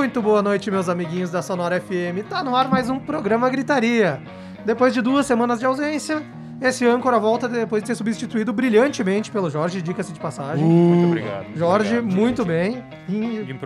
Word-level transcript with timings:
Muito 0.00 0.22
boa 0.22 0.40
noite, 0.40 0.70
meus 0.70 0.88
amiguinhos 0.88 1.30
da 1.30 1.42
Sonora 1.42 1.78
FM. 1.78 2.24
Tá 2.26 2.42
no 2.42 2.56
ar 2.56 2.70
mais 2.70 2.88
um 2.88 2.98
programa 2.98 3.50
Gritaria. 3.50 4.18
Depois 4.64 4.94
de 4.94 5.02
duas 5.02 5.26
semanas 5.26 5.58
de 5.60 5.66
ausência, 5.66 6.22
esse 6.58 6.86
âncora 6.86 7.18
volta 7.18 7.46
depois 7.46 7.82
de 7.82 7.88
ser 7.88 7.94
substituído 7.96 8.50
brilhantemente 8.50 9.30
pelo 9.30 9.50
Jorge, 9.50 9.82
dica-se 9.82 10.10
de 10.14 10.18
passagem. 10.18 10.64
Muito 10.64 11.06
obrigado. 11.06 11.44
Jorge, 11.54 11.98
Obrigado. 11.98 12.18
muito 12.18 12.44
bem. 12.46 12.82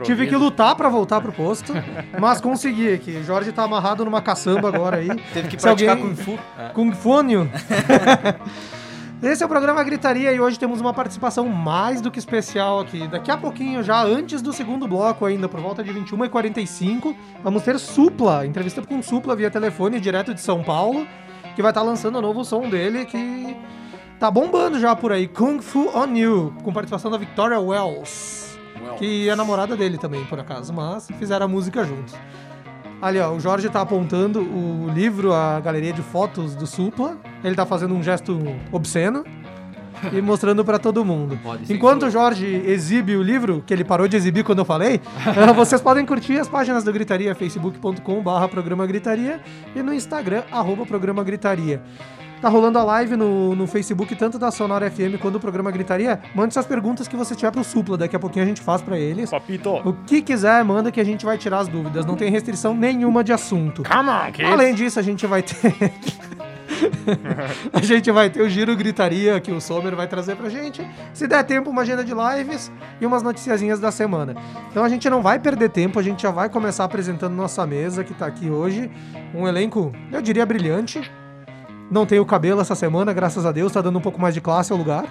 Tive 0.02 0.26
que 0.26 0.34
lutar 0.34 0.74
pra 0.74 0.88
voltar 0.88 1.20
pro 1.20 1.30
posto, 1.32 1.72
mas 2.20 2.40
consegui 2.40 2.92
aqui. 2.92 3.22
Jorge 3.22 3.52
tá 3.52 3.62
amarrado 3.62 4.04
numa 4.04 4.20
caçamba 4.20 4.66
agora 4.68 4.96
aí. 4.96 5.08
Teve 5.32 5.46
que 5.48 5.56
Se 5.56 5.62
praticar 5.62 5.96
alguém- 5.96 6.16
Kung 6.16 6.16
Fu. 6.20 6.38
Kung 6.74 6.92
Fônio. 6.92 7.48
Esse 9.22 9.42
é 9.42 9.46
o 9.46 9.48
programa 9.48 9.82
Gritaria 9.82 10.32
e 10.32 10.40
hoje 10.40 10.58
temos 10.58 10.80
uma 10.80 10.92
participação 10.92 11.48
mais 11.48 12.00
do 12.00 12.10
que 12.10 12.18
especial 12.18 12.80
aqui. 12.80 13.08
Daqui 13.08 13.30
a 13.30 13.36
pouquinho, 13.36 13.82
já 13.82 14.02
antes 14.02 14.42
do 14.42 14.52
segundo 14.52 14.86
bloco 14.86 15.24
ainda, 15.24 15.48
por 15.48 15.60
volta 15.60 15.82
de 15.82 15.92
21h45, 15.92 17.14
vamos 17.42 17.62
ter 17.62 17.78
Supla, 17.78 18.44
entrevista 18.44 18.82
com 18.82 19.02
Supla 19.02 19.34
via 19.34 19.50
telefone, 19.50 19.98
direto 19.98 20.34
de 20.34 20.40
São 20.42 20.62
Paulo, 20.62 21.06
que 21.56 21.62
vai 21.62 21.70
estar 21.70 21.82
lançando 21.82 22.18
o 22.18 22.22
novo 22.22 22.44
som 22.44 22.68
dele, 22.68 23.06
que 23.06 23.56
tá 24.18 24.30
bombando 24.30 24.78
já 24.78 24.94
por 24.94 25.10
aí, 25.10 25.26
Kung 25.26 25.60
Fu 25.62 25.90
On 25.96 26.14
You, 26.14 26.54
com 26.62 26.72
participação 26.72 27.10
da 27.10 27.16
Victoria 27.16 27.58
Wells, 27.58 28.58
que 28.98 29.28
é 29.28 29.34
namorada 29.34 29.74
dele 29.74 29.96
também, 29.96 30.22
por 30.26 30.38
acaso, 30.38 30.70
mas 30.72 31.08
fizeram 31.18 31.46
a 31.46 31.48
música 31.48 31.82
juntos. 31.84 32.14
Ali, 33.00 33.18
ó, 33.18 33.32
o 33.32 33.40
Jorge 33.40 33.68
tá 33.68 33.80
apontando 33.80 34.40
o 34.40 34.90
livro, 34.94 35.32
a 35.32 35.60
galeria 35.60 35.92
de 35.92 36.02
fotos 36.02 36.54
do 36.54 36.66
Supla. 36.66 37.16
Ele 37.42 37.54
tá 37.54 37.66
fazendo 37.66 37.94
um 37.94 38.02
gesto 38.02 38.40
obsceno 38.72 39.24
e 40.12 40.20
mostrando 40.20 40.64
pra 40.64 40.78
todo 40.78 41.04
mundo. 41.04 41.38
Pode 41.42 41.72
Enquanto 41.72 42.06
o 42.06 42.10
Jorge 42.10 42.46
exibe 42.46 43.16
o 43.16 43.22
livro, 43.22 43.62
que 43.66 43.72
ele 43.72 43.84
parou 43.84 44.08
de 44.08 44.16
exibir 44.16 44.44
quando 44.44 44.60
eu 44.60 44.64
falei, 44.64 45.00
eh, 45.26 45.52
vocês 45.52 45.80
podem 45.80 46.04
curtir 46.04 46.38
as 46.38 46.48
páginas 46.48 46.84
do 46.84 46.92
Gritaria, 46.92 47.34
facebook.com 47.34 48.22
barra 48.22 48.48
programa 48.48 48.86
Gritaria 48.86 49.40
e 49.74 49.82
no 49.82 49.92
Instagram, 49.92 50.42
arroba 50.50 50.84
programa 50.84 51.22
Gritaria. 51.22 51.82
Tá 52.44 52.50
rolando 52.50 52.78
a 52.78 52.84
live 52.84 53.16
no, 53.16 53.56
no 53.56 53.66
Facebook, 53.66 54.14
tanto 54.16 54.38
da 54.38 54.50
Sonora 54.50 54.90
FM 54.90 55.18
quanto 55.18 55.32
do 55.32 55.40
programa 55.40 55.70
Gritaria. 55.70 56.20
Mande 56.34 56.52
suas 56.52 56.66
perguntas 56.66 57.08
que 57.08 57.16
você 57.16 57.34
tiver 57.34 57.50
pro 57.50 57.64
Supla, 57.64 57.96
daqui 57.96 58.14
a 58.14 58.18
pouquinho 58.18 58.44
a 58.44 58.46
gente 58.46 58.60
faz 58.60 58.82
pra 58.82 58.98
eles. 58.98 59.30
Papito. 59.30 59.70
O 59.76 59.94
que 60.06 60.20
quiser, 60.20 60.62
manda 60.62 60.92
que 60.92 61.00
a 61.00 61.04
gente 61.04 61.24
vai 61.24 61.38
tirar 61.38 61.60
as 61.60 61.68
dúvidas. 61.68 62.04
Não 62.04 62.16
tem 62.16 62.30
restrição 62.30 62.74
nenhuma 62.74 63.24
de 63.24 63.32
assunto. 63.32 63.82
Come 63.82 64.10
on, 64.10 64.30
kids. 64.30 64.52
Além 64.52 64.74
disso, 64.74 65.00
a 65.00 65.02
gente 65.02 65.26
vai 65.26 65.42
ter. 65.42 65.74
a 67.72 67.80
gente 67.80 68.10
vai 68.10 68.28
ter 68.28 68.42
o 68.42 68.48
Giro 68.50 68.76
Gritaria 68.76 69.40
que 69.40 69.50
o 69.50 69.58
Sommer 69.58 69.96
vai 69.96 70.06
trazer 70.06 70.36
pra 70.36 70.50
gente. 70.50 70.86
Se 71.14 71.26
der 71.26 71.44
tempo, 71.44 71.70
uma 71.70 71.80
agenda 71.80 72.04
de 72.04 72.12
lives 72.12 72.70
e 73.00 73.06
umas 73.06 73.22
noticiazinhas 73.22 73.80
da 73.80 73.90
semana. 73.90 74.36
Então 74.70 74.84
a 74.84 74.88
gente 74.90 75.08
não 75.08 75.22
vai 75.22 75.38
perder 75.38 75.70
tempo, 75.70 75.98
a 75.98 76.02
gente 76.02 76.22
já 76.22 76.30
vai 76.30 76.50
começar 76.50 76.84
apresentando 76.84 77.32
nossa 77.32 77.66
mesa 77.66 78.04
que 78.04 78.12
tá 78.12 78.26
aqui 78.26 78.50
hoje. 78.50 78.90
Um 79.34 79.48
elenco, 79.48 79.90
eu 80.12 80.20
diria, 80.20 80.44
brilhante. 80.44 81.10
Não 81.90 82.06
tenho 82.06 82.24
cabelo 82.24 82.60
essa 82.60 82.74
semana, 82.74 83.12
graças 83.12 83.44
a 83.44 83.52
Deus, 83.52 83.70
tá 83.70 83.80
dando 83.80 83.98
um 83.98 84.02
pouco 84.02 84.20
mais 84.20 84.32
de 84.34 84.40
classe 84.40 84.72
ao 84.72 84.78
lugar. 84.78 85.04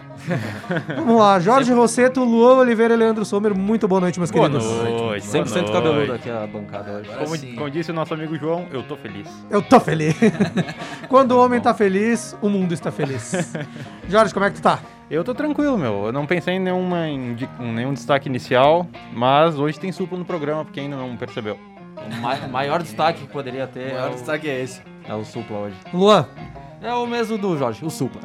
Vamos 0.98 1.18
lá, 1.20 1.40
Jorge 1.40 1.72
Rosseto, 1.72 2.24
Luan 2.24 2.56
Oliveira 2.58 2.94
e 2.96 2.98
Leandro 2.98 3.24
Sommer. 3.24 3.56
Muito 3.56 3.88
boa 3.88 4.02
noite, 4.02 4.20
meus 4.20 4.32
Boa 4.32 4.50
queridos. 4.50 4.68
noite. 4.70 5.26
100% 5.28 5.62
boa 5.62 5.72
cabeludo 5.72 6.08
noite. 6.08 6.12
aqui 6.12 6.30
a 6.32 6.48
bancada 6.48 6.92
hoje. 6.94 7.10
Como, 7.10 7.56
como 7.58 7.70
disse 7.70 7.92
o 7.92 7.94
nosso 7.94 8.14
amigo 8.14 8.36
João, 8.38 8.66
eu 8.72 8.84
tô 8.84 8.98
feliz. 8.98 9.28
Eu 9.50 9.62
tô 9.62 9.80
feliz. 9.80 10.16
Quando 11.08 11.34
o 11.34 11.44
homem 11.46 11.62
tá 11.62 11.74
feliz, 11.74 12.36
o 12.42 12.50
mundo 12.50 12.74
está 12.74 12.92
feliz. 12.92 13.56
Jorge, 14.10 14.34
como 14.34 14.46
é 14.46 14.50
que 14.50 14.56
tu 14.58 14.64
tá? 14.64 14.80
Eu 15.10 15.24
tô 15.24 15.34
tranquilo, 15.36 15.78
meu. 15.78 16.08
Eu 16.08 16.12
não 16.12 16.26
pensei 16.26 16.56
em, 16.56 16.60
nenhuma, 16.60 17.08
em 17.08 17.38
nenhum 17.60 17.94
destaque 17.94 18.28
inicial, 18.28 18.88
mas 19.14 19.58
hoje 19.60 19.80
tem 19.80 19.92
suplo 19.92 20.18
no 20.18 20.26
programa, 20.26 20.66
porque 20.66 20.80
ainda 20.80 20.96
não 20.98 21.16
percebeu. 21.16 21.58
O 21.96 22.22
ma- 22.22 22.48
maior 22.48 22.82
destaque 22.82 23.22
que 23.22 23.28
poderia 23.32 23.68
ter 23.68 23.80
O 23.80 23.90
é 23.90 23.94
maior 23.94 24.10
o, 24.10 24.14
destaque 24.16 24.50
é 24.50 24.62
esse. 24.62 24.82
é 25.08 25.14
o 25.14 25.24
Supla 25.24 25.58
hoje. 25.60 25.76
Luan, 25.94 26.26
É 26.84 26.94
o 26.94 27.08
mesmo 27.08 27.38
do 27.38 27.58
Jorge, 27.58 27.80
o 27.86 27.90
Supla. 27.90 28.22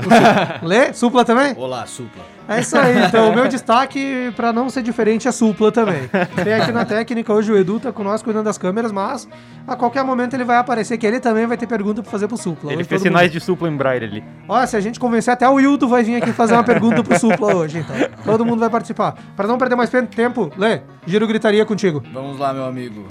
lê? 0.63 0.93
Supla 0.93 1.25
também? 1.25 1.55
Olá, 1.57 1.87
Supla. 1.87 2.25
É 2.49 2.59
isso 2.61 2.77
aí. 2.77 3.05
Então, 3.05 3.31
o 3.31 3.35
meu 3.35 3.47
destaque, 3.47 4.33
pra 4.35 4.53
não 4.53 4.69
ser 4.69 4.83
diferente, 4.83 5.29
é 5.29 5.33
Supla 5.33 5.71
também. 5.71 6.09
Tem 6.43 6.55
aqui 6.55 6.73
na 6.73 6.85
técnica, 6.85 7.33
hoje 7.33 7.53
o 7.53 7.57
Edu 7.57 7.79
tá 7.79 7.93
com 7.93 8.03
nós 8.03 8.21
cuidando 8.21 8.47
das 8.47 8.59
câmeras, 8.59 8.91
mas 8.91 9.29
a 9.65 9.77
qualquer 9.77 10.03
momento 10.03 10.35
ele 10.35 10.43
vai 10.43 10.57
aparecer 10.57 10.99
que 10.99 11.07
ele 11.07 11.21
também 11.21 11.47
vai 11.47 11.57
ter 11.57 11.69
pergunta 11.69 12.03
pra 12.03 12.11
fazer 12.11 12.27
pro 12.27 12.37
Supla. 12.37 12.73
Ele 12.73 12.81
Hoje 12.81 12.89
fez 12.89 13.01
sinais 13.03 13.27
mundo- 13.29 13.33
de 13.39 13.41
suplo 13.41 13.69
em 13.69 13.77
braille 13.77 14.05
ali. 14.05 14.25
Olha, 14.49 14.67
se 14.67 14.77
a 14.77 14.81
gente 14.81 14.99
convencer, 14.99 15.33
até 15.33 15.49
o 15.49 15.61
Hildo 15.61 15.87
vai 15.87 16.03
vir 16.03 16.17
aqui 16.17 16.33
fazer 16.33 16.55
uma 16.55 16.65
pergunta 16.65 17.05
pro 17.05 17.17
Supla 17.17 17.55
hoje, 17.55 17.79
então. 17.79 17.95
Todo 18.25 18.45
mundo 18.45 18.59
vai 18.59 18.71
participar. 18.71 19.15
Pra 19.37 19.47
não 19.47 19.57
perder 19.57 19.77
mais 19.77 19.89
tempo, 20.15 20.51
Lê, 20.57 20.81
giro 21.07 21.29
gritaria 21.29 21.65
contigo. 21.65 22.03
Vamos 22.13 22.39
lá, 22.41 22.53
meu 22.53 22.65
amigo. 22.65 23.07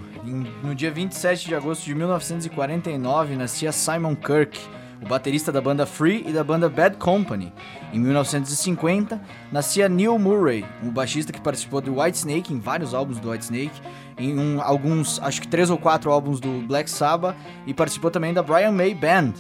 No 0.61 0.75
dia 0.75 0.91
27 0.91 1.47
de 1.47 1.55
agosto 1.55 1.85
de 1.85 1.95
1949, 1.95 3.35
nascia 3.37 3.71
Simon 3.71 4.13
Kirk, 4.13 4.59
o 5.01 5.07
baterista 5.07 5.51
da 5.51 5.61
banda 5.61 5.85
Free 5.85 6.23
e 6.27 6.31
da 6.33 6.43
banda 6.43 6.67
Bad 6.69 6.97
Company. 6.97 7.53
Em 7.93 7.99
1950, 7.99 9.21
nascia 9.51 9.87
Neil 9.87 10.17
Murray, 10.17 10.65
o 10.83 10.91
baixista 10.91 11.31
que 11.31 11.39
participou 11.39 11.81
do 11.81 11.99
Whitesnake, 11.99 12.53
em 12.53 12.59
vários 12.59 12.93
álbuns 12.93 13.19
do 13.19 13.29
Whitesnake, 13.29 13.79
em 14.17 14.37
um- 14.37 14.61
alguns, 14.61 15.19
acho 15.21 15.41
que 15.41 15.47
três 15.47 15.69
ou 15.69 15.77
quatro 15.77 16.11
álbuns 16.11 16.39
do 16.39 16.61
Black 16.67 16.89
Sabbath, 16.89 17.35
e 17.65 17.73
participou 17.73 18.09
também 18.11 18.33
da 18.33 18.41
Brian 18.41 18.71
May 18.71 18.93
Band. 18.93 19.33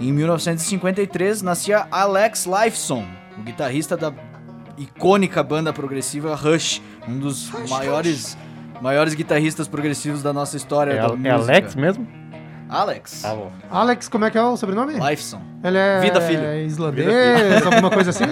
Em 0.00 0.12
1953, 0.12 1.42
nascia 1.42 1.86
Alex 1.90 2.46
Lifeson, 2.46 3.04
o 3.38 3.42
guitarrista 3.42 3.96
da 3.96 4.12
icônica 4.78 5.42
banda 5.42 5.72
progressiva 5.72 6.34
Rush, 6.34 6.80
um 7.06 7.18
dos 7.18 7.50
maiores 7.68 8.36
maiores 8.80 9.12
guitarristas 9.12 9.68
progressivos 9.68 10.22
da 10.22 10.32
nossa 10.32 10.56
história 10.56 10.92
É, 10.92 10.96
da 10.96 11.28
é. 11.28 11.32
Alex 11.32 11.74
mesmo? 11.74 12.08
Alex. 12.70 13.22
Tá 13.22 13.34
bom. 13.34 13.50
Alex, 13.70 14.08
como 14.08 14.24
é 14.24 14.30
que 14.30 14.38
é 14.38 14.42
o 14.42 14.56
sobrenome? 14.56 14.94
Lifeson. 14.94 15.40
Ele 15.62 15.76
é 15.76 16.00
Vida, 16.00 16.20
filho. 16.22 16.54
islandês, 16.64 17.66
alguma 17.66 17.90
coisa 17.90 18.10
assim? 18.10 18.24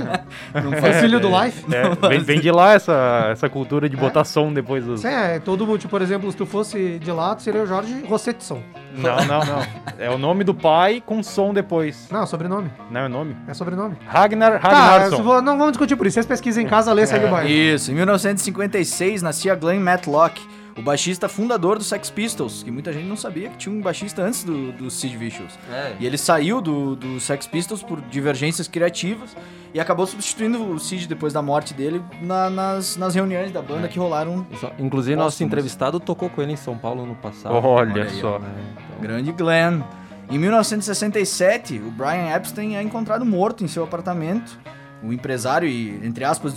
É 0.54 0.92
filho 1.00 1.20
do 1.20 1.28
Life? 1.28 1.64
É, 1.74 2.08
vem, 2.08 2.20
vem 2.20 2.40
de 2.40 2.50
lá 2.50 2.72
essa, 2.72 3.28
essa 3.30 3.48
cultura 3.48 3.88
de 3.88 3.96
botar 3.96 4.24
som 4.24 4.52
depois 4.52 4.84
dos. 4.84 5.00
Sim, 5.02 5.08
é, 5.08 5.38
todo 5.38 5.66
mundo, 5.66 5.78
tipo, 5.78 5.90
por 5.90 6.00
exemplo, 6.00 6.30
se 6.30 6.36
tu 6.36 6.46
fosse 6.46 6.98
de 6.98 7.10
lá, 7.12 7.34
tu 7.34 7.42
seria 7.42 7.62
o 7.62 7.66
Jorge 7.66 8.02
Rossetson. 8.08 8.62
Não, 8.94 9.16
não, 9.26 9.44
não. 9.44 9.66
É 9.98 10.08
o 10.10 10.16
nome 10.16 10.42
do 10.44 10.54
pai 10.54 11.02
com 11.04 11.22
som 11.22 11.52
depois. 11.52 12.08
Não, 12.10 12.26
sobrenome. 12.26 12.70
Não 12.90 13.00
é 13.02 13.06
o 13.06 13.08
nome? 13.08 13.36
É 13.46 13.52
sobrenome. 13.54 13.96
Ragnar 14.06 14.60
Tá, 14.60 14.68
Ragnarsson. 14.68 15.22
vou- 15.22 15.42
não 15.42 15.56
vamos 15.58 15.72
discutir 15.72 15.96
por 15.96 16.06
isso. 16.06 16.14
Vocês 16.14 16.26
pesquisem 16.26 16.64
em 16.64 16.68
casa, 16.68 16.92
lê, 16.92 17.06
segue 17.06 17.26
o 17.26 17.30
bairro. 17.30 17.48
Isso, 17.48 17.90
em 17.90 17.94
1956 17.94 19.22
nascia 19.22 19.54
Glenn 19.54 19.80
Matlock, 19.80 20.40
o 20.78 20.82
baixista 20.82 21.28
fundador 21.28 21.76
do 21.76 21.82
Sex 21.84 22.08
Pistols, 22.08 22.62
que 22.62 22.70
muita 22.70 22.92
gente 22.92 23.06
não 23.06 23.16
sabia 23.16 23.48
que 23.50 23.56
tinha 23.56 23.74
um 23.74 23.80
baixista 23.82 24.22
antes 24.22 24.44
do, 24.44 24.70
do 24.72 24.90
Sid 24.90 25.16
Vicious. 25.16 25.58
É, 25.70 25.94
E 25.98 26.06
ele 26.06 26.16
saiu 26.16 26.60
do, 26.60 26.94
do 26.94 27.18
Sex 27.18 27.46
Pistols 27.46 27.82
por 27.82 28.00
divergências 28.02 28.68
criativas 28.68 29.36
e 29.74 29.80
acabou 29.80 30.06
substituindo 30.06 30.62
o 30.64 30.78
Sid 30.78 31.06
depois 31.08 31.32
da 31.32 31.42
morte 31.42 31.74
dele 31.74 32.00
na- 32.22 32.48
nas, 32.48 32.96
nas 32.96 33.14
reuniões 33.14 33.50
da 33.50 33.60
banda 33.60 33.88
que 33.88 33.98
rolaram. 33.98 34.46
só- 34.60 34.72
inclusive, 34.78 35.16
nosso 35.16 35.42
entrevistado 35.42 35.98
tocou 35.98 36.30
com 36.30 36.40
ele 36.40 36.52
em 36.52 36.56
São 36.56 36.78
Paulo 36.78 37.04
no 37.04 37.14
passado. 37.16 37.54
Olha, 37.56 37.92
Olha 37.92 38.04
aí, 38.04 38.20
só. 38.20 38.36
É, 38.36 38.38
então, 38.38 39.00
Grande 39.00 39.32
Glenn. 39.32 39.82
Em 40.30 40.38
1967, 40.38 41.78
o 41.78 41.90
Brian 41.90 42.34
Epstein 42.34 42.76
é 42.76 42.82
encontrado 42.82 43.24
morto 43.24 43.64
em 43.64 43.68
seu 43.68 43.82
apartamento. 43.82 44.58
O 45.02 45.12
empresário 45.12 45.68
e, 45.68 46.00
entre 46.04 46.24
aspas, 46.24 46.52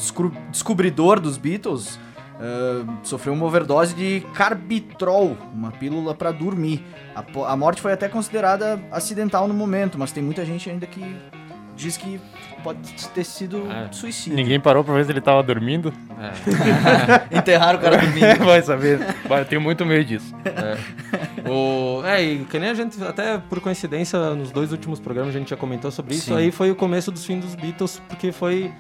descobridor 0.52 1.20
dos 1.20 1.38
Beatles 1.38 2.00
ah, 2.42 2.84
sofreu 3.04 3.34
uma 3.34 3.46
overdose 3.46 3.94
de 3.94 4.22
carbitrol, 4.34 5.38
uma 5.54 5.72
pílula 5.72 6.16
para 6.16 6.32
dormir. 6.32 6.84
A, 7.16 7.24
a 7.52 7.56
morte 7.56 7.82
foi 7.82 7.94
até 7.94 8.10
considerada 8.10 8.82
acidental 8.92 9.48
no 9.48 9.54
momento, 9.54 9.98
mas 10.00 10.12
tem 10.12 10.24
muita 10.24 10.44
gente 10.44 10.70
ainda 10.70 10.88
que 10.88 11.16
diz 11.76 11.98
que 11.98 12.20
pode 12.64 12.80
ter 13.10 13.24
sido 13.24 13.66
É. 13.72 13.92
suicídio. 13.92 14.36
Ninguém 14.36 14.60
parou 14.60 14.84
pra 14.84 14.94
ver 14.94 15.06
se 15.06 15.12
ele 15.12 15.22
tava 15.22 15.42
dormindo. 15.42 15.92
é. 16.20 16.32
Enterraram 17.38 17.80
o 17.80 17.82
cara 17.82 17.98
dormindo. 17.98 18.38
Vai 18.46 18.62
saber. 18.62 19.00
Vai, 19.28 19.42
eu 19.42 19.46
tenho 19.46 19.62
muito 19.62 19.84
medo 19.86 20.06
disso. 20.06 20.34
O, 21.50 22.04
é, 22.06 22.22
e 22.24 22.46
que 22.46 22.60
nem 22.60 22.70
a 22.70 22.74
gente, 22.74 23.04
até 23.04 23.38
por 23.38 23.60
coincidência, 23.62 24.20
nos 24.36 24.52
dois 24.52 24.72
últimos 24.72 25.00
programas 25.00 25.36
a 25.36 25.40
gente 25.40 25.50
já 25.50 25.58
comentou 25.58 25.90
sobre 25.92 26.16
isso. 26.16 26.26
Sim. 26.28 26.36
Aí 26.38 26.52
foi 26.52 26.70
o 26.72 26.76
começo 26.76 27.12
dos 27.12 27.26
fins 27.26 27.44
dos 27.44 27.56
Beatles, 27.56 28.02
porque 28.08 28.32
foi. 28.32 28.72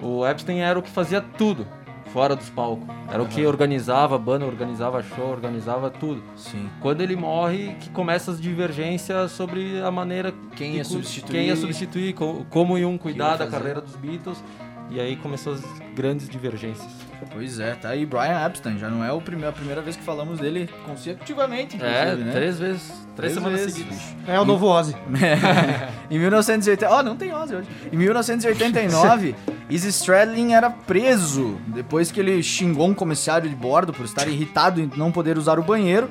O 0.00 0.26
Epstein 0.26 0.58
era 0.60 0.78
o 0.78 0.82
que 0.82 0.90
fazia 0.90 1.20
tudo. 1.20 1.66
Fora 2.12 2.36
dos 2.36 2.50
palcos. 2.50 2.86
Era 3.10 3.22
o 3.22 3.26
que 3.26 3.44
organizava 3.46 4.16
a 4.16 4.18
banda, 4.18 4.44
organizava 4.46 5.02
show, 5.02 5.30
organizava 5.30 5.90
tudo. 5.90 6.22
Sim. 6.36 6.68
Quando 6.80 7.00
ele 7.00 7.16
morre, 7.16 7.74
que 7.80 7.90
começa 7.90 8.30
as 8.30 8.40
divergências 8.40 9.32
sobre 9.32 9.80
a 9.80 9.90
maneira 9.90 10.32
Quem 10.56 10.76
ia 10.76 10.84
substituir. 10.84 11.32
quem 11.32 11.46
ia 11.48 11.56
substituir, 11.56 12.12
co- 12.14 12.44
como 12.50 12.76
iam 12.78 12.92
ia 12.92 12.98
cuidar 12.98 13.36
da 13.36 13.46
carreira 13.46 13.80
dos 13.80 13.96
Beatles. 13.96 14.42
E 14.90 15.00
aí 15.00 15.16
começou 15.16 15.54
as 15.54 15.62
grandes 15.94 16.28
divergências. 16.28 16.90
Pois 17.30 17.58
é, 17.60 17.74
tá 17.74 17.90
aí 17.90 18.04
Brian 18.06 18.44
Epstein. 18.46 18.78
Já 18.78 18.88
não 18.88 19.04
é 19.04 19.12
o 19.12 19.20
prime- 19.20 19.44
a 19.46 19.52
primeira 19.52 19.80
vez 19.80 19.96
que 19.96 20.02
falamos 20.02 20.38
dele 20.40 20.68
consecutivamente, 20.84 21.76
É, 21.82 22.14
né? 22.16 22.32
três 22.32 22.58
vezes, 22.58 22.82
três, 22.88 23.02
Três 23.16 23.32
semanas 23.34 23.60
vezes, 23.60 23.74
seguidas. 23.76 23.98
É 24.26 24.38
o 24.40 24.44
novo 24.44 24.66
Ozzy. 24.66 24.94
em 26.10 26.18
1980. 26.18 26.90
Ó, 26.92 27.02
não 27.02 27.16
tem 27.16 27.32
Ozzy 27.32 27.54
hoje. 27.54 27.68
Em 27.92 27.96
1989, 27.96 29.34
Izzy 29.70 29.88
Stradlin 29.88 30.52
era 30.52 30.70
preso 30.70 31.58
depois 31.68 32.10
que 32.10 32.20
ele 32.20 32.42
xingou 32.42 32.88
um 32.88 32.94
comissário 32.94 33.48
de 33.48 33.54
bordo 33.56 33.92
por 33.92 34.04
estar 34.04 34.26
irritado 34.28 34.80
em 34.80 34.90
não 34.96 35.10
poder 35.12 35.38
usar 35.38 35.58
o 35.58 35.62
banheiro. 35.62 36.08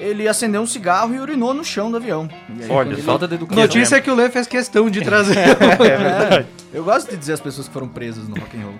Ele 0.00 0.26
acendeu 0.26 0.60
um 0.60 0.66
cigarro 0.66 1.14
e 1.14 1.20
urinou 1.20 1.54
no 1.54 1.64
chão 1.64 1.88
do 1.88 1.98
avião. 1.98 2.28
Aí, 2.60 2.68
Olha 2.68 2.92
ele-. 2.94 3.02
Falta 3.02 3.28
de 3.28 3.34
educação. 3.36 3.62
Notícia 3.62 4.00
que 4.00 4.10
o 4.10 4.14
Lê 4.14 4.28
fez 4.28 4.46
questão 4.46 4.90
de 4.90 5.00
trazer. 5.02 5.36
É, 5.84 6.44
eu 6.72 6.82
gosto 6.82 7.10
de 7.10 7.16
dizer 7.16 7.34
as 7.34 7.40
pessoas 7.40 7.68
que 7.68 7.72
foram 7.72 7.86
presas 7.86 8.26
no 8.26 8.34
rock 8.34 8.56
and 8.56 8.62
roll. 8.64 8.74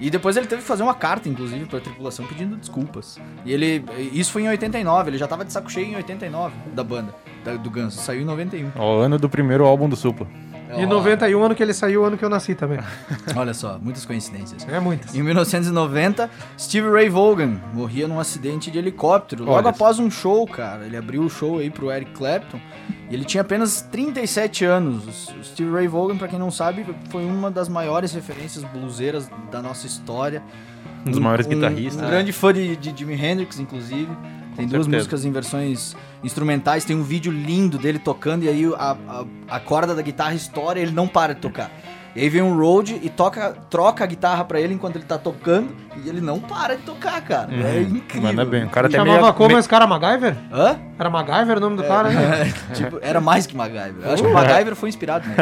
E 0.00 0.10
depois 0.10 0.36
ele 0.36 0.46
teve 0.46 0.62
que 0.62 0.68
fazer 0.68 0.82
uma 0.82 0.94
carta, 0.94 1.28
inclusive, 1.28 1.66
pra 1.66 1.80
tripulação 1.80 2.26
pedindo 2.26 2.56
desculpas. 2.56 3.18
E 3.44 3.52
ele. 3.52 3.84
Isso 4.12 4.32
foi 4.32 4.42
em 4.42 4.48
89, 4.48 5.10
ele 5.10 5.18
já 5.18 5.26
tava 5.28 5.44
de 5.44 5.52
saco 5.52 5.70
cheio 5.70 5.86
em 5.86 5.96
89 5.96 6.54
da 6.74 6.82
banda, 6.82 7.14
da- 7.44 7.54
do 7.56 7.70
Guns. 7.70 7.94
Saiu 7.94 8.22
em 8.22 8.24
91. 8.24 8.72
Ó, 8.76 8.98
o 8.98 9.00
ano 9.00 9.18
do 9.18 9.28
primeiro 9.28 9.64
álbum 9.64 9.88
do 9.88 9.94
Supla. 9.96 10.26
E 10.78 10.86
91, 10.86 11.42
ano 11.42 11.54
que 11.54 11.62
ele 11.62 11.72
saiu, 11.72 12.02
o 12.02 12.04
ano 12.04 12.16
que 12.16 12.24
eu 12.24 12.28
nasci 12.28 12.54
também. 12.54 12.78
Olha 13.36 13.54
só, 13.54 13.78
muitas 13.78 14.04
coincidências. 14.04 14.66
É 14.68 14.80
muitas. 14.80 15.14
Em 15.14 15.22
1990, 15.22 16.30
Steve 16.58 16.88
Ray 16.90 17.08
Vaughan 17.08 17.60
morria 17.72 18.08
num 18.08 18.18
acidente 18.18 18.70
de 18.70 18.78
helicóptero. 18.78 19.44
Logo 19.44 19.56
Olha. 19.58 19.70
após 19.70 19.98
um 19.98 20.10
show, 20.10 20.46
cara. 20.46 20.84
Ele 20.84 20.96
abriu 20.96 21.22
o 21.22 21.30
show 21.30 21.58
aí 21.58 21.70
pro 21.70 21.90
Eric 21.90 22.12
Clapton. 22.12 22.60
E 23.10 23.14
ele 23.14 23.24
tinha 23.24 23.42
apenas 23.42 23.82
37 23.82 24.64
anos. 24.64 25.28
O 25.28 25.44
Steve 25.44 25.70
Ray 25.70 25.86
Vaughan, 25.86 26.16
pra 26.16 26.28
quem 26.28 26.38
não 26.38 26.50
sabe, 26.50 26.86
foi 27.10 27.24
uma 27.24 27.50
das 27.50 27.68
maiores 27.68 28.12
referências 28.12 28.64
bluseiras 28.64 29.30
da 29.50 29.60
nossa 29.60 29.86
história. 29.86 30.42
Um 31.06 31.10
dos 31.10 31.20
maiores 31.20 31.46
guitarristas. 31.46 32.02
Um 32.02 32.08
grande 32.08 32.32
fã 32.32 32.52
de, 32.52 32.76
de 32.76 32.96
Jimi 32.96 33.14
Hendrix, 33.14 33.58
inclusive. 33.58 34.10
Tem 34.56 34.66
duas 34.66 34.84
certeza. 34.84 34.96
músicas 34.96 35.24
em 35.24 35.32
versões 35.32 35.96
instrumentais. 36.22 36.84
Tem 36.84 36.96
um 36.96 37.02
vídeo 37.02 37.32
lindo 37.32 37.78
dele 37.78 37.98
tocando 37.98 38.44
e 38.44 38.48
aí 38.48 38.64
a, 38.76 38.96
a, 39.08 39.24
a 39.56 39.60
corda 39.60 39.94
da 39.94 40.02
guitarra 40.02 40.34
estoura 40.34 40.78
e 40.78 40.82
ele 40.82 40.92
não 40.92 41.06
para 41.08 41.34
de 41.34 41.40
tocar. 41.40 41.70
E 42.16 42.20
aí 42.20 42.28
vem 42.28 42.42
um 42.42 42.56
Rode 42.56 43.00
e 43.02 43.10
toca, 43.10 43.56
troca 43.68 44.04
a 44.04 44.06
guitarra 44.06 44.44
pra 44.44 44.60
ele 44.60 44.72
enquanto 44.72 44.94
ele 44.96 45.04
tá 45.04 45.18
tocando 45.18 45.74
e 46.04 46.08
ele 46.08 46.20
não 46.20 46.38
para 46.38 46.76
de 46.76 46.82
tocar, 46.82 47.20
cara. 47.22 47.52
É 47.52 47.82
incrível. 47.82 48.28
Manda 48.28 48.44
bem. 48.44 48.64
O 48.64 48.70
cara 48.70 48.86
até 48.86 48.98
Chamava 48.98 49.20
meio, 49.20 49.34
como 49.34 49.58
esse 49.58 49.68
cara 49.68 49.84
MacGyver? 49.84 50.36
Hã? 50.52 50.78
Era 50.96 51.10
MacGyver 51.10 51.56
o 51.56 51.60
nome 51.60 51.76
do 51.76 51.82
cara, 51.82 52.10
né? 52.10 52.52
tipo, 52.72 53.00
era 53.02 53.20
mais 53.20 53.46
que 53.46 53.56
MacGyver. 53.56 54.04
Eu 54.04 54.12
acho 54.12 54.22
que 54.22 54.28
o 54.28 54.32
MacGyver 54.32 54.76
foi 54.76 54.88
inspirado 54.88 55.26
nele. 55.28 55.40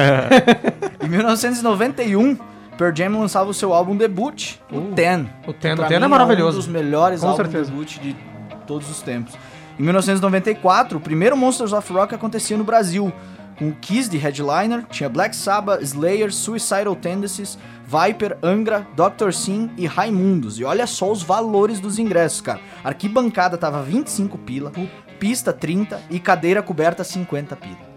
em 1.05 1.09
1991, 1.11 2.39
Pearl 2.79 2.97
Jam 2.97 3.19
lançava 3.21 3.51
o 3.51 3.55
seu 3.55 3.75
álbum 3.75 3.95
debut, 3.95 4.55
o 4.71 4.81
Ten. 4.95 5.29
O 5.47 5.53
Ten, 5.53 5.75
o 5.75 5.87
Ten 5.87 5.99
mim, 5.99 6.05
é 6.05 6.09
maravilhoso. 6.09 6.57
um 6.57 6.61
dos 6.61 6.69
melhores 6.69 7.21
Com 7.21 7.29
álbuns 7.29 7.45
certeza. 7.51 7.71
debut 7.71 7.99
de 7.99 8.17
todos 8.63 8.91
os 8.91 9.03
tempos. 9.03 9.35
Em 9.79 9.83
1994, 9.83 10.99
o 10.99 11.01
primeiro 11.01 11.37
Monsters 11.37 11.73
of 11.73 11.93
Rock 11.93 12.15
acontecia 12.15 12.57
no 12.57 12.65
Brasil. 12.65 13.13
Com 13.59 13.69
o 13.69 13.75
Kiss 13.77 14.09
de 14.09 14.17
headliner, 14.17 14.85
tinha 14.91 15.09
Black 15.09 15.37
Sabbath, 15.37 15.83
Slayer, 15.83 16.33
Suicidal 16.33 16.97
Tendencies, 16.97 17.59
Viper, 17.87 18.37
Angra, 18.43 18.87
Dr. 18.97 19.33
Sim 19.33 19.71
e 19.77 19.87
Raimundos. 19.87 20.59
E 20.59 20.65
olha 20.65 20.87
só 20.87 21.11
os 21.11 21.23
valores 21.23 21.79
dos 21.79 21.99
ingressos, 21.99 22.41
cara. 22.41 22.61
Arquibancada 22.83 23.59
tava 23.59 23.83
25 23.83 24.39
pila, 24.39 24.73
pista 25.19 25.53
30 25.53 26.01
e 26.11 26.19
cadeira 26.19 26.63
coberta 26.63 27.05
50 27.05 27.55
pila. 27.57 27.92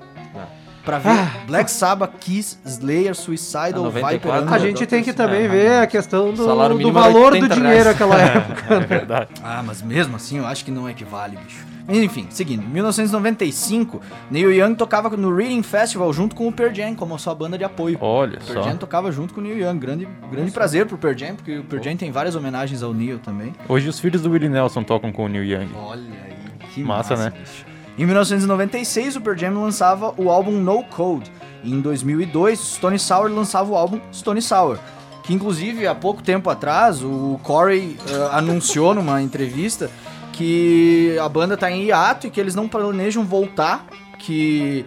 Pra 0.86 1.00
ver 1.00 1.46
Black 1.48 1.70
Sabbath, 1.72 2.12
Kiss, 2.20 2.58
Slayer, 2.66 3.16
Suicidal, 3.16 3.86
Ah, 3.86 3.90
Viper, 3.90 4.02
94, 4.02 4.42
Angra, 4.44 4.56
A 4.56 4.60
gente 4.60 4.86
tem 4.86 5.04
que 5.04 5.12
Sim. 5.12 5.18
também 5.18 5.48
ver 5.48 5.80
a 5.82 5.88
questão 5.88 6.32
do, 6.32 6.38
do 6.78 6.92
valor 6.92 7.32
do 7.32 7.40
80 7.42 7.56
dinheiro 7.56 7.86
naquela 7.86 8.16
época. 8.22 8.80
Verdade. 8.82 9.30
Ah, 9.44 9.64
mas 9.66 9.82
mesmo 9.82 10.16
assim 10.16 10.38
eu 10.38 10.46
acho 10.46 10.64
que 10.64 10.70
não 10.72 10.90
equivale, 10.90 11.38
bicho. 11.38 11.66
Enfim, 11.88 12.26
seguindo. 12.32 12.64
Em 12.64 12.68
1995, 12.68 14.02
Neil 14.32 14.52
Young 14.52 14.76
tocava 14.76 15.16
no 15.16 15.36
Reading 15.36 15.62
Festival 15.62 16.12
junto 16.14 16.36
com 16.36 16.48
o 16.48 16.52
Pearl 16.52 16.74
Jam, 16.74 16.96
como 16.96 17.14
a 17.14 17.18
sua 17.20 17.36
banda 17.36 17.58
de 17.58 17.64
apoio. 17.64 17.98
Olha 18.02 18.40
O 18.40 18.44
Pearl 18.46 18.64
só. 18.64 18.70
Jam 18.70 18.78
tocava 18.78 19.12
junto 19.12 19.34
com 19.36 19.40
o 19.40 19.44
Neil 19.44 19.60
Young. 19.60 19.78
Grande, 19.78 20.08
grande 20.32 20.52
prazer 20.52 20.86
pro 20.88 20.98
Pearl 20.98 21.16
Jam, 21.18 21.36
porque 21.36 21.60
o 21.60 21.64
Pearl 21.64 21.84
Jam 21.84 21.96
tem 21.96 22.12
várias 22.12 22.36
homenagens 22.36 22.82
ao 22.82 22.94
Neil 22.94 23.20
também. 23.20 23.54
Hoje 23.70 23.88
os 23.88 24.00
filhos 24.00 24.22
do 24.22 24.32
Willie 24.32 24.50
Nelson 24.50 24.84
tocam 24.84 25.12
com 25.12 25.26
o 25.26 25.28
Neil 25.28 25.44
Young. 25.44 25.70
Olha 25.76 26.02
aí, 26.26 26.34
que 26.74 26.84
Massa, 26.84 27.16
né? 27.16 27.32
bicho. 27.38 27.66
Em 27.98 28.06
1996, 28.06 29.16
o 29.16 29.22
Pearl 29.22 29.38
Jam 29.38 29.54
lançava 29.62 30.14
o 30.18 30.30
álbum 30.30 30.52
No 30.52 30.84
Code. 30.84 31.32
E 31.64 31.72
em 31.72 31.80
2002, 31.80 32.60
Stone 32.60 33.00
Sour 33.00 33.30
lançava 33.32 33.72
o 33.72 33.76
álbum 33.76 34.00
Stone 34.14 34.42
Sour. 34.42 34.78
Que 35.24 35.34
inclusive 35.34 35.88
há 35.88 35.96
pouco 35.96 36.22
tempo 36.22 36.50
atrás 36.50 37.02
o 37.02 37.40
Corey 37.42 37.98
eh, 38.08 38.30
anunciou 38.32 38.94
numa 38.96 39.22
entrevista 39.22 39.90
que 40.34 41.18
a 41.20 41.30
banda 41.30 41.56
tá 41.56 41.72
em 41.72 41.86
hiato 41.86 42.28
e 42.28 42.30
que 42.30 42.40
eles 42.40 42.54
não 42.54 42.68
planejam 42.68 43.24
voltar, 43.24 43.86
que 44.20 44.86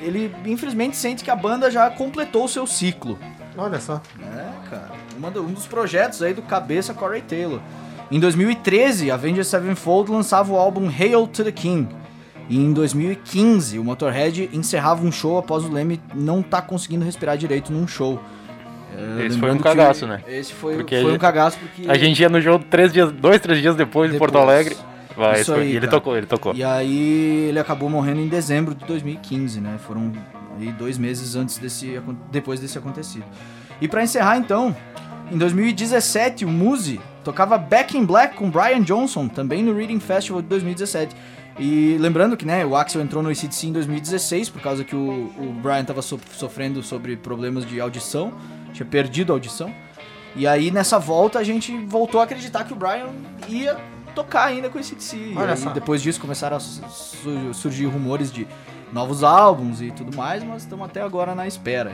ele, 0.00 0.34
infelizmente 0.46 0.96
sente 0.96 1.22
que 1.22 1.30
a 1.30 1.36
banda 1.36 1.70
já 1.70 1.90
completou 1.90 2.44
o 2.44 2.48
seu 2.48 2.66
ciclo. 2.66 3.18
Olha 3.56 3.78
só. 3.78 4.00
É, 4.20 4.70
cara. 4.70 4.92
Um 5.40 5.52
dos 5.52 5.66
projetos 5.66 6.22
aí 6.22 6.32
do 6.32 6.42
cabeça 6.42 6.94
Corey 6.94 7.22
Taylor. 7.22 7.60
Em 8.10 8.20
2013, 8.20 9.10
a 9.10 9.14
Avenged 9.14 9.44
Sevenfold 9.44 10.10
lançava 10.10 10.52
o 10.52 10.56
álbum 10.56 10.88
Hail 10.88 11.26
to 11.26 11.44
the 11.44 11.52
King. 11.52 11.88
E 12.48 12.56
em 12.56 12.72
2015, 12.72 13.78
o 13.78 13.84
Motorhead 13.84 14.48
encerrava 14.52 15.04
um 15.04 15.10
show 15.10 15.36
após 15.38 15.64
o 15.64 15.72
Leme 15.72 16.00
não 16.14 16.42
tá 16.42 16.62
conseguindo 16.62 17.04
respirar 17.04 17.36
direito 17.36 17.72
num 17.72 17.86
show. 17.88 18.20
É, 18.96 19.26
Esse 19.26 19.38
foi 19.38 19.50
um 19.50 19.56
que 19.56 19.62
cagaço, 19.62 20.04
o- 20.04 20.08
né? 20.08 20.22
Esse 20.26 20.52
foi, 20.54 20.76
Porque 20.76 21.02
foi 21.02 21.12
um 21.12 21.18
cagaço 21.18 21.58
porque... 21.58 21.90
A 21.90 21.98
gente 21.98 22.20
ia 22.22 22.28
no 22.28 22.40
jogo 22.40 22.64
três 22.70 22.92
dias, 22.92 23.10
dois, 23.12 23.40
três 23.40 23.60
dias 23.60 23.74
depois, 23.76 24.10
em 24.10 24.12
Depois. 24.14 24.30
Porto 24.32 24.42
Alegre. 24.42 24.76
Vai, 25.16 25.40
Isso 25.40 25.52
aí, 25.54 25.68
e 25.68 25.70
ele 25.70 25.80
cara. 25.80 25.90
tocou, 25.92 26.16
ele 26.16 26.26
tocou. 26.26 26.54
E 26.54 26.62
aí 26.62 27.46
ele 27.48 27.58
acabou 27.58 27.88
morrendo 27.88 28.20
em 28.20 28.28
dezembro 28.28 28.74
de 28.74 28.84
2015, 28.84 29.60
né? 29.60 29.76
Foram 29.86 30.12
aí 30.60 30.70
dois 30.72 30.98
meses 30.98 31.34
antes 31.34 31.56
desse, 31.58 32.00
depois 32.30 32.60
desse 32.60 32.76
acontecido. 32.78 33.24
E 33.80 33.88
pra 33.88 34.02
encerrar 34.02 34.36
então, 34.38 34.74
em 35.32 35.36
2017 35.38 36.44
o 36.44 36.48
Muzi 36.48 37.00
tocava 37.24 37.56
Back 37.58 37.96
in 37.96 38.04
Black 38.04 38.36
com 38.36 38.50
Brian 38.50 38.82
Johnson, 38.82 39.26
também 39.26 39.62
no 39.62 39.74
Reading 39.74 40.00
Festival 40.00 40.42
de 40.42 40.48
2017. 40.48 41.16
E 41.58 41.96
lembrando 41.98 42.36
que 42.36 42.44
né, 42.44 42.66
o 42.66 42.76
Axel 42.76 43.00
entrou 43.00 43.22
no 43.22 43.30
ACDC 43.30 43.68
em 43.68 43.72
2016 43.72 44.50
por 44.50 44.60
causa 44.60 44.84
que 44.84 44.94
o, 44.94 45.32
o 45.38 45.52
Brian 45.62 45.84
tava 45.84 46.02
so- 46.02 46.20
sofrendo 46.32 46.82
sobre 46.82 47.16
problemas 47.16 47.64
de 47.66 47.80
audição, 47.80 48.32
tinha 48.74 48.84
perdido 48.86 49.32
a 49.32 49.36
audição. 49.36 49.72
E 50.34 50.46
aí 50.46 50.70
nessa 50.70 50.98
volta 50.98 51.38
a 51.38 51.42
gente 51.44 51.74
voltou 51.86 52.20
a 52.20 52.24
acreditar 52.24 52.64
que 52.64 52.74
o 52.74 52.76
Brian 52.76 53.06
ia 53.48 53.76
tocar 54.14 54.44
ainda 54.44 54.68
com 54.68 54.78
esse 54.78 54.94
DC. 54.94 55.32
Olha 55.34 55.54
e 55.54 55.72
depois 55.74 56.02
disso 56.02 56.20
começaram 56.20 56.58
a 56.58 56.60
su- 56.60 56.82
su- 56.90 57.54
surgir 57.54 57.86
rumores 57.86 58.30
de 58.30 58.46
novos 58.92 59.24
álbuns 59.24 59.80
e 59.80 59.90
tudo 59.90 60.14
mais, 60.14 60.44
mas 60.44 60.62
estamos 60.62 60.84
até 60.84 61.00
agora 61.00 61.34
na 61.34 61.46
espera. 61.46 61.90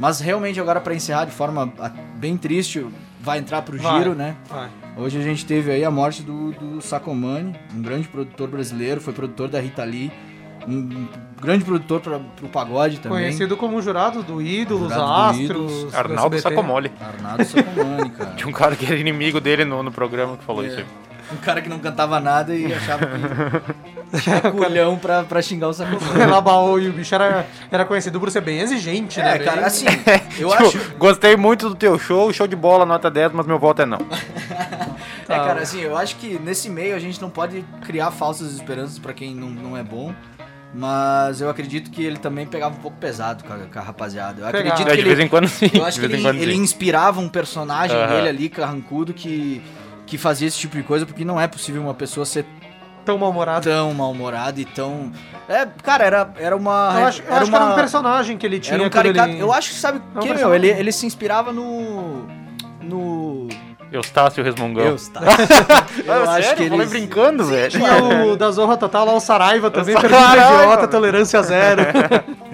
Mas 0.00 0.18
realmente 0.20 0.60
agora 0.60 0.80
pra 0.80 0.94
encerrar 0.94 1.24
de 1.26 1.30
forma 1.30 1.72
ah, 1.78 1.90
bem 2.16 2.36
triste, 2.36 2.84
vai 3.20 3.38
entrar 3.38 3.62
pro 3.62 3.78
Vai. 3.78 3.98
giro, 3.98 4.14
né? 4.16 4.36
Vai. 4.48 4.68
Hoje 4.96 5.18
a 5.18 5.22
gente 5.22 5.44
teve 5.44 5.70
aí 5.70 5.84
a 5.84 5.90
morte 5.90 6.22
do, 6.22 6.52
do 6.52 6.80
Sacomani, 6.80 7.54
um 7.74 7.82
grande 7.82 8.08
produtor 8.08 8.48
brasileiro, 8.48 9.00
foi 9.00 9.12
produtor 9.12 9.46
da 9.48 9.60
Rita 9.60 9.84
Lee, 9.84 10.10
um 10.66 11.06
grande 11.40 11.64
produtor 11.66 12.00
pra, 12.00 12.18
pro 12.18 12.48
pagode 12.48 12.98
também. 12.98 13.18
Conhecido 13.18 13.56
como 13.58 13.80
jurado 13.82 14.22
do 14.22 14.40
Ídolos, 14.40 14.92
Jurado 14.92 15.04
do 15.04 15.12
Astros. 15.12 15.44
Ídolos. 15.44 15.92
do 15.92 15.96
Arnaldo 15.96 16.36
SBT. 16.36 16.54
Sacomole. 16.56 16.92
Arnaldo 16.98 17.44
Sacomani, 17.44 18.10
cara. 18.10 18.30
Tinha 18.36 18.48
um 18.48 18.52
cara 18.52 18.74
que 18.74 18.86
era 18.86 18.96
inimigo 18.96 19.38
dele 19.40 19.64
no, 19.66 19.82
no 19.82 19.92
programa 19.92 20.36
que 20.38 20.44
falou 20.44 20.64
É. 20.64 20.68
isso 20.68 20.78
aí. 20.78 20.86
Um 21.32 21.36
cara 21.38 21.60
que 21.60 21.68
não 21.68 21.78
cantava 21.78 22.18
nada 22.20 22.54
e 22.54 22.72
achava 22.72 23.04
que 23.06 23.92
culhão 24.52 24.96
pra, 24.98 25.22
pra 25.24 25.42
xingar 25.42 25.68
o 25.68 25.72
Sacomani. 25.72 26.20
Ela 26.22 26.40
baú 26.40 26.78
e 26.78 26.88
o 26.88 26.92
bicho 26.92 27.14
era, 27.14 27.46
era 27.70 27.84
conhecido 27.84 28.18
por 28.20 28.30
ser 28.30 28.40
bem 28.40 28.60
exigente, 28.60 29.18
né? 29.18 29.34
É, 29.34 29.38
Bem- 29.38 29.46
cara, 29.46 29.66
assim, 29.66 29.86
eu 30.38 30.48
Tipo, 30.50 30.64
acho... 30.64 30.78
Gostei 30.98 31.36
muito 31.36 31.68
do 31.68 31.74
teu 31.74 31.98
show, 31.98 32.32
show 32.32 32.46
de 32.46 32.56
bola, 32.56 32.86
nota 32.86 33.10
10, 33.10 33.32
mas 33.32 33.46
meu 33.46 33.58
voto 33.58 33.82
é 33.82 33.86
não. 33.86 33.98
É, 35.28 35.34
cara, 35.34 35.60
assim, 35.62 35.80
eu 35.80 35.96
acho 35.96 36.16
que 36.16 36.38
nesse 36.38 36.68
meio 36.70 36.94
a 36.94 36.98
gente 36.98 37.20
não 37.20 37.30
pode 37.30 37.64
criar 37.84 38.10
falsas 38.10 38.52
esperanças 38.52 38.98
pra 38.98 39.12
quem 39.12 39.34
não, 39.34 39.48
não 39.48 39.76
é 39.76 39.82
bom. 39.82 40.14
Mas 40.74 41.40
eu 41.40 41.48
acredito 41.48 41.90
que 41.90 42.04
ele 42.04 42.18
também 42.18 42.44
pegava 42.46 42.74
um 42.74 42.78
pouco 42.78 42.96
pesado 42.98 43.42
com 43.44 43.52
a, 43.52 43.56
com 43.58 43.78
a 43.78 43.82
rapaziada. 43.82 44.42
Eu 44.42 44.46
Pegava. 44.52 44.58
acredito 44.74 44.88
É, 44.88 44.90
que 44.90 44.96
de 44.96 45.00
ele, 45.00 45.14
vez 45.14 45.20
em 45.26 45.28
quando 45.28 45.48
sim. 45.48 45.70
eu 45.72 45.84
acho 45.84 45.98
que 45.98 46.04
ele, 46.04 46.20
quando 46.20 46.38
ele 46.38 46.54
inspirava 46.54 47.18
um 47.20 47.28
personagem 47.28 47.96
nele 48.08 48.28
ali, 48.28 48.48
carrancudo, 48.50 49.14
que, 49.14 49.62
que 50.06 50.18
fazia 50.18 50.46
esse 50.46 50.58
tipo 50.58 50.76
de 50.76 50.82
coisa, 50.82 51.06
porque 51.06 51.24
não 51.24 51.40
é 51.40 51.46
possível 51.46 51.80
uma 51.80 51.94
pessoa 51.94 52.26
ser 52.26 52.44
Tão 53.06 53.16
mal-humorado. 53.16 53.62
tão 53.70 53.94
mal-humorada 53.94 54.60
e 54.60 54.64
tão. 54.66 55.10
É, 55.48 55.64
cara, 55.82 56.04
era, 56.04 56.30
era 56.38 56.56
uma. 56.56 56.92
Eu 57.00 57.06
acho, 57.06 57.22
eu 57.22 57.26
era 57.28 57.36
acho 57.36 57.44
que 57.50 57.56
uma, 57.56 57.64
era 57.64 57.72
um 57.72 57.76
personagem 57.76 58.36
que 58.36 58.44
ele 58.44 58.58
tinha. 58.60 58.74
Era 58.74 58.82
um 58.86 58.90
caricato. 58.90 59.28
ele- 59.30 59.40
Eu 59.40 59.52
acho 59.52 59.68
que, 59.70 59.74
sabe 59.76 60.02
É 60.14 60.18
um 60.18 60.20
o 60.20 60.26
que, 60.26 60.34
meu? 60.34 60.54
Ele, 60.54 60.68
ele 60.68 60.90
se 60.92 61.06
inspirava 61.06 61.52
no. 61.52 62.26
No. 62.82 63.48
Eustácio 63.92 64.42
Resmungão. 64.42 64.84
Eu, 64.84 64.96
tá. 65.12 65.20
eu 66.04 66.12
Ah, 66.12 66.34
acho 66.34 66.42
sério? 66.48 66.56
que 66.56 66.62
Eu 66.64 66.68
falei 66.70 66.86
eles... 66.86 66.90
brincando, 66.90 67.44
velho. 67.44 67.70
Tinha 67.70 68.02
o 68.02 68.36
da 68.36 68.50
Zorra 68.50 68.76
Total 68.76 69.06
lá, 69.06 69.12
o 69.14 69.20
Saraiva 69.20 69.70
também, 69.70 69.94
pergunta 69.94 70.20
Saraiva. 70.20 70.62
idiota, 70.64 70.88
tolerância 70.88 71.40
zero. 71.44 71.82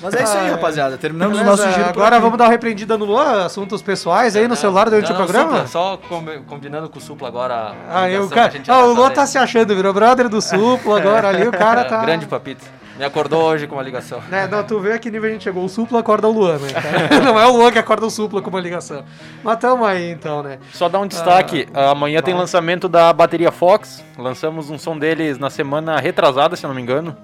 Mas 0.00 0.14
é 0.14 0.22
isso 0.22 0.32
aí, 0.36 0.44
Ah, 0.44 0.48
é. 0.48 0.50
rapaziada. 0.52 0.98
Terminamos 0.98 1.38
o 1.38 1.42
Beleza, 1.42 1.62
nosso 1.64 1.74
giro. 1.74 1.84
por 1.92 2.00
Agora 2.00 2.16
aqui. 2.16 2.22
vamos 2.24 2.38
dar 2.38 2.44
uma 2.44 2.50
repreendida 2.50 2.96
no 2.98 3.04
Luan, 3.04 3.44
assuntos 3.46 3.82
pessoais 3.82 4.36
aí 4.36 4.46
no 4.48 4.56
celular 4.56 4.88
durante 4.90 5.06
Não, 5.12 5.14
o 5.14 5.16
programa? 5.16 5.50
Supla, 5.50 5.66
só 5.66 5.96
com- 5.96 6.42
combinando 6.46 6.88
com 6.88 6.98
o 6.98 7.02
Supla 7.02 7.28
agora. 7.28 7.72
Ah, 7.90 8.08
eu, 8.10 8.28
cara, 8.28 8.48
que 8.50 8.56
a 8.56 8.58
gente 8.58 8.70
ah, 8.70 8.78
o 8.84 8.92
Luan 8.94 9.10
tá 9.10 9.26
se 9.26 9.38
achando, 9.38 9.74
virou 9.74 9.92
brother 9.92 10.28
do 10.28 10.40
Supla 10.40 10.98
agora 10.98 11.28
ali, 11.28 11.46
o 11.46 11.52
cara 11.52 11.80
É, 11.82 11.84
tá... 11.84 12.00
Grande 12.04 12.26
papito. 12.26 12.64
Me 12.98 13.04
acordou 13.04 13.44
hoje 13.44 13.68
com 13.68 13.76
uma 13.76 13.82
ligação. 13.84 14.20
É, 14.32 14.48
não, 14.48 14.64
tu 14.64 14.80
vê 14.80 14.92
a 14.94 14.98
que 14.98 15.08
nível 15.08 15.30
a 15.30 15.32
gente 15.32 15.44
chegou. 15.44 15.64
O 15.64 15.68
Supla 15.68 16.00
acorda 16.00 16.26
o 16.26 16.32
Luan, 16.32 16.58
né? 16.58 16.72
cara? 16.72 17.20
Não 17.22 17.38
é 17.38 17.46
o 17.46 17.52
Luan 17.56 17.70
que 17.70 17.78
acorda 17.78 18.04
o 18.04 18.10
Supla 18.10 18.42
com 18.42 18.50
uma 18.50 18.58
ligação. 18.60 19.04
Mas 19.44 19.56
tamo 19.58 19.84
aí, 19.84 20.10
então, 20.10 20.42
né? 20.42 20.58
Só 20.72 20.88
dar 20.88 20.98
um 20.98 21.06
destaque, 21.06 21.68
amanhã 21.72 22.20
tem 22.20 22.34
lançamento 22.34 22.88
da 22.88 23.12
bateria 23.12 23.52
Fox. 23.52 24.02
Lançamos 24.18 24.68
um 24.68 24.76
som 24.76 24.98
deles 24.98 25.38
na 25.38 25.48
semana 25.48 26.00
retrasada, 26.00 26.56
se 26.56 26.66
eu 26.66 26.68
não 26.68 26.74
me 26.74 26.82
engano. 26.82 27.16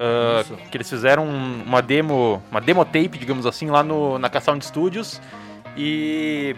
Ah, 0.00 0.44
que 0.70 0.76
eles 0.76 0.88
fizeram 0.88 1.26
um- 1.26 1.62
uma 1.66 1.82
demo, 1.82 2.42
uma 2.50 2.60
demo 2.60 2.84
tape, 2.84 3.18
digamos 3.18 3.46
assim, 3.46 3.68
lá 3.68 3.82
no, 3.82 4.18
na 4.18 4.28
K-Sound 4.28 4.64
Studios. 4.64 5.20
E, 5.76 6.54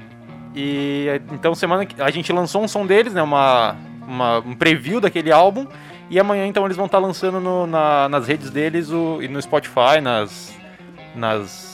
e 0.54 1.06
então 1.32 1.54
semana 1.54 1.84
que 1.86 2.00
a 2.00 2.10
gente 2.10 2.32
lançou 2.32 2.62
um 2.62 2.68
som 2.68 2.86
deles, 2.86 3.12
né, 3.14 3.22
uma, 3.22 3.76
uma- 4.06 4.38
um 4.40 4.54
preview 4.54 5.00
daquele 5.00 5.30
álbum. 5.32 5.66
E 6.10 6.18
amanhã 6.18 6.46
então 6.46 6.64
eles 6.64 6.76
vão 6.76 6.86
estar 6.86 6.98
lançando 6.98 7.38
no- 7.40 7.66
na- 7.66 8.08
nas 8.08 8.26
redes 8.26 8.50
deles 8.50 8.90
o, 8.90 9.22
e 9.22 9.28
no 9.28 9.40
Spotify, 9.40 10.00
nas 10.02 10.52
nas 11.14 11.70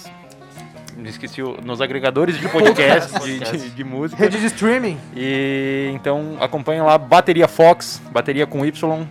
me 0.97 1.11
esqueci 1.11 1.43
nos 1.63 1.83
agregadores 1.83 2.39
de 2.41 2.49
podcast 2.49 3.19
de, 3.21 3.39
de, 3.41 3.71
de 3.71 3.85
música. 3.85 4.23
Rede 4.23 4.41
de 4.41 4.47
streaming. 4.47 4.99
E 5.15 5.91
então 5.95 6.39
acompanhem 6.41 6.83
lá 6.83 6.97
Bateria 6.97 7.47
Fox, 7.47 8.01
bateria 8.11 8.47
com 8.47 8.65
Y. 8.65 9.07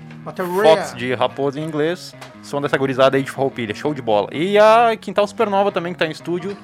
Fox 0.64 0.96
de 0.96 1.14
raposa 1.14 1.60
em 1.60 1.64
inglês. 1.64 2.16
Som 2.42 2.62
dessa 2.62 2.78
gurizada 2.78 3.18
aí 3.18 3.24
de 3.24 3.32
farroupilha, 3.32 3.74
show 3.74 3.94
de 3.94 4.02
bola. 4.02 4.28
E 4.32 4.58
a 4.58 4.96
Quintal 5.00 5.26
Supernova 5.28 5.72
também, 5.72 5.94
que 5.94 6.00
tá 6.00 6.06
em 6.06 6.12
estúdio, 6.12 6.56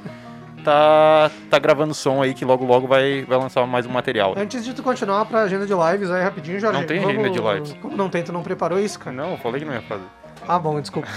tá, 0.63 1.32
tá 1.50 1.60
gravando 1.60 1.94
som 1.94 2.22
aí, 2.22 2.34
que 2.34 2.46
logo 2.46 2.65
logo 2.65 2.88
vai, 2.88 3.24
vai 3.27 3.38
lançar 3.38 3.65
mais 3.65 3.86
um 3.86 3.89
material. 3.89 4.34
Antes 4.38 4.63
de 4.63 4.74
tu 4.74 4.84
continuar 4.84 5.25
pra 5.25 5.41
agenda 5.41 5.65
de 5.65 5.74
lives 5.74 6.12
aí 6.12 6.24
rapidinho, 6.24 6.60
Jorge. 6.60 6.80
Não 6.80 6.86
tem 6.88 7.00
vamos- 7.00 7.13
agenda 7.15 7.30
de 7.30 7.39
lives. 7.39 7.74
Como 7.82 7.96
não 7.98 8.10
tem, 8.10 8.24
tu 8.24 8.32
não 8.32 8.44
preparou 8.44 8.80
isso, 8.80 9.00
cara? 9.00 9.15
Não, 9.15 9.32
eu 9.32 9.38
falei 9.38 9.60
que 9.62 9.65
não 9.65 9.74
ia 9.74 9.82
fazer. 9.82 10.03
Ah, 10.48 10.60
bom, 10.60 10.81
desculpa. 10.81 11.07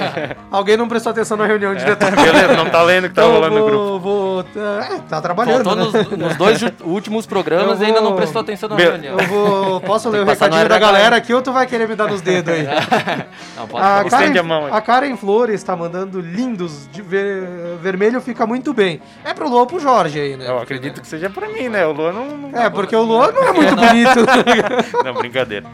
Alguém 0.52 0.76
não 0.76 0.86
prestou 0.86 1.10
atenção 1.10 1.36
na 1.36 1.46
reunião 1.46 1.74
de 1.74 1.84
detalhes. 1.84 2.22
Beleza, 2.22 2.54
não 2.54 2.66
tá 2.70 2.82
lendo 2.82 3.06
o 3.06 3.08
que 3.08 3.14
tá 3.14 3.22
Então 3.22 3.34
rolando 3.34 3.58
no 3.58 3.64
grupo. 3.66 3.98
vou, 3.98 4.44
vou, 4.44 4.44
é, 4.62 5.00
tá 5.08 5.20
trabalhando, 5.20 5.64
Faltou 5.64 5.76
né? 5.92 6.06
nos, 6.08 6.18
nos 6.18 6.36
dois 6.36 6.60
últimos 6.82 7.26
programas 7.26 7.78
Eu 7.80 7.84
e 7.84 7.86
ainda 7.88 8.00
não 8.00 8.08
vou- 8.10 8.16
prestou 8.18 8.42
atenção 8.42 8.68
na 8.68 8.76
Be- 8.76 8.82
reunião. 8.84 9.18
Eu 9.18 9.26
vou... 9.26 9.80
Posso 9.80 10.08
ler 10.10 10.20
o 10.20 10.24
recadinho 10.24 10.68
da 10.68 10.78
galera 10.78 11.16
aqui 11.16 11.32
ou 11.34 11.42
tu 11.42 11.50
vai 11.52 11.66
querer 11.66 11.88
me 11.88 11.94
dar 11.96 12.08
nos 12.08 12.20
dedos 12.20 12.52
aí? 12.52 12.66
Não, 13.56 13.66
pode 13.68 13.84
A 13.84 14.04
Karen, 14.04 14.38
a 14.38 14.42
mão 14.42 14.66
aí. 14.66 14.72
a 14.72 14.80
Karen 14.80 15.16
Flores 15.16 15.62
tá 15.62 15.74
mandando 15.76 16.20
lindos, 16.20 16.88
de 16.92 17.00
ver- 17.02 17.76
vermelho 17.80 18.20
fica 18.20 18.46
muito 18.46 18.72
bem. 18.74 19.00
É 19.24 19.32
pro 19.32 19.48
Luan 19.48 19.60
ou 19.60 19.66
pro 19.66 19.78
Jorge 19.80 20.20
aí, 20.20 20.36
né? 20.36 20.48
Eu 20.48 20.58
acredito 20.58 21.00
que 21.00 21.06
seja 21.06 21.30
pra 21.30 21.48
mim, 21.48 21.68
né? 21.68 21.86
O 21.86 21.92
Luan 21.92 22.12
não. 22.12 22.26
não- 22.36 22.58
É, 22.60 22.68
porque 22.70 22.94
o 22.94 23.02
Luan 23.02 23.32
não 23.32 23.42
é 23.48 23.52
muito 23.52 23.74
bonito. 23.76 25.04
Não, 25.04 25.14
brincadeira. 25.14 25.66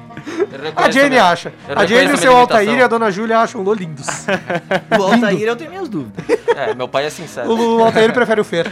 A 0.77 0.91
Jane 0.91 1.19
acha. 1.19 1.53
A 1.69 1.87
Jane, 1.87 2.01
reconheço 2.01 2.15
o 2.15 2.19
seu 2.19 2.37
Altair 2.37 2.61
e 2.67 2.69
a 2.69 2.73
limitação. 2.73 3.00
Dona 3.01 3.11
Júlia 3.11 3.39
acham 3.39 3.61
o 3.61 3.65
Luan 3.65 3.75
lindos. 3.77 4.07
O 4.99 5.03
Altair, 5.03 5.43
eu 5.43 5.57
tenho 5.57 5.71
minhas 5.71 5.89
dúvidas. 5.89 6.25
É, 6.57 6.75
meu 6.75 6.87
pai 6.87 7.07
é 7.07 7.11
sincero. 7.11 7.51
O 7.53 7.83
Altair 7.83 8.13
prefere 8.13 8.41
o 8.41 8.45
Fer. 8.45 8.67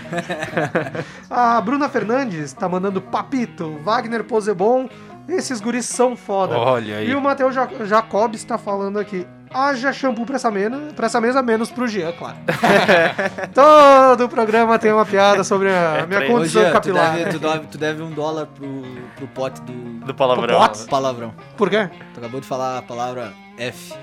A 1.31 1.61
Bruna 1.61 1.89
Fernandes 1.89 2.53
tá 2.53 2.69
mandando 2.69 3.01
Papito, 3.01 3.79
Wagner 3.83 4.25
Posebon. 4.25 4.89
Esses 5.29 5.61
guris 5.61 5.85
são 5.87 6.17
foda. 6.17 6.57
Olha 6.57 6.97
aí. 6.99 7.11
E 7.11 7.15
o 7.15 7.21
Matheus 7.21 7.55
Ja- 7.55 7.69
Jacobs 7.85 8.43
tá 8.45 8.57
falando 8.59 8.99
aqui. 8.99 9.27
Haja 9.53 9.93
shampoo 9.93 10.27
pra 10.27 10.37
essa, 10.37 10.51
mena, 10.51 10.89
pra 10.95 11.07
essa 11.07 11.21
mesa, 11.23 11.43
menos 11.43 11.71
pro 11.71 11.87
Jean, 11.89 12.13
claro. 12.13 12.37
Todo 13.55 14.25
o 14.25 14.29
programa 14.29 14.79
tem 14.79 14.93
uma 14.93 15.07
piada 15.07 15.43
sobre 15.45 15.69
a 15.71 16.07
minha 16.07 16.21
pra 16.21 16.29
Ô, 16.29 16.33
condição 16.33 16.63
Jean, 16.63 16.71
tu 16.71 16.73
capilar. 16.75 17.13
deve, 17.15 17.31
tu, 17.31 17.39
deve, 17.39 17.67
tu 17.67 17.79
deve 17.79 18.03
um 18.03 18.11
dólar 18.11 18.47
pro, 18.47 18.83
pro 19.17 19.27
pote 19.29 19.61
do 19.63 19.73
Do 20.07 20.15
palavrão. 20.15 20.59
Potes? 20.59 20.87
palavrão. 20.87 21.33
Por 21.57 21.71
quê? 21.71 21.89
Tu 22.13 22.21
acabou 22.21 22.41
de 22.41 22.47
falar 22.47 22.79
a 22.79 22.83
palavra 22.83 23.33
F. 23.57 23.95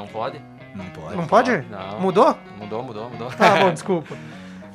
Não 0.00 0.06
pode? 0.06 0.40
Não 0.74 0.84
pode. 0.86 1.16
Não 1.16 1.26
pode? 1.26 1.64
Não. 1.70 2.00
Mudou? 2.00 2.34
Mudou, 2.58 2.82
mudou, 2.82 3.10
mudou. 3.10 3.28
Tá 3.32 3.56
bom, 3.56 3.70
desculpa. 3.74 4.16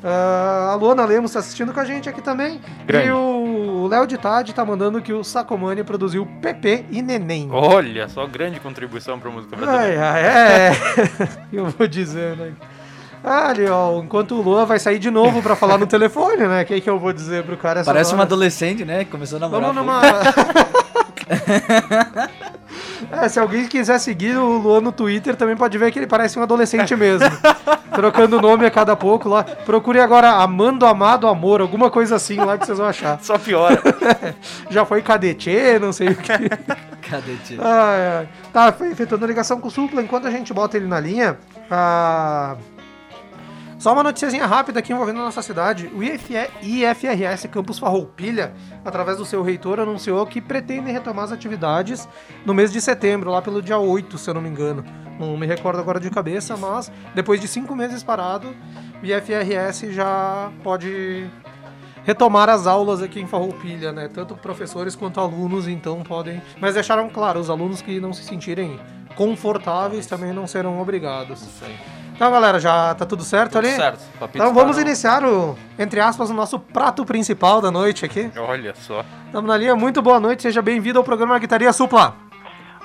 Ah, 0.04 0.70
a 0.74 0.76
Luana 0.76 1.04
Lemos 1.04 1.32
tá 1.32 1.40
assistindo 1.40 1.74
com 1.74 1.80
a 1.80 1.86
gente 1.86 2.08
aqui 2.08 2.22
também. 2.22 2.62
Grande. 2.86 3.08
E 3.08 3.12
o 3.12 3.88
Léo 3.88 4.06
de 4.06 4.20
Tade 4.20 4.54
tá 4.54 4.64
mandando 4.64 5.02
que 5.02 5.12
o 5.12 5.24
Sacomani 5.24 5.84
produziu 5.84 6.28
Pepe 6.44 6.86
e 6.92 7.02
Neném. 7.02 7.50
Olha, 7.52 8.08
só 8.08 8.28
grande 8.28 8.60
contribuição 8.60 9.20
pra 9.20 9.32
música 9.32 9.56
brasileira. 9.56 10.12
Ai, 10.12 10.24
ai, 10.24 10.24
é. 10.24 10.72
Eu 11.52 11.66
vou 11.70 11.88
dizer, 11.88 12.38
né? 12.38 12.54
Ah, 13.24 13.50
ali, 13.50 13.66
ó, 13.66 14.00
enquanto 14.04 14.36
o 14.36 14.42
Luan 14.44 14.66
vai 14.66 14.78
sair 14.78 15.00
de 15.00 15.10
novo 15.10 15.42
pra 15.42 15.56
falar 15.56 15.80
no 15.80 15.88
telefone, 15.88 16.46
né? 16.46 16.62
O 16.62 16.66
que, 16.66 16.80
que 16.80 16.88
eu 16.88 17.00
vou 17.00 17.12
dizer 17.12 17.44
pro 17.44 17.58
cara 17.58 17.80
essa 17.80 17.92
Parece 17.92 18.14
uma 18.14 18.22
adolescente, 18.22 18.86
né? 18.86 19.04
que 19.04 19.10
Começou 19.10 19.38
a 19.38 19.40
namorar. 19.40 19.74
Vamos 19.74 19.84
numa. 19.84 20.02
é, 23.12 23.30
se 23.30 23.40
alguém 23.40 23.68
quiser 23.68 24.00
seguir 24.00 24.38
o 24.38 24.58
Luan 24.58 24.82
no 24.82 24.92
Twitter, 24.92 25.36
também 25.36 25.56
pode 25.56 25.78
ver 25.78 25.92
que 25.92 26.00
ele 26.00 26.08
parece 26.08 26.38
um 26.40 26.44
adolescente 26.44 26.96
mesmo. 26.96 27.28
Trocando 27.94 28.42
nome 28.42 28.66
a 28.66 28.72
cada 28.72 28.96
pouco 28.96 29.30
lá. 29.30 29.44
Procure 29.44 30.00
agora 30.00 30.32
Amando 30.32 30.86
Amado 30.86 31.28
Amor, 31.28 31.62
alguma 31.62 31.90
coisa 31.90 32.16
assim 32.16 32.36
lá 32.36 32.58
que 32.58 32.66
vocês 32.66 32.78
vão 32.78 32.88
achar. 32.88 33.20
Só 33.22 33.38
piora. 33.38 33.82
Já 34.70 34.86
foi 34.86 35.02
cadete, 35.02 35.52
não 35.80 35.94
sei 35.94 36.10
o 36.10 36.16
que. 36.16 36.34
tio? 37.46 37.62
Ai, 37.62 38.18
ai. 38.18 38.30
Tá, 38.52 38.72
foi 38.72 38.92
efetuando 38.92 39.26
ligação 39.26 39.60
com 39.60 39.68
o 39.68 39.72
Supla. 39.72 40.02
Enquanto 40.02 40.28
a 40.28 40.32
gente 40.32 40.54
bota 40.54 40.78
ele 40.78 40.88
na 40.88 41.00
linha, 41.00 41.38
a... 41.70 42.56
só 43.86 43.94
uma 43.94 44.02
noticiazinha 44.02 44.48
rápida 44.48 44.80
aqui 44.80 44.92
envolvendo 44.92 45.20
a 45.20 45.26
nossa 45.26 45.44
cidade. 45.44 45.92
O 45.94 46.02
IFRS 46.02 47.48
Campus 47.52 47.78
Farroupilha, 47.78 48.52
através 48.84 49.20
do 49.20 49.26
seu 49.26 49.44
reitor, 49.44 49.80
anunciou 49.80 50.26
que 50.26 50.42
pretende 50.42 50.92
retomar 50.92 51.26
as 51.26 51.32
atividades 51.32 52.10
no 52.44 52.52
mês 52.52 52.74
de 52.74 52.82
setembro, 52.82 53.30
lá 53.30 53.44
pelo 53.44 53.62
dia 53.62 53.78
8, 53.78 54.18
se 54.18 54.28
eu 54.28 54.34
não 54.34 54.42
me 54.42 54.50
engano. 54.50 54.84
Não 55.20 55.38
me 55.38 55.46
recordo 55.46 55.80
agora 55.80 56.00
de 56.00 56.10
cabeça, 56.10 56.58
mas 56.58 56.92
depois 57.14 57.40
de 57.40 57.48
cinco 57.48 57.76
meses 57.76 58.02
parado, 58.02 58.56
o 59.04 59.06
IFRS 59.06 59.94
já 59.94 60.52
pode 60.64 61.30
retomar 62.04 62.50
as 62.50 62.66
aulas 62.66 63.04
aqui 63.04 63.20
em 63.20 63.28
Farroupilha, 63.28 63.92
né? 63.92 64.10
Tanto 64.12 64.34
professores 64.36 64.96
quanto 64.96 65.20
alunos, 65.20 65.68
então 65.68 66.02
podem. 66.02 66.42
Mas 66.60 66.74
deixaram 66.74 67.08
claro, 67.08 67.40
os 67.40 67.52
alunos 67.52 67.84
que 67.84 68.00
não 68.00 68.14
se 68.14 68.24
sentirem 68.24 68.80
confortáveis 69.16 70.08
também 70.08 70.34
não 70.34 70.48
serão 70.48 70.82
obrigados. 70.82 71.44
Isso 71.44 71.64
aí. 71.64 72.05
Então, 72.16 72.32
galera, 72.32 72.60
já 72.60 72.96
tá 72.96 73.06
tudo 73.06 73.24
certo 73.24 73.52
Tudo 73.54 73.66
ali? 73.68 73.76
certo. 73.76 74.00
Papito 74.18 74.38
Então 74.38 74.54
vamos 74.54 74.78
no- 74.78 74.82
iniciar 74.82 75.24
o, 75.24 75.58
entre 75.78 76.00
aspas, 76.00 76.30
o 76.30 76.34
nosso 76.34 76.58
prato 76.58 77.04
principal 77.06 77.60
da 77.62 77.70
noite 77.70 78.06
aqui. 78.06 78.32
Olha 78.38 78.74
só. 78.76 79.04
Estamos 79.26 79.48
na 79.50 79.58
linha, 79.58 79.76
muito 79.76 80.02
boa 80.02 80.20
noite, 80.20 80.42
seja 80.44 80.62
bem-vindo 80.62 80.98
ao 80.98 81.04
programa 81.04 81.38
Guitaria 81.38 81.74
Supla. 81.74 82.16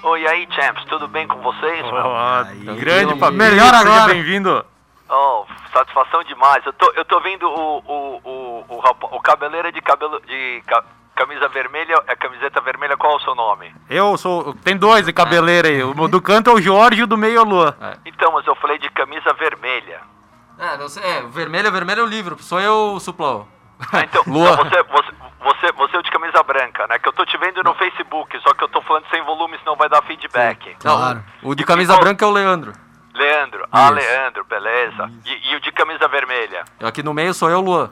Oi, 0.02 0.22
e 0.22 0.26
aí, 0.26 0.48
champs, 0.50 0.84
tudo 0.86 1.06
bem 1.06 1.28
com 1.28 1.38
vocês, 1.42 1.84
tranquilo, 1.86 2.76
grande. 2.76 3.18
Fabinho. 3.20 3.38
Melhor 3.38 3.66
Seja 3.74 3.78
agora. 3.80 4.12
bem-vindo. 4.14 4.64
Oh, 5.08 5.44
satisfação 5.72 6.24
demais. 6.24 6.64
Eu 6.66 6.72
tô, 6.72 6.90
eu 6.96 7.04
tô 7.04 7.20
vendo 7.20 7.46
o, 7.46 7.78
o, 7.78 8.20
o, 8.24 8.64
o, 8.68 9.16
o 9.16 9.20
cabeleira 9.20 9.70
de 9.70 9.80
cabelo 9.80 10.20
de 10.26 10.62
camisa 11.20 11.48
vermelha, 11.48 12.02
é 12.06 12.16
camiseta 12.16 12.62
vermelha, 12.62 12.96
qual 12.96 13.12
é 13.12 13.16
o 13.16 13.20
seu 13.20 13.34
nome? 13.34 13.74
Eu 13.90 14.16
sou. 14.16 14.54
Tem 14.64 14.74
dois 14.74 15.04
de 15.04 15.12
cabeleira 15.12 15.68
aí. 15.68 15.82
O 15.82 16.08
do 16.08 16.22
canto 16.22 16.48
é 16.48 16.54
o 16.54 16.60
Jorge 16.60 17.00
e 17.00 17.02
o 17.02 17.06
do 17.06 17.18
meio 17.18 17.38
é 17.38 17.42
o 17.42 17.44
Luan. 17.44 17.74
Então, 18.06 18.32
mas 18.32 18.46
eu 18.46 18.54
falei 18.54 18.78
de 18.78 18.88
camisa 18.90 19.34
vermelha. 19.34 20.00
É, 20.58 20.78
não 20.78 20.88
sei, 20.88 21.02
é, 21.02 21.22
vermelho, 21.22 21.70
vermelho 21.70 22.00
é 22.00 22.04
o 22.04 22.06
livro. 22.06 22.42
Sou 22.42 22.58
eu, 22.58 22.98
Suplão. 23.00 23.46
Ah, 23.92 24.02
então, 24.02 24.22
Lua. 24.26 24.52
então 24.64 24.64
você, 24.64 24.82
você, 24.82 25.12
você, 25.40 25.72
você 25.72 25.96
é 25.96 25.98
o 25.98 26.02
de 26.02 26.10
camisa 26.10 26.42
branca, 26.42 26.86
né? 26.86 26.98
Que 26.98 27.08
eu 27.08 27.12
tô 27.12 27.26
te 27.26 27.36
vendo 27.36 27.62
no 27.62 27.74
Facebook, 27.74 28.38
só 28.40 28.54
que 28.54 28.64
eu 28.64 28.68
tô 28.68 28.80
falando 28.80 29.04
sem 29.10 29.22
volume, 29.22 29.58
senão 29.58 29.76
vai 29.76 29.90
dar 29.90 30.02
feedback. 30.02 30.74
Claro. 30.78 31.22
Não, 31.42 31.50
o 31.50 31.54
de 31.54 31.64
camisa 31.64 31.98
branca 31.98 32.24
é 32.24 32.28
o 32.28 32.30
Leandro. 32.30 32.72
Leandro, 33.14 33.66
ah, 33.70 33.86
Isso. 33.86 33.94
Leandro, 33.94 34.44
beleza. 34.44 35.10
E, 35.26 35.52
e 35.52 35.56
o 35.56 35.60
de 35.60 35.70
camisa 35.72 36.08
vermelha? 36.08 36.64
Aqui 36.82 37.02
no 37.02 37.12
meio 37.12 37.34
sou 37.34 37.50
eu, 37.50 37.60
Luan. 37.60 37.90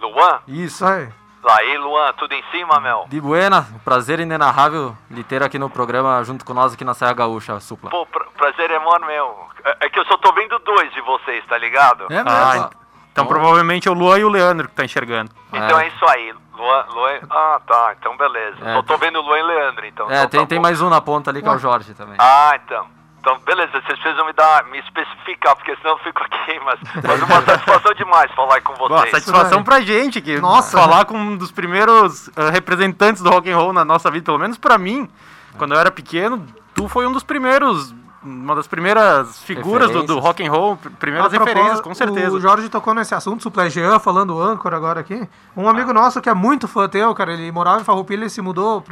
Luan? 0.00 0.40
Isso. 0.46 0.64
Isso 0.64 0.84
aí. 0.86 1.08
Lá 1.44 1.58
aí, 1.58 1.76
Luan, 1.76 2.10
tudo 2.14 2.32
em 2.32 2.42
cima, 2.50 2.80
meu? 2.80 3.04
De 3.06 3.20
buena, 3.20 3.66
prazer 3.84 4.18
inenarrável 4.18 4.96
lhe 5.10 5.22
ter 5.22 5.42
aqui 5.42 5.58
no 5.58 5.68
programa 5.68 6.24
junto 6.24 6.42
com 6.44 6.54
nós 6.54 6.72
aqui 6.72 6.84
na 6.84 6.94
Serra 6.94 7.12
Gaúcha, 7.12 7.60
Supla. 7.60 7.90
Pô, 7.90 8.06
pra- 8.06 8.24
prazer 8.36 8.70
é 8.70 8.78
mano 8.78 9.04
meu. 9.06 9.46
É, 9.62 9.86
é 9.86 9.90
que 9.90 9.98
eu 9.98 10.06
só 10.06 10.16
tô 10.16 10.32
vendo 10.32 10.58
dois 10.60 10.90
de 10.94 11.02
vocês, 11.02 11.44
tá 11.46 11.58
ligado? 11.58 12.04
É 12.10 12.14
mesmo. 12.24 12.30
Ah, 12.30 12.70
então 13.12 13.26
provavelmente 13.26 13.86
é 13.86 13.90
o 13.90 13.94
Luan 13.94 14.18
e 14.18 14.24
o 14.24 14.28
Leandro 14.30 14.68
que 14.68 14.74
tá 14.74 14.84
enxergando. 14.86 15.30
Então 15.52 15.78
É. 15.78 15.84
é 15.84 15.88
isso 15.88 16.04
aí. 16.08 16.34
Luan, 16.56 16.86
Luan. 16.94 17.18
Ah, 17.28 17.60
tá. 17.66 17.94
Então 17.98 18.16
beleza. 18.16 18.56
É, 18.64 18.74
Só 18.76 18.82
tô 18.82 18.96
vendo 18.96 19.20
Luan 19.20 19.38
e 19.38 19.42
Leandro, 19.42 19.84
então. 19.86 20.10
É, 20.10 20.14
Então 20.18 20.28
tem, 20.28 20.40
tá 20.40 20.46
tem 20.46 20.58
bom. 20.58 20.62
mais 20.62 20.80
um 20.80 20.88
na 20.88 21.00
ponta 21.02 21.30
ali 21.30 21.42
que 21.42 21.48
é 21.48 21.52
o 21.52 21.58
Jorge 21.58 21.92
também. 21.94 22.14
Ah, 22.18 22.58
então. 22.64 22.86
Então, 23.24 23.38
beleza, 23.38 23.72
vocês 23.72 23.98
precisam 23.98 24.26
me 24.26 24.34
dar, 24.34 24.64
me 24.66 24.78
especificar, 24.80 25.56
porque 25.56 25.74
senão 25.76 25.92
eu 25.92 25.98
fico 26.00 26.22
aqui, 26.22 26.60
mas, 26.62 26.78
mas 27.02 27.22
uma 27.22 27.40
satisfação 27.40 27.94
demais 27.94 28.30
falar 28.32 28.60
com 28.60 28.74
vocês. 28.74 29.10
satisfação 29.12 29.58
daí. 29.58 29.64
pra 29.64 29.80
gente 29.80 30.20
que 30.20 30.38
Nossa, 30.38 30.76
falar 30.78 31.06
com 31.06 31.16
um 31.16 31.34
dos 31.34 31.50
primeiros 31.50 32.28
eh, 32.36 32.50
representantes 32.50 33.22
do 33.22 33.30
rock 33.30 33.50
and 33.50 33.56
roll 33.56 33.72
na 33.72 33.82
nossa 33.82 34.10
vida, 34.10 34.26
pelo 34.26 34.38
menos 34.38 34.58
pra 34.58 34.76
mim, 34.76 35.08
quando 35.56 35.72
eu 35.72 35.80
era 35.80 35.90
pequeno, 35.90 36.46
tu 36.74 36.86
foi 36.86 37.06
um 37.06 37.12
dos 37.12 37.22
primeiros, 37.22 37.94
uma 38.24 38.54
das 38.54 38.66
primeiras 38.66 39.38
figuras 39.42 39.90
do, 39.90 40.02
do 40.02 40.18
rock 40.18 40.44
and 40.46 40.50
roll, 40.50 40.76
pr- 40.76 40.88
primeiras 40.98 41.32
A 41.32 41.38
referências, 41.38 41.80
com 41.80 41.94
certeza. 41.94 42.34
O 42.36 42.40
Jorge 42.40 42.68
tocou 42.68 42.94
nesse 42.94 43.14
assunto, 43.14 43.42
Suplé 43.42 43.68
Jean, 43.68 43.98
falando 43.98 44.40
âncora 44.40 44.76
agora 44.76 45.00
aqui. 45.00 45.28
Um 45.56 45.68
amigo 45.68 45.92
nosso 45.92 46.20
que 46.20 46.28
é 46.28 46.34
muito 46.34 46.66
fã 46.66 46.88
teu, 46.88 47.14
cara, 47.14 47.32
ele 47.34 47.52
morava 47.52 47.80
em 47.80 47.84
Farroupilha 47.84 48.24
e 48.24 48.30
se 48.30 48.40
mudou 48.40 48.82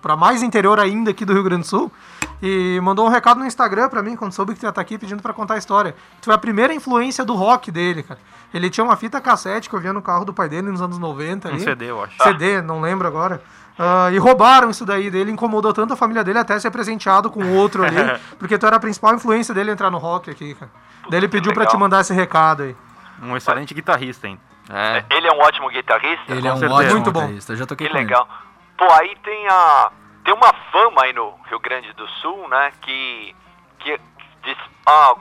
pra 0.00 0.16
mais 0.16 0.42
interior 0.42 0.78
ainda 0.78 1.10
aqui 1.10 1.24
do 1.24 1.32
Rio 1.32 1.42
Grande 1.42 1.62
do 1.62 1.66
Sul. 1.68 1.90
E 2.42 2.78
mandou 2.82 3.06
um 3.06 3.08
recado 3.08 3.40
no 3.40 3.46
Instagram 3.46 3.88
pra 3.88 4.02
mim, 4.02 4.14
quando 4.14 4.30
soube 4.32 4.52
que 4.54 4.60
tu 4.60 4.64
ia 4.64 4.68
estar 4.68 4.80
aqui, 4.80 4.98
pedindo 4.98 5.22
pra 5.22 5.32
contar 5.32 5.54
a 5.54 5.58
história. 5.58 5.94
Tu 6.20 6.26
foi 6.26 6.34
a 6.34 6.38
primeira 6.38 6.72
influência 6.74 7.24
do 7.24 7.34
rock 7.34 7.70
dele, 7.70 8.02
cara. 8.02 8.20
Ele 8.52 8.68
tinha 8.70 8.84
uma 8.84 8.94
fita 8.94 9.20
cassete 9.20 9.68
que 9.70 9.74
eu 9.74 9.80
via 9.80 9.92
no 9.92 10.02
carro 10.02 10.24
do 10.24 10.32
pai 10.34 10.48
dele 10.48 10.70
nos 10.70 10.80
anos 10.82 10.98
90 10.98 11.48
ali. 11.48 11.56
Um 11.56 11.60
CD, 11.60 11.90
eu 11.90 12.02
acho. 12.04 12.22
CD, 12.22 12.60
não 12.62 12.80
lembro 12.80 13.08
agora. 13.08 13.42
Ah, 13.78 14.08
e 14.10 14.16
roubaram 14.18 14.70
isso 14.70 14.86
daí 14.86 15.10
dele, 15.10 15.30
incomodou 15.30 15.72
tanto 15.72 15.92
a 15.92 15.96
família 15.96 16.24
dele 16.24 16.38
até 16.38 16.58
ser 16.58 16.70
presenteado 16.70 17.30
com 17.30 17.56
outro 17.56 17.84
ali, 17.84 17.96
porque 18.38 18.56
tu 18.56 18.66
era 18.66 18.76
a 18.76 18.80
principal 18.80 19.14
influência 19.14 19.52
dele 19.54 19.70
entrar 19.70 19.90
no 19.90 19.98
rock 19.98 20.30
aqui, 20.30 20.54
cara. 20.54 20.70
Daí 21.10 21.20
ele 21.20 21.28
pediu 21.28 21.52
pra 21.52 21.60
legal. 21.64 21.76
te 21.76 21.78
mandar 21.80 22.00
esse 22.00 22.14
recado 22.14 22.62
aí. 22.62 22.76
Um 23.22 23.36
excelente 23.36 23.74
guitarrista, 23.74 24.26
hein? 24.28 24.40
É. 24.70 25.04
Ele 25.10 25.28
é 25.28 25.32
um 25.32 25.38
ótimo 25.40 25.68
guitarrista? 25.70 26.24
Ele 26.32 26.48
é 26.48 26.52
um 26.52 26.56
certeza. 26.56 26.74
ótimo 26.80 26.92
Muito 26.94 27.12
bom. 27.12 27.20
guitarrista, 27.20 27.52
eu 27.52 27.56
já 27.56 27.66
toquei 27.66 27.86
Que 27.86 27.92
com 27.92 27.98
ele. 27.98 28.06
legal. 28.06 28.28
Pô, 28.76 28.84
aí 28.92 29.14
tem 29.22 29.46
a. 29.48 29.90
Tem 30.24 30.34
uma 30.34 30.52
fama 30.72 31.02
aí 31.04 31.12
no 31.12 31.34
Rio 31.48 31.60
Grande 31.60 31.92
do 31.92 32.06
Sul, 32.20 32.48
né? 32.48 32.72
Que. 32.82 33.34
que 33.78 34.00
diz, 34.42 34.56
ah, 34.86 35.14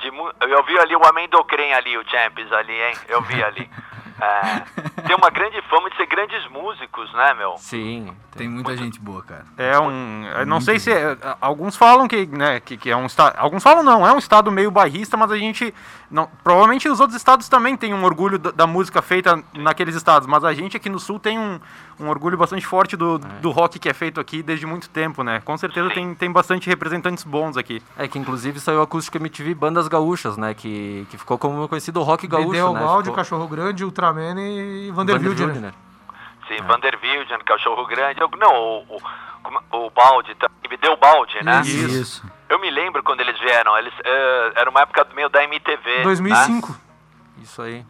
de, 0.00 0.08
eu 0.08 0.62
vi 0.64 0.78
ali 0.78 0.94
o 0.94 1.04
Amendocrem 1.04 1.74
ali, 1.74 1.98
o 1.98 2.04
Champions 2.08 2.52
ali, 2.52 2.72
hein? 2.74 2.94
Eu 3.08 3.22
vi 3.22 3.42
ali. 3.42 3.68
É, 4.20 5.02
tem 5.06 5.16
uma 5.16 5.30
grande 5.30 5.60
fama 5.68 5.90
de 5.90 5.96
ser 5.96 6.06
grandes 6.06 6.48
músicos, 6.50 7.12
né, 7.14 7.34
meu? 7.34 7.54
Sim. 7.58 8.14
Tem 8.36 8.48
muita 8.48 8.76
gente 8.76 8.98
boa, 8.98 9.22
cara. 9.22 9.44
É 9.56 9.78
um. 9.78 10.24
eu 10.26 10.44
não 10.46 10.60
sei 10.60 10.80
se. 10.80 10.90
é- 10.90 11.16
alguns 11.40 11.76
falam 11.76 12.08
que, 12.08 12.26
né, 12.26 12.58
que, 12.58 12.76
que 12.76 12.90
é 12.90 12.96
um 12.96 13.06
estado. 13.06 13.36
Alguns 13.38 13.62
falam 13.62 13.82
não, 13.84 14.04
é 14.04 14.12
um 14.12 14.18
estado 14.18 14.50
meio 14.50 14.70
bairrista, 14.72 15.16
mas 15.16 15.30
a 15.30 15.36
gente. 15.36 15.72
Não, 16.10 16.28
provavelmente 16.42 16.88
os 16.88 16.98
outros 17.00 17.16
estados 17.16 17.48
também 17.48 17.76
têm 17.76 17.94
um 17.94 18.04
orgulho 18.04 18.38
da, 18.38 18.50
da 18.50 18.66
música 18.66 19.00
feita 19.02 19.42
naqueles 19.54 19.94
estados, 19.94 20.26
mas 20.28 20.44
a 20.44 20.52
gente 20.52 20.76
aqui 20.76 20.88
no 20.88 20.98
sul 20.98 21.18
tem 21.20 21.38
um, 21.38 21.60
um 21.98 22.08
orgulho 22.08 22.36
bastante 22.36 22.64
forte 22.66 22.96
do, 22.96 23.18
do 23.18 23.50
rock 23.50 23.78
que 23.78 23.88
é 23.88 23.94
feito 23.94 24.20
aqui 24.20 24.42
desde 24.42 24.66
muito 24.66 24.88
tempo, 24.90 25.22
né? 25.22 25.40
Com 25.44 25.56
certeza 25.56 25.88
Sim. 25.88 25.94
tem, 25.94 26.14
tem 26.14 26.32
bastante 26.32 26.68
representantes 26.68 27.22
bons 27.24 27.56
aqui. 27.56 27.80
É 27.96 28.06
que 28.08 28.18
inclusive 28.18 28.58
saiu 28.60 28.82
Acústica 28.82 29.16
MTV 29.18 29.54
Bandas 29.54 29.86
Gaúchas, 29.88 30.36
né? 30.36 30.54
Que, 30.54 31.06
que 31.10 31.16
ficou 31.18 31.38
como 31.38 31.68
conhecido 31.68 32.02
rock 32.02 32.26
gaúcho, 32.26 32.50
Deu 32.50 32.72
né? 32.72 32.80
Balde, 32.80 33.04
Ficou- 33.04 33.16
Cachorro 33.16 33.46
Grande, 33.48 33.84
Ultraman 34.08 34.40
e 34.40 34.90
Vanderbilt, 34.90 35.36
Vanderbilt, 35.38 35.62
né? 35.62 35.68
né? 35.68 35.74
Sim, 36.48 36.62
Vanderbilden, 36.66 37.38
Cachorro 37.44 37.86
Grande. 37.86 38.20
eu- 38.20 38.30
Não, 38.38 38.54
o, 38.54 39.00
o, 39.72 39.76
o 39.86 39.90
Balde, 39.90 40.34
também, 40.34 40.56
me 40.70 40.76
deu 40.76 40.96
Balde, 40.96 41.42
né? 41.42 41.62
Isso. 41.62 42.22
Eu 42.48 42.58
me 42.60 42.70
lembro 42.70 43.02
quando 43.02 43.20
eles 43.20 43.38
vieram. 43.40 43.76
Eles, 43.78 43.92
eh, 44.04 44.52
era 44.56 44.68
uma 44.70 44.80
época 44.82 45.06
meio 45.14 45.28
da 45.30 45.42
MTV. 45.44 46.02
2005. 46.02 46.72
Né? 46.72 46.78
Isso 47.42 47.62
aí. 47.62 47.84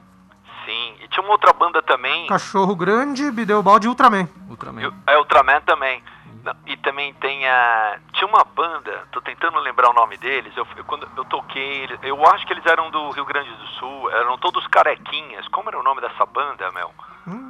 Sim. 0.65 0.95
E 1.03 1.09
tinha 1.09 1.23
uma 1.23 1.33
outra 1.33 1.53
banda 1.53 1.83
também. 1.83 2.27
Cachorro 2.29 2.75
Grande, 2.77 3.31
Bideu 3.31 3.63
Balde 3.63 3.87
e 3.87 3.89
Ultraman. 3.89 4.29
Ultraman. 4.49 4.81
Eu- 4.83 4.95
É 5.07 5.19
Ultraman 5.19 5.61
também. 5.63 6.03
Não, 6.45 6.55
E 6.67 6.77
também 6.77 7.13
tem 7.15 7.49
a. 7.49 7.99
Tinha 8.13 8.29
uma 8.29 8.45
banda, 8.45 9.09
tô 9.11 9.21
tentando 9.23 9.59
lembrar 9.61 9.89
o 9.89 9.95
nome 9.95 10.19
deles. 10.19 10.55
Eu, 10.57 10.67
eu- 10.77 10.85
quando 10.85 11.09
eu 11.17 11.25
toquei, 11.25 11.89
eu 12.03 12.27
acho 12.29 12.47
que 12.47 12.53
eles 12.53 12.67
eram 12.67 12.91
do 12.91 13.11
Rio 13.13 13.25
Grande 13.25 13.51
do 13.51 13.67
Sul, 13.79 14.11
eram 14.11 14.37
todos 14.39 14.67
carequinhas. 14.67 15.49
Como 15.49 15.71
era 15.71 15.79
o 15.79 15.83
nome 15.83 16.03
dessa 16.03 16.27
banda, 16.27 16.71
meu? 16.73 16.91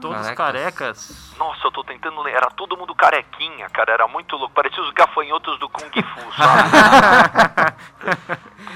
Todos 0.00 0.18
Carecas. 0.28 0.36
carecas. 0.36 1.34
Nossa, 1.36 1.66
eu 1.66 1.72
tô 1.72 1.82
tentando 1.82 2.22
lembrar. 2.22 2.42
Era 2.42 2.50
todo 2.52 2.76
mundo 2.76 2.94
carequinha, 2.94 3.68
cara. 3.70 3.92
Era 3.92 4.06
muito 4.06 4.36
louco. 4.36 4.54
Parecia 4.54 4.80
os 4.80 4.90
gafanhotos 4.92 5.58
do 5.58 5.68
Kung 5.68 5.90
Fu, 5.90 6.20
sabe? 6.38 7.74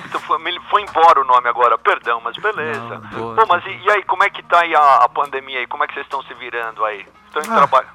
então 0.07 0.20
foi, 0.22 0.38
foi 0.70 0.83
embora 0.83 1.20
o 1.20 1.24
nome 1.24 1.48
agora, 1.48 1.78
perdão, 1.78 2.20
mas 2.20 2.37
beleza. 2.37 2.81
Não, 2.81 3.00
boa. 3.20 3.37
Pô, 3.37 3.46
mas 3.46 3.64
e, 3.66 3.70
e 3.70 3.90
aí, 3.90 4.02
como 4.02 4.24
é 4.24 4.31
que 4.31 4.42
tá 4.42 4.61
aí 4.62 4.74
a, 4.74 4.96
a 5.04 5.09
pandemia 5.09 5.61
aí? 5.61 5.66
Como 5.68 5.85
é 5.85 5.87
que 5.87 5.94
vocês 5.94 6.07
estão 6.07 6.22
se 6.22 6.35
virando 6.35 6.85
aí? 6.85 7.07
Estão 7.26 7.42
em 7.42 7.46
Ah. 7.54 7.57
trabalho? 7.59 7.88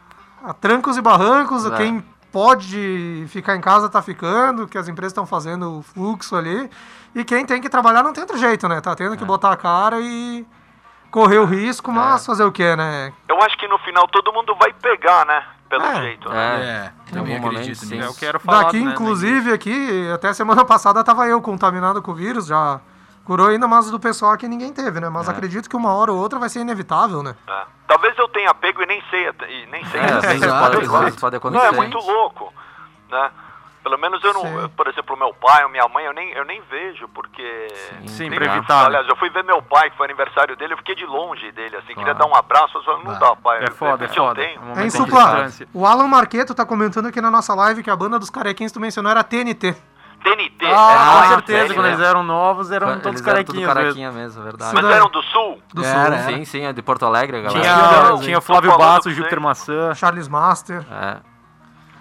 A 0.45 0.53
trancos 0.53 0.97
e 0.97 1.01
barrancos, 1.01 1.65
É. 1.65 1.77
quem 1.77 2.03
pode 2.33 3.25
ficar 3.29 3.55
em 3.55 3.61
casa 3.61 3.87
tá 3.87 4.01
ficando, 4.01 4.67
que 4.67 4.75
as 4.75 4.87
empresas 4.87 5.11
estão 5.11 5.25
fazendo 5.25 5.77
o 5.77 5.81
fluxo 5.83 6.35
ali. 6.35 6.67
E 7.13 7.23
quem 7.23 7.45
tem 7.45 7.61
que 7.61 7.69
trabalhar 7.69 8.01
não 8.01 8.11
tem 8.11 8.23
outro 8.23 8.39
jeito, 8.39 8.67
né? 8.67 8.81
Tá 8.81 8.95
tendo 8.95 9.15
que 9.15 9.23
botar 9.23 9.51
a 9.51 9.55
cara 9.55 9.99
e 10.01 10.43
correr 11.11 11.37
o 11.37 11.45
risco, 11.45 11.91
mas 11.91 12.25
fazer 12.25 12.43
o 12.43 12.51
quê, 12.51 12.75
né? 12.75 13.13
Eu 13.29 13.39
acho 13.43 13.55
que 13.55 13.67
no 13.67 13.77
final 13.77 14.07
todo 14.07 14.33
mundo 14.33 14.55
vai 14.59 14.73
pegar, 14.73 15.23
né? 15.27 15.43
Pelo 15.69 15.85
É. 15.85 16.01
jeito, 16.01 16.27
né? 16.29 16.63
É, 16.63 17.11
também 17.11 17.33
Em 17.33 17.35
algum 17.37 17.47
acredito 17.49 17.85
momento. 17.85 18.03
É, 18.03 18.07
eu 18.07 18.13
quero 18.15 18.39
falar. 18.39 18.63
Daqui, 18.63 18.83
né, 18.83 18.91
inclusive, 18.91 19.53
aqui, 19.53 20.11
até 20.11 20.33
semana 20.33 20.65
passada 20.65 21.03
tava 21.03 21.27
eu 21.27 21.39
contaminado 21.39 22.01
com 22.01 22.11
o 22.11 22.15
vírus, 22.15 22.47
já 22.47 22.81
curou 23.25 23.47
ainda, 23.47 23.67
mas 23.67 23.89
do 23.89 23.99
pessoal 23.99 24.31
aqui 24.33 24.47
ninguém 24.47 24.73
teve, 24.73 24.99
né? 24.99 25.09
Mas 25.09 25.27
acredito 25.29 25.69
que 25.69 25.75
uma 25.75 25.93
hora 25.93 26.11
ou 26.11 26.17
outra 26.19 26.39
vai 26.39 26.49
ser 26.49 26.59
inevitável, 26.61 27.23
né? 27.23 27.35
É. 27.47 27.63
Talvez 27.87 28.17
eu 28.17 28.27
tenha 28.29 28.53
pego 28.53 28.81
e 28.81 28.85
nem 28.85 29.01
sei, 29.09 29.27
e 29.49 29.65
nem 29.67 29.85
sei. 29.85 29.99
É, 30.01 30.05
vezes 30.19 30.43
exato, 30.43 30.71
pode, 30.89 31.19
pode 31.19 31.33
Não, 31.33 31.37
acontecer. 31.37 31.67
é 31.67 31.71
muito 31.71 31.97
louco, 31.99 32.53
né? 33.09 33.31
Pelo 33.83 33.97
menos 33.97 34.23
eu 34.23 34.33
não, 34.33 34.41
Sim. 34.43 34.55
eu, 34.59 34.69
por 34.69 34.87
exemplo, 34.87 35.17
meu 35.17 35.33
pai 35.33 35.61
ou 35.65 35.69
minha 35.69 35.85
mãe, 35.89 36.05
eu 36.05 36.13
nem, 36.13 36.29
eu 36.31 36.45
nem 36.45 36.61
vejo, 36.71 37.05
porque... 37.09 37.67
Sim, 38.07 38.29
pra 38.31 38.45
evitar. 38.45 38.85
Aliás, 38.85 39.05
eu 39.09 39.15
fui 39.17 39.29
ver 39.29 39.43
meu 39.43 39.61
pai, 39.61 39.89
que 39.89 39.97
foi 39.97 40.05
aniversário 40.07 40.55
dele, 40.55 40.71
eu 40.73 40.77
fiquei 40.77 40.95
de 40.95 41.05
longe 41.05 41.51
dele, 41.51 41.75
assim, 41.75 41.87
queria 41.87 42.15
Claro. 42.15 42.19
dar 42.19 42.25
um 42.27 42.33
abraço, 42.33 42.77
eu 42.77 42.83
falei, 42.83 43.03
não 43.03 43.19
dá, 43.19 43.35
pai. 43.35 43.61
É 43.61 43.69
foda, 43.71 43.91
é 44.05 44.07
repente 44.07 44.17
eu 44.17 44.23
foda. 44.25 44.41
tenho. 44.41 44.61
Um 44.61 44.71
É 44.71 44.85
distância. 44.87 45.67
O 45.73 45.85
Alan 45.85 46.07
Marqueto 46.07 46.55
tá 46.55 46.65
comentando 46.65 47.07
aqui 47.07 47.19
na 47.19 47.29
nossa 47.29 47.53
live 47.53 47.83
que 47.83 47.89
a 47.89 47.95
banda 47.95 48.17
dos 48.17 48.29
carequinhos 48.29 48.71
que 48.71 48.77
tu 48.77 48.81
mencionou 48.81 49.11
era 49.11 49.21
TNT. 49.21 49.75
TNT. 50.23 50.65
Ah, 50.65 50.69
é, 50.69 51.23
com 51.23 51.29
certeza, 51.33 51.59
sério, 51.59 51.75
quando 51.75 51.85
né? 51.87 51.93
eles 51.93 52.05
eram 52.07 52.23
novos, 52.23 52.71
eram 52.71 52.89
Eles 52.91 53.03
todos 53.03 53.21
eram 53.21 53.31
carequinhos. 53.33 53.59
mesmo. 53.67 53.73
carequinha 53.73 54.11
mesmo, 54.11 54.41
é 54.41 54.43
verdade. 54.45 54.73
Mas 54.73 54.85
eram 54.85 55.09
do 55.09 55.21
Sul? 55.23 55.61
Do 55.73 55.83
Era, 55.85 55.93
Sul. 55.93 56.13
era. 56.13 56.23
Sim, 56.37 56.45
sim, 56.45 56.65
é 56.65 56.73
de 56.73 56.81
Porto 56.81 57.05
Alegre, 57.05 57.37
a 57.37 57.41
galera. 57.41 57.61
Tinha, 57.61 58.17
Sim. 58.17 58.23
tinha 58.23 58.41
Flávio 58.41 58.77
Basso, 58.77 59.11
Júpiter. 59.11 59.39
Maçã. 59.41 59.93
Charles 59.93 60.27
Master. 60.27 60.85
É. 60.91 61.17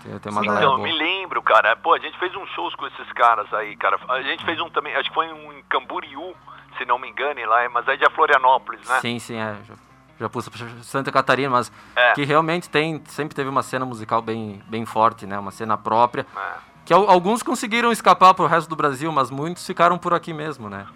Tem, 0.02 0.18
tem 0.18 0.32
uma 0.32 0.40
Então, 0.42 0.54
galera 0.54 0.64
eu 0.66 0.76
boa. 0.76 0.82
me 0.82 0.92
lembro, 0.92 1.42
cara. 1.42 1.76
Pô, 1.76 1.94
a 1.94 1.98
gente 1.98 2.18
fez 2.18 2.34
uns 2.34 2.48
shows 2.50 2.74
com 2.74 2.86
esses 2.86 3.12
caras 3.12 3.52
aí, 3.54 3.76
cara. 3.76 3.98
A 4.08 4.22
gente 4.22 4.44
fez 4.44 4.60
um 4.60 4.68
também, 4.70 4.94
acho 4.96 5.08
que 5.08 5.14
foi 5.14 5.26
um 5.32 5.52
em 5.52 5.62
Camboriú, 5.68 6.34
se 6.78 6.84
não 6.84 6.98
me 6.98 7.08
engane, 7.08 7.44
lá, 7.46 7.68
mas 7.70 7.88
aí 7.88 7.96
de 7.96 8.08
Florianópolis, 8.10 8.88
né? 8.88 8.98
Sim, 9.00 9.18
sim, 9.18 9.36
é. 9.36 9.56
Já, 9.66 9.74
já 10.20 10.28
pus 10.28 10.48
pra 10.48 10.66
Santa 10.82 11.12
Catarina, 11.12 11.50
mas 11.50 11.70
É. 11.94 12.12
que 12.14 12.24
realmente 12.24 12.68
tem, 12.68 13.00
sempre 13.06 13.34
teve 13.34 13.48
uma 13.48 13.62
cena 13.62 13.84
musical 13.84 14.20
bem, 14.22 14.60
bem 14.66 14.84
forte, 14.84 15.24
né? 15.26 15.38
Uma 15.38 15.50
cena 15.52 15.76
própria. 15.76 16.26
É. 16.36 16.71
Que 16.84 16.92
al- 16.92 17.08
alguns 17.08 17.42
conseguiram 17.42 17.92
escapar 17.92 18.34
pro 18.34 18.46
resto 18.46 18.68
do 18.68 18.76
Brasil, 18.76 19.10
mas 19.12 19.30
muitos 19.30 19.66
ficaram 19.66 19.96
por 19.98 20.12
aqui 20.14 20.32
mesmo, 20.32 20.68
né? 20.68 20.86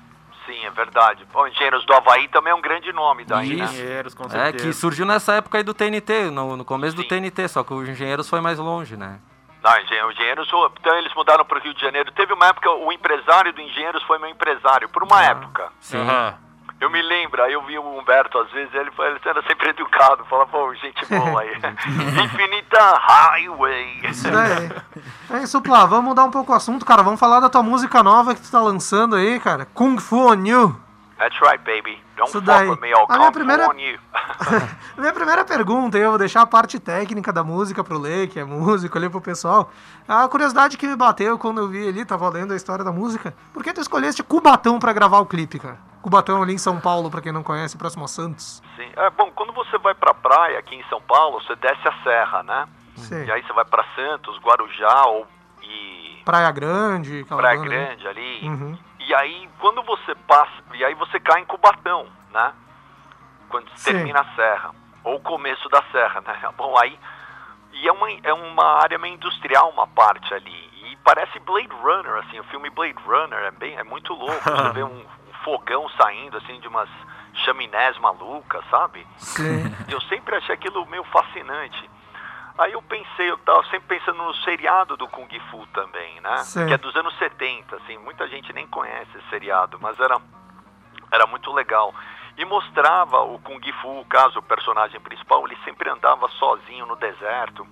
Sim, 0.44 0.64
é 0.64 0.70
verdade. 0.70 1.26
Bom, 1.32 1.46
Engenheiros 1.46 1.84
do 1.86 1.92
Havaí 1.94 2.28
também 2.28 2.52
é 2.52 2.54
um 2.54 2.60
grande 2.60 2.92
nome 2.92 3.24
daí, 3.24 3.56
né? 3.56 3.64
Engenheiros, 3.64 4.14
com 4.14 4.24
É, 4.26 4.28
certeza. 4.28 4.64
que 4.66 4.72
surgiu 4.72 5.04
nessa 5.04 5.34
época 5.34 5.58
aí 5.58 5.64
do 5.64 5.74
TNT, 5.74 6.30
no, 6.30 6.56
no 6.56 6.64
começo 6.64 6.94
do 6.94 7.02
Sim. 7.02 7.08
TNT, 7.08 7.48
só 7.48 7.64
que 7.64 7.72
o 7.74 7.82
Engenheiros 7.84 8.28
foi 8.28 8.40
mais 8.40 8.58
longe, 8.58 8.96
né? 8.96 9.18
Não, 9.62 9.76
Engen- 9.80 10.10
Engenheiros, 10.12 10.52
o- 10.52 10.70
então 10.80 10.96
eles 10.98 11.12
mudaram 11.14 11.44
para 11.44 11.58
o 11.58 11.60
Rio 11.60 11.74
de 11.74 11.80
Janeiro. 11.80 12.12
Teve 12.12 12.32
uma 12.32 12.46
época, 12.46 12.70
o 12.70 12.92
empresário 12.92 13.52
do 13.52 13.60
Engenheiros 13.60 14.02
foi 14.04 14.18
meu 14.18 14.28
empresário, 14.30 14.88
por 14.88 15.02
uma 15.02 15.20
época. 15.24 15.68
Sim. 15.80 15.98
Aham. 15.98 16.34
Eu 16.78 16.90
me 16.90 17.00
lembro, 17.00 17.42
aí 17.42 17.54
eu 17.54 17.62
vi 17.64 17.78
o 17.78 17.82
Humberto, 17.98 18.38
às 18.38 18.50
vezes, 18.50 18.72
ele, 18.74 18.90
foi- 18.90 19.06
ele 19.08 19.20
era 19.24 19.42
sempre 19.44 19.70
educado, 19.70 20.24
falava, 20.26 20.50
pô, 20.50 20.74
gente 20.74 21.06
boa 21.06 21.40
aí. 21.40 21.50
Infinita 22.24 22.78
Highway. 22.98 24.00
Isso 24.10 24.30
daí. 24.30 24.70
É 25.30 25.42
isso, 25.42 25.60
Plá. 25.62 25.86
Vamos 25.86 26.04
mudar 26.04 26.24
um 26.24 26.30
pouco 26.30 26.52
o 26.52 26.54
assunto, 26.54 26.84
cara. 26.84 27.02
Vamos 27.02 27.18
falar 27.18 27.40
da 27.40 27.48
tua 27.48 27.62
música 27.62 28.02
nova 28.02 28.34
que 28.34 28.42
tu 28.42 28.50
tá 28.50 28.60
lançando 28.60 29.16
aí, 29.16 29.40
cara. 29.40 29.66
Kung 29.72 29.98
Fu 29.98 30.30
on 30.30 30.44
You. 30.46 30.76
That's 31.18 31.38
right, 31.40 31.58
baby. 31.64 31.98
Don't 32.14 32.28
Isso 32.28 32.40
fuck 32.40 32.44
daí. 32.46 32.68
with 32.68 32.78
me, 32.80 32.90
I'll 32.90 33.06
A 33.08 33.16
minha 33.16 33.32
primeira- 33.32 33.66
on 33.68 33.78
you. 33.78 33.98
Minha 34.98 35.12
primeira 35.14 35.44
pergunta, 35.46 35.96
eu 35.98 36.10
vou 36.10 36.18
deixar 36.18 36.42
a 36.42 36.46
parte 36.46 36.78
técnica 36.78 37.32
da 37.32 37.42
música 37.42 37.82
pro 37.84 37.98
Lê, 37.98 38.26
que 38.26 38.38
é 38.38 38.44
músico 38.44 38.96
ali 38.98 39.08
pro 39.08 39.20
pessoal. 39.20 39.70
A 40.06 40.26
curiosidade 40.28 40.76
que 40.76 40.86
me 40.86 40.94
bateu 40.96 41.38
quando 41.38 41.60
eu 41.62 41.68
vi 41.68 41.88
ali, 41.88 42.04
tava 42.04 42.28
lendo 42.28 42.52
a 42.52 42.56
história 42.56 42.84
da 42.84 42.92
música. 42.92 43.34
Por 43.52 43.62
que 43.64 43.72
tu 43.72 43.80
escolheste 43.80 44.22
Cubatão 44.22 44.78
pra 44.78 44.92
gravar 44.92 45.18
o 45.20 45.26
clipe, 45.26 45.58
cara? 45.58 45.78
Cubatão 46.06 46.40
ali 46.40 46.54
em 46.54 46.58
São 46.58 46.78
Paulo, 46.78 47.10
pra 47.10 47.20
quem 47.20 47.32
não 47.32 47.42
conhece, 47.42 47.76
próximo 47.76 48.04
a 48.04 48.06
Santos. 48.06 48.62
Sim. 48.76 48.88
É, 48.94 49.10
bom, 49.10 49.28
quando 49.32 49.52
você 49.52 49.76
vai 49.76 49.92
pra 49.92 50.14
praia 50.14 50.56
aqui 50.56 50.76
em 50.76 50.84
São 50.84 51.02
Paulo, 51.02 51.42
você 51.42 51.56
desce 51.56 51.88
a 51.88 51.92
serra, 52.04 52.44
né? 52.44 52.68
Sim. 52.94 53.24
E 53.24 53.32
aí 53.32 53.42
você 53.42 53.52
vai 53.52 53.64
pra 53.64 53.84
Santos, 53.96 54.38
Guarujá 54.38 55.04
ou, 55.06 55.26
e 55.64 56.22
Praia 56.24 56.52
Grande, 56.52 57.24
Praia 57.24 57.58
ali. 57.58 57.68
Grande 57.68 58.06
ali. 58.06 58.40
Uhum. 58.48 58.78
E 59.00 59.12
aí, 59.16 59.50
quando 59.58 59.82
você 59.82 60.14
passa, 60.28 60.52
e 60.74 60.84
aí 60.84 60.94
você 60.94 61.18
cai 61.18 61.40
em 61.40 61.44
Cubatão, 61.44 62.06
né? 62.30 62.52
Quando 63.48 63.68
Sim. 63.74 63.90
termina 63.90 64.20
a 64.20 64.34
serra, 64.36 64.70
ou 65.02 65.16
o 65.16 65.20
começo 65.20 65.68
da 65.70 65.82
serra, 65.90 66.20
né? 66.20 66.38
Bom, 66.56 66.78
aí, 66.78 66.96
e 67.72 67.88
é 67.88 67.90
uma, 67.90 68.08
é 68.22 68.32
uma 68.32 68.80
área 68.80 68.96
meio 68.96 69.14
industrial 69.14 69.70
uma 69.70 69.88
parte 69.88 70.32
ali, 70.32 70.70
e 70.84 70.96
parece 71.02 71.40
Blade 71.40 71.74
Runner, 71.82 72.14
assim, 72.18 72.38
o 72.38 72.44
filme 72.44 72.70
Blade 72.70 73.02
Runner 73.04 73.40
é 73.40 73.50
bem, 73.50 73.76
é 73.76 73.82
muito 73.82 74.14
louco. 74.14 74.38
Você 74.48 74.70
vê 74.70 74.84
um 74.84 75.04
fogão 75.46 75.88
saindo 75.90 76.36
assim 76.38 76.58
de 76.58 76.66
umas 76.66 76.88
chaminés 77.44 77.96
malucas, 77.98 78.64
sabe? 78.68 79.06
Sim. 79.18 79.62
Eu 79.88 80.00
sempre 80.02 80.34
achei 80.34 80.52
aquilo 80.56 80.84
meio 80.86 81.04
fascinante. 81.04 81.88
Aí 82.58 82.72
eu 82.72 82.80
pensei, 82.80 83.30
eu 83.30 83.36
tava 83.38 83.62
sempre 83.64 83.98
pensando 83.98 84.16
no 84.16 84.34
seriado 84.36 84.96
do 84.96 85.06
Kung 85.08 85.28
Fu 85.50 85.66
também, 85.74 86.18
né? 86.22 86.38
Sim. 86.38 86.66
Que 86.66 86.72
é 86.72 86.78
dos 86.78 86.96
anos 86.96 87.14
70, 87.18 87.76
assim, 87.76 87.98
muita 87.98 88.26
gente 88.28 88.50
nem 88.54 88.66
conhece 88.66 89.10
esse 89.14 89.28
seriado, 89.28 89.78
mas 89.78 90.00
era, 90.00 90.18
era 91.12 91.26
muito 91.26 91.52
legal. 91.52 91.94
E 92.38 92.46
mostrava 92.46 93.20
o 93.20 93.38
Kung 93.40 93.60
Fu, 93.82 94.00
o 94.00 94.06
caso, 94.06 94.38
o 94.38 94.42
personagem 94.42 94.98
principal, 95.00 95.46
ele 95.46 95.58
sempre 95.66 95.90
andava 95.90 96.26
sozinho 96.30 96.86
no 96.86 96.96
deserto. 96.96 97.66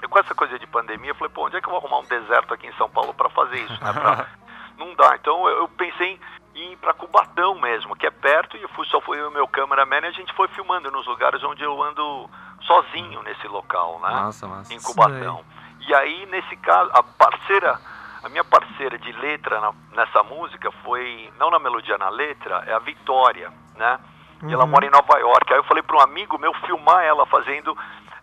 E 0.00 0.06
com 0.06 0.18
essa 0.20 0.32
coisa 0.32 0.60
de 0.60 0.66
pandemia, 0.68 1.10
eu 1.10 1.16
falei, 1.16 1.32
pô, 1.34 1.46
onde 1.46 1.56
é 1.56 1.60
que 1.60 1.66
eu 1.66 1.72
vou 1.72 1.80
arrumar 1.80 1.98
um 1.98 2.04
deserto 2.08 2.54
aqui 2.54 2.68
em 2.68 2.74
São 2.74 2.88
Paulo 2.88 3.12
para 3.14 3.28
fazer 3.30 3.58
isso, 3.58 3.84
né? 3.84 3.92
Pra- 3.92 4.28
não 4.78 4.94
dá. 4.94 5.16
Então 5.16 5.48
eu 5.48 5.58
eu 5.58 5.68
pensei 5.70 6.20
em 6.54 6.72
ir 6.72 6.76
para 6.76 6.94
Cubatão 6.94 7.54
mesmo, 7.56 7.96
que 7.96 8.06
é 8.06 8.10
perto, 8.10 8.56
e 8.56 8.62
eu 8.62 8.68
fui, 8.70 8.86
só 8.86 9.00
fui 9.00 9.18
eu 9.18 9.24
e 9.24 9.28
o 9.28 9.30
meu 9.32 9.48
cameraman, 9.48 10.00
e 10.02 10.06
a 10.06 10.10
gente 10.12 10.32
foi 10.34 10.46
filmando 10.48 10.90
nos 10.90 11.06
lugares 11.06 11.42
onde 11.42 11.62
eu 11.64 11.82
ando 11.82 12.30
sozinho 12.62 13.22
nesse 13.22 13.46
local, 13.48 13.98
né? 14.00 14.10
Massa, 14.10 14.46
massa. 14.46 14.72
Em 14.72 14.80
Cubatão. 14.80 15.44
E 15.86 15.94
aí, 15.94 16.26
nesse 16.26 16.56
caso, 16.56 16.90
a 16.94 17.02
parceira, 17.02 17.78
a 18.22 18.28
minha 18.28 18.44
parceira 18.44 18.96
de 18.98 19.12
letra 19.12 19.60
na- 19.60 19.74
nessa 19.92 20.22
música 20.22 20.70
foi, 20.84 21.32
não 21.38 21.50
na 21.50 21.58
melodia, 21.58 21.98
na 21.98 22.08
letra, 22.08 22.62
é 22.66 22.72
a 22.72 22.78
Vitória, 22.78 23.52
né? 23.76 23.98
E 24.46 24.52
ela 24.52 24.64
Uhum. 24.64 24.70
mora 24.70 24.86
em 24.86 24.90
Nova 24.90 25.18
York. 25.18 25.52
Aí 25.52 25.58
eu 25.58 25.64
falei 25.64 25.82
para 25.82 25.96
um 25.96 26.00
amigo 26.00 26.38
meu 26.38 26.52
filmar 26.66 27.02
ela 27.04 27.26
fazendo 27.26 27.76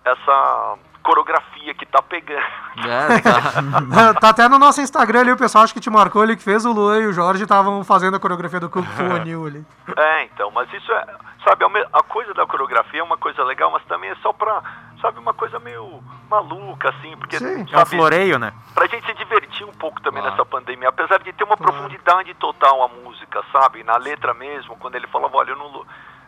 essa 0.05 0.77
coreografia 1.01 1.73
que 1.73 1.85
tá 1.85 2.01
pegando. 2.01 2.41
É, 2.87 3.19
tá. 3.21 4.13
tá 4.19 4.29
até 4.29 4.47
no 4.47 4.57
nosso 4.59 4.81
Instagram 4.81 5.21
ali, 5.21 5.31
o 5.31 5.37
pessoal 5.37 5.63
acho 5.63 5.73
que 5.73 5.79
te 5.79 5.89
marcou 5.89 6.21
ali, 6.21 6.35
que 6.35 6.43
fez 6.43 6.65
o 6.65 6.71
Luan 6.71 6.99
e 6.99 7.07
o 7.07 7.13
Jorge 7.13 7.43
estavam 7.43 7.83
fazendo 7.83 8.15
a 8.15 8.19
coreografia 8.19 8.59
do 8.59 8.69
Kung 8.69 8.83
Fu 8.83 9.03
Anil 9.13 9.45
ali. 9.45 9.65
É, 9.97 10.23
então, 10.25 10.51
mas 10.51 10.71
isso 10.73 10.91
é, 10.91 11.05
sabe, 11.47 11.65
é 11.65 11.87
a 11.93 12.03
coisa 12.03 12.33
da 12.33 12.45
coreografia 12.45 12.99
é 12.99 13.03
uma 13.03 13.17
coisa 13.17 13.43
legal, 13.43 13.71
mas 13.71 13.83
também 13.85 14.09
é 14.09 14.15
só 14.15 14.31
pra, 14.33 14.61
sabe, 15.01 15.19
uma 15.19 15.33
coisa 15.33 15.59
meio 15.59 16.01
maluca, 16.29 16.89
assim, 16.89 17.15
porque, 17.17 17.37
Sim. 17.37 17.61
É 17.61 17.63
um 17.63 17.67
sabe, 17.67 17.89
floreio, 17.89 18.39
né? 18.39 18.53
pra 18.73 18.87
gente 18.87 19.05
se 19.05 19.13
divertir 19.15 19.65
um 19.67 19.73
pouco 19.73 20.01
também 20.01 20.21
Claro. 20.21 20.37
nessa 20.37 20.45
pandemia, 20.45 20.89
apesar 20.89 21.19
de 21.19 21.33
ter 21.33 21.43
uma 21.43 21.57
Claro. 21.57 21.73
profundidade 21.73 22.33
total 22.35 22.83
a 22.83 22.87
música, 22.87 23.43
sabe, 23.51 23.83
na 23.83 23.97
letra 23.97 24.33
mesmo, 24.33 24.77
quando 24.77 24.95
ele 24.95 25.07
falava, 25.07 25.35
olha, 25.37 25.51
eu 25.51 25.57
não, 25.57 25.85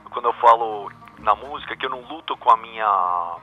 quando 0.10 0.26
eu 0.26 0.34
falo 0.34 0.92
na 1.20 1.34
música 1.36 1.76
que 1.78 1.86
eu 1.86 1.90
não 1.90 2.02
luto 2.02 2.36
com 2.38 2.52
a 2.52 2.58
minha... 2.58 3.38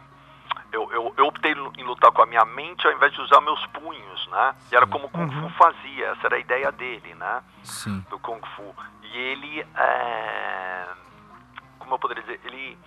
Eu, 0.73 0.91
eu, 0.93 1.15
eu 1.17 1.27
optei 1.27 1.53
em 1.79 1.83
lutar 1.85 2.13
com 2.13 2.23
a 2.23 2.27
minha 2.27 2.45
mente 2.45 2.87
ao 2.87 2.93
invés 2.93 3.13
de 3.13 3.21
usar 3.21 3.41
meus 3.41 3.65
punhos, 3.67 4.29
né? 4.29 4.55
E 4.71 4.77
era 4.77 4.87
como 4.87 5.07
o 5.07 5.11
Kung 5.11 5.31
Fu 5.31 5.49
fazia, 5.51 6.09
essa 6.09 6.27
era 6.29 6.37
a 6.37 6.39
ideia 6.39 6.71
dele, 6.71 7.15
né? 7.15 7.43
Sim. 7.65 8.05
do 8.09 8.19
Kung 8.19 8.41
Fu. 8.55 8.75
E 9.03 9.19
ele 9.19 9.67
é. 9.77 10.87
Como 11.79 11.95
eu 11.95 11.99
poderia 11.99 12.23
dizer? 12.23 12.41
Ele. 12.45 12.79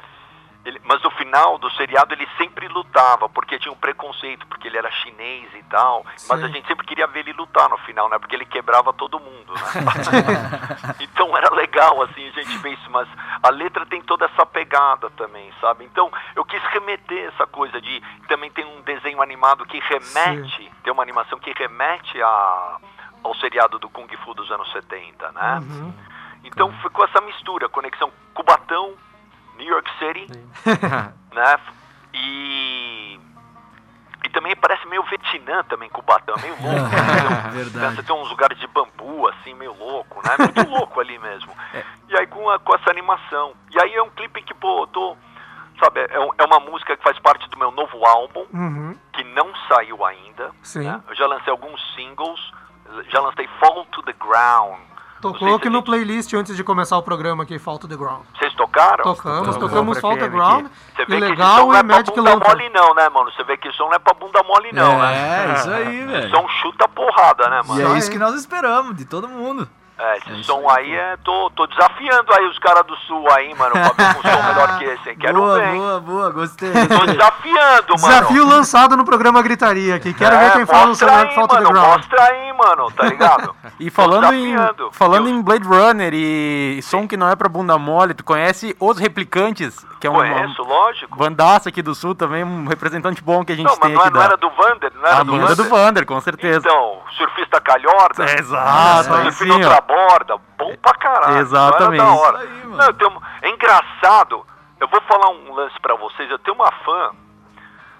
Ele- 0.65 0.81
mas 0.83 1.01
no 1.01 1.11
final 1.11 1.57
do 1.57 1.69
seriado 1.71 2.13
ele 2.13 2.27
sempre 2.37 2.67
lutava, 2.67 3.27
porque 3.29 3.59
tinha 3.59 3.71
um 3.71 3.77
preconceito, 3.77 4.45
porque 4.47 4.67
ele 4.67 4.77
era 4.77 4.89
chinês 4.91 5.53
e 5.55 5.63
tal. 5.63 6.05
Mas 6.05 6.39
Sim. 6.39 6.45
a 6.45 6.47
gente 6.47 6.67
sempre 6.67 6.85
queria 6.85 7.07
ver 7.07 7.19
ele 7.19 7.33
lutar 7.33 7.69
no 7.69 7.77
final, 7.79 8.09
né? 8.09 8.17
Porque 8.17 8.35
ele 8.35 8.45
quebrava 8.45 8.93
todo 8.93 9.19
mundo, 9.19 9.53
né? 9.53 9.61
então 11.01 11.35
era 11.35 11.53
legal, 11.53 12.01
assim, 12.03 12.27
a 12.27 12.31
gente 12.31 12.57
vê 12.59 12.69
isso, 12.71 12.89
mas 12.91 13.07
a 13.41 13.49
letra 13.49 13.85
tem 13.85 14.01
toda 14.01 14.25
essa 14.25 14.45
pegada 14.45 15.09
também, 15.11 15.51
sabe? 15.59 15.83
Então 15.85 16.11
eu 16.35 16.45
quis 16.45 16.61
remeter 16.63 17.29
essa 17.33 17.45
coisa 17.45 17.81
de. 17.81 18.01
Também 18.27 18.49
tem 18.51 18.65
um 18.65 18.81
desenho 18.81 19.21
animado 19.21 19.65
que 19.65 19.79
remete, 19.79 20.71
tem 20.83 20.93
uma 20.93 21.03
animação 21.03 21.37
que 21.39 21.51
remete 21.57 22.21
a, 22.21 22.77
ao 23.23 23.35
seriado 23.35 23.79
do 23.79 23.89
Kung 23.89 24.07
Fu 24.23 24.33
dos 24.33 24.49
anos 24.51 24.71
70, 24.71 25.31
né? 25.31 25.59
Uhum. 25.61 25.93
Então 26.45 26.71
ficou 26.81 27.05
essa 27.05 27.21
mistura, 27.21 27.69
conexão 27.69 28.11
Cubatão, 28.33 28.93
New 29.57 29.67
York 29.67 29.89
City, 29.99 30.27
né? 31.33 31.57
E. 32.13 33.19
E 34.25 34.29
também 34.29 34.55
parece 34.55 34.87
meio 34.87 35.03
Vietnã 35.03 35.63
também, 35.65 35.89
Cubatão, 35.89 36.33
é 36.37 36.41
meio 36.41 36.53
louco. 36.61 36.89
né? 36.95 37.49
Verdade. 37.51 37.95
Você 37.97 38.03
tem 38.03 38.15
uns 38.15 38.29
lugares 38.29 38.57
de 38.57 38.67
bambu, 38.67 39.27
assim, 39.27 39.53
meio 39.53 39.73
louco, 39.73 40.21
né? 40.25 40.35
Muito 40.39 40.69
louco 40.69 40.99
ali 41.01 41.19
mesmo. 41.19 41.51
E 42.07 42.17
aí 42.17 42.25
com, 42.27 42.49
a- 42.49 42.57
com 42.59 42.73
essa 42.73 42.89
animação. 42.89 43.53
E 43.71 43.81
aí 43.81 43.93
é 43.93 44.01
um 44.01 44.09
clipe 44.11 44.41
que, 44.43 44.53
pô, 44.53 44.83
eu 44.83 44.87
tô. 44.87 45.17
Sabe, 45.79 45.99
é, 46.01 46.13
é 46.13 46.45
uma 46.45 46.59
música 46.61 46.95
que 46.95 47.03
faz 47.03 47.19
parte 47.19 47.49
do 47.49 47.57
meu 47.57 47.69
novo 47.71 48.05
álbum, 48.05 48.45
Uhum. 48.53 48.97
que 49.11 49.23
não 49.25 49.51
saiu 49.67 50.05
ainda. 50.05 50.51
Sim. 50.61 50.83
né? 50.87 51.01
Eu 51.09 51.15
já 51.15 51.25
lancei 51.27 51.51
alguns 51.51 51.81
singles, 51.95 52.39
já 53.09 53.19
lancei 53.19 53.47
Fall 53.59 53.83
to 53.87 54.01
the 54.03 54.13
Ground. 54.13 54.79
Não 55.23 55.31
Tocou 55.33 55.55
a 55.55 55.69
no 55.69 55.81
playlist 55.81 56.33
antes 56.33 56.55
de 56.55 56.63
começar 56.63 56.97
o 56.97 57.01
programa 57.03 57.43
aqui, 57.43 57.57
Fall 57.57 57.79
to 57.79 57.87
the 57.87 57.95
Ground. 57.95 58.23
Vocês 58.37 58.53
tocaram? 58.55 59.03
Tocamos, 59.03 59.55
tocamos 59.55 59.99
Fall 59.99 60.13
to 60.17 60.19
the 60.19 60.27
Ground, 60.27 60.67
Você 60.95 61.05
vê 61.05 61.05
que 61.05 61.13
esse 61.13 61.25
Ilegal 61.25 61.55
som 61.57 61.65
não 61.67 61.73
e 61.75 61.77
é 61.79 61.83
pra 61.83 62.03
bunda 62.03 62.35
mole 62.35 62.69
não, 62.69 62.93
né, 62.95 63.09
mano? 63.09 63.31
Você 63.31 63.43
vê 63.43 63.57
que 63.57 63.69
o 63.69 63.73
som 63.73 63.85
não 63.85 63.93
é 63.93 63.99
pra 63.99 64.13
bunda 64.13 64.43
mole 64.43 64.69
não, 64.73 64.99
né? 64.99 65.47
É, 65.49 65.53
isso 65.53 65.69
aí, 65.69 66.03
velho. 66.05 66.29
som 66.29 66.47
chuta 66.61 66.87
porrada, 66.89 67.49
né, 67.49 67.61
E 67.63 67.67
mano? 67.67 67.81
é 67.81 67.85
Só 67.85 67.97
isso 67.97 68.11
que 68.11 68.19
nós 68.19 68.35
esperamos 68.35 68.95
de 68.95 69.05
todo 69.05 69.27
mundo. 69.29 69.67
É, 70.03 70.17
esse 70.17 70.39
É 70.39 70.43
som 70.43 70.69
aí, 70.69 70.93
é... 70.93 71.17
Tô, 71.23 71.49
tô 71.55 71.65
desafiando 71.67 72.33
aí 72.33 72.45
os 72.47 72.59
caras 72.59 72.83
do 72.85 72.95
sul 72.97 73.25
aí, 73.31 73.53
mano, 73.55 73.71
pra 73.71 73.81
ver 74.11 74.17
um 74.17 74.21
som 74.21 74.43
melhor 74.47 74.77
que 74.77 74.83
esse, 74.85 75.09
hein? 75.11 75.17
Quero 75.19 75.39
boa, 75.39 75.59
ver, 75.59 75.67
hein? 75.73 75.77
boa, 75.79 75.99
boa, 76.01 76.29
gostei. 76.31 76.71
Tô 76.71 77.05
desafiando, 77.05 77.93
mano. 78.01 78.07
Desafio 78.13 78.45
lançado 78.47 78.97
no 78.97 79.05
programa 79.05 79.41
Gritaria 79.41 79.95
aqui. 79.95 80.13
Quero 80.13 80.37
ver 80.37 80.45
É, 80.45 80.51
quem 80.51 80.65
fala 80.65 80.87
no 80.87 80.95
celular 80.95 81.27
to 81.29 81.47
the 81.47 81.53
mano, 81.55 81.69
Ground. 81.71 81.87
Mostra 81.97 82.23
aí, 82.23 82.53
mano, 82.53 82.91
tá 82.91 83.05
ligado? 83.05 83.55
E 83.79 83.89
falando 83.89 84.31
em, 84.33 84.55
falando 84.91 85.27
em 85.27 85.41
Blade 85.41 85.67
Runner 85.67 86.11
e 86.13 86.79
som 86.83 87.07
que 87.07 87.17
não 87.17 87.27
é 87.29 87.35
pra 87.35 87.49
bunda 87.49 87.77
mole, 87.77 88.13
tu 88.13 88.23
conhece 88.23 88.75
Os 88.79 88.97
Replicantes, 88.97 89.85
que 89.99 90.05
é 90.07 90.09
uma 90.09 90.19
Conheço, 90.19 90.61
lógico. 90.63 91.17
bandaça 91.17 91.69
aqui 91.69 91.81
do 91.81 91.93
sul 91.95 92.13
também, 92.13 92.43
um 92.43 92.65
representante 92.67 93.21
bom 93.21 93.43
que 93.43 93.51
a 93.51 93.55
gente 93.55 93.65
Não, 93.65 93.73
mas 93.73 93.79
tem 93.81 93.93
não, 93.93 94.01
é- 94.01 94.05
aqui 94.05 94.13
não 94.13 94.19
da 94.19 94.25
era 94.25 94.37
do 94.37 94.49
Vander, 94.51 94.91
não 94.95 95.05
era 95.05 95.17
a 95.19 95.23
do 95.23 95.31
banda 95.31 95.47
Vander? 95.47 95.55
do 95.55 95.69
Vander, 95.69 96.05
com 96.05 96.21
certeza. 96.21 96.59
Então, 96.59 96.99
surfista 97.17 97.59
calhorda. 97.59 98.25
É, 98.25 98.39
exato, 98.39 99.13
aí 99.15 99.31
surf 99.31 99.37
sim, 99.43 99.49
borda, 99.93 100.37
bom 100.57 100.75
pra 100.77 100.93
caralho. 100.95 101.37
Exatamente. 101.37 102.01
Da 102.03 102.13
hora. 102.13 102.39
Aí. 102.39 102.63
Não, 102.65 102.93
tenho- 102.93 103.21
é 103.41 103.49
engraçado, 103.49 104.45
eu 104.79 104.87
vou 104.87 105.01
falar 105.01 105.29
um 105.29 105.53
lance 105.53 105.79
pra 105.79 105.95
vocês, 105.95 106.29
eu 106.29 106.39
tenho 106.39 106.55
uma 106.55 106.71
fã, 106.71 107.11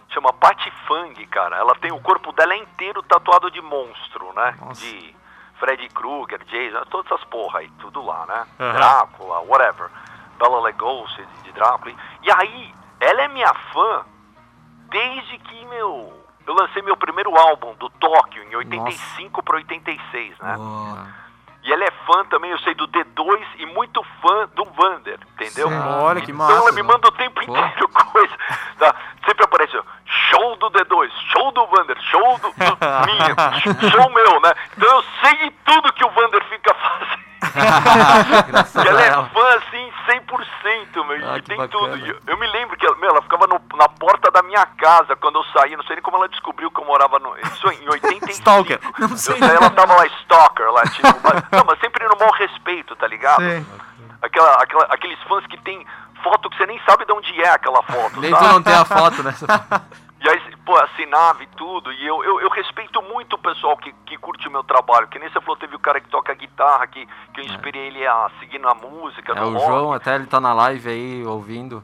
chama 0.10 0.34
Patty 0.34 0.71
Fang, 0.88 1.25
cara. 1.27 1.58
Ela 1.58 1.75
tem, 1.75 1.91
o 1.91 1.99
corpo 2.01 2.32
dela 2.32 2.53
é 2.53 2.58
inteiro 2.58 3.01
tatuado 3.03 3.49
de 3.51 3.62
monstro, 3.62 4.32
né? 4.34 4.56
De 4.73 5.15
Freddy 5.60 5.88
Krueger, 5.89 6.43
Jason, 6.45 6.84
todas 6.89 7.12
essas 7.12 7.23
porra 7.25 7.60
aí, 7.60 7.69
tudo 7.79 8.03
lá, 8.03 8.25
né? 8.25 8.45
Aham. 8.60 8.73
Drácula, 8.73 9.39
whatever. 9.41 9.89
Bela 10.38 10.60
Lugosi 10.60 11.25
de, 11.43 11.51
Drácula. 11.53 11.93
E 12.21 12.32
aí, 12.32 12.73
ela 12.99 13.21
é 13.21 13.27
minha 13.27 13.53
fã 13.71 14.06
desde 14.89 15.38
que, 15.39 15.65
meu... 15.67 16.21
Eu 16.45 16.53
lancei 16.56 16.82
meu 16.82 16.97
primeiro 16.97 17.34
álbum 17.38 17.73
do 17.75 17.89
Tóquio 17.91 18.43
em 18.43 18.53
85 18.58 19.41
pra 19.43 19.56
86, 19.56 20.38
né? 20.39 20.58
Ó, 20.60 20.97
E 21.63 21.71
ela 21.71 21.84
é 21.86 21.91
fã 22.06 22.26
também, 22.26 22.52
eu 22.52 22.60
sei, 22.60 22.73
do 22.76 22.86
D2 22.89 23.41
e 23.60 23.65
muito 23.67 24.04
fã 24.21 24.49
do 24.54 24.65
Vander, 24.65 25.17
entendeu? 25.34 25.69
Sim. 25.69 25.78
Olha 26.02 26.21
que 26.21 26.32
Então 26.32 26.49
ela 26.49 26.60
massa. 26.60 26.71
me 26.73 26.84
manda 26.84 27.08
o 27.08 27.12
tempo 27.12 27.36
Pô. 27.45 27.52
inteiro 27.52 27.88
coisa. 28.12 28.34
Tá? 28.78 28.93
Sempre 29.26 29.45
aparece, 29.45 29.78
ó, 29.78 29.84
show 30.06 30.56
do 30.58 30.69
D2, 30.71 31.10
show 31.32 31.52
do 31.54 31.65
Vander, 31.67 31.97
show 32.02 32.38
do, 32.39 32.49
do 32.52 32.78
minha, 33.08 33.89
show 33.91 34.10
meu, 34.10 34.41
né? 34.41 34.54
Então 34.76 34.89
eu 34.97 35.04
sei 35.23 35.52
tudo 35.65 35.93
que 35.93 36.04
o 36.06 36.10
Vander 36.10 36.43
fica 36.49 36.73
fazendo. 36.76 37.23
E 38.84 38.88
ela 38.88 38.99
a 38.99 39.03
é 39.06 39.29
fã, 39.29 39.58
assim, 39.58 39.91
100%, 40.08 41.06
meu, 41.06 41.29
Ah, 41.32 41.38
e 41.38 41.41
que 41.41 41.47
tem 41.49 41.58
bacana. 41.58 41.69
tudo. 41.97 42.08
Eu, 42.08 42.19
eu 42.27 42.38
me 42.38 42.47
lembro 42.47 42.77
que 42.77 42.86
ela, 42.86 42.95
meu, 42.97 43.10
ela 43.10 43.21
ficava 43.21 43.47
no- 43.47 43.62
na 43.77 43.88
porta 43.89 44.32
da 44.32 44.41
minha 44.43 44.65
casa 44.65 45.15
quando 45.15 45.39
eu 45.39 45.43
saí, 45.45 45.75
não 45.75 45.84
sei 45.84 45.95
nem 45.97 46.03
como 46.03 46.17
ela 46.17 46.27
descobriu 46.29 46.69
que 46.71 46.79
eu 46.79 46.86
morava 46.86 47.19
no... 47.19 47.36
Isso 47.39 47.67
em 47.71 47.89
85. 47.89 48.32
Stalker. 48.32 48.79
Não 48.99 49.17
sei. 49.17 49.38
Eu 49.41 49.47
ela 49.47 49.69
tava 49.69 49.95
lá, 49.95 50.06
stalker, 50.08 50.71
lá, 50.71 50.84
tipo... 50.84 51.08
Mas, 51.23 51.43
não, 51.51 51.63
mas 51.65 51.79
sempre 51.79 52.08
no 52.08 52.17
mau 52.19 52.32
respeito, 52.34 52.95
tá 52.95 53.08
ligado? 53.08 53.41
Sim. 53.41 53.65
Aquela, 54.21 54.53
aquela, 54.63 54.84
aqueles 54.86 55.19
fãs 55.23 55.45
que 55.47 55.58
tem 55.62 55.86
foto 56.23 56.49
que 56.49 56.58
você 56.58 56.65
nem 56.65 56.79
sabe 56.86 57.06
de 57.06 57.12
onde 57.12 57.41
é 57.41 57.49
aquela 57.49 57.84
foto, 57.84 58.21
Nem 58.21 58.32
tu 58.32 58.38
sabe? 58.39 58.53
não 58.53 58.63
tem 58.63 58.73
a 58.73 58.86
foto, 58.86 59.21
né? 59.23 59.34
E 60.24 60.30
aí, 60.30 60.40
pô, 60.66 60.78
assinava 60.78 61.44
e 61.44 61.48
tudo. 61.48 61.92
E 61.92 62.08
eu, 62.08 62.24
eu, 62.24 62.40
eu 62.42 62.50
respeito 62.50 63.02
muito 63.02 63.34
o 63.34 63.38
pessoal 63.38 63.76
que, 63.76 63.92
que 64.06 64.18
curte 64.18 64.48
o 64.48 64.52
meu 64.52 64.64
trabalho. 64.64 65.08
Que 65.08 65.20
nem 65.20 65.30
você 65.30 65.42
falou, 65.42 65.58
teve 65.58 65.76
o 65.76 65.80
cara 65.80 66.00
que 66.00 66.08
toca 66.10 66.34
guitarra, 66.34 66.88
que, 66.88 67.06
que 67.34 67.42
eu 67.42 67.46
inspirei 67.46 67.88
ele 67.88 68.08
a 68.08 68.30
seguir 68.40 68.60
na 68.60 68.74
música. 68.74 69.34
É 69.34 69.42
o 69.44 69.52
rock. 69.54 69.66
João, 69.66 69.92
até 69.94 70.16
ele 70.16 70.26
tá 70.26 70.40
na 70.40 70.54
live 70.54 70.90
aí 70.90 71.26
ouvindo. 71.26 71.84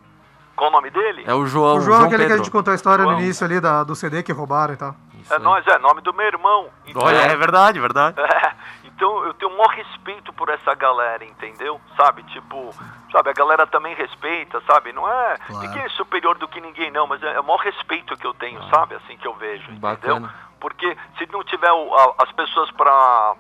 Qual 0.55 0.69
o 0.69 0.73
nome 0.73 0.89
dele? 0.89 1.23
É 1.25 1.33
o 1.33 1.45
João, 1.45 1.77
O 1.77 1.81
João, 1.81 1.99
aquele 2.03 2.17
que 2.17 2.23
a 2.23 2.27
Pedro. 2.27 2.37
gente 2.43 2.51
contou 2.51 2.71
a 2.71 2.75
história 2.75 3.03
João. 3.03 3.15
no 3.15 3.21
início 3.21 3.45
ali 3.45 3.59
da, 3.61 3.83
do 3.83 3.95
CD 3.95 4.23
que 4.23 4.31
roubaram 4.33 4.73
e 4.73 4.77
tal. 4.77 4.93
Isso 5.21 5.33
É 5.33 5.37
aí. 5.37 5.41
nós, 5.43 5.65
é 5.67 5.77
nome 5.79 6.01
do 6.01 6.13
meu 6.13 6.25
irmão. 6.27 6.67
Então, 6.85 7.01
Olha, 7.01 7.15
é 7.17 7.35
verdade, 7.35 7.79
verdade. 7.79 8.19
É, 8.19 8.51
então 8.99 9.23
eu 9.23 9.33
tenho 9.35 9.49
o 9.53 9.57
maior 9.57 9.69
respeito 9.69 10.33
por 10.33 10.49
essa 10.49 10.75
galera, 10.75 11.23
entendeu? 11.23 11.79
Sabe, 11.95 12.21
tipo, 12.23 12.73
sabe, 13.09 13.29
a 13.29 13.33
galera 13.33 13.65
também 13.65 13.95
respeita, 13.95 14.61
sabe? 14.67 14.91
Não 14.91 15.07
é 15.09 15.37
Claro. 15.37 15.61
ninguém 15.65 15.83
é 15.83 15.89
superior 15.89 16.37
do 16.37 16.49
que 16.49 16.59
ninguém, 16.59 16.91
não, 16.91 17.07
mas 17.07 17.23
é, 17.23 17.33
é 17.35 17.39
o 17.39 17.43
maior 17.45 17.61
respeito 17.61 18.17
que 18.17 18.27
eu 18.27 18.33
tenho, 18.33 18.61
sabe? 18.69 18.95
Assim 18.95 19.17
que 19.17 19.25
eu 19.25 19.33
vejo, 19.35 19.63
entendeu? 19.71 19.79
Bacana. 19.79 20.35
Porque 20.59 20.97
se 21.17 21.25
não 21.31 21.41
tiver 21.45 21.71
o- 21.71 21.95
a- 21.95 22.15
as 22.23 22.31
pessoas 22.33 22.69
pra, 22.71 23.35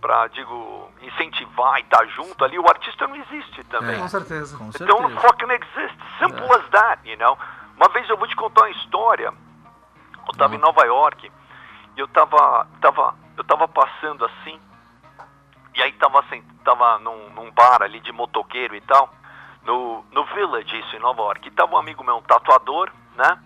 pra, 0.00 0.28
digo, 0.28 0.88
incentivar 1.02 1.78
e 1.78 1.82
estar 1.82 2.06
junto 2.06 2.44
ali, 2.44 2.56
o 2.56 2.68
artista 2.68 3.08
não 3.08 3.16
existe 3.16 3.64
também. 3.64 3.98
Com 3.98 4.06
certeza. 4.08 4.56
Com 4.56 4.70
certeza. 4.70 5.20
fucking 5.20 5.50
exist. 5.50 5.96
Simple 6.20 6.48
as 6.54 6.68
that, 6.68 7.00
you 7.10 7.16
know? 7.18 7.36
Uma 7.76 7.88
vez 7.88 8.08
eu 8.08 8.16
vou 8.16 8.28
te 8.28 8.36
contar 8.36 8.62
uma 8.62 8.70
história. 8.70 9.32
Eu 10.28 10.32
tava 10.38 10.54
em 10.54 10.58
Nova 10.58 10.84
York 10.84 11.28
e 11.96 12.00
eu 12.00 12.06
tava, 12.06 12.68
tava, 12.80 13.16
eu 13.36 13.42
tava 13.42 13.66
passando 13.66 14.24
assim. 14.24 14.60
E 15.76 15.82
aí 15.82 15.92
tava, 15.92 16.20
assim, 16.20 16.42
tava 16.64 16.98
num, 17.00 17.30
num 17.30 17.50
bar 17.52 17.82
ali 17.82 18.00
de 18.00 18.10
motoqueiro 18.10 18.74
e 18.74 18.80
tal. 18.80 19.12
No, 19.62 20.04
no 20.10 20.24
Village, 20.26 20.78
isso, 20.78 20.96
em 20.96 21.00
Nova 21.00 21.20
York. 21.22 21.46
E 21.46 21.50
tava 21.50 21.74
um 21.74 21.78
amigo 21.78 22.02
meu, 22.02 22.16
um 22.16 22.22
tatuador, 22.22 22.90
né? 23.14 23.38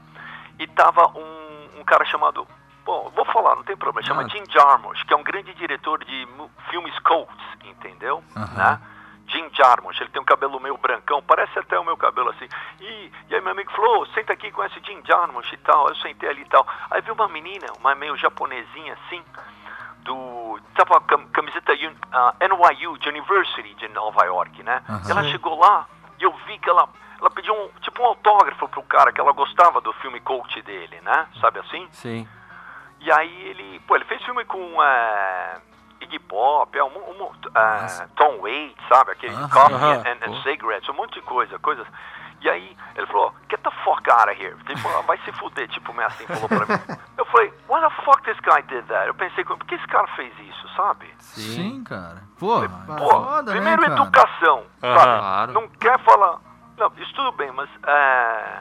E 0.59 0.67
tava 0.69 1.09
um, 1.19 1.81
um 1.81 1.85
cara 1.85 2.05
chamado... 2.05 2.47
Bom, 2.85 3.11
vou 3.15 3.25
falar, 3.27 3.57
não 3.57 3.63
tem 3.65 3.77
problema. 3.77 4.07
Chama 4.07 4.23
Ah. 4.23 4.29
Jim 4.29 4.43
Jarmusch, 4.51 5.03
que 5.05 5.13
é 5.13 5.17
um 5.17 5.23
grande 5.23 5.53
diretor 5.55 6.03
de 6.05 6.29
filmes 6.71 6.99
cults, 7.01 7.45
entendeu? 7.65 8.23
Né? 8.57 8.81
Jim 9.29 9.49
Jarmusch, 9.53 10.01
ele 10.01 10.11
tem 10.11 10.21
um 10.21 10.25
cabelo 10.25 10.59
meio 10.59 10.77
brancão, 10.77 11.23
parece 11.23 11.57
até 11.59 11.79
o 11.79 11.85
meu 11.85 11.97
cabelo 11.97 12.31
assim. 12.31 12.49
E, 12.81 13.13
e 13.29 13.35
aí 13.35 13.41
meu 13.41 13.53
amigo 13.53 13.71
falou, 13.73 14.03
"Ô, 14.03 14.07
senta 14.07 14.33
aqui 14.33 14.53
esse 14.67 14.81
Jim 14.85 15.01
Jarmusch 15.07 15.53
e 15.53 15.57
tal. 15.59 15.89
Eu 15.89 15.95
sentei 15.97 16.29
ali 16.29 16.43
e 16.43 16.49
tal. 16.49 16.67
Aí 16.91 17.01
viu 17.03 17.15
uma 17.15 17.29
menina, 17.29 17.67
uma 17.79 17.95
meio 17.95 18.17
japonesinha 18.17 18.95
assim, 18.95 19.23
do. 20.05 20.59
Tava 20.75 21.01
com 21.01 21.27
camiseta 21.29 21.73
un- 21.73 21.95
ah, 22.13 22.35
NYU, 22.41 22.99
de 22.99 23.09
University 23.09 23.75
de 23.75 23.89
Nova 23.89 24.25
York, 24.25 24.63
né? 24.63 24.83
Aham. 24.89 25.11
Ela 25.11 25.25
chegou 25.25 25.59
lá 25.59 25.87
e 26.19 26.23
eu 26.25 26.33
vi 26.47 26.59
que 26.59 26.69
ela. 26.71 26.89
Ela 27.21 27.31
pediu 27.31 27.53
um, 27.55 27.69
tipo 27.83 28.03
um 28.03 28.07
autógrafo 28.07 28.67
pro 28.69 28.83
cara 28.85 29.13
que 29.13 29.21
ela 29.21 29.33
gostava 29.33 29.81
do 29.83 29.93
filme 29.95 30.21
coach 30.21 30.63
dele, 30.63 30.99
né? 31.03 31.27
Sabe 31.41 31.59
assim? 31.61 31.87
Sim. 31.93 32.27
E 33.01 33.13
aí 33.13 33.43
ele, 33.49 33.81
pô, 33.87 33.95
ele 33.97 34.05
fez 34.07 34.23
filme 34.25 34.43
com 34.47 34.83
é, 34.83 35.57
Iggy 36.01 36.19
Pop, 36.21 36.77
é, 36.79 36.83
um, 36.83 36.89
um, 36.89 37.31
é, 37.55 38.07
Tom 38.17 38.39
Waits, 38.41 38.89
sabe? 38.89 39.13
Aquele. 39.13 39.35
Coffee 39.49 39.75
and, 39.77 40.17
and. 40.33 40.43
Cigarettes, 40.43 40.89
um 40.89 40.95
monte 40.95 41.15
de 41.15 41.21
coisa, 41.23 41.59
coisas. 41.59 41.87
E 42.41 42.49
aí 42.49 42.77
ele 42.97 43.07
falou, 43.09 43.35
get 43.51 43.61
the 43.63 43.71
fuck 43.85 44.09
out 44.11 44.31
of 44.31 44.43
here. 44.43 44.57
Tipo, 44.65 44.89
"Ah, 44.89 45.03
vai 45.03 45.19
se 45.19 45.33
fuder, 45.33 45.69
tipo, 45.69 45.93
meio 45.93 46.07
assim, 46.09 46.27
falou 46.27 46.49
pra 46.49 46.61
mim. 46.61 46.83
Eu 47.19 47.25
falei, 47.27 47.53
why 47.69 47.81
the 47.81 47.91
fuck 48.05 48.23
this 48.23 48.39
guy 48.41 48.63
did 48.63 48.85
that? 48.87 49.07
Eu 49.09 49.15
pensei, 49.15 49.45
por 49.45 49.59
que 49.67 49.75
esse 49.75 49.87
cara 49.89 50.07
fez 50.17 50.33
isso, 50.41 50.69
sabe? 50.75 51.13
Sim, 51.19 51.85
cara. 51.85 52.23
Pô, 52.39 52.61
Pô, 52.97 53.11
foda, 53.11 53.51
primeiro 53.53 53.83
né, 53.83 53.89
cara? 53.89 54.01
educação, 54.03 54.65
Aham. 54.83 54.99
sabe? 54.99 55.19
Claro. 55.21 55.53
Não 55.53 55.69
quer 55.69 55.99
falar. 56.01 56.39
Não, 56.79 56.91
isso 56.97 57.13
tudo 57.15 57.33
bem, 57.33 57.53
mas 57.53 57.69
é. 57.87 58.61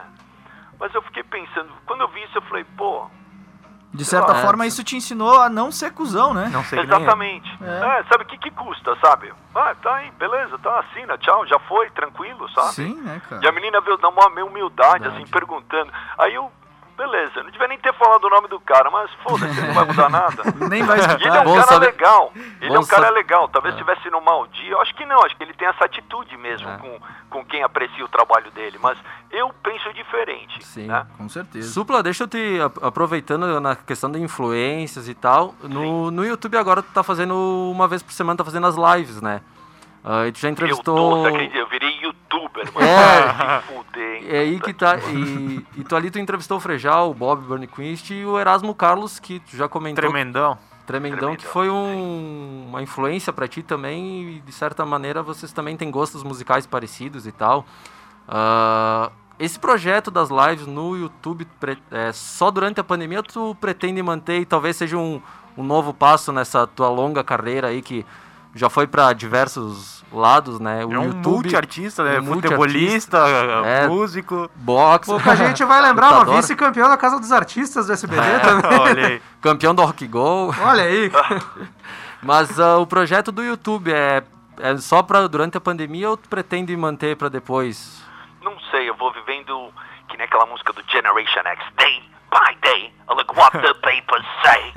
Mas 0.78 0.94
eu 0.94 1.02
fiquei 1.02 1.22
pensando, 1.24 1.70
quando 1.86 2.02
eu 2.02 2.08
vi 2.08 2.22
isso, 2.24 2.36
eu 2.36 2.42
falei, 2.42 2.64
pô, 2.76 3.10
De 3.92 4.04
certa 4.04 4.32
É. 4.32 4.42
forma, 4.42 4.66
isso 4.66 4.84
te 4.84 4.96
ensinou 4.96 5.40
a 5.40 5.48
não 5.48 5.72
ser 5.72 5.92
cuzão, 5.92 6.32
né? 6.32 6.48
Não 6.52 6.62
sei. 6.64 6.78
Exatamente. 6.80 7.50
É, 7.60 8.04
sabe 8.08 8.22
o 8.22 8.26
que, 8.26 8.38
que 8.38 8.50
custa, 8.52 8.96
sabe? 9.04 9.32
Ah, 9.52 9.74
tá 9.82 9.96
aí, 9.96 10.10
beleza, 10.12 10.56
tá, 10.58 10.78
assina, 10.78 11.18
tchau, 11.18 11.44
já 11.46 11.58
foi, 11.60 11.90
tranquilo, 11.90 12.48
sabe? 12.50 12.72
Sim, 12.74 12.94
né, 13.00 13.20
cara? 13.28 13.42
E 13.44 13.48
a 13.48 13.52
menina 13.52 13.80
veio 13.80 13.96
dar 13.96 14.08
uma 14.10 14.30
meio 14.30 14.46
humildade, 14.46 15.08
assim, 15.08 15.26
perguntando. 15.26 15.90
Aí 16.16 16.34
eu, 16.34 16.52
beleza, 17.00 17.42
não 17.42 17.50
devia 17.50 17.66
nem 17.68 17.78
ter 17.78 17.94
falado 17.94 18.24
o 18.24 18.28
nome 18.30 18.46
do 18.48 18.60
cara, 18.60 18.90
mas 18.90 19.10
foda-se, 19.22 19.60
não 19.60 19.72
vai 19.74 19.84
mudar 19.86 20.10
nada. 20.10 20.42
Nem 20.68 20.82
vai 20.82 20.98
E 20.98 21.00
ele 21.02 21.12
é 21.12 21.16
escutar. 21.16 21.40
um 21.40 21.44
Bom 21.44 21.54
cara 21.54 21.66
saber- 21.66 21.86
legal. 21.86 22.32
Ele 22.34 22.68
bom 22.68 22.74
é 22.76 22.78
um 22.78 22.86
cara 22.86 23.02
saber- 23.06 23.14
legal. 23.14 23.48
Talvez 23.48 23.74
estivesse 23.74 24.10
no 24.10 24.20
mau 24.20 24.46
dia. 24.48 24.72
Eu 24.72 24.80
acho 24.82 24.94
que 24.94 25.04
não. 25.06 25.18
Acho 25.24 25.34
que 25.36 25.42
ele 25.42 25.54
tem 25.54 25.66
essa 25.68 25.84
atitude 25.84 26.36
mesmo 26.36 26.68
É. 26.68 26.76
com, 26.76 27.00
com 27.30 27.44
quem 27.46 27.62
aprecia 27.62 28.04
o 28.04 28.08
trabalho 28.08 28.50
dele. 28.50 28.78
Mas 28.82 28.98
eu 29.30 29.50
penso 29.62 29.92
diferente. 29.94 30.62
Sim. 30.64 30.86
Né? 30.86 31.06
Com 31.16 31.28
certeza. 31.28 31.72
Supla, 31.72 32.02
deixa 32.02 32.24
eu 32.24 32.28
te. 32.28 32.58
Aproveitando 32.82 33.60
na 33.60 33.74
questão 33.74 34.10
de 34.10 34.20
influências 34.20 35.08
e 35.08 35.14
tal. 35.14 35.54
No, 35.62 36.10
no 36.10 36.24
YouTube 36.24 36.56
agora 36.56 36.82
tu 36.82 36.92
tá 36.92 37.02
fazendo. 37.02 37.34
Uma 37.72 37.88
vez 37.88 38.02
por 38.02 38.12
semana 38.12 38.36
tá 38.36 38.44
fazendo 38.44 38.66
as 38.66 38.76
lives, 38.76 39.20
né? 39.22 39.40
Ah, 40.02 40.26
e 40.26 40.32
tu 40.32 40.38
já 40.38 40.48
Eu 40.48 40.54
tô, 40.54 40.62
entrevistou. 40.62 41.22
você 41.22 41.28
acredita? 41.28 41.58
Eu 41.58 41.68
virei 41.68 41.90
youtuber, 42.02 42.72
mano. 42.74 42.86
É. 42.86 43.60
Fuder, 43.62 44.16
hein? 44.16 44.24
É 44.28 44.38
aí 44.38 44.58
que 44.60 44.72
tá. 44.72 44.96
E, 44.98 45.66
e 45.76 45.84
tu 45.84 45.94
ali 45.94 46.10
tu 46.10 46.18
entrevistou 46.18 46.56
o 46.56 46.60
Frejal, 46.60 47.10
o 47.10 47.14
Bob 47.14 47.42
Burnquist 47.42 48.10
e 48.14 48.24
o 48.24 48.38
Erasmo 48.38 48.74
Carlos, 48.74 49.18
que 49.18 49.40
tu 49.40 49.56
já 49.56 49.68
comentou. 49.68 50.02
Tremendão. 50.02 50.56
Tremendão, 50.86 51.36
que 51.36 51.42
Tremendão, 51.44 51.52
foi 51.52 51.70
um- 51.70 52.66
uma 52.68 52.82
influência 52.82 53.32
pra 53.32 53.46
ti 53.46 53.62
também, 53.62 54.22
e 54.36 54.40
de 54.40 54.50
certa 54.52 54.84
maneira 54.84 55.22
vocês 55.22 55.52
também 55.52 55.76
têm 55.76 55.88
gostos 55.90 56.24
musicais 56.24 56.66
parecidos 56.66 57.26
e 57.28 57.32
tal. 57.32 57.64
Ah, 58.26 59.10
esse 59.38 59.58
projeto 59.58 60.10
das 60.10 60.30
lives 60.30 60.66
no 60.66 60.96
YouTube, 60.96 61.46
pre- 61.58 61.78
é, 61.90 62.12
só 62.12 62.50
durante 62.50 62.80
a 62.80 62.84
pandemia 62.84 63.22
tu 63.22 63.56
pretende 63.60 64.02
manter 64.02 64.40
e 64.40 64.44
talvez 64.44 64.76
seja 64.76 64.96
um, 64.96 65.20
um 65.56 65.62
novo 65.62 65.94
passo 65.94 66.32
nessa 66.32 66.66
tua 66.66 66.88
longa 66.88 67.22
carreira 67.24 67.68
aí 67.68 67.82
que 67.82 68.04
já 68.54 68.68
foi 68.68 68.86
pra 68.86 69.12
diversos 69.12 70.04
lados, 70.12 70.58
né? 70.58 70.84
O 70.84 70.92
É 70.92 70.98
um 70.98 71.04
YouTube, 71.04 71.32
multiartista, 71.42 72.02
né? 72.02 72.18
um 72.20 72.26
Futebolista, 72.34 73.18
É. 73.64 73.86
músico. 73.88 74.50
boxe, 74.56 75.10
Pouca 75.10 75.36
gente 75.36 75.64
vai 75.64 75.80
lembrar, 75.80 76.08
uma 76.08 76.18
lutador, 76.20 76.36
vice-campeão 76.40 76.88
da 76.88 76.96
Casa 76.96 77.18
dos 77.20 77.30
Artistas 77.30 77.86
do 77.86 77.92
SBT 77.92 78.20
É. 78.20 78.38
também. 78.40 78.78
Olha 78.80 79.06
aí. 79.06 79.22
campeão 79.40 79.74
do 79.74 79.82
Rock 79.84 80.06
Go. 80.08 80.52
Olha 80.62 80.82
aí. 80.82 81.10
Mas 82.22 82.58
ah, 82.60 82.78
o 82.78 82.86
projeto 82.86 83.32
do 83.32 83.42
YouTube 83.42 83.92
é, 83.92 84.22
é 84.58 84.76
só 84.78 85.02
para 85.02 85.26
durante 85.28 85.56
a 85.56 85.60
pandemia 85.60 86.10
ou 86.10 86.16
tu 86.16 86.28
pretende 86.28 86.76
manter 86.76 87.16
para 87.16 87.28
depois? 87.28 88.02
Não 88.42 88.58
sei, 88.70 88.88
eu 88.88 88.94
vou 88.96 89.12
vivendo 89.12 89.70
que 90.08 90.16
nem 90.16 90.26
aquela 90.26 90.44
música 90.46 90.72
do 90.72 90.82
Generation 90.90 91.40
X. 91.44 91.64
Day 91.76 92.09
by 92.30 92.54
day, 92.62 92.92
look 93.08 93.36
what 93.36 93.52
the 93.58 93.74
papers 93.74 94.24
say. 94.42 94.72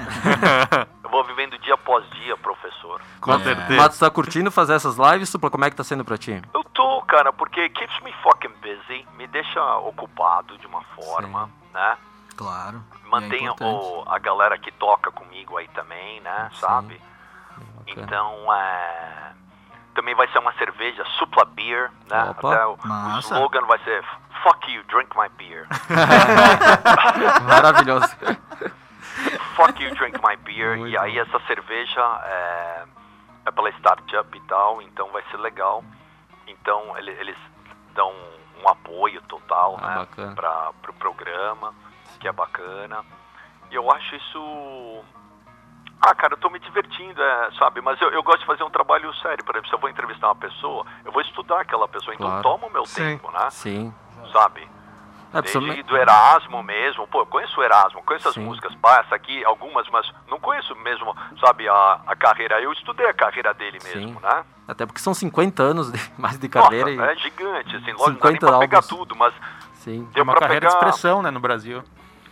eu 1.03 1.09
vou 1.09 1.23
vivendo 1.23 1.57
dia 1.59 1.73
após 1.75 2.07
dia, 2.11 2.35
professor. 2.37 2.99
Com 3.21 3.33
É. 3.33 3.39
certeza. 3.39 3.73
Mas 3.81 3.95
tu 3.97 3.99
tá 3.99 4.09
curtindo 4.09 4.51
fazer 4.51 4.73
essas 4.73 4.97
lives, 4.97 5.29
Supla? 5.29 5.49
Como 5.49 5.63
é 5.65 5.69
que 5.69 5.75
tá 5.75 5.83
sendo 5.83 6.03
pra 6.03 6.17
ti? 6.17 6.41
Eu 6.53 6.63
tô, 6.65 7.01
cara, 7.03 7.31
porque 7.31 7.69
keeps 7.69 7.99
me 8.01 8.11
fucking 8.23 8.53
busy, 8.61 9.05
me 9.17 9.27
deixa 9.27 9.61
ocupado 9.77 10.57
de 10.57 10.65
uma 10.67 10.81
forma, 10.95 11.49
né? 11.73 11.97
Claro. 12.35 12.83
É 13.05 13.09
Mantenha 13.09 13.53
o, 13.61 14.03
a 14.07 14.17
galera 14.17 14.57
que 14.57 14.71
toca 14.71 15.11
comigo 15.11 15.57
aí 15.57 15.67
também, 15.69 16.19
né? 16.21 16.49
Sim. 16.53 16.59
Sabe? 16.61 17.01
Bacana. 17.85 17.85
Então, 18.07 18.53
é. 18.53 19.32
Também 19.93 20.15
vai 20.15 20.27
ser 20.29 20.39
uma 20.39 20.53
cerveja, 20.53 21.03
Supla 21.19 21.45
Beer, 21.45 21.91
né? 22.09 22.23
Opa, 22.31 22.51
Até 22.53 22.65
o, 22.65 22.71
o 23.15 23.19
slogan 23.19 23.65
vai 23.67 23.77
ser 23.79 24.03
Fuck 24.43 24.71
you, 24.71 24.83
drink 24.85 25.15
my 25.17 25.29
beer. 25.37 25.67
Maravilhoso. 27.47 28.07
Fuck 29.55 29.81
you, 29.83 29.93
drink 29.95 30.19
my 30.27 30.35
beer. 30.37 30.77
Muito 30.77 30.91
e 30.91 30.97
aí 30.97 31.17
essa 31.19 31.39
cerveja 31.41 32.01
é, 32.25 32.83
é 33.45 33.51
pela 33.51 33.69
startup 33.71 34.37
e 34.37 34.41
tal, 34.41 34.81
então 34.81 35.09
vai 35.11 35.23
ser 35.31 35.37
legal. 35.37 35.83
Então 36.47 36.97
ele- 36.97 37.11
eles 37.11 37.37
dão 37.93 38.11
um 38.63 38.67
apoio 38.69 39.21
total, 39.23 39.77
Ah, 39.81 39.87
né? 39.87 39.95
bacana. 39.99 40.35
Para 40.35 40.73
pro 40.81 40.93
programa, 40.93 41.73
que 42.19 42.27
é 42.27 42.31
bacana. 42.31 43.05
E 43.71 43.75
eu 43.75 43.91
acho 43.91 44.15
isso. 44.15 45.03
Ah, 46.05 46.13
cara, 46.13 46.33
eu 46.33 46.37
tô 46.37 46.49
me 46.49 46.59
divertindo, 46.59 47.21
é, 47.23 47.49
sabe? 47.57 47.79
Mas 47.79 47.99
eu, 48.01 48.09
eu 48.09 48.21
gosto 48.21 48.41
de 48.41 48.45
fazer 48.45 48.63
um 48.63 48.69
trabalho 48.69 49.13
sério. 49.15 49.41
Por 49.45 49.55
exemplo, 49.55 49.69
se 49.69 49.75
eu 49.75 49.79
vou 49.79 49.89
entrevistar 49.89 50.27
uma 50.27 50.35
pessoa, 50.35 50.85
eu 51.05 51.13
vou 51.13 51.21
estudar 51.21 51.61
aquela 51.61 51.87
pessoa. 51.87 52.13
Então 52.13 52.27
Claro. 52.27 52.43
toma 52.43 52.67
o 52.67 52.73
meu 52.73 52.85
Sim. 52.85 53.17
tempo, 53.17 53.31
né? 53.31 53.49
Sim. 53.49 53.93
Sabe? 54.33 54.67
É, 55.33 55.41
Desde 55.41 55.81
do 55.83 55.95
Erasmo 55.97 56.61
mesmo, 56.61 57.07
pô, 57.07 57.21
eu 57.21 57.25
conheço 57.25 57.57
o 57.59 57.63
Erasmo, 57.63 58.03
conheço 58.03 58.27
as 58.27 58.35
Sim. 58.35 58.43
músicas, 58.43 58.75
pá, 58.75 58.99
essa 58.99 59.15
aqui, 59.15 59.43
algumas, 59.45 59.87
mas 59.89 60.05
não 60.27 60.39
conheço 60.39 60.75
mesmo, 60.75 61.15
sabe, 61.39 61.67
a, 61.69 62.01
a 62.05 62.15
carreira. 62.17 62.61
Eu 62.61 62.73
estudei 62.73 63.07
a 63.07 63.13
carreira 63.13 63.53
dele 63.53 63.79
mesmo, 63.81 64.09
Sim. 64.09 64.19
né? 64.21 64.43
Até 64.67 64.85
porque 64.85 64.99
são 64.99 65.13
50 65.13 65.63
anos 65.63 65.89
de, 65.89 65.99
mais 66.19 66.37
de 66.37 66.49
carreira 66.49 66.91
Nossa, 66.91 67.11
e. 67.11 67.13
é 67.13 67.15
gigante, 67.15 67.75
assim, 67.77 67.93
lógico, 67.93 68.09
não 68.09 68.19
dá 68.19 68.29
nem 68.29 68.39
50 68.39 68.47
pra 68.47 68.59
pegar 68.59 68.81
tudo, 68.83 69.15
mas 69.15 69.33
Sim. 69.75 70.05
É 70.11 70.13
deu 70.15 70.23
uma 70.25 70.33
pra 70.33 70.41
carreira 70.41 70.67
de 70.67 70.75
pegar... 70.75 70.87
expressão, 70.89 71.21
né, 71.21 71.31
no 71.31 71.39
Brasil. 71.39 71.81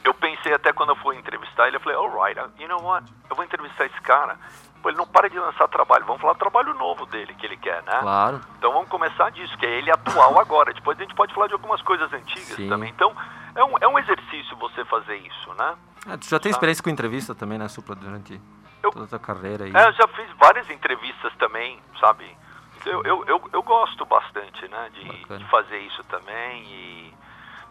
Eu 0.04 0.14
pensei 0.14 0.54
até 0.54 0.74
quando 0.74 0.90
eu 0.90 0.96
fui 0.98 1.16
entrevistar 1.18 1.68
ele, 1.68 1.78
eu 1.78 1.82
falei, 1.82 1.98
alright, 1.98 2.40
you 2.60 2.68
know 2.68 2.82
what, 2.82 3.06
eu 3.30 3.36
vou 3.36 3.46
entrevistar 3.46 3.86
esse 3.86 4.02
cara, 4.02 4.38
pô, 4.82 4.90
ele 4.90 4.98
não 4.98 5.06
para 5.06 5.30
de 5.30 5.38
lançar 5.38 5.68
trabalho, 5.68 6.06
vamos 6.06 6.22
falar 6.22 6.34
do 6.34 6.40
trabalho 6.40 6.74
novo 6.74 7.06
dele, 7.06 7.34
que 7.36 7.46
ele 7.46 7.58
quer, 7.58 7.84
né? 7.84 8.00
Claro. 8.02 8.42
Então 8.58 8.74
vamos 8.74 8.90
começar 8.90 9.30
disso, 9.32 9.56
que 9.58 9.66
é 9.66 9.70
ele 9.78 9.92
atual 9.92 10.40
agora. 10.40 10.74
Depois 10.74 10.98
a 10.98 11.02
gente 11.04 11.14
pode 11.14 11.34
falar 11.34 11.48
de 11.48 11.54
algumas 11.54 11.82
coisas 11.84 12.12
antigas 12.12 12.56
Sim. 12.56 12.68
também. 12.68 12.90
Então 12.90 13.16
é 13.56 13.64
um, 13.64 13.78
é 13.80 13.88
um 13.88 14.00
exercício 14.00 14.56
você 14.58 14.84
fazer 14.86 15.18
isso, 15.18 15.54
né? 15.54 15.76
É, 16.08 16.18
tu 16.18 16.28
já 16.28 16.40
tem 16.40 16.50
experiência 16.52 16.84
com 16.84 16.90
entrevista 16.90 17.36
também, 17.36 17.60
né, 17.60 17.68
Supla, 17.68 17.96
durante 17.96 18.42
Eu- 18.82 18.90
toda 18.92 19.06
a 19.06 19.08
tua 19.08 19.20
carreira 19.20 19.66
aí. 19.66 19.72
É, 19.76 19.88
eu 19.88 19.94
já 19.94 20.08
fiz 20.08 20.28
várias 20.40 20.68
entrevistas 20.72 21.32
também, 21.38 21.80
sabe? 22.00 22.36
Eu, 22.84 23.04
eu, 23.04 23.24
eu, 23.28 23.50
eu 23.54 23.62
gosto 23.62 24.04
bastante, 24.08 24.68
né, 24.68 24.90
de, 24.96 25.38
de 25.38 25.46
fazer 25.52 25.78
isso 25.78 26.04
também 26.06 26.64
e... 26.64 27.11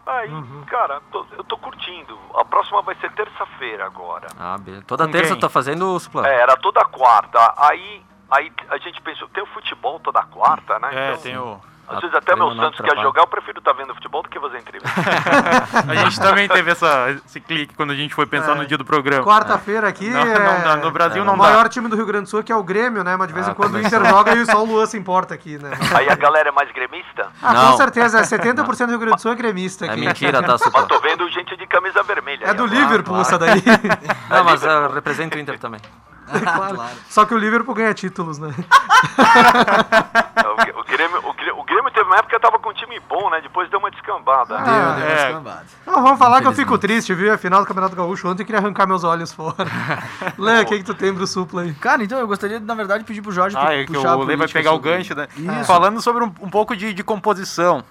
Aí, 0.05 0.29
cara, 0.67 1.01
tô- 1.11 1.25
eu 1.37 1.43
tô 1.43 1.57
curtindo. 1.57 2.17
A 2.35 2.43
próxima 2.43 2.81
vai 2.81 2.95
ser 2.95 3.11
terça-feira 3.11 3.85
agora. 3.85 4.27
Ah, 4.39 4.57
beleza. 4.57 4.83
Toda 4.87 5.05
Com 5.05 5.11
terça 5.11 5.33
quem? 5.33 5.39
tá 5.39 5.49
fazendo, 5.49 5.99
Supla? 5.99 6.27
É, 6.27 6.41
era 6.41 6.57
toda 6.57 6.83
quarta. 6.85 7.53
Aí, 7.57 8.03
aí 8.29 8.51
a 8.69 8.77
gente 8.77 8.99
pensou, 9.01 9.27
tem 9.29 9.43
o 9.43 9.47
futebol 9.47 9.99
toda 9.99 10.23
quarta, 10.23 10.79
né? 10.79 10.89
É, 10.93 11.09
Então, 11.11 11.21
tem 11.21 11.37
o. 11.37 11.61
Às 11.87 11.99
vezes 11.99 12.15
até 12.15 12.35
meu 12.35 12.47
não 12.49 12.55
Santos 12.55 12.77
quer 12.77 12.83
atrapalha. 12.85 13.01
jogar, 13.03 13.21
eu 13.23 13.27
prefiro 13.27 13.59
estar 13.59 13.73
vendo 13.73 13.93
futebol 13.93 14.23
do 14.23 14.29
que 14.29 14.39
fazer 14.39 14.59
entrevista. 14.59 14.89
A 15.91 15.95
gente 15.95 16.19
também 16.19 16.47
teve 16.47 16.71
essa, 16.71 17.11
esse 17.25 17.39
clique 17.41 17.73
quando 17.75 17.91
a 17.91 17.95
gente 17.95 18.13
foi 18.15 18.25
pensar 18.25 18.53
É. 18.53 18.55
no 18.55 18.65
dia 18.65 18.77
do 18.77 18.85
programa. 18.85 19.25
Quarta-feira 19.25 19.87
aqui 19.87 20.09
Não, 20.09 20.21
é... 20.21 20.39
não 20.39 20.61
dá, 20.63 20.75
no 20.77 20.91
Brasil 20.91 21.21
o 21.21 21.25
não 21.25 21.33
dá. 21.37 21.43
maior 21.43 21.67
time 21.69 21.87
do 21.89 21.95
Rio 21.95 22.05
Grande 22.05 22.25
do 22.25 22.29
Sul 22.29 22.43
que 22.43 22.51
é 22.51 22.55
o 22.55 22.63
Grêmio, 22.63 23.03
né? 23.03 23.15
Mas 23.17 23.27
de 23.27 23.33
vez 23.33 23.47
em 23.47 23.51
Ah, 23.51 23.55
quando 23.55 23.75
o. 23.75 23.81
Inter 23.81 24.05
joga 24.05 24.33
e 24.35 24.45
só 24.45 24.61
o 24.61 24.65
Luan 24.65 24.85
se 24.85 24.97
importa 24.97 25.33
aqui, 25.33 25.57
né? 25.57 25.71
Aí 25.95 26.09
a 26.09 26.15
galera 26.15 26.49
é 26.49 26.51
mais 26.51 26.71
gremista? 26.71 27.27
Ah, 27.41 27.53
Não. 27.53 27.71
com 27.71 27.77
certeza, 27.77 28.19
é 28.19 28.21
70% 28.23 28.85
do 28.85 28.89
Rio 28.91 28.99
Grande 28.99 29.15
do 29.17 29.21
Sul 29.21 29.31
é 29.31 29.35
gremista 29.35 29.85
É 29.85 29.89
aqui. 29.91 29.99
mentira, 30.01 30.41
tá, 30.41 30.55
Mas 30.73 30.85
tô 30.87 30.99
vendo 30.99 31.27
gente 31.29 31.55
de 31.57 31.67
camisa 31.67 32.01
vermelha. 32.03 32.45
É 32.45 32.49
aí 32.51 32.55
do 32.55 32.63
agora. 32.63 32.79
Liverpool 32.79 33.15
claro. 33.15 33.21
essa 33.27 33.37
daí. 33.37 33.61
Não, 34.29 34.43
mas 34.43 34.63
eu 34.63 34.93
represento 34.93 35.37
o 35.37 35.39
Inter 35.39 35.59
também. 35.59 35.81
Claro. 36.41 36.79
Só 37.09 37.25
que 37.25 37.33
o 37.33 37.37
Liverpool 37.37 37.73
ganha 37.75 37.93
títulos, 37.93 38.37
né? 38.39 38.53
O, 40.45 40.79
o 40.79 40.83
Grêmio, 40.83 41.17
o, 41.29 41.33
Grêmio, 41.33 41.59
o 41.59 41.63
Grêmio 41.63 41.91
teve 41.91 42.05
uma 42.05 42.15
época 42.17 42.35
que 42.35 42.41
tava 42.41 42.59
com 42.59 42.69
um 42.69 42.73
time 42.73 42.99
bom, 43.09 43.29
né? 43.29 43.41
Depois 43.41 43.69
deu 43.69 43.79
uma 43.79 43.89
descambada. 43.91 44.57
Ah, 44.57 44.63
Deu, 44.63 44.73
deu 44.73 45.05
uma 45.05 45.05
é. 45.05 45.27
escambada. 45.27 45.65
Não, 45.85 46.01
vamos 46.03 46.19
falar 46.19 46.41
que 46.41 46.47
eu 46.47 46.53
fico 46.53 46.77
triste, 46.77 47.13
viu? 47.13 47.33
A 47.33 47.37
final 47.37 47.61
do 47.61 47.65
Campeonato 47.67 47.95
Gaúcho 47.95 48.27
ontem 48.27 48.43
eu 48.43 48.45
queria 48.45 48.59
arrancar 48.59 48.87
meus 48.87 49.03
olhos 49.03 49.31
fora. 49.33 49.55
Lê, 50.37 50.61
o 50.61 50.65
que, 50.65 50.77
que 50.79 50.83
tu 50.83 50.93
tem 50.93 51.13
pro 51.13 51.25
supla 51.27 51.63
aí? 51.63 51.73
Cara, 51.75 52.03
então 52.03 52.19
eu 52.19 52.27
gostaria, 52.27 52.59
na 52.59 52.75
verdade, 52.75 52.99
de 53.03 53.05
pedir 53.07 53.21
pro 53.21 53.31
Jorge 53.31 53.55
Ah, 53.59 53.73
é 53.73 53.85
que 53.85 53.93
puxar 53.93 54.15
o 54.15 54.23
Lê 54.23 54.35
vai 54.35 54.47
pegar 54.47 54.71
o 54.71 54.75
sobre- 54.75 54.91
gancho, 54.91 55.15
né? 55.15 55.27
Isso. 55.35 55.65
Falando 55.65 56.01
sobre 56.01 56.23
um, 56.23 56.33
um 56.41 56.49
pouco 56.49 56.75
de, 56.75 56.93
de 56.93 57.03
composição. 57.03 57.83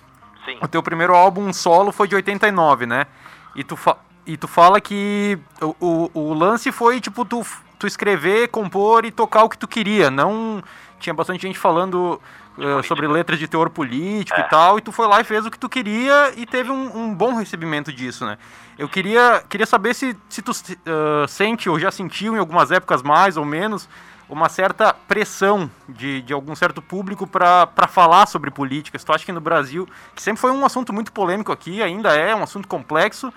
Sim. 0.45 0.59
O 0.63 0.69
teu 0.69 0.83
primeiro 0.83 1.15
álbum 1.15 1.53
solo 1.53 1.93
foi 1.93 2.09
de 2.09 2.15
89, 2.15 2.87
né? 2.87 3.07
E 3.55 3.65
tu, 3.65 3.77
fa 3.77 3.97
e 4.27 4.37
tu 4.37 4.47
fala 4.47 4.81
que 4.81 5.39
o, 5.61 5.75
o, 5.81 6.11
o 6.31 6.35
lance 6.35 6.71
foi, 6.71 7.01
tipo, 7.01 7.25
tu, 7.25 7.45
tu 7.81 7.87
escrever, 7.87 8.49
compor 8.49 9.05
e 9.05 9.11
tocar 9.11 9.43
o 9.45 9.49
que 9.49 9.59
tu 9.59 9.67
queria. 9.67 10.11
Não. 10.11 10.63
Tinha 11.01 11.15
bastante 11.15 11.41
gente 11.43 11.59
falando 11.59 12.21
eh, 12.59 12.83
sobre 12.83 13.09
letras 13.09 13.39
de 13.39 13.49
teor 13.49 13.71
político 13.71 14.39
É. 14.39 14.45
e 14.45 14.49
tal, 14.51 14.79
e 14.79 14.83
tu 14.83 14.93
foi 14.93 15.07
lá 15.07 15.19
e 15.21 15.25
fez 15.25 15.47
o 15.47 15.51
que 15.51 15.59
tu 15.59 15.67
queria 15.69 16.33
e 16.37 16.45
teve 16.45 16.71
um, 16.71 16.95
um 17.05 17.15
bom 17.15 17.35
recebimento 17.35 17.91
disso, 17.91 18.27
né? 18.27 18.37
Eu 18.79 18.87
queria, 18.89 19.43
queria 19.49 19.67
saber 19.67 19.95
se, 19.95 20.15
se 20.29 20.43
tu 20.43 20.53
eh, 20.53 21.27
sente 21.27 21.71
ou 21.71 21.79
já 21.79 21.91
sentiu 21.91 22.37
em 22.37 22.39
algumas 22.39 22.71
épocas 22.71 23.03
mais 23.03 23.37
ou 23.39 23.45
menos 23.47 23.89
uma 24.29 24.49
certa 24.51 24.93
pressão 24.95 25.71
de, 25.89 26.21
de 26.23 26.33
algum 26.35 26.55
certo 26.55 26.81
público 26.83 27.27
para 27.27 27.67
falar 27.89 28.27
sobre 28.27 28.51
política. 28.51 28.99
Se 28.99 29.05
tu 29.07 29.13
acha 29.13 29.25
que 29.25 29.33
no 29.33 29.41
Brasil, 29.41 29.89
que 30.15 30.23
sempre 30.23 30.41
foi 30.41 30.51
um 30.53 30.65
assunto 30.65 30.93
muito 30.93 31.11
polêmico 31.13 31.51
aqui, 31.51 31.83
ainda 31.83 32.15
é 32.15 32.33
um 32.37 32.43
assunto 32.43 32.69
complexo, 32.69 33.33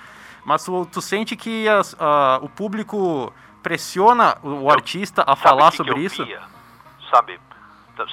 mas 0.45 0.63
tu, 0.65 0.85
tu 0.91 1.01
sente 1.01 1.35
que 1.35 1.67
as- 1.67 1.95
a- 1.99 2.39
o 2.43 2.49
público 2.49 3.33
pressiona 3.63 4.37
o, 4.43 4.69
artista 4.69 5.23
a 5.25 5.35
falar 5.35 5.71
que 5.71 5.77
sobre 5.77 5.93
que 5.93 5.99
isso? 6.01 6.25
Via? 6.25 6.43
Sabe, 7.09 7.39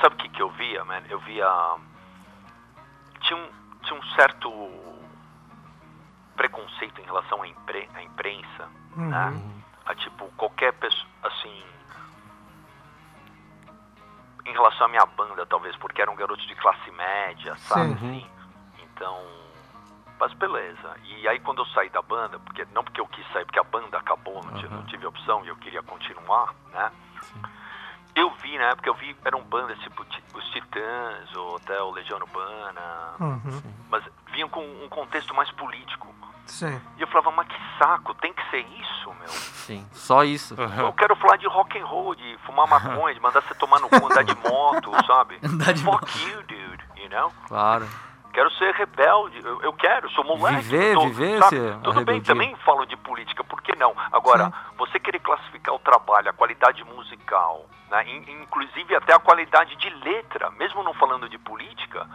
sabe 0.01 0.15
o 0.15 0.19
que, 0.19 0.29
que 0.29 0.41
eu 0.41 0.49
via, 0.51 0.85
man? 0.85 1.03
Eu 1.11 1.19
via. 1.19 1.47
Tinha 3.21 3.37
um, 3.37 3.49
tinha 3.83 3.99
um 3.99 4.03
certo 4.15 4.51
preconceito 6.37 7.01
em 7.01 7.05
relação 7.05 7.43
à, 7.43 7.49
impre, 7.49 7.89
à 7.95 8.03
imprensa, 8.03 8.69
né? 8.97 9.43
A 9.85 9.95
tipo, 9.97 10.27
qualquer 10.37 10.73
pessoa, 10.75 11.07
assim. 11.25 11.63
Em 14.47 14.53
relação 14.53 14.87
à 14.87 14.89
minha 14.89 15.05
banda, 15.05 15.45
talvez, 15.47 15.77
porque 15.77 16.01
era 16.01 16.11
um 16.11 16.17
garoto 16.17 16.47
de 16.47 16.55
classe 16.55 16.91
média, 16.93 17.57
sabe? 17.57 17.99
Sim. 17.99 18.07
Assim? 18.07 18.27
Então. 18.83 19.40
Mas 20.21 20.33
beleza. 20.35 20.97
E 21.03 21.27
aí 21.27 21.41
quando 21.41 21.63
eu 21.63 21.67
saí 21.67 21.89
da 21.89 22.03
banda, 22.03 22.39
porque 22.41 22.67
não 22.75 22.85
porque 22.85 23.01
eu 23.01 23.07
quis 23.09 23.27
sair, 23.33 23.45
porque 23.47 23.59
a 23.59 23.65
banda 23.65 23.97
acabou, 23.99 24.43
não, 24.45 24.53
tive, 24.61 24.75
não 24.75 24.85
tive 24.85 25.07
opção 25.07 25.43
e 25.45 25.49
eu 25.49 25.57
queria 25.57 25.83
continuar, 25.83 26.55
né? 26.73 26.93
Eu 28.15 28.29
vi, 28.43 28.59
na 28.59 28.65
época, 28.65 28.89
eu 28.89 28.95
vi, 28.95 29.17
eram 29.25 29.41
bandas 29.43 29.79
tipo 29.79 30.05
Ti- 30.05 30.23
os 30.35 30.45
Titãs, 30.51 31.35
ou 31.37 31.57
até 31.57 31.81
o 31.81 31.91
Legião 31.93 32.19
Urbana, 32.19 33.15
Uhum. 33.21 33.63
mas 33.89 34.05
vinham 34.33 34.49
com 34.49 34.61
um 34.85 34.89
contexto 34.89 35.33
mais 35.35 35.51
político. 35.53 36.09
Sim. 36.47 36.81
E 36.99 37.01
eu 37.03 37.07
falava, 37.07 37.31
mas 37.31 37.47
que 37.47 37.55
saco, 37.79 38.13
tem 38.15 38.33
que 38.33 38.43
ser 38.51 38.67
isso, 38.67 39.15
meu. 39.15 39.29
Sim, 39.29 39.87
só 39.93 40.25
isso. 40.25 40.55
Eu 40.61 40.93
quero 40.95 41.15
falar 41.17 41.37
de 41.37 41.47
rock 41.47 41.79
and 41.79 41.87
roll, 41.87 42.15
de 42.17 42.37
fumar 42.45 42.67
maconha, 42.69 43.15
de 43.15 43.21
mandar 43.21 43.41
você 43.43 43.55
tomar 43.55 43.79
no 43.79 43.89
cu, 43.89 44.05
andar 44.05 44.25
de 44.25 44.35
moto, 44.35 44.91
sabe? 45.07 45.39
Andar 45.43 45.73
de 45.73 45.85
Fuck 45.85 46.29
you, 46.29 46.43
dude, 46.43 46.85
you 46.97 47.09
know? 47.09 47.33
Claro. 47.47 47.89
Quero 48.33 48.51
ser 48.53 48.73
rebelde, 48.75 49.41
eu, 49.45 49.61
eu 49.63 49.73
quero, 49.73 50.09
sou 50.11 50.25
moleque. 50.25 50.63
Viver, 50.63 50.95
tô- 50.95 51.01
viver 51.09 51.39
sabe? 51.41 51.57
Tudo 51.83 52.05
bem, 52.05 52.21
também 52.33 52.57
falo 52.65 52.85
de 52.87 52.97
política, 52.97 53.43
por 53.45 53.61
que 53.63 53.75
não? 53.77 53.95
Agora, 54.13 54.53
você 54.79 54.99
querer 55.01 55.19
classificar 55.21 55.75
o 55.75 55.79
trabalho, 55.81 56.31
a 56.31 56.33
qualidade 56.33 56.83
musical, 56.85 57.67
né? 57.91 58.05
in- 58.09 58.43
inclusive 58.43 58.95
até 58.95 59.13
a 59.13 59.19
qualidade 59.19 59.75
de 59.77 59.91
letra, 60.05 60.51
mesmo 60.53 60.83
não 60.83 60.95
falando 60.95 61.29
de 61.29 61.39
política, 61.39 62.07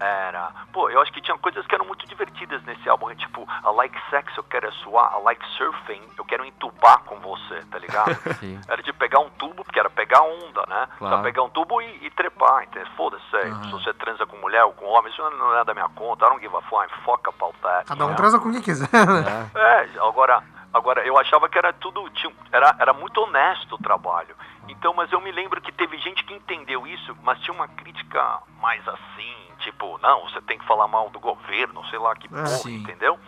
era. 0.00 0.50
Pô, 0.72 0.88
eu 0.88 1.00
acho 1.00 1.12
que 1.12 1.20
tinha 1.20 1.36
coisas 1.38 1.66
que 1.66 1.74
eram 1.74 1.84
muito 1.84 2.06
divertidas 2.06 2.62
nesse 2.64 2.88
álbum, 2.88 3.14
tipo, 3.14 3.42
I 3.42 3.74
like 3.74 3.98
sex, 4.08 4.34
eu 4.36 4.42
quero 4.44 4.66
é 4.66 4.70
suar, 4.72 5.18
I 5.18 5.22
like 5.22 5.46
surfing, 5.56 6.02
eu 6.16 6.24
quero 6.24 6.44
entubar 6.44 7.02
com 7.04 7.16
você, 7.20 7.62
tá 7.70 7.78
ligado? 7.78 8.14
Sim. 8.40 8.60
Era 8.66 8.82
de 8.82 8.92
pegar 8.92 9.20
um 9.20 9.28
tubo, 9.30 9.64
porque 9.64 9.78
era 9.78 9.90
pegar 9.90 10.22
onda, 10.22 10.64
né? 10.68 10.88
Claro. 10.98 11.16
Só 11.16 11.22
pegar 11.22 11.42
um 11.42 11.50
tubo 11.50 11.80
e, 11.82 12.06
e 12.06 12.10
trepar, 12.10 12.64
entendeu? 12.64 12.88
Foda-se, 12.96 13.36
aí, 13.36 13.54
se 13.64 13.70
você 13.72 13.92
transa 13.94 14.26
com 14.26 14.36
mulher 14.38 14.64
ou 14.64 14.72
com 14.72 14.86
homem, 14.86 15.12
isso 15.12 15.22
não 15.22 15.56
é 15.56 15.64
da 15.64 15.74
minha 15.74 15.88
conta, 15.90 16.26
I 16.26 16.28
don't 16.30 16.42
give 16.42 16.56
a 16.56 16.62
flying 16.62 16.88
fuck 17.04 17.28
about 17.28 17.56
that. 17.62 17.86
Cada 17.86 18.04
um 18.04 18.08
know? 18.08 18.16
transa 18.16 18.38
com 18.38 18.50
quem 18.50 18.62
quiser, 18.62 18.88
né? 18.92 19.50
É, 19.54 19.88
agora, 20.00 20.42
agora 20.72 21.06
eu 21.06 21.18
achava 21.18 21.48
que 21.48 21.58
era 21.58 21.72
tudo, 21.72 22.08
tinha, 22.10 22.32
era, 22.50 22.74
era 22.78 22.92
muito 22.92 23.20
honesto 23.20 23.74
o 23.74 23.78
trabalho. 23.78 24.34
Então, 24.68 24.94
mas 24.94 25.10
eu 25.12 25.20
me 25.20 25.32
lembro 25.32 25.60
que 25.60 25.72
teve 25.72 25.98
gente 25.98 26.24
que 26.24 26.32
entendeu 26.32 26.86
isso, 26.86 27.16
mas 27.22 27.40
tinha 27.40 27.52
uma 27.52 27.66
crítica 27.68 28.40
mais 28.60 28.86
assim, 28.86 29.49
tipo, 29.60 29.98
não, 30.02 30.22
você 30.28 30.40
tem 30.42 30.58
que 30.58 30.66
falar 30.66 30.88
mal 30.88 31.08
do 31.10 31.20
governo, 31.20 31.84
sei 31.86 31.98
lá 31.98 32.14
que 32.16 32.28
porra, 32.28 32.46
sim. 32.48 32.76
entendeu? 32.76 33.18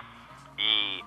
E, 0.59 1.05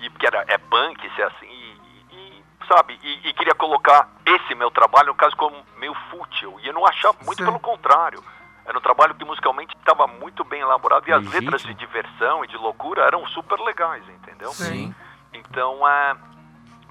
e 0.00 0.10
porque 0.10 0.26
era, 0.26 0.44
é 0.48 0.58
punk, 0.58 1.04
isso 1.06 1.20
é 1.20 1.24
assim, 1.24 1.46
e, 1.46 2.06
e- 2.10 2.44
sabe, 2.66 2.98
e, 3.02 3.28
e 3.28 3.32
queria 3.34 3.54
colocar 3.54 4.08
esse 4.26 4.54
meu 4.54 4.70
trabalho, 4.70 5.08
no 5.08 5.14
caso, 5.14 5.34
como 5.36 5.56
meio 5.78 5.94
fútil. 6.10 6.58
E 6.62 6.66
eu 6.68 6.72
não 6.74 6.86
achava, 6.86 7.16
muito 7.24 7.38
Sim. 7.38 7.44
pelo 7.46 7.58
contrário. 7.60 8.22
Era 8.66 8.76
um 8.76 8.82
trabalho 8.82 9.14
que 9.14 9.24
musicalmente 9.24 9.74
estava 9.76 10.06
muito 10.06 10.44
bem 10.44 10.60
elaborado 10.60 11.08
e 11.08 11.12
as 11.12 11.20
Legítimo. 11.24 11.40
letras 11.52 11.62
de 11.62 11.72
diversão 11.74 12.44
e 12.44 12.48
de 12.48 12.56
loucura 12.58 13.02
eram 13.04 13.26
super 13.28 13.58
legais, 13.60 14.06
entendeu? 14.10 14.50
Sim. 14.52 14.94
Então, 15.32 15.88
é. 15.88 16.16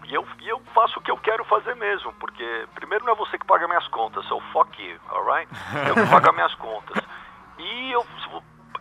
E 0.05 0.13
eu, 0.13 0.25
e 0.39 0.47
eu 0.49 0.59
faço 0.73 0.97
o 0.99 1.01
que 1.01 1.11
eu 1.11 1.17
quero 1.17 1.43
fazer 1.45 1.75
mesmo, 1.75 2.11
porque 2.13 2.65
primeiro 2.73 3.03
não 3.05 3.13
é 3.13 3.15
você 3.15 3.37
que 3.37 3.45
paga 3.45 3.67
minhas 3.67 3.87
contas, 3.89 4.25
so 4.25 4.39
fuck 4.53 4.81
you, 4.81 4.97
alright? 5.09 5.47
Eu 5.87 5.93
que 5.95 6.09
pago 6.09 6.29
as 6.29 6.35
minhas 6.35 6.55
contas. 6.55 7.03
E 7.57 7.91
eu, 7.91 8.05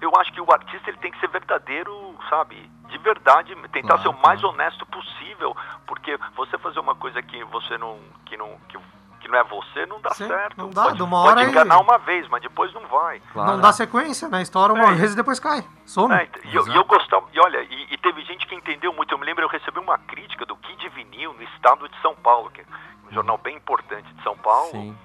eu 0.01 0.13
acho 0.19 0.33
que 0.33 0.41
o 0.41 0.53
artista 0.53 0.91
ele 0.91 0.99
tem 0.99 1.11
que 1.11 1.19
ser 1.21 1.29
verdadeiro, 1.29 2.15
sabe? 2.29 2.71
De 2.89 2.99
verdade, 2.99 3.55
tentar 3.73 3.95
Claro, 3.99 4.03
ser 4.03 4.09
o 4.09 4.23
mais 4.23 4.43
honesto 4.45 4.85
possível, 4.87 5.57
porque 5.87 6.19
você 6.37 6.57
fazer 6.59 6.79
uma 6.81 6.95
coisa 6.95 7.21
que 7.23 7.43
você 7.45 7.77
não. 7.79 7.99
que 8.25 8.37
não. 8.37 8.59
que, 8.69 8.79
que 9.21 9.29
não 9.29 9.39
é 9.39 9.45
você, 9.45 9.87
não 9.87 10.01
dá 10.01 10.11
Sim, 10.11 10.29
certo. 10.29 10.57
não 10.59 10.71
dá, 10.71 10.85
pode, 10.85 10.97
de 10.99 11.03
uma 11.03 11.17
pode 11.23 11.29
hora 11.33 11.41
aí- 11.41 11.49
enganar 11.51 11.79
uma 11.81 11.99
vez, 11.99 12.29
mas 12.29 12.41
depois 12.43 12.73
não 12.73 12.87
vai. 12.87 13.21
Claro. 13.33 13.53
Não 13.53 13.61
dá 13.61 13.73
sequência, 13.73 14.29
né? 14.29 14.41
Estoura 14.43 14.73
uma 14.73 14.93
É. 14.93 14.95
vez 14.95 15.15
e 15.15 15.17
depois 15.17 15.41
cai. 15.41 15.65
Some. 15.85 16.15
É, 16.15 16.29
e 16.45 16.55
eu, 16.55 16.67
e 16.69 16.77
eu 16.77 16.85
gostava, 16.85 17.27
e 17.33 17.41
olha, 17.41 17.61
e, 17.63 17.95
e 17.95 17.99
teve 17.99 18.23
gente 18.23 18.47
que 18.47 18.55
entendeu 18.55 18.93
muito. 18.93 19.13
Eu 19.13 19.19
me 19.19 19.25
lembro, 19.27 19.43
eu 19.43 19.49
recebi 19.49 19.81
uma 19.81 19.99
crítica 19.99 20.47
do 20.47 20.55
Kid 20.57 20.89
Vinil 20.91 21.33
no 21.33 21.43
estado 21.43 21.89
de 21.89 22.01
São 22.03 22.15
Paulo, 22.15 22.51
que 22.51 22.61
é 22.61 22.65
um 23.11 23.13
jornal 23.13 23.37
bem 23.39 23.57
importante 23.57 24.13
de 24.15 24.23
São 24.23 24.37
Paulo. 24.37 24.71
Sim. 24.71 24.97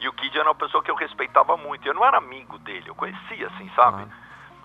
E 0.00 0.08
o 0.08 0.12
Kid 0.12 0.36
era 0.38 0.48
uma 0.48 0.54
pessoa 0.54 0.82
que 0.82 0.90
eu 0.90 0.94
respeitava 0.94 1.56
muito. 1.56 1.86
Eu 1.86 1.94
não 1.94 2.04
era 2.04 2.18
amigo 2.18 2.58
dele, 2.58 2.88
eu 2.88 2.94
conhecia, 2.94 3.46
assim, 3.48 3.70
sabe? 3.76 4.04
Claro. 4.04 4.10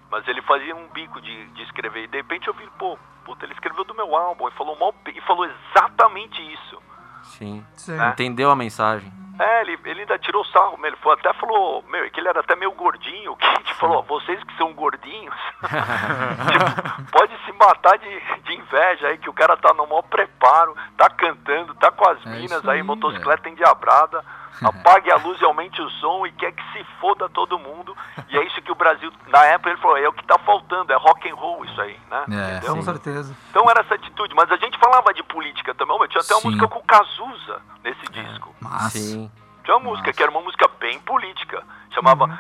Mas 0.10 0.28
ele 0.28 0.42
fazia 0.44 0.76
um 0.76 0.88
bico 0.88 1.20
de, 1.20 1.48
de 1.48 1.64
escrever. 1.64 2.04
E 2.04 2.08
de 2.08 2.18
repente 2.18 2.48
eu 2.48 2.54
vi, 2.54 2.66
pô, 2.80 2.98
puta, 3.26 3.46
ele 3.46 3.54
escreveu 3.54 3.84
do 3.84 3.94
meu 3.94 4.16
álbum 4.16 4.48
e 4.48 4.52
falou, 4.52 4.78
mal, 4.80 4.96
e 5.14 5.22
falou 5.22 5.46
exatamente 5.46 6.42
isso. 6.54 6.82
Sim. 7.24 7.66
Sim. 7.74 8.00
É. 8.00 8.10
Entendeu 8.10 8.50
a 8.50 8.56
mensagem. 8.56 9.12
É, 9.40 9.62
ele, 9.62 9.80
ele 9.86 10.02
ainda 10.02 10.18
tirou 10.18 10.46
sarro, 10.46 10.80
ele 10.84 10.96
foi, 10.98 11.14
até 11.14 11.34
falou, 11.34 11.84
meu, 11.90 12.10
que 12.10 12.20
ele 12.20 12.30
era 12.30 12.40
até 12.40 12.56
meio 12.56 12.72
gordinho, 12.72 13.32
o 13.34 13.36
Kid 13.36 13.74
falou, 13.76 14.00
ó, 14.00 14.02
vocês 14.02 14.42
que 14.44 14.58
são 14.58 14.74
gordinhos, 14.74 15.36
tipo, 16.52 17.12
pode 17.12 17.38
se 17.46 17.52
matar 17.54 17.98
de, 17.98 18.20
de 18.44 18.54
inveja 18.54 19.08
aí, 19.08 19.18
que 19.18 19.30
o 19.30 19.34
cara 19.34 19.58
tá 19.58 19.74
no 19.74 19.86
maior 19.88 20.04
preparo, 20.04 20.76
tá 20.98 21.10
cantando, 21.10 21.76
tá 21.76 21.92
com 21.92 22.08
as 22.08 22.26
É 22.26 22.30
minas 22.30 22.68
aí, 22.68 22.78
aí, 22.78 22.84
motocicleta 22.84 23.50
endiabrada, 23.50 24.24
apague 24.64 25.12
a 25.12 25.18
luz 25.18 25.40
e 25.42 25.46
aumente 25.46 25.82
o 25.82 25.90
som 25.90 26.26
e 26.26 26.32
quer 26.32 26.54
que 26.54 26.64
se 26.72 26.84
foda 27.02 27.28
todo 27.28 27.60
mundo, 27.60 27.96
e 28.30 28.38
é 28.38 28.44
isso 28.46 28.62
que 28.62 28.72
o 28.72 28.76
Brasil, 28.76 29.12
na 29.28 29.44
época 29.46 29.70
ele 29.70 29.82
falou, 29.82 29.98
é 29.98 30.08
o 30.08 30.14
que 30.14 30.24
tá 30.24 30.38
faltando, 30.40 30.94
é 30.94 30.96
rock 30.96 31.30
and 31.30 31.36
roll 31.36 31.66
isso 31.66 31.82
aí, 31.82 32.00
né? 32.10 32.26
É, 32.30 32.58
Entendeu? 32.58 32.76
Com 32.76 32.82
certeza. 32.82 33.36
Então 33.50 33.70
era 33.70 33.82
essa 33.82 33.96
atitude, 33.96 34.34
mas 34.34 34.50
a 34.52 34.56
gente 34.56 34.78
falava 34.80 35.14
de 35.14 35.24
política 35.24 35.74
também, 35.76 35.96
Ô, 35.96 36.08
tinha 36.08 36.22
até 36.22 36.34
uma 36.34 36.42
Sim. 36.42 36.48
música 36.48 36.68
com 36.68 36.80
o 36.80 36.84
Cazuza 36.84 37.35
nesse 37.84 38.06
disco. 38.12 38.56
Massa. 38.62 38.98
Sim. 38.98 39.32
Tinha 39.64 39.78
uma 39.78 39.90
música 39.90 40.14
que 40.14 40.22
era 40.22 40.32
uma 40.32 40.42
música 40.42 40.68
bem 40.80 41.00
política. 41.00 41.64
Chamava. 41.94 42.40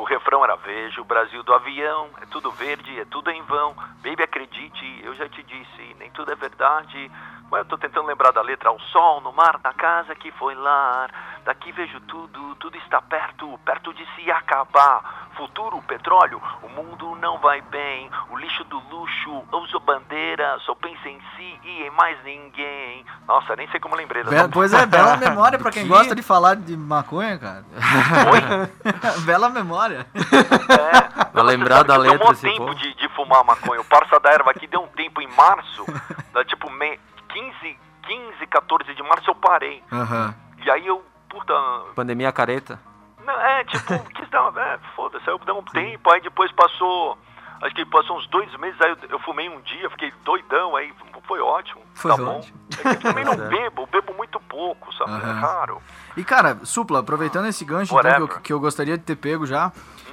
O 0.00 0.04
refrão 0.04 0.44
era 0.44 0.56
Veja 0.56 1.00
o 1.00 1.04
Brasil 1.04 1.42
do 1.42 1.52
avião, 1.54 2.08
é 2.22 2.26
tudo 2.26 2.50
verde, 2.52 2.98
é 3.00 3.04
tudo 3.04 3.30
em 3.30 3.42
vão. 3.42 3.74
Baby, 4.02 4.22
acredite, 4.22 5.00
eu 5.04 5.14
já 5.14 5.28
te 5.28 5.42
disse, 5.42 5.96
nem 5.98 6.10
tudo 6.10 6.32
é 6.32 6.34
verdade. 6.34 7.10
Ué, 7.50 7.60
eu 7.60 7.64
tô 7.64 7.78
tentando 7.78 8.06
lembrar 8.06 8.30
da 8.30 8.42
letra. 8.42 8.68
Ao 8.68 8.78
sol, 8.78 9.20
no 9.22 9.32
mar, 9.32 9.58
na 9.64 9.72
casa 9.72 10.14
que 10.14 10.30
foi 10.32 10.54
lar. 10.54 11.10
Daqui 11.46 11.72
vejo 11.72 11.98
tudo, 12.00 12.54
tudo 12.56 12.76
está 12.76 13.00
perto, 13.00 13.58
perto 13.64 13.94
de 13.94 14.06
se 14.14 14.30
acabar. 14.30 15.26
Futuro, 15.34 15.80
petróleo, 15.86 16.42
o 16.62 16.68
mundo 16.68 17.16
não 17.20 17.38
vai 17.38 17.62
bem. 17.62 18.10
O 18.28 18.36
lixo 18.36 18.64
do 18.64 18.78
luxo, 18.90 19.44
uso 19.52 19.80
bandeira, 19.80 20.58
só 20.66 20.74
pensa 20.74 21.08
em 21.08 21.18
si 21.36 21.60
e 21.64 21.82
em 21.84 21.90
mais 21.90 22.22
ninguém. 22.24 23.06
Nossa, 23.26 23.56
nem 23.56 23.66
sei 23.70 23.78
como 23.80 23.94
lembrei 23.96 24.24
dessa 24.24 24.46
Be- 24.48 24.52
pois 24.52 24.72
é, 24.74 24.84
bela 24.84 25.16
memória 25.16 25.58
pra 25.58 25.70
quem 25.72 25.84
Que- 25.84 25.88
gosta 25.88 26.14
de 26.14 26.22
falar 26.22 26.56
de 26.56 26.76
maconha, 26.76 27.38
cara. 27.38 27.64
bela 29.24 29.48
memória. 29.48 29.87
Pra 31.32 31.42
lembrar 31.42 31.82
da 31.84 31.96
letra 31.96 32.18
Tomou 32.18 32.32
esse 32.32 32.42
tempo 32.42 32.58
povo. 32.58 32.74
de, 32.74 32.94
de 32.94 33.08
fumar 33.10 33.44
maconha. 33.44 33.80
O 33.80 33.84
parça 33.84 34.18
da 34.20 34.30
erva 34.30 34.50
aqui 34.50 34.66
deu 34.66 34.82
um 34.82 34.88
tempo 34.88 35.20
em 35.20 35.28
março, 35.28 35.84
da, 36.32 36.44
tipo 36.44 36.70
me, 36.70 36.98
15, 37.28 37.78
15, 38.06 38.46
14 38.46 38.94
de 38.94 39.02
março 39.02 39.30
eu 39.30 39.34
parei. 39.34 39.82
Aham. 39.92 40.34
E 40.64 40.70
aí 40.70 40.86
eu, 40.86 41.04
puta, 41.28 41.54
Pandemia 41.94 42.32
careta. 42.32 42.80
Não, 43.24 43.38
é, 43.40 43.64
tipo, 43.64 43.98
quis 44.14 44.28
dar 44.30 44.48
uma. 44.48 44.60
É, 44.60 44.78
foda-se, 44.96 45.28
aí 45.28 45.34
eu 45.34 45.38
dei 45.38 45.54
um 45.54 45.62
tempo, 45.62 46.10
aí 46.10 46.20
depois 46.20 46.50
passou. 46.52 47.18
Acho 47.62 47.74
que 47.74 47.84
passou 47.86 48.16
uns 48.16 48.26
dois 48.28 48.54
meses, 48.58 48.80
aí 48.80 48.90
eu, 48.90 48.96
eu 49.10 49.18
fumei 49.20 49.48
um 49.48 49.60
dia, 49.62 49.90
fiquei 49.90 50.12
doidão, 50.24 50.76
aí 50.76 50.92
foi 51.26 51.40
ótimo. 51.40 51.80
Foi 51.94 52.10
tá 52.14 52.22
ótimo. 52.22 52.32
bom. 52.32 52.40
É 52.90 52.94
que 52.96 53.06
eu 53.06 53.10
também 53.10 53.24
não 53.24 53.34
Certo. 53.34 53.48
bebo, 53.50 53.82
eu 53.82 53.86
bebo 53.86 54.14
muito 54.14 54.40
pouco, 54.40 54.92
sabe? 54.94 55.10
Aham. 55.12 55.28
É 55.28 55.32
raro. 55.40 55.82
E 56.16 56.24
cara, 56.24 56.58
Supla, 56.62 57.00
aproveitando 57.00 57.46
esse 57.46 57.64
gancho 57.64 57.94
então, 57.98 58.26
que, 58.26 58.34
eu, 58.34 58.40
que 58.40 58.52
eu 58.52 58.60
gostaria 58.60 58.96
de 58.96 59.04
ter 59.04 59.16
pego 59.16 59.44
já, 59.44 59.72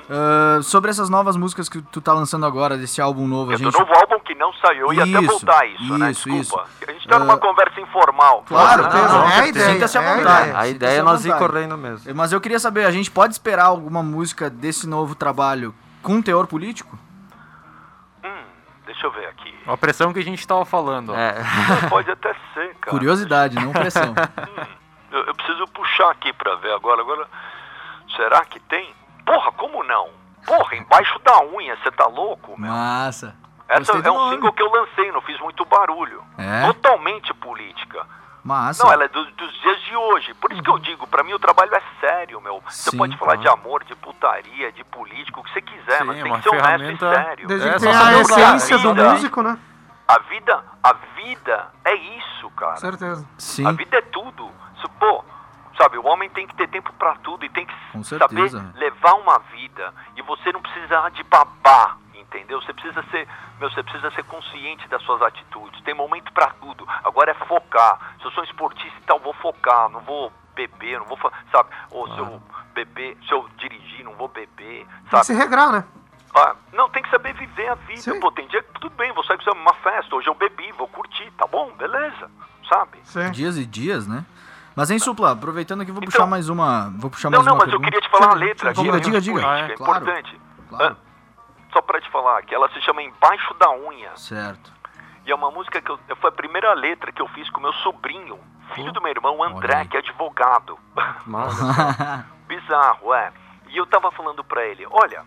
ah, 0.09 0.59
sobre 0.61 0.89
essas 0.91 1.09
novas 1.09 1.35
músicas 1.37 1.69
que 1.69 1.81
tu 1.81 2.01
tá 2.01 2.13
lançando 2.13 2.45
agora, 2.45 2.77
desse 2.77 2.99
álbum 3.01 3.27
novo, 3.27 3.51
a 3.51 3.53
É 3.53 3.57
do 3.57 3.63
gente... 3.63 3.79
novo 3.79 3.93
álbum 3.93 4.19
que 4.19 4.35
não 4.35 4.51
saiu, 4.53 4.91
ia 4.93 5.03
até 5.03 5.11
Isso, 5.11 5.27
voltar 5.27 5.61
a 5.61 5.65
isso, 5.67 5.97
né? 5.97 6.11
isso, 6.11 6.29
Desculpa. 6.29 6.67
isso. 6.81 6.83
A 6.87 6.91
gente 6.91 7.07
tá 7.07 7.19
numa 7.19 7.33
Ah, 7.35 7.37
conversa 7.37 7.79
informal. 7.79 8.43
Claro, 8.47 8.83
né? 8.83 8.89
não, 8.93 9.07
não, 9.19 9.29
é 9.29 9.39
a 9.41 9.47
ideia, 9.47 9.73
Sinta-se 9.73 9.97
à 9.97 10.01
é 10.01 10.07
a 10.07 10.15
vontade. 10.15 10.41
ideia. 10.49 10.59
A 10.59 10.67
ideia 10.67 10.99
é 10.99 11.03
nós 11.03 11.25
ir 11.25 11.37
correndo 11.37 11.77
mesmo. 11.77 12.13
Mas 12.15 12.31
eu 12.33 12.41
queria 12.41 12.59
saber, 12.59 12.85
a 12.85 12.91
gente 12.91 13.09
pode 13.09 13.33
esperar 13.33 13.65
alguma 13.65 14.01
música 14.03 14.49
desse 14.49 14.87
novo 14.87 15.15
trabalho 15.15 15.73
com 16.01 16.21
teor 16.21 16.45
político? 16.47 16.97
Hum, 18.86 18.88
deixa 18.88 19.07
eu 19.07 19.11
ver 19.11 19.27
aqui. 19.27 19.53
A 19.67 19.75
pressão 19.77 20.13
que 20.13 20.19
a 20.19 20.23
gente 20.23 20.45
tava 20.47 20.63
falando. 20.65 21.13
É. 21.15 21.36
Não, 21.81 21.89
Pode 21.89 22.09
até 22.11 22.33
ser, 22.53 22.75
cara. 22.75 22.91
Curiosidade, 22.91 23.55
não 23.55 23.71
pressão. 23.71 24.13
Eu, 25.11 25.23
eu 25.27 25.36
preciso 25.36 25.65
puxar 25.67 26.09
aqui 26.11 26.33
pra 26.33 26.55
ver 26.55 26.73
agora. 26.73 26.99
Agora, 26.99 27.25
será 28.17 28.43
que 28.43 28.59
tem? 28.59 28.93
Porra, 29.25 29.49
como 29.53 29.81
não? 29.86 30.09
Porra, 30.45 30.75
embaixo 30.75 31.17
da 31.19 31.41
unha, 31.41 31.77
você 31.77 31.89
tá 31.91 32.05
louco, 32.05 32.59
meu? 32.59 32.69
Massa. 32.69 33.33
Essa 33.69 33.93
Gostei 33.93 34.09
é 34.09 34.13
um 34.13 34.17
nome. 34.17 34.36
single 34.36 34.51
que 34.51 34.61
eu 34.61 34.69
lancei, 34.69 35.09
não 35.13 35.21
fiz 35.21 35.39
muito 35.39 35.63
barulho. 35.63 36.21
É? 36.38 36.65
Totalmente 36.67 37.33
política. 37.36 38.05
Massa. 38.45 38.83
Não, 38.83 38.93
ela 38.93 39.05
é 39.05 39.07
do- 39.07 39.31
dos 39.31 39.53
dias 39.61 39.81
de 39.81 39.95
hoje. 39.95 40.33
Por 40.35 40.51
isso 40.53 40.61
que 40.61 40.69
eu 40.69 40.77
digo, 40.77 41.07
pra 41.07 41.23
mim 41.23 41.33
o 41.33 41.39
trabalho 41.39 41.73
é 41.73 41.81
sério, 41.99 42.39
meu. 42.39 42.61
Você 42.61 42.91
Sim, 42.91 42.97
pode 42.97 43.17
falar 43.17 43.37
claro. 43.37 43.41
de 43.41 43.47
amor, 43.47 43.83
de 43.83 43.95
putaria, 43.95 44.71
de 44.71 44.83
político, 44.83 45.39
o 45.39 45.43
que 45.43 45.51
você 45.51 45.61
quiser, 45.63 45.97
Sim, 45.97 46.03
mas 46.03 46.21
tem 46.21 46.31
que 46.31 46.41
ser 46.43 46.49
honesto 46.49 46.61
ferramenta- 46.65 47.05
e 47.11 47.15
sério. 47.25 47.47
Desde 47.47 47.67
É, 47.67 47.77
que 47.79 47.87
a 47.87 48.21
essência 48.21 48.77
do 48.77 48.93
Vida- 48.93 49.09
músico, 49.11 49.41
né? 49.41 49.57
A 50.07 50.19
vida, 50.19 50.63
a 50.83 50.93
vida 50.93 51.71
é 51.83 51.95
isso, 51.95 52.47
cara. 52.51 52.75
Certeza. 52.77 53.27
Sim. 53.39 53.65
A 53.65 53.71
vida 53.71 53.97
é 53.97 54.01
tudo. 54.01 54.51
Se- 54.79 54.87
Pô, 54.99 55.25
sabe, 55.75 55.97
o 55.97 56.05
homem 56.05 56.29
tem 56.29 56.45
que 56.45 56.55
ter 56.55 56.67
tempo 56.69 56.93
pra 56.93 57.15
tudo 57.15 57.43
e 57.43 57.49
tem 57.49 57.65
que 57.65 57.73
saber 58.03 58.51
levar 58.75 59.13
uma 59.15 59.39
vida. 59.51 59.91
E 60.15 60.21
você 60.21 60.51
não 60.51 60.61
precisa 60.61 61.09
de 61.09 61.23
babá, 61.23 61.97
entendeu? 62.38 62.61
Você 62.61 62.73
precisa 62.73 63.03
ser, 63.11 63.27
meu, 63.59 63.69
você 63.69 63.83
precisa 63.83 64.11
ser 64.11 64.23
consciente 64.25 64.88
das 64.88 65.01
suas 65.03 65.21
atitudes. 65.21 65.81
Tem 65.83 65.93
momento 65.93 66.31
pra 66.33 66.47
tudo. 66.61 66.86
Agora 67.03 67.31
é 67.31 67.33
focar. 67.33 67.99
Se 68.19 68.25
eu 68.25 68.31
sou 68.31 68.43
esportista 68.43 68.97
e 68.97 69.03
tal, 69.03 69.19
vou 69.19 69.33
focar, 69.33 69.89
não 69.89 70.01
vou 70.01 70.31
beber, 70.55 70.99
não 70.99 71.05
vou, 71.07 71.17
sabe? 71.51 71.69
Ou 71.91 72.07
se 72.13 72.17
eu 72.17 72.41
beber, 72.73 73.17
se 73.27 73.31
eu 73.33 73.47
dirigir, 73.57 74.03
não 74.03 74.13
vou 74.15 74.27
beber, 74.27 74.86
Tem 74.86 74.86
que 75.03 75.09
sabe? 75.11 75.25
se 75.25 75.33
regrar, 75.33 75.71
né? 75.71 75.83
Ah, 76.38 76.53
não, 76.73 76.89
tem 76.89 77.01
que 77.01 77.09
saber 77.09 77.33
viver 77.33 77.69
a 77.69 77.75
vida. 77.75 78.01
Sim. 78.01 78.19
Pô, 78.19 78.29
tem 78.31 78.45
dia 78.47 78.61
que 78.61 78.73
tudo 78.73 78.89
bem, 78.95 79.11
vou 79.13 79.23
sair 79.23 79.38
pra 79.38 79.53
uma 79.53 79.73
festa, 79.75 80.13
hoje 80.15 80.27
eu 80.27 80.36
bebi, 80.36 80.69
vou 80.73 80.88
curtir, 80.89 81.31
tá 81.38 81.47
bom? 81.47 81.71
Beleza, 81.77 82.29
sabe? 82.69 82.99
Sim. 83.03 83.31
Dias 83.31 83.57
e 83.57 83.65
dias, 83.65 84.05
né? 84.07 84.25
Mas, 84.75 84.91
hein, 84.91 84.99
Supla, 84.99 85.31
aproveitando 85.31 85.81
aqui, 85.81 85.91
vou 85.91 85.99
Então- 86.03 86.11
puxar 86.11 86.25
mais 86.25 86.49
uma. 86.49 86.89
Vou 86.97 87.09
puxar 87.09 87.29
Não, 87.29 87.38
mais 87.39 87.45
não, 87.47 87.53
uma 87.53 87.63
mas 87.65 87.73
eu 87.73 87.79
pergunta. 87.79 87.91
queria 87.91 88.01
te 88.01 88.11
falar 88.11 88.33
uma 88.33 88.36
letra. 88.45 88.73
Diga, 88.73 88.99
diga, 88.99 89.21
diga. 89.21 89.39
Ah, 89.39 89.43
claro, 89.43 89.73
importante. 89.73 90.41
claro. 90.67 90.97
Só 91.76 91.82
pra 91.82 91.99
te 91.99 92.09
falar, 92.09 92.41
que 92.43 92.55
ela 92.55 92.69
se 92.69 92.80
chama 92.84 93.03
Embaixo 93.03 93.53
da 93.55 93.69
Unha. 93.69 94.15
Certo. 94.15 94.71
E 95.26 95.32
é 95.32 95.36
uma 95.36 95.51
música 95.51 95.82
que 95.82 95.91
eu, 95.91 95.99
foi 96.21 96.30
a 96.30 96.32
primeira 96.32 96.73
letra 96.73 97.11
que 97.11 97.21
eu 97.21 97.28
fiz 97.28 97.49
com 97.49 97.59
meu 97.59 97.73
sobrinho, 97.73 98.39
filho 98.73 98.93
do 98.93 99.01
meu 99.01 99.11
irmão 99.11 99.43
André, 99.43 99.84
que 99.84 99.97
é 99.97 99.99
advogado. 99.99 100.80
Massa. 101.28 102.26
Bizarro, 102.47 103.13
é. 103.13 103.34
E 103.67 103.76
eu 103.76 103.86
tava 103.88 104.09
falando 104.11 104.41
pra 104.41 104.65
ele, 104.65 104.88
olha, 104.89 105.26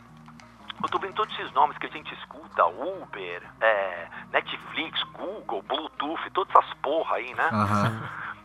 eu 0.83 0.89
tô 0.89 0.99
vendo 0.99 1.13
todos 1.13 1.39
esses 1.39 1.53
nomes 1.53 1.77
que 1.77 1.85
a 1.85 1.91
gente 1.91 2.15
escuta, 2.15 2.65
Uber, 2.65 3.43
é, 3.61 4.09
Netflix, 4.33 5.03
Google, 5.13 5.63
Bluetooth, 5.69 6.31
todas 6.31 6.55
essas 6.57 6.73
porra 6.81 7.17
aí, 7.17 7.35
né? 7.35 7.47
Aham. 7.53 8.09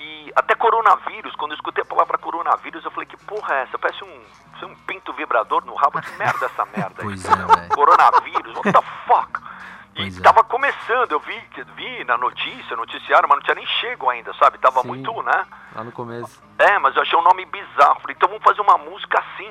E 0.00 0.32
até 0.34 0.54
coronavírus, 0.54 1.34
quando 1.36 1.52
eu 1.52 1.56
escutei 1.56 1.82
a 1.82 1.86
palavra 1.86 2.16
coronavírus, 2.16 2.82
eu 2.84 2.90
falei, 2.90 3.06
que 3.06 3.16
porra 3.18 3.54
é 3.54 3.62
essa? 3.64 3.78
Parece 3.78 4.02
um, 4.02 4.22
parece 4.50 4.64
um 4.64 4.74
pinto 4.86 5.12
vibrador 5.12 5.64
no 5.66 5.74
rabo, 5.74 6.00
que 6.00 6.10
merda 6.16 6.46
é 6.46 6.46
essa 6.46 6.64
merda 6.64 7.02
aí? 7.02 7.64
É. 7.64 7.74
Coronavírus, 7.74 8.54
what 8.56 8.72
the 8.72 8.82
fuck? 9.06 9.40
E 9.92 10.02
Pois 10.02 10.18
é. 10.18 10.22
tava 10.22 10.44
começando, 10.44 11.10
eu 11.10 11.18
vi, 11.18 11.36
vi 11.74 12.04
na 12.04 12.16
notícia, 12.16 12.76
noticiário, 12.76 13.28
mas 13.28 13.38
não 13.38 13.42
tinha 13.44 13.56
nem 13.56 13.66
chego 13.66 14.08
ainda, 14.08 14.32
sabe? 14.34 14.56
Tava 14.58 14.82
Sim. 14.82 14.88
muito, 14.88 15.22
né? 15.22 15.46
Lá 15.74 15.82
no 15.82 15.90
começo. 15.90 16.40
É, 16.58 16.78
mas 16.78 16.94
eu 16.94 17.02
achei 17.02 17.18
um 17.18 17.22
nome 17.22 17.44
bizarro. 17.46 18.00
Falei, 18.00 18.14
então 18.16 18.28
vamos 18.28 18.44
fazer 18.44 18.60
uma 18.60 18.78
música 18.78 19.18
assim, 19.18 19.50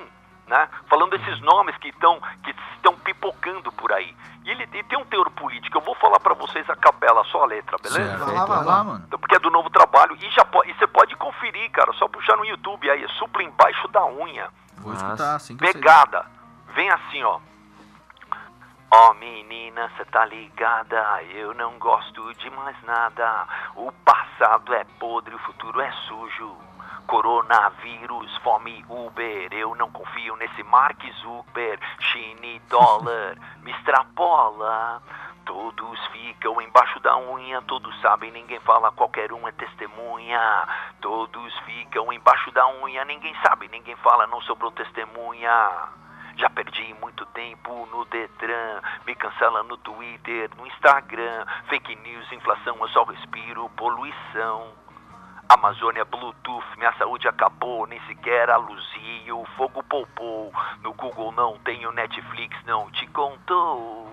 né? 0.50 0.68
Falando 0.90 1.12
desses 1.18 1.40
nomes 1.42 1.78
que 1.78 1.88
estão 1.90 2.20
que 2.44 2.54
estão 2.76 2.94
pipocando 2.98 3.72
por 3.72 3.94
aí. 3.94 4.14
E 4.44 4.50
ele, 4.52 4.64
e 4.74 4.84
tem 4.84 4.98
um 5.00 5.06
teor 5.06 5.30
político. 5.32 5.78
Eu 5.78 5.82
vou 5.82 5.96
falar 5.96 6.20
pra 6.20 6.34
vocês 6.34 6.68
a 6.70 6.76
capela, 6.76 7.24
só 7.26 7.44
a 7.44 7.46
letra, 7.46 7.78
beleza? 7.82 8.10
Certo. 8.18 8.26
Vai 8.26 8.34
lá, 8.36 8.46
vai 8.46 8.58
Vai 8.58 8.66
lá. 8.66 8.84
mano. 8.84 9.04
Então, 9.08 9.20
Porque 9.20 9.36
é 9.36 9.40
do 9.40 9.52
novo 9.52 9.70
trabalho. 9.70 10.16
E 10.20 10.30
já 10.32 10.44
po- 10.44 10.66
e 10.66 10.74
você 10.74 10.88
pode 10.88 11.16
conferir, 11.18 11.70
cara. 11.72 11.94
Só 11.94 12.08
puxar 12.08 12.36
no 12.36 12.44
YouTube 12.46 12.90
aí. 12.90 13.04
É 13.04 13.08
supla 13.10 13.44
embaixo 13.44 13.88
da 13.90 14.06
unha. 14.06 14.50
Vou 14.78 14.92
Massa. 14.94 15.06
escutar, 15.06 15.36
assim 15.36 15.56
que. 15.56 15.72
Pegada. 15.72 16.26
Vem 16.74 16.90
assim, 16.90 17.24
ó. 17.24 17.40
Ó 18.92 19.14
menina, 19.14 19.92
cê 19.98 20.06
tá 20.06 20.26
ligada, 20.26 21.22
eu 21.26 21.54
não 21.54 21.78
gosto 21.78 22.34
de 22.36 22.50
mais 22.50 22.76
nada. 22.84 23.46
O 23.76 23.92
passado 23.92 24.74
é 24.74 24.84
podre, 25.00 25.36
o 25.36 25.40
futuro 25.40 25.80
é 25.80 25.92
sujo. 26.08 26.58
Coronavírus, 27.08 28.38
fome, 28.38 28.86
Uber, 28.88 29.52
eu 29.52 29.74
não 29.76 29.90
confio 29.92 30.36
nesse 30.36 30.62
Mark 30.64 31.02
Zuckerberg. 31.22 31.84
Chine, 32.00 32.60
dólar, 32.70 33.36
me 33.64 33.72
extrapola. 33.72 35.02
Todos 35.46 36.00
ficam 36.08 36.62
embaixo 36.62 37.00
da 37.00 37.18
unha, 37.18 37.62
todos 37.64 38.00
sabem, 38.02 38.32
ninguém 38.32 38.60
fala, 38.60 38.92
qualquer 38.92 39.34
um 39.34 39.48
é 39.48 39.52
testemunha. 39.52 40.68
Todos 41.02 41.58
ficam 41.62 42.14
embaixo 42.14 42.52
da 42.52 42.68
unha, 42.68 43.04
ninguém 43.06 43.36
sabe, 43.44 43.68
ninguém 43.70 43.96
fala, 43.98 44.28
não 44.28 44.42
sobrou 44.42 44.72
testemunha. 44.72 45.90
Já 46.38 46.50
perdi 46.50 46.94
muito 47.02 47.26
tempo 47.28 47.86
no 47.92 48.06
Detran, 48.06 48.82
me 49.06 49.14
cancela 49.16 49.62
no 49.64 49.76
Twitter, 49.78 50.50
no 50.56 50.68
Instagram. 50.68 51.46
Fake 51.68 51.96
news, 51.98 52.32
inflação, 52.32 52.78
eu 52.80 52.88
só 52.90 53.04
respiro 53.04 53.68
poluição. 53.72 54.79
Amazônia 55.50 56.06
Bluetooth, 56.06 56.64
minha 56.78 56.94
saúde 56.94 57.28
acabou, 57.28 57.88
nem 57.88 58.00
sequer 58.02 58.52
a 58.52 58.58
luzia, 58.58 59.36
o 59.36 59.44
fogo 59.58 59.82
poupou. 59.82 60.54
No 60.84 60.94
Google 60.94 61.32
não 61.32 61.58
tenho 61.60 61.92
Netflix, 61.92 62.56
não 62.66 62.92
te 62.92 63.08
contou. 63.08 64.08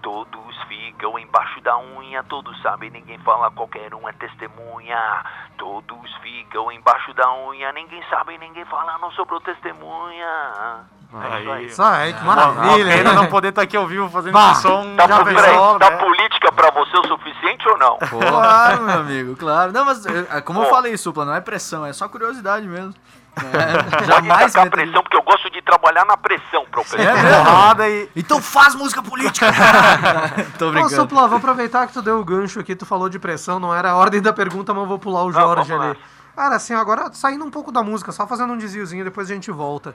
Todos 0.00 0.62
ficam 0.62 1.18
embaixo 1.18 1.60
da 1.60 1.76
unha, 1.78 2.22
todos 2.24 2.60
sabem, 2.62 2.88
ninguém 2.88 3.18
fala, 3.18 3.50
qualquer 3.50 3.94
um 3.94 4.08
é 4.08 4.12
testemunha. 4.14 5.24
Todos 5.58 6.14
ficam 6.22 6.72
embaixo 6.72 7.12
da 7.12 7.30
unha, 7.44 7.70
ninguém 7.72 8.02
sabe, 8.08 8.38
ninguém 8.38 8.64
fala, 8.64 8.96
não 8.96 9.10
sobrou 9.12 9.42
testemunha. 9.42 10.88
É 11.22 11.40
isso 11.40 11.50
aí. 11.52 11.66
Isso 11.66 11.82
aí, 11.82 12.12
que 12.12 12.20
A 12.20 12.24
maravilha. 12.24 12.96
pena 12.96 13.10
hein? 13.10 13.16
não 13.16 13.26
poder 13.26 13.48
estar 13.48 13.62
aqui 13.62 13.76
ao 13.76 13.86
vivo 13.86 14.08
fazendo 14.08 14.32
Bah. 14.32 14.54
som. 14.54 14.96
Tá, 14.96 15.06
já 15.06 15.24
pensou, 15.24 15.78
tá 15.78 15.90
né? 15.90 15.96
política 15.98 16.50
pra 16.52 16.70
você 16.70 16.96
o 16.98 17.06
suficiente 17.06 17.68
ou 17.68 17.78
não? 17.78 17.98
Claro, 17.98 18.82
meu 18.82 18.94
amigo, 19.00 19.36
claro. 19.36 19.72
Não, 19.72 19.84
mas 19.84 20.04
é, 20.06 20.40
como 20.40 20.62
eu 20.62 20.70
falei, 20.70 20.96
Supla, 20.96 21.24
não 21.24 21.34
é 21.34 21.40
pressão, 21.40 21.84
é 21.86 21.92
só 21.92 22.08
curiosidade 22.08 22.66
mesmo. 22.66 22.94
É, 23.36 24.04
jamais 24.06 24.54
meteria- 24.54 24.70
pressão, 24.70 25.02
porque 25.02 25.16
eu 25.16 25.22
gosto 25.22 25.50
de 25.50 25.60
trabalhar 25.62 26.04
na 26.04 26.16
pressão, 26.16 26.64
professor. 26.70 27.00
É 27.00 27.12
mesmo? 27.14 27.44
Porrada 27.44 27.88
e. 27.88 28.08
Então 28.14 28.40
faz 28.40 28.74
música 28.76 29.02
política! 29.02 29.46
Tô 30.58 30.68
Ô, 30.68 30.72
brincando. 30.72 30.94
Supla, 30.94 31.26
vou 31.26 31.38
aproveitar 31.38 31.86
que 31.86 31.92
tu 31.92 32.00
deu 32.02 32.20
o 32.20 32.24
gancho 32.24 32.60
aqui, 32.60 32.74
tu 32.76 32.86
falou 32.86 33.08
de 33.08 33.18
pressão, 33.18 33.58
não 33.58 33.74
era 33.74 33.90
a 33.90 33.96
ordem 33.96 34.20
da 34.22 34.32
pergunta, 34.32 34.72
mas 34.72 34.82
eu 34.84 34.88
vou 34.88 34.98
pular 34.98 35.24
o 35.24 35.32
Jorge 35.32 35.72
lá. 35.74 35.90
ali. 35.90 35.98
Cara, 36.36 36.56
assim, 36.56 36.74
agora 36.74 37.10
saindo 37.12 37.44
um 37.44 37.50
pouco 37.50 37.70
da 37.70 37.82
música, 37.82 38.10
só 38.12 38.26
fazendo 38.26 38.52
um 38.52 38.58
desviozinho, 38.58 39.04
depois 39.04 39.30
a 39.30 39.34
gente 39.34 39.50
volta. 39.52 39.94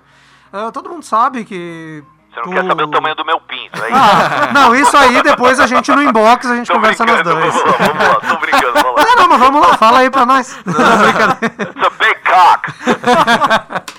Ah, 0.51 0.71
todo 0.71 0.89
mundo 0.89 1.03
sabe 1.03 1.45
que. 1.45 2.03
Você 2.31 2.35
não 2.41 2.43
tu- 2.43 2.49
quer 2.51 2.65
saber 2.67 2.83
o 2.83 2.87
tamanho 2.91 3.15
do 3.15 3.25
meu 3.25 3.39
pinto, 3.41 3.83
é 3.83 3.87
isso? 3.89 3.97
Ah, 3.97 4.49
não, 4.53 4.75
isso 4.75 4.95
aí 4.95 5.21
depois 5.23 5.59
a 5.59 5.65
gente 5.65 5.91
no 5.91 6.03
inbox 6.03 6.45
a 6.45 6.55
gente 6.55 6.67
Tô 6.67 6.73
conversa 6.75 7.03
nas 7.05 7.15
brincando, 7.23 7.41
duas. 7.41 7.53
vamos 7.55 7.65
lá, 7.79 7.87
vamos 7.87 8.07
lá, 8.07 8.15
tô 8.15 8.37
brincando. 8.37 8.39
brincando, 8.39 8.79
fala. 8.79 9.01
Ah, 9.01 9.15
não, 9.17 9.27
mas 9.27 9.39
vamos 9.39 9.61
lá, 9.67 9.77
fala 9.77 9.99
aí 9.99 10.09
pra 10.11 10.25
nós. 10.27 10.59
Não, 10.65 10.73
brincadeira. 10.97 11.55
It's 11.59 11.83
a 11.83 11.89
big 11.97 12.19
cock. 12.29 13.98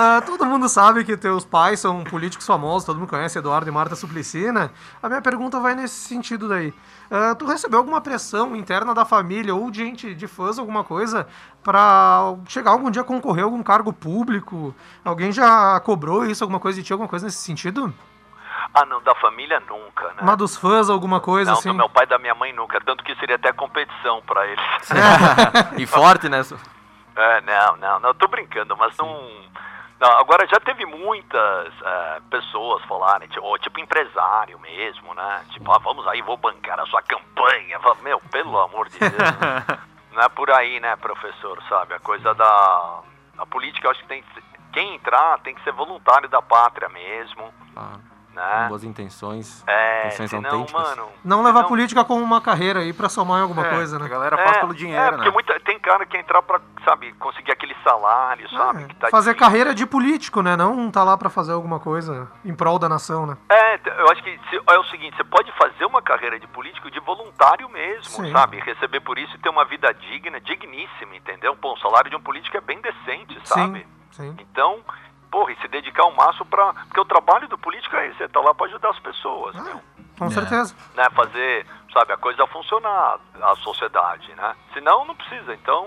Ah, 0.00 0.22
todo 0.24 0.46
mundo 0.46 0.68
sabe 0.68 1.04
que 1.04 1.16
teus 1.16 1.44
pais 1.44 1.80
são 1.80 2.04
políticos 2.04 2.46
famosos, 2.46 2.86
todo 2.86 3.00
mundo 3.00 3.08
conhece 3.08 3.36
Eduardo 3.36 3.68
e 3.68 3.72
Marta 3.72 3.96
Suplicy, 3.96 4.52
né? 4.52 4.70
A 5.02 5.08
minha 5.08 5.20
pergunta 5.20 5.58
vai 5.58 5.74
nesse 5.74 6.06
sentido 6.06 6.48
daí. 6.48 6.72
Ah, 7.10 7.34
tu 7.34 7.44
recebeu 7.44 7.80
alguma 7.80 8.00
pressão 8.00 8.54
interna 8.54 8.94
da 8.94 9.04
família 9.04 9.52
ou 9.56 9.68
de 9.72 9.78
gente 9.78 10.14
de 10.14 10.28
fãs, 10.28 10.56
alguma 10.56 10.84
coisa, 10.84 11.26
pra 11.64 12.32
chegar 12.46 12.70
algum 12.70 12.92
dia 12.92 13.02
a 13.02 13.04
concorrer 13.04 13.42
a 13.42 13.46
algum 13.46 13.60
cargo 13.60 13.92
público? 13.92 14.72
Alguém 15.04 15.32
já 15.32 15.80
cobrou 15.80 16.24
isso, 16.24 16.44
alguma 16.44 16.60
coisa 16.60 16.78
de 16.78 16.86
ti, 16.86 16.92
alguma 16.92 17.08
coisa 17.08 17.26
nesse 17.26 17.38
sentido? 17.38 17.92
Ah, 18.72 18.86
não, 18.86 19.02
da 19.02 19.16
família 19.16 19.60
nunca, 19.68 20.04
né? 20.10 20.22
Mas 20.22 20.36
dos 20.36 20.56
fãs, 20.56 20.88
alguma 20.88 21.18
coisa 21.18 21.50
Não, 21.50 21.58
assim? 21.58 21.70
do 21.70 21.74
meu 21.74 21.88
pai 21.88 22.04
e 22.04 22.08
da 22.08 22.20
minha 22.20 22.36
mãe 22.36 22.52
nunca. 22.52 22.80
Tanto 22.80 23.02
que 23.02 23.16
seria 23.16 23.34
até 23.34 23.52
competição 23.52 24.22
pra 24.24 24.46
eles. 24.46 24.64
e 25.76 25.84
forte, 25.86 26.28
né? 26.28 26.40
É, 27.20 27.40
não, 27.40 27.76
não, 27.78 27.98
não, 27.98 28.10
eu 28.10 28.14
tô 28.14 28.28
brincando, 28.28 28.76
mas 28.76 28.96
não. 28.96 29.08
Não, 30.00 30.10
agora 30.18 30.46
já 30.46 30.60
teve 30.60 30.86
muitas 30.86 31.72
é, 31.82 32.20
pessoas 32.30 32.82
falarem, 32.84 33.28
tipo, 33.28 33.44
ou, 33.44 33.58
tipo 33.58 33.80
empresário 33.80 34.58
mesmo, 34.60 35.12
né? 35.14 35.44
Tipo, 35.50 35.72
ah, 35.72 35.78
vamos 35.78 36.06
aí, 36.06 36.22
vou 36.22 36.36
bancar 36.36 36.78
a 36.78 36.86
sua 36.86 37.02
campanha. 37.02 37.78
Meu, 38.02 38.20
pelo 38.30 38.58
amor 38.60 38.88
de 38.88 38.98
Deus. 38.98 39.12
não 40.12 40.22
é 40.22 40.28
por 40.28 40.50
aí, 40.52 40.78
né, 40.78 40.94
professor, 40.96 41.60
sabe? 41.68 41.94
A 41.94 41.98
coisa 42.00 42.32
da. 42.34 43.00
A 43.38 43.46
política, 43.46 43.86
eu 43.86 43.90
acho 43.90 44.00
que 44.02 44.08
tem 44.08 44.22
que 44.22 44.34
ser- 44.34 44.42
Quem 44.72 44.94
entrar 44.94 45.38
tem 45.40 45.54
que 45.54 45.62
ser 45.64 45.72
voluntário 45.72 46.28
da 46.28 46.40
pátria 46.42 46.88
mesmo, 46.88 47.52
Ah, 47.76 47.98
né? 48.34 48.66
boas 48.68 48.84
intenções. 48.84 49.64
É, 49.66 50.06
intenções 50.06 50.30
senão, 50.30 50.50
autênticas. 50.50 50.88
mano. 50.96 51.08
Não 51.24 51.38
levar 51.42 51.50
a 51.50 51.54
senão- 51.62 51.68
política 51.68 52.04
como 52.04 52.22
uma 52.22 52.40
carreira 52.40 52.80
aí 52.80 52.92
pra 52.92 53.08
somar 53.08 53.38
em 53.40 53.42
alguma 53.42 53.66
É, 53.66 53.70
coisa, 53.74 53.96
A 53.96 53.98
né? 54.00 54.08
galera 54.08 54.36
faz 54.36 54.56
É, 54.56 54.60
pelo 54.60 54.72
é, 54.72 54.76
dinheiro, 54.76 55.10
porque 55.12 55.26
né? 55.26 55.30
muita, 55.32 55.60
tem 55.60 55.78
cara 55.78 56.04
que 56.06 56.16
entrar 56.16 56.42
pra, 56.42 56.60
sabe, 56.84 57.12
conseguir 57.14 57.52
aquele 57.52 57.74
salário, 57.84 58.48
sabe? 58.50 58.84
É, 58.84 58.86
que 58.86 58.94
tá 58.96 59.08
fazer 59.10 59.30
difícil. 59.32 59.50
carreira 59.50 59.74
de 59.74 59.86
político, 59.86 60.42
né? 60.42 60.56
Não 60.56 60.90
tá 60.90 61.02
lá 61.04 61.16
pra 61.16 61.28
fazer 61.30 61.52
alguma 61.52 61.80
coisa 61.80 62.30
em 62.44 62.54
prol 62.54 62.78
da 62.78 62.88
nação, 62.88 63.26
né? 63.26 63.36
É, 63.48 63.78
t- 63.78 63.90
eu 63.90 64.10
acho 64.10 64.22
que 64.22 64.38
se- 64.50 64.60
é 64.66 64.78
o 64.78 64.84
seguinte, 64.84 65.16
você 65.16 65.24
pode 65.24 65.50
fazer 65.52 65.84
uma 65.84 66.00
carreira 66.02 66.38
de 66.38 66.46
político 66.46 66.90
de 66.90 67.00
voluntário 67.00 67.68
mesmo, 67.68 68.04
Sim. 68.04 68.32
sabe? 68.32 68.58
Receber 68.60 69.00
por 69.00 69.18
isso 69.18 69.34
e 69.34 69.38
ter 69.38 69.48
uma 69.48 69.64
vida 69.64 69.92
digna, 69.92 70.40
digníssima, 70.40 71.16
entendeu? 71.16 71.56
Pô, 71.56 71.72
o 71.74 71.78
salário 71.78 72.10
de 72.10 72.16
um 72.16 72.20
político 72.20 72.56
é 72.56 72.60
bem 72.60 72.80
decente, 72.80 73.38
sabe? 73.44 73.86
Sim, 74.12 74.32
sim. 74.32 74.36
Então, 74.40 74.80
porra, 75.30 75.52
e 75.52 75.56
se 75.60 75.68
dedicar 75.68 76.02
ao 76.02 76.14
máximo 76.14 76.46
pra... 76.46 76.72
Porque 76.72 77.00
o 77.00 77.04
trabalho 77.04 77.48
do 77.48 77.56
político 77.58 77.94
é 77.96 78.08
esse, 78.08 78.18
você 78.18 78.28
tá 78.28 78.40
lá 78.40 78.54
pra 78.54 78.66
ajudar 78.66 78.90
as 78.90 78.98
pessoas, 79.00 79.54
Ah, 79.56 79.62
meu. 79.62 79.80
Com 80.18 80.26
É. 80.26 80.30
certeza. 80.30 80.74
Né? 80.96 81.06
Fazer, 81.14 81.66
sabe, 81.92 82.12
a 82.12 82.16
coisa 82.16 82.46
funcionar, 82.48 83.18
a 83.40 83.54
sociedade, 83.56 84.32
né? 84.34 84.54
Senão, 84.74 85.04
não 85.04 85.14
precisa. 85.14 85.54
Então, 85.54 85.86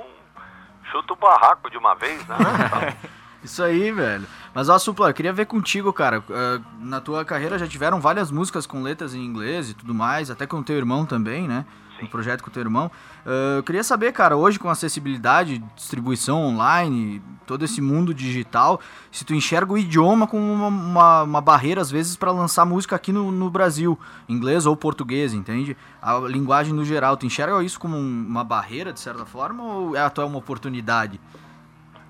chuta 0.91 1.13
o 1.13 1.17
barraco 1.17 1.69
de 1.69 1.77
uma 1.77 1.95
vez, 1.95 2.25
né? 2.27 2.37
Isso 3.43 3.63
aí, 3.63 3.91
velho. 3.91 4.25
Mas, 4.53 4.69
ó, 4.69 4.77
Supla, 4.77 5.09
eu 5.09 5.13
queria 5.13 5.33
ver 5.33 5.47
contigo, 5.47 5.91
cara. 5.91 6.23
ah, 6.29 6.61
na 6.79 7.01
tua 7.01 7.25
carreira 7.25 7.57
já 7.57 7.67
tiveram 7.67 7.99
várias 7.99 8.29
músicas 8.31 8.65
com 8.67 8.81
letras 8.83 9.13
em 9.15 9.19
inglês 9.25 9.69
e 9.71 9.73
tudo 9.73 9.93
mais, 9.93 10.29
até 10.29 10.45
com 10.47 10.57
o 10.57 10.63
teu 10.63 10.77
irmão 10.77 11.05
também, 11.05 11.47
né? 11.47 11.65
Um 12.01 12.07
projeto 12.07 12.41
com 12.43 12.49
o 12.49 12.53
teu 12.53 12.61
irmão. 12.61 12.91
Ah, 13.25 13.57
eu 13.57 13.63
queria 13.63 13.83
saber, 13.83 14.11
cara, 14.11 14.35
hoje 14.35 14.57
com 14.59 14.69
acessibilidade, 14.69 15.59
distribuição 15.75 16.41
online, 16.41 17.21
todo 17.45 17.63
esse 17.65 17.81
mundo 17.81 18.13
digital, 18.13 18.79
se 19.11 19.23
tu 19.25 19.33
enxerga 19.33 19.73
o 19.73 19.77
idioma 19.77 20.25
como 20.27 20.41
uma, 20.51 20.67
uma, 20.67 21.23
uma 21.23 21.41
barreira, 21.41 21.81
às 21.81 21.91
vezes, 21.91 22.15
pra 22.15 22.31
lançar 22.31 22.65
música 22.65 22.95
aqui 22.95 23.11
no, 23.11 23.31
no 23.31 23.49
Brasil, 23.49 23.99
inglês 24.27 24.65
ou 24.65 24.75
português, 24.75 25.33
entende? 25.33 25.75
A 26.01 26.17
linguagem 26.19 26.73
no 26.73 26.83
geral, 26.85 27.15
tu 27.17 27.25
enxerga 27.25 27.61
isso 27.63 27.79
como 27.79 27.95
um- 27.97 28.25
uma 28.27 28.43
barreira, 28.43 28.91
de 28.93 28.99
certa 28.99 29.25
forma, 29.25 29.63
ou 29.63 29.95
é 29.95 30.01
até 30.01 30.23
uma 30.23 30.37
oportunidade? 30.37 31.19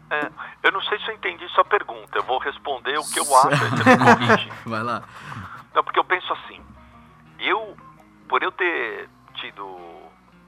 É, 0.09 0.29
eu 0.63 0.71
não 0.73 0.81
sei 0.81 0.99
se 0.99 1.07
eu 1.09 1.15
entendi 1.15 1.47
sua 1.55 1.63
pergunta. 1.63 2.17
Eu 2.17 2.23
vou 2.23 2.37
responder 2.37 2.97
o 2.97 3.03
que 3.05 3.17
eu 3.19 3.37
acho. 3.37 3.63
É. 3.63 4.49
Vai 4.69 4.83
lá. 4.83 5.03
Não, 5.73 5.81
porque 5.85 5.97
eu 5.97 6.03
penso 6.03 6.31
assim. 6.33 6.59
Eu, 7.39 7.77
por 8.27 8.43
eu 8.43 8.51
ter 8.51 9.09
tido 9.41 9.65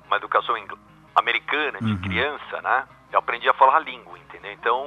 uma 0.07 0.15
educação 0.17 0.57
ingl- 0.57 0.77
americana 1.15 1.79
de 1.79 1.91
Uhum. 1.91 2.01
criança, 2.01 2.61
né? 2.61 2.87
Eu 3.11 3.19
aprendi 3.19 3.47
a 3.49 3.53
falar 3.53 3.75
a 3.77 3.79
língua, 3.79 4.17
entendeu? 4.17 4.51
Então, 4.53 4.85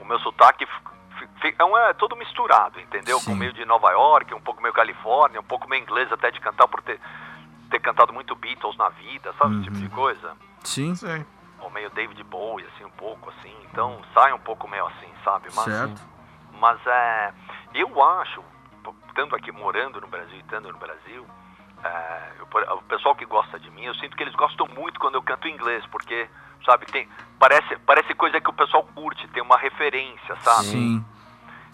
o 0.00 0.04
meu 0.04 0.18
sotaque 0.20 0.64
f- 0.64 0.82
f- 1.18 1.28
fi- 1.40 1.56
é, 1.58 1.64
um- 1.64 1.76
é 1.76 1.92
todo 1.94 2.14
misturado, 2.16 2.78
entendeu? 2.80 3.18
Sim. 3.20 3.30
Com 3.30 3.36
meio 3.36 3.52
de 3.52 3.64
Nova 3.64 3.90
York, 3.92 4.32
um 4.34 4.40
pouco 4.40 4.60
meio 4.62 4.74
Califórnia, 4.74 5.40
um 5.40 5.44
pouco 5.44 5.68
meio 5.68 5.82
inglês 5.82 6.12
até 6.12 6.30
de 6.30 6.40
cantar 6.40 6.68
por 6.68 6.82
ter, 6.82 7.00
ter 7.70 7.80
cantado 7.80 8.12
muito 8.12 8.34
Beatles 8.36 8.76
na 8.76 8.88
vida, 8.90 9.32
sabe? 9.38 9.54
Esse 9.54 9.64
tipo 9.64 9.76
Uhum. 9.76 9.82
de 9.82 9.88
coisa. 9.88 10.36
Sim, 10.64 10.94
Sim. 10.94 11.24
Ou 11.60 11.70
meio 11.70 11.90
David 11.90 12.22
Bowie, 12.24 12.66
assim, 12.74 12.84
um 12.84 12.90
pouco 12.90 13.30
assim. 13.30 13.54
Então, 13.70 14.00
sai 14.12 14.32
um 14.32 14.38
pouco 14.38 14.66
meio 14.68 14.84
assim, 14.86 15.08
sabe? 15.24 15.48
Mas, 15.54 15.64
certo. 15.64 16.02
mas 16.58 16.80
é, 16.86 17.32
eu 17.74 18.02
acho, 18.02 18.42
estando 19.08 19.36
aqui 19.36 19.52
morando 19.52 20.00
no 20.00 20.08
Brasil 20.08 20.36
e 20.36 20.40
estando 20.40 20.72
no 20.72 20.78
Brasil, 20.78 21.24
é, 21.84 22.32
eu- 22.38 22.76
o 22.76 22.82
pessoal 22.82 23.14
que 23.14 23.24
gosta 23.24 23.58
de 23.58 23.70
mim, 23.70 23.84
eu 23.84 23.94
sinto 23.96 24.16
que 24.16 24.22
eles 24.22 24.34
gostam 24.34 24.66
muito 24.68 24.98
quando 25.00 25.14
eu 25.16 25.22
canto 25.22 25.48
inglês, 25.48 25.84
porque, 25.86 26.28
sabe, 26.64 26.86
tem, 26.86 27.08
parece, 27.38 27.76
parece 27.78 28.14
coisa 28.14 28.40
que 28.40 28.50
o 28.50 28.52
pessoal 28.52 28.84
curte, 28.94 29.26
tem 29.28 29.42
uma 29.42 29.56
referência, 29.56 30.36
sabe? 30.42 30.64
Sim. 30.68 31.04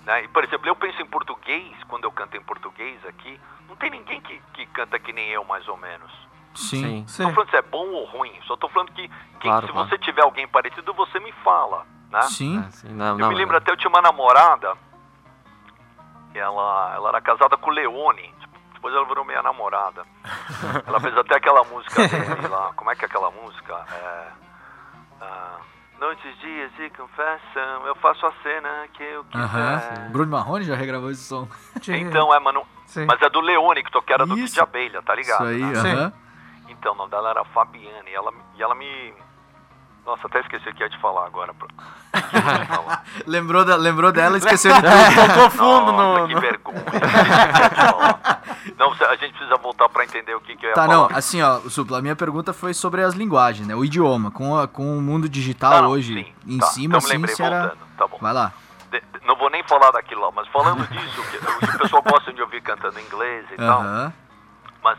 Né? 0.04 0.24
E, 0.24 0.28
por 0.28 0.42
exemplo, 0.44 0.66
eu 0.68 0.76
penso 0.76 1.00
em 1.02 1.06
português, 1.06 1.76
quando 1.88 2.04
eu 2.04 2.12
canto 2.12 2.36
em 2.36 2.42
português 2.42 3.04
aqui, 3.06 3.38
não 3.68 3.76
tem 3.76 3.90
ninguém 3.90 4.20
que, 4.22 4.40
que 4.54 4.64
canta 4.66 4.98
que 4.98 5.12
nem 5.12 5.28
eu, 5.28 5.44
mais 5.44 5.66
ou 5.68 5.76
menos. 5.76 6.10
Sim. 6.54 7.00
Não 7.00 7.06
Sim. 7.08 7.24
tô 7.28 7.30
falando 7.34 7.50
se 7.50 7.56
é 7.56 7.62
bom 7.62 7.86
ou 7.90 8.04
ruim, 8.06 8.32
só 8.46 8.56
tô 8.56 8.68
falando 8.70 8.90
que, 8.92 9.06
que 9.08 9.14
Claro, 9.40 9.66
se 9.66 9.72
claro. 9.72 9.88
você 9.88 9.98
tiver 9.98 10.22
alguém 10.22 10.48
parecido, 10.48 10.92
você 10.94 11.20
me 11.20 11.30
fala, 11.44 11.86
né? 12.10 12.22
Sim. 12.22 12.58
É, 12.66 12.70
sim, 12.70 12.88
não, 12.88 13.10
Eu 13.12 13.18
não, 13.18 13.28
me 13.28 13.34
lembro 13.34 13.54
é- 13.54 13.58
até, 13.58 13.70
eu 13.70 13.76
tinha 13.76 13.90
uma 13.90 14.00
namorada, 14.00 14.74
ela, 16.34 16.94
ela 16.94 17.08
era 17.10 17.20
casada 17.20 17.56
com 17.56 17.70
o 17.70 17.72
Leone, 17.74 18.34
depois 18.78 18.94
ela 18.94 19.04
virou 19.06 19.24
minha 19.24 19.42
namorada. 19.42 20.04
ela 20.86 21.00
fez 21.00 21.16
até 21.18 21.36
aquela 21.36 21.64
música 21.64 22.06
dele 22.08 22.48
lá, 22.48 22.72
como 22.76 22.90
é 22.90 22.96
que 22.96 23.04
é 23.04 23.06
aquela 23.06 23.30
música? 23.30 23.74
É, 23.92 24.28
ah, 25.20 25.58
Noites, 25.98 26.38
dias 26.38 26.70
e 26.78 26.90
confessam, 26.90 27.86
eu 27.86 27.94
faço 27.96 28.24
a 28.24 28.32
cena 28.40 28.86
que 28.94 29.02
eu 29.02 29.24
quiser. 29.24 29.42
Aham. 29.42 30.10
Bruno 30.12 30.30
Marrone 30.30 30.64
já 30.64 30.76
regravou 30.76 31.10
esse 31.10 31.24
som. 31.24 31.48
Então, 31.88 32.32
é, 32.32 32.38
mano, 32.38 32.64
Sim. 32.86 33.04
mas 33.04 33.20
é 33.20 33.28
do 33.28 33.40
Leone, 33.40 33.82
que 33.82 33.90
toquei 33.90 34.14
era 34.14 34.24
do 34.24 34.36
Kid 34.36 34.60
Abelha, 34.60 35.02
tá 35.02 35.16
ligado? 35.16 35.50
Isso 35.50 35.84
aí, 35.84 35.94
né? 35.94 36.12
Então, 36.68 36.92
o 36.92 36.96
nome 36.96 37.10
dela 37.10 37.30
era 37.30 37.44
Fabiane, 37.46 38.10
e 38.10 38.14
ela, 38.14 38.32
e 38.54 38.62
ela 38.62 38.76
me... 38.76 39.12
Nossa, 40.08 40.26
até 40.26 40.40
esqueci 40.40 40.66
o 40.70 40.74
que 40.74 40.82
ia 40.82 40.88
te 40.88 40.98
falar 41.00 41.26
agora. 41.26 41.52
falar. 41.54 43.04
Lembrou, 43.26 43.62
da, 43.62 43.76
lembrou 43.76 44.10
dela 44.10 44.36
e 44.36 44.38
esqueceu 44.38 44.72
de 44.72 44.80
tudo. 44.80 44.88
Tocou 45.34 45.50
fundo 45.50 45.92
Nossa, 45.92 46.20
no. 46.22 46.28
que 46.28 46.34
no- 46.34 46.40
vergonha. 46.40 46.84
Não, 48.78 48.92
a 48.92 49.16
gente 49.16 49.32
precisa 49.34 49.56
voltar 49.56 49.88
pra 49.90 50.04
entender 50.04 50.34
o 50.34 50.40
que, 50.40 50.56
que 50.56 50.64
eu 50.64 50.70
ia 50.70 50.74
Tá, 50.74 50.84
falar. 50.86 50.94
não, 51.10 51.16
assim, 51.16 51.42
ó, 51.42 51.58
Supla, 51.68 51.98
a 51.98 52.02
minha 52.02 52.14
pergunta 52.16 52.52
foi 52.52 52.72
sobre 52.72 53.02
as 53.02 53.14
linguagens, 53.14 53.66
né? 53.66 53.74
O 53.74 53.84
idioma, 53.84 54.30
com, 54.30 54.56
a- 54.58 54.66
com 54.68 54.96
o 54.96 55.02
mundo 55.02 55.28
digital 55.28 55.82
não, 55.82 55.90
hoje 55.90 56.14
sim, 56.14 56.32
em 56.46 56.58
tá, 56.58 56.66
cima, 56.66 56.96
então 56.96 57.00
me 57.00 57.04
assim, 57.06 57.12
lembrei, 57.14 57.34
se 57.34 57.42
era... 57.42 57.60
voltando, 57.60 57.78
tá 57.98 58.06
bom. 58.06 58.18
Vai 58.20 58.32
lá. 58.32 58.52
De- 58.90 59.00
de- 59.00 59.26
não 59.26 59.36
vou 59.36 59.50
nem 59.50 59.62
falar 59.64 59.90
daquilo 59.90 60.22
lá, 60.22 60.30
mas 60.34 60.48
falando 60.48 60.86
disso, 60.88 61.22
que, 61.30 61.36
o 61.74 61.78
pessoal 61.78 62.02
gosta 62.02 62.32
de 62.32 62.40
ouvir 62.40 62.60
cantando 62.62 62.98
inglês 63.00 63.44
e 63.52 63.56
tal, 63.56 63.80
Aham, 63.80 64.12
mas, 64.82 64.98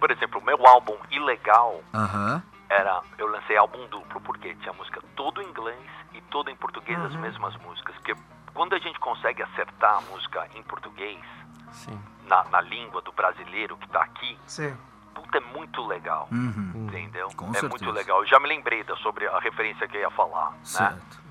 por 0.00 0.10
exemplo, 0.10 0.40
o 0.40 0.44
meu 0.44 0.58
álbum 0.66 0.96
Ilegal 1.10 1.80
aham. 1.94 2.42
Era, 2.72 3.02
eu 3.18 3.26
lancei 3.26 3.56
álbum 3.56 3.86
duplo, 3.88 4.20
porque 4.22 4.54
tinha 4.56 4.72
música 4.72 5.00
todo 5.16 5.42
em 5.42 5.46
inglês 5.48 5.90
e 6.12 6.20
toda 6.22 6.50
em 6.50 6.56
português, 6.56 6.98
as 7.00 7.14
Uhum. 7.14 7.20
mesmas 7.20 7.56
músicas, 7.58 7.94
porque 7.96 8.14
quando 8.54 8.74
a 8.74 8.78
gente 8.78 8.98
consegue 8.98 9.42
acertar 9.42 9.98
a 9.98 10.00
música 10.02 10.48
em 10.54 10.62
português, 10.62 11.20
Sim. 11.72 12.00
na, 12.26 12.44
na 12.44 12.60
língua 12.60 13.00
do 13.02 13.12
brasileiro 13.12 13.76
que 13.76 13.88
tá 13.88 14.02
aqui, 14.02 14.38
Sim. 14.46 14.76
puta, 15.14 15.38
é 15.38 15.40
muito 15.40 15.86
legal. 15.86 16.28
Uhum. 16.32 16.72
Entendeu? 16.88 17.28
Com 17.36 17.46
é 17.50 17.52
certeza. 17.52 17.68
muito 17.68 17.90
legal. 17.90 18.20
Eu 18.20 18.26
já 18.26 18.38
me 18.40 18.48
lembrei 18.48 18.82
da, 18.84 18.96
sobre 18.96 19.26
a 19.26 19.38
referência 19.38 19.86
que 19.88 19.96
eu 19.96 20.00
ia 20.02 20.10
falar, 20.10 20.50
né? 20.52 20.58
Certo. 20.64 21.22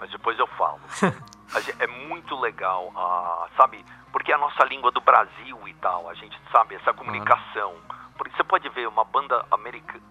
Mas 0.00 0.10
depois 0.10 0.38
eu 0.38 0.46
falo. 0.48 0.80
É 1.78 1.86
muito 1.86 2.38
legal, 2.38 2.92
ah, 2.94 3.48
sabe? 3.56 3.82
Porque 4.12 4.30
é 4.30 4.34
a 4.34 4.38
nossa 4.38 4.62
língua 4.64 4.90
do 4.92 5.00
Brasil 5.00 5.66
e 5.66 5.72
tal. 5.74 6.06
A 6.10 6.12
gente 6.12 6.38
sabe 6.52 6.74
essa 6.74 6.92
comunicação. 6.92 7.74
Porque 8.18 8.36
você 8.36 8.44
pode 8.44 8.68
ver 8.68 8.86
uma 8.86 9.02
banda 9.02 9.46
americana. 9.50 10.02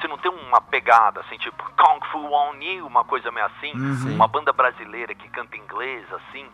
Você 0.00 0.08
não 0.08 0.18
tem 0.18 0.30
uma 0.30 0.60
pegada 0.60 1.20
assim, 1.20 1.36
tipo 1.38 1.62
Kung 1.76 2.04
Fu 2.10 2.18
On 2.32 2.54
You, 2.60 2.86
uma 2.86 3.04
coisa 3.04 3.30
meio 3.30 3.46
assim. 3.46 3.72
Uhum. 3.74 4.14
Uma 4.14 4.28
banda 4.28 4.52
brasileira 4.52 5.14
que 5.14 5.28
canta 5.28 5.56
inglês, 5.56 6.06
assim, 6.12 6.46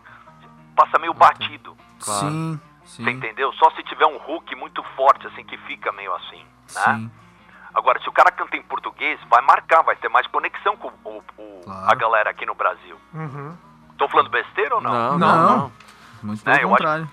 passa 0.77 0.99
meio 0.99 1.15
batido. 1.15 1.77
Claro. 2.05 2.21
Sim, 2.29 2.61
Você 2.85 3.03
sim, 3.05 3.11
entendeu? 3.11 3.53
Só 3.55 3.71
se 3.71 3.83
tiver 3.85 4.07
um 4.07 4.17
hook 4.17 4.55
muito 4.57 4.83
forte, 4.97 5.27
assim, 5.27 5.45
que 5.45 5.57
fica 5.59 5.91
meio 5.93 6.15
assim, 6.15 6.45
né? 6.75 6.95
sim. 6.97 7.11
Agora, 7.75 8.01
se 8.01 8.09
o 8.09 8.13
cara 8.13 8.31
canta 8.31 8.57
em 8.57 8.63
português, 8.63 9.19
vai 9.29 9.41
marcar, 9.43 9.83
vai 9.83 9.97
ter 9.97 10.09
mais 10.09 10.27
conexão 10.29 10.77
com 10.77 10.89
o, 11.05 11.23
o- 11.37 11.61
Claro. 11.65 11.91
a 11.91 11.95
galera 11.97 12.31
aqui 12.31 12.47
no 12.47 12.55
Brasil. 12.55 12.97
Uhum. 13.13 13.57
Tô 13.99 14.07
falando 14.09 14.31
besteira 14.31 14.77
ou 14.77 14.81
não? 14.81 14.93
Não, 14.93 15.19
Não. 15.19 15.37
não, 15.37 15.57
não. 15.59 15.73
Muito 16.23 16.45
Né, 16.47 16.59
pelo 16.59 16.63
eu 16.63 16.69
acho- 16.69 16.77
contrário. 16.77 17.11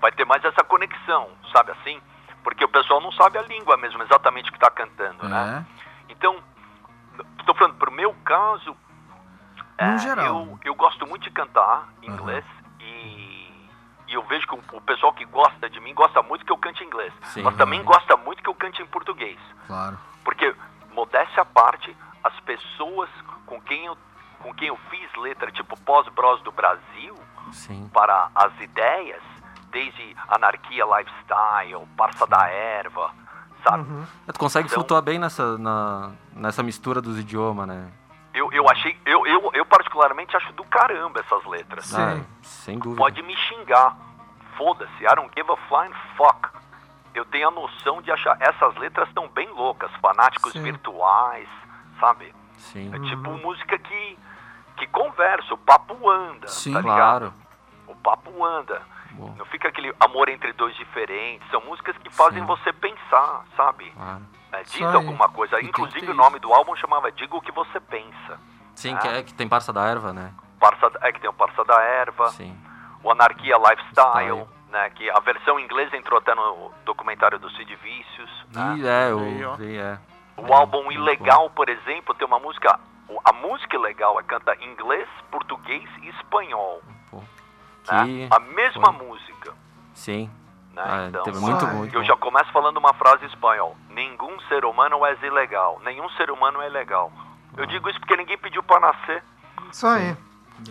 Vai 0.00 0.12
ter 0.12 0.24
mais 0.26 0.44
essa 0.44 0.62
conexão, 0.64 1.30
sabe 1.52 1.70
assim? 1.72 1.98
Porque 2.42 2.64
o 2.64 2.68
pessoal 2.68 3.00
não 3.00 3.12
sabe 3.12 3.38
a 3.38 3.42
língua 3.42 3.76
mesmo, 3.76 4.02
exatamente 4.02 4.48
o 4.48 4.52
que 4.52 4.58
está 4.58 4.70
cantando, 4.70 5.28
né? 5.28 5.64
É. 6.08 6.12
Então, 6.12 6.36
estou 7.38 7.54
falando, 7.54 7.76
pro 7.76 7.90
meu 7.90 8.14
caso, 8.24 8.76
é, 9.78 9.98
geral. 9.98 10.26
Eu, 10.26 10.58
eu 10.64 10.74
gosto 10.74 11.06
muito 11.06 11.22
de 11.22 11.30
cantar 11.30 11.88
em 12.02 12.10
inglês 12.10 12.44
e, 12.80 13.68
e 14.08 14.14
eu 14.14 14.22
vejo 14.24 14.46
que 14.46 14.54
o, 14.54 14.62
o 14.76 14.80
pessoal 14.80 15.12
que 15.12 15.24
gosta 15.24 15.68
de 15.68 15.80
mim 15.80 15.94
gosta 15.94 16.22
muito 16.22 16.44
que 16.44 16.52
eu 16.52 16.58
cante 16.58 16.82
em 16.82 16.86
inglês. 16.86 17.12
Sim. 17.24 17.42
mas 17.42 17.56
também 17.56 17.82
gosta 17.82 18.16
muito 18.16 18.42
que 18.42 18.48
eu 18.48 18.54
cante 18.54 18.82
em 18.82 18.86
português. 18.86 19.38
Claro. 19.66 19.98
Porque, 20.24 20.54
modéstia 20.92 21.42
à 21.42 21.44
parte, 21.44 21.96
as 22.22 22.38
pessoas 22.40 23.08
com 23.46 23.60
quem 23.62 23.86
eu, 23.86 23.96
com 24.40 24.54
quem 24.54 24.68
eu 24.68 24.76
fiz 24.90 25.14
letra, 25.16 25.50
tipo 25.50 25.78
pós-bros 25.80 26.40
do 26.42 26.52
Brasil, 26.52 27.14
Sim. 27.52 27.88
para 27.92 28.30
as 28.34 28.58
ideias, 28.60 29.22
desde 29.72 30.16
anarquia 30.28 30.84
lifestyle, 30.84 31.86
parça 31.96 32.26
da 32.26 32.46
erva, 32.48 33.10
sabe? 33.64 33.86
Tu 34.32 34.38
consegue 34.38 34.66
Então- 34.66 34.74
flutuar 34.76 35.02
bem 35.02 35.18
nessa, 35.18 35.56
na, 35.58 36.12
nessa 36.36 36.62
mistura 36.62 37.00
dos 37.00 37.18
idiomas, 37.18 37.66
né? 37.66 37.90
Eu, 38.34 38.50
eu 38.52 38.68
achei, 38.68 38.96
eu, 39.04 39.26
eu, 39.26 39.50
eu 39.52 39.64
particularmente 39.66 40.36
acho 40.36 40.52
do 40.52 40.64
caramba 40.64 41.20
essas 41.20 41.44
letras. 41.46 41.86
Sim. 41.86 42.00
Ah, 42.00 42.20
sem 42.42 42.78
dúvida. 42.78 42.96
Pode 42.98 43.22
me 43.22 43.36
xingar, 43.36 43.96
foda-se, 44.56 45.04
I 45.04 45.14
don't 45.16 45.30
give 45.36 45.50
a 45.50 45.56
flying 45.68 45.92
fuck. 46.16 46.48
Eu 47.14 47.26
tenho 47.26 47.48
a 47.48 47.50
noção 47.50 48.00
de 48.00 48.10
achar, 48.10 48.36
essas 48.40 48.74
letras 48.76 49.08
estão 49.08 49.28
bem 49.28 49.48
loucas, 49.50 49.90
fanáticos 50.00 50.52
Sim. 50.52 50.62
virtuais, 50.62 51.46
sabe? 52.00 52.34
Sim. 52.56 52.90
É 52.94 52.98
tipo 53.00 53.30
música 53.32 53.78
que, 53.78 54.18
que 54.78 54.86
conversa, 54.86 55.52
o 55.52 55.58
papo 55.58 56.08
anda, 56.08 56.48
Sim, 56.48 56.72
tá 56.72 56.80
ligado? 56.80 56.96
Claro. 56.96 57.34
O 57.86 57.94
papo 57.96 58.42
anda. 58.44 58.80
Bom, 59.14 59.34
Não 59.38 59.44
fica 59.46 59.68
aquele 59.68 59.94
amor 60.00 60.28
entre 60.28 60.52
dois 60.52 60.74
diferentes. 60.76 61.48
São 61.50 61.60
músicas 61.62 61.96
que 61.98 62.10
fazem 62.10 62.40
Sim. 62.40 62.46
você 62.46 62.72
pensar, 62.72 63.44
sabe? 63.56 63.90
claro. 63.90 64.22
É, 64.52 64.62
diz 64.64 64.82
aí. 64.82 64.94
alguma 64.94 65.28
coisa. 65.30 65.56
tem 65.56 65.66
Inclusive 65.68 66.10
o 66.10 66.14
nome 66.14 66.38
do 66.38 66.52
álbum 66.52 66.76
chamava 66.76 67.10
Diga 67.10 67.34
o 67.36 67.40
que 67.40 67.50
você 67.52 67.80
pensa. 67.80 68.38
Sim, 68.74 68.94
Ah. 68.94 68.98
que, 68.98 69.08
é, 69.08 69.22
que 69.22 69.32
tem 69.34 69.48
parça 69.48 69.72
da 69.72 69.86
erva, 69.86 70.12
né? 70.12 70.32
Parça, 70.60 70.90
é 71.00 71.10
que 71.10 71.20
tem 71.20 71.28
o 71.28 71.32
Parça 71.32 71.64
da 71.64 71.80
Erva, 71.82 72.28
Sim. 72.28 72.56
o 73.02 73.10
Anarquia 73.10 73.56
Lifestyle, 73.56 74.42
Style. 74.42 74.46
né? 74.70 74.90
Que 74.90 75.10
a 75.10 75.18
versão 75.20 75.58
inglesa 75.58 75.96
entrou 75.96 76.18
até 76.18 76.34
no 76.36 76.70
documentário 76.84 77.38
do 77.38 77.50
Sid 77.50 77.74
Vicious. 77.76 78.46
Né? 78.54 78.76
E 78.78 78.86
é, 78.86 79.12
ó. 79.12 79.54
o 79.54 79.56
vi, 79.56 79.76
é. 79.76 79.98
O 80.36 80.52
álbum 80.54 80.90
Ilegal, 80.92 81.50
por 81.50 81.68
exemplo, 81.68 82.14
tem 82.14 82.26
uma 82.26 82.38
música. 82.38 82.78
A 83.24 83.32
música 83.32 83.74
Ilegal 83.76 84.20
é 84.20 84.22
canta 84.22 84.54
inglês, 84.64 85.08
português 85.30 85.88
e 86.02 86.08
espanhol. 86.10 86.80
Pô. 87.10 87.20
Né? 87.90 88.04
Que, 88.04 88.28
A 88.30 88.38
mesma 88.38 88.92
foi. 88.92 89.06
música. 89.06 89.54
sim. 89.94 90.30
Né? 90.74 90.82
Ah, 90.86 91.06
então, 91.08 91.22
teve 91.24 91.36
ah, 91.36 91.40
muito, 91.40 91.64
eu 91.66 91.74
muito 91.74 91.94
Eu 91.94 92.00
bom. 92.00 92.06
já 92.06 92.16
começo 92.16 92.50
falando 92.50 92.78
uma 92.78 92.94
frase 92.94 93.24
em 93.24 93.28
espanhol. 93.28 93.76
Nenhum 93.90 94.40
ser 94.48 94.64
humano 94.64 95.04
é 95.04 95.14
ilegal. 95.22 95.78
Nenhum 95.84 96.08
ser 96.10 96.30
humano 96.30 96.62
é 96.62 96.68
legal. 96.70 97.12
Eu 97.58 97.66
digo 97.66 97.90
isso 97.90 98.00
porque 98.00 98.16
ninguém 98.16 98.38
pediu 98.38 98.62
pra 98.62 98.80
nascer. 98.80 99.22
Isso 99.70 99.86
aí. 99.86 100.16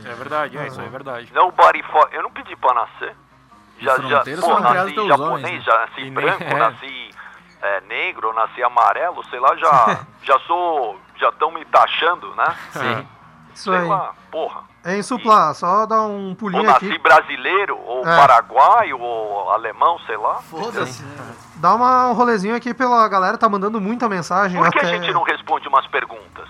É 0.04 0.14
verdade, 0.16 0.58
é, 0.58 0.68
isso 0.68 0.80
aí 0.80 0.88
é 0.88 0.90
verdade. 0.90 1.32
Nobody 1.34 1.84
for... 1.84 2.10
Eu 2.12 2.24
não 2.24 2.32
pedi 2.32 2.56
pra 2.56 2.74
nascer. 2.74 3.16
Já, 3.80 3.96
já, 3.98 4.24
pô, 4.40 4.60
nasci 4.60 4.96
japonês, 5.08 5.20
homens, 5.20 5.44
né? 5.44 5.60
já 5.62 5.80
nasci 5.80 6.02
E 6.02 6.12
branco, 6.12 6.44
é. 6.44 6.54
nasci 6.54 7.10
é, 7.62 7.82
negro, 7.82 8.34
nasci 8.34 8.64
amarelo, 8.64 9.24
sei 9.26 9.40
lá, 9.40 9.56
já, 9.56 10.06
já 10.24 10.40
sou... 10.42 11.00
Já 11.18 11.30
estão 11.30 11.52
me 11.52 11.64
taxando, 11.66 12.34
né? 12.36 12.56
Sim. 12.72 13.08
Isso 13.54 13.64
sei 13.72 13.76
aí. 13.80 13.88
lá, 13.88 14.14
porra. 14.32 14.62
Hein, 14.84 15.04
Supla, 15.04 15.54
só 15.54 15.86
dar 15.86 16.02
um 16.02 16.30
Ou 16.30 16.36
pulinho 16.36 16.64
nasci 16.64 16.88
aqui. 16.90 16.98
brasileiro, 16.98 17.78
ou 17.86 18.00
É. 18.08 18.18
paraguaio, 18.18 19.00
ou 19.00 19.52
alemão, 19.52 20.00
sei 20.08 20.18
lá. 20.18 20.36
Foda-se. 20.42 21.04
Dá 21.58 21.76
uma, 21.76 22.08
um 22.10 22.14
rolezinho 22.14 22.56
aqui 22.56 22.74
pela 22.74 23.08
galera, 23.08 23.38
tá 23.38 23.48
mandando 23.48 23.80
muita 23.80 24.10
mensagem. 24.10 24.60
Por 24.60 24.72
que 24.72 24.80
a 24.80 24.82
até- 24.82 24.90
gente 25.00 25.14
não 25.14 25.22
responde 25.22 25.68
umas 25.68 25.86
perguntas? 25.88 26.50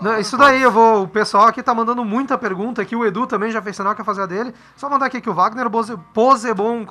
Não, 0.00 0.16
isso 0.18 0.36
daí, 0.36 0.62
eu 0.62 0.70
vou. 0.70 1.02
O 1.04 1.08
pessoal 1.08 1.46
aqui 1.48 1.60
tá 1.60 1.74
mandando 1.74 2.04
muita 2.04 2.38
pergunta 2.38 2.80
aqui. 2.82 2.94
O 2.94 3.04
Edu 3.04 3.26
também 3.26 3.50
já 3.50 3.60
fez 3.60 3.74
sinal 3.76 3.94
que 3.96 4.00
ia 4.00 4.04
fazer 4.04 4.22
a 4.22 4.26
dele. 4.26 4.54
Só 4.76 4.88
mandar 4.88 5.06
aqui 5.06 5.20
que 5.20 5.28
o 5.28 5.34
Wagner 5.34 5.66
Posebon 6.14 6.86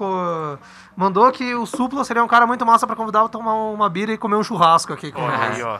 mandou 0.95 1.31
que 1.31 1.55
o 1.55 1.65
Supla 1.65 2.03
seria 2.03 2.23
um 2.23 2.27
cara 2.27 2.45
muito 2.45 2.65
massa 2.65 2.85
pra 2.85 2.95
convidar 2.97 3.19
pra 3.21 3.29
tomar 3.29 3.53
uma 3.53 3.89
bira 3.89 4.11
e 4.11 4.17
comer 4.17 4.35
um 4.35 4.43
churrasco 4.43 4.91
aqui 4.93 5.11
com 5.11 5.21
nós. 5.21 5.55
Aí, 5.57 5.63
ó. 5.63 5.79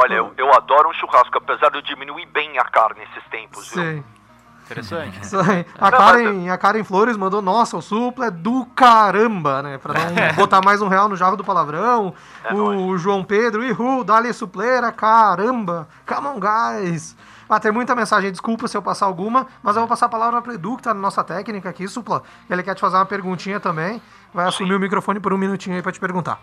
Olha, 0.00 0.14
eu, 0.14 0.32
eu 0.38 0.54
adoro 0.54 0.88
um 0.88 0.92
churrasco, 0.92 1.36
apesar 1.36 1.70
de 1.70 1.78
eu 1.78 1.82
diminuir 1.82 2.24
bem 2.26 2.56
a 2.56 2.64
carne 2.64 3.00
nesses 3.00 3.28
tempos, 3.30 3.68
viu? 3.72 3.82
Sim. 3.82 4.04
Interessante. 4.64 5.18
Isso 5.24 5.40
aí. 5.40 5.66
A 5.76 5.90
Karen, 5.90 6.48
a 6.48 6.56
Karen 6.56 6.84
Flores 6.84 7.16
mandou, 7.16 7.42
nossa, 7.42 7.76
o 7.76 7.82
Supla 7.82 8.26
é 8.26 8.30
do 8.30 8.64
caramba, 8.76 9.60
né? 9.60 9.76
Pra 9.78 9.94
não 9.94 10.34
botar 10.36 10.60
mais 10.64 10.80
um 10.80 10.86
real 10.86 11.08
no 11.08 11.16
Java 11.16 11.36
do 11.36 11.42
Palavrão. 11.42 12.14
É 12.44 12.54
o 12.54 12.96
João 12.96 13.24
Pedro, 13.24 13.64
Ihu, 13.64 14.04
Dali 14.04 14.32
Supleira, 14.32 14.92
caramba. 14.92 15.88
Come 16.06 16.28
on, 16.28 16.38
guys. 16.38 17.16
Ah, 17.48 17.58
tem 17.58 17.72
muita 17.72 17.96
mensagem, 17.96 18.30
desculpa 18.30 18.68
se 18.68 18.76
eu 18.76 18.82
passar 18.82 19.06
alguma, 19.06 19.48
mas 19.62 19.74
eu 19.74 19.80
vou 19.80 19.88
passar 19.88 20.06
a 20.06 20.10
palavra 20.10 20.40
pro 20.40 20.52
Edu, 20.52 20.76
que 20.76 20.82
tá 20.82 20.94
na 20.94 21.00
nossa 21.00 21.24
técnica 21.24 21.70
aqui, 21.70 21.88
Supla. 21.88 22.22
Ele 22.48 22.62
quer 22.62 22.74
te 22.76 22.80
fazer 22.80 22.96
uma 22.96 23.06
perguntinha 23.06 23.58
também. 23.58 24.00
Vai 24.32 24.46
assumir 24.46 24.74
o 24.74 24.78
microfone 24.78 25.18
por 25.18 25.32
um 25.32 25.38
minutinho 25.38 25.74
aí 25.74 25.82
pra 25.82 25.90
te 25.90 25.98
perguntar. 25.98 26.38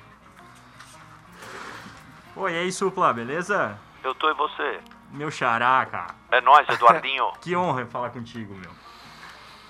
Oi, 2.36 2.52
e 2.54 2.58
aí, 2.58 2.72
Supla, 2.72 3.14
beleza? 3.14 3.80
Eu 4.04 4.14
tô 4.16 4.30
e 4.30 4.34
você. 4.34 4.80
Meu 5.12 5.32
xará, 5.32 5.86
cara. 5.86 6.16
É 6.32 6.42
nóis, 6.42 6.68
Eduardinho. 6.68 7.32
Que 7.42 7.56
honra 7.56 7.86
falar 7.86 8.10
contigo, 8.10 8.54
meu. 8.56 8.72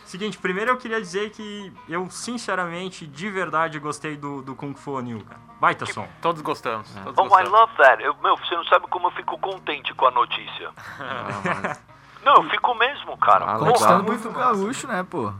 Seguinte, 0.03 0.37
primeiro 0.37 0.71
eu 0.71 0.77
queria 0.77 0.99
dizer 1.01 1.31
que 1.31 1.73
eu, 1.89 2.09
sinceramente, 2.09 3.05
de 3.07 3.29
verdade, 3.29 3.79
gostei 3.79 4.15
do, 4.15 4.41
do 4.41 4.55
Kung 4.55 4.73
Fu 4.75 4.99
New, 4.99 5.23
cara. 5.25 5.39
Baita 5.59 5.85
som. 5.85 6.07
Todos 6.21 6.41
gostamos. 6.41 6.89
Todos 7.03 7.17
oh, 7.17 7.25
I 7.25 7.29
gostamos. 7.29 7.51
love 7.51 7.73
that. 7.77 8.03
Eu, 8.03 8.15
meu, 8.21 8.37
você 8.37 8.55
não 8.55 8.63
sabe 8.65 8.87
como 8.87 9.07
eu 9.07 9.11
fico 9.11 9.37
contente 9.39 9.93
com 9.93 10.05
a 10.05 10.11
notícia. 10.11 10.71
Não, 12.23 12.37
eu 12.37 12.43
fico 12.49 12.73
mesmo, 12.73 13.15
cara. 13.19 13.45
Ah, 13.45 13.59
Porra, 13.59 13.59
legal. 13.59 13.73
Conquistando 13.73 14.03
muito 14.03 14.31
gaúcho, 14.31 14.87
né, 14.87 15.05
pô? 15.07 15.31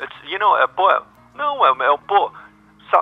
It's- 0.00 0.22
you 0.24 0.40
know, 0.40 0.56
é, 0.58 0.66
pô, 0.66 0.90
é- 0.90 1.00
não, 1.36 1.64
é, 1.64 1.70
é, 1.70 1.96
pô, 1.98 2.32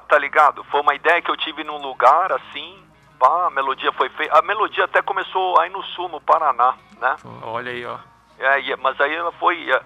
tá 0.07 0.19
ligado? 0.19 0.63
Foi 0.65 0.83
uma 0.83 0.95
ideia 0.95 1.23
que 1.23 1.31
eu 1.31 1.37
tive 1.39 1.65
num 1.65 1.79
lugar 1.81 2.31
assim, 2.33 2.79
pá, 3.21 3.47
a 3.47 3.51
melodia 3.51 3.93
foi 3.93 4.09
feita. 4.09 4.37
A 4.37 4.43
melodia 4.43 4.85
até 4.87 5.01
começou 5.03 5.61
aí 5.61 5.71
no 5.71 5.83
sul, 5.85 6.09
no 6.09 6.21
Paraná, 6.21 6.75
né? 7.01 7.17
Olha 7.43 7.71
aí, 7.71 7.85
ó. 7.87 7.99
É, 8.39 8.77
mas 8.77 8.99
aí 9.01 9.15
ela 9.15 9.31
foi. 9.33 9.71
é, 9.71 9.81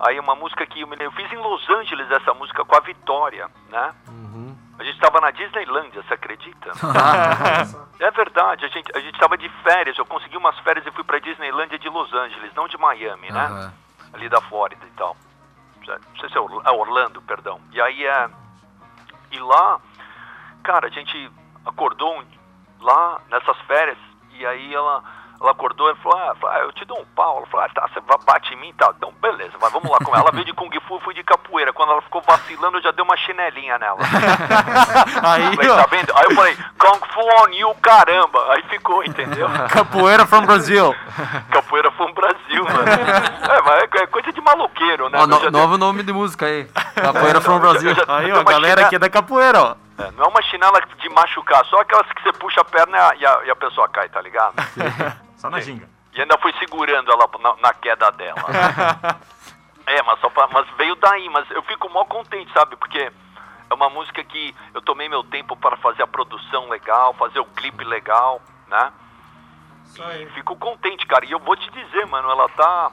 aí 0.00 0.18
uma 0.20 0.34
música 0.34 0.66
que 0.66 0.80
eu, 0.80 0.86
me 0.88 0.96
eu 0.98 1.12
fiz 1.12 1.32
em 1.32 1.36
Los 1.36 1.66
Angeles 1.70 2.10
essa 2.10 2.34
música 2.34 2.64
com 2.64 2.76
a 2.76 2.80
Vitória, 2.80 3.48
né? 3.70 3.94
A 4.78 4.84
gente 4.84 5.00
tava 5.00 5.22
na 5.22 5.30
Disneylândia, 5.30 6.02
você 6.02 6.12
acredita? 6.12 6.70
é 7.98 8.10
verdade, 8.10 8.66
a 8.66 8.68
gente, 8.68 8.94
a 8.94 9.00
gente 9.00 9.18
tava 9.18 9.38
de 9.38 9.48
férias, 9.62 9.96
eu 9.96 10.04
consegui 10.04 10.36
umas 10.36 10.58
férias 10.58 10.86
e 10.86 10.90
fui 10.90 11.02
pra 11.02 11.18
Disneylândia 11.18 11.78
de 11.78 11.88
Los 11.88 12.12
Angeles, 12.12 12.52
não 12.54 12.68
de 12.68 12.76
Miami, 12.76 13.30
né? 13.32 13.40
Aham. 13.46 13.72
ali 14.12 14.28
da 14.28 14.38
Flórida 14.42 14.84
e 14.84 14.90
tal. 14.90 15.16
Não 15.86 16.16
sei 16.20 16.28
se 16.28 16.36
é 16.36 16.40
é 16.40 16.70
Orlando, 16.72 17.22
perdão. 17.22 17.58
E 17.72 17.80
aí 17.80 18.04
é. 18.04 18.28
E 19.30 19.38
lá, 19.38 19.80
cara, 20.62 20.88
a 20.88 20.90
gente 20.90 21.30
acordou 21.64 22.18
um- 22.18 22.26
lá 22.80 23.18
nessas 23.30 23.56
férias, 23.66 23.98
e 24.32 24.46
aí 24.46 24.74
ela, 24.74 25.02
ela 25.40 25.50
acordou 25.50 25.90
e 25.90 25.94
falou, 25.96 26.18
ah, 26.18 26.34
falou, 26.40 26.56
ah, 26.56 26.60
eu 26.60 26.72
te 26.72 26.84
dou 26.84 26.98
um 27.00 27.04
pau. 27.14 27.38
Ela 27.38 27.46
falou, 27.46 27.66
ah, 27.66 27.68
tá, 27.74 27.88
você 27.88 28.00
vai 28.00 28.18
bate 28.26 28.52
em 28.54 28.56
mim, 28.58 28.72
tá. 28.76 28.92
Então, 28.96 29.12
beleza, 29.20 29.52
mas 29.60 29.72
vamos 29.72 29.90
lá 29.90 29.98
com 29.98 30.12
ela. 30.14 30.22
Ela 30.24 30.30
veio 30.32 30.44
de 30.44 30.52
Kung 30.52 30.70
Fu, 30.86 31.00
fui 31.00 31.14
de 31.14 31.22
capoeira. 31.24 31.72
Quando 31.72 31.92
ela 31.92 32.02
ficou 32.02 32.22
vacilando, 32.22 32.78
eu 32.78 32.82
já 32.82 32.90
dei 32.90 33.02
uma 33.02 33.16
chinelinha 33.16 33.78
nela. 33.78 33.98
Aí, 35.22 35.56
Falei, 35.56 35.70
ó. 35.70 35.76
tá 35.76 35.86
vendo? 35.90 36.12
Aí 36.16 36.24
eu 36.24 36.34
falei, 36.34 36.56
Kung 36.78 37.00
Fu 37.12 37.20
on 37.20 37.48
you, 37.52 37.74
caramba. 37.82 38.52
Aí 38.52 38.62
ficou, 38.64 39.02
entendeu? 39.04 39.48
Capoeira 39.70 40.26
from 40.26 40.42
Brasil. 40.46 40.94
Capoeira 41.50 41.90
foi 41.92 42.06
um 42.06 42.12
Brasil, 42.14 42.64
mano. 42.64 42.88
É, 42.88 43.62
mas 43.62 43.82
é- 43.82 44.02
é 44.02 44.06
coisa 44.06 44.32
de 44.32 44.40
maloqueiro, 44.40 45.08
né? 45.08 45.18
Ó, 45.20 45.26
no- 45.26 45.50
novo 45.50 45.76
nome 45.78 46.02
de 46.02 46.12
música 46.12 46.46
aí. 46.46 46.64
Capoeira 46.94 47.40
from 47.40 47.54
eu 47.54 47.60
Brasil. 47.60 47.94
já- 47.94 48.04
Aí, 48.08 48.30
ó, 48.32 48.36
uma 48.36 48.44
galera 48.44 48.76
china- 48.76 48.86
aqui 48.86 48.96
é 48.96 48.98
da 48.98 49.08
capoeira, 49.10 49.60
ó. 49.62 49.74
É, 49.98 50.10
não 50.12 50.24
é 50.24 50.28
uma 50.28 50.42
chinela 50.42 50.80
de 50.80 51.08
machucar, 51.08 51.64
só 51.66 51.80
aquelas 51.80 52.06
que 52.12 52.22
você 52.22 52.32
puxa 52.34 52.60
a 52.60 52.64
perna 52.64 52.96
e 53.16 53.24
a, 53.26 53.44
e 53.46 53.50
a- 53.50 53.56
pessoa 53.56 53.88
cai, 53.88 54.08
tá 54.08 54.20
ligado? 54.20 54.54
Só 55.36 55.48
na 55.50 55.60
ginga. 55.60 55.88
E 56.14 56.20
ainda 56.20 56.36
fui 56.38 56.52
segurando 56.58 57.10
ela 57.12 57.28
na, 57.40 57.56
na 57.56 57.74
queda 57.74 58.10
dela. 58.12 58.40
é, 59.86 60.02
mas, 60.02 60.18
só 60.20 60.30
pra- 60.30 60.48
mas 60.48 60.66
veio 60.76 60.94
daí, 60.96 61.28
mas 61.30 61.50
eu 61.50 61.62
fico 61.62 61.88
mó 61.90 62.04
contente, 62.04 62.50
sabe? 62.52 62.74
Porque 62.76 62.98
é 63.70 63.74
uma 63.74 63.88
música 63.90 64.22
que 64.24 64.54
eu 64.74 64.80
tomei 64.82 65.08
meu 65.08 65.22
tempo 65.24 65.56
para 65.56 65.76
fazer 65.76 66.02
a 66.02 66.06
produção 66.06 66.68
legal, 66.68 67.12
fazer 67.14 67.38
o 67.40 67.44
clipe 67.44 67.84
legal, 67.84 68.40
né? 68.68 68.92
E 70.22 70.26
fico 70.30 70.56
contente, 70.56 71.06
cara. 71.06 71.24
E 71.26 71.30
eu 71.32 71.38
vou 71.38 71.56
te 71.56 71.70
dizer, 71.70 72.06
mano, 72.06 72.30
ela 72.30 72.48
tá. 72.50 72.90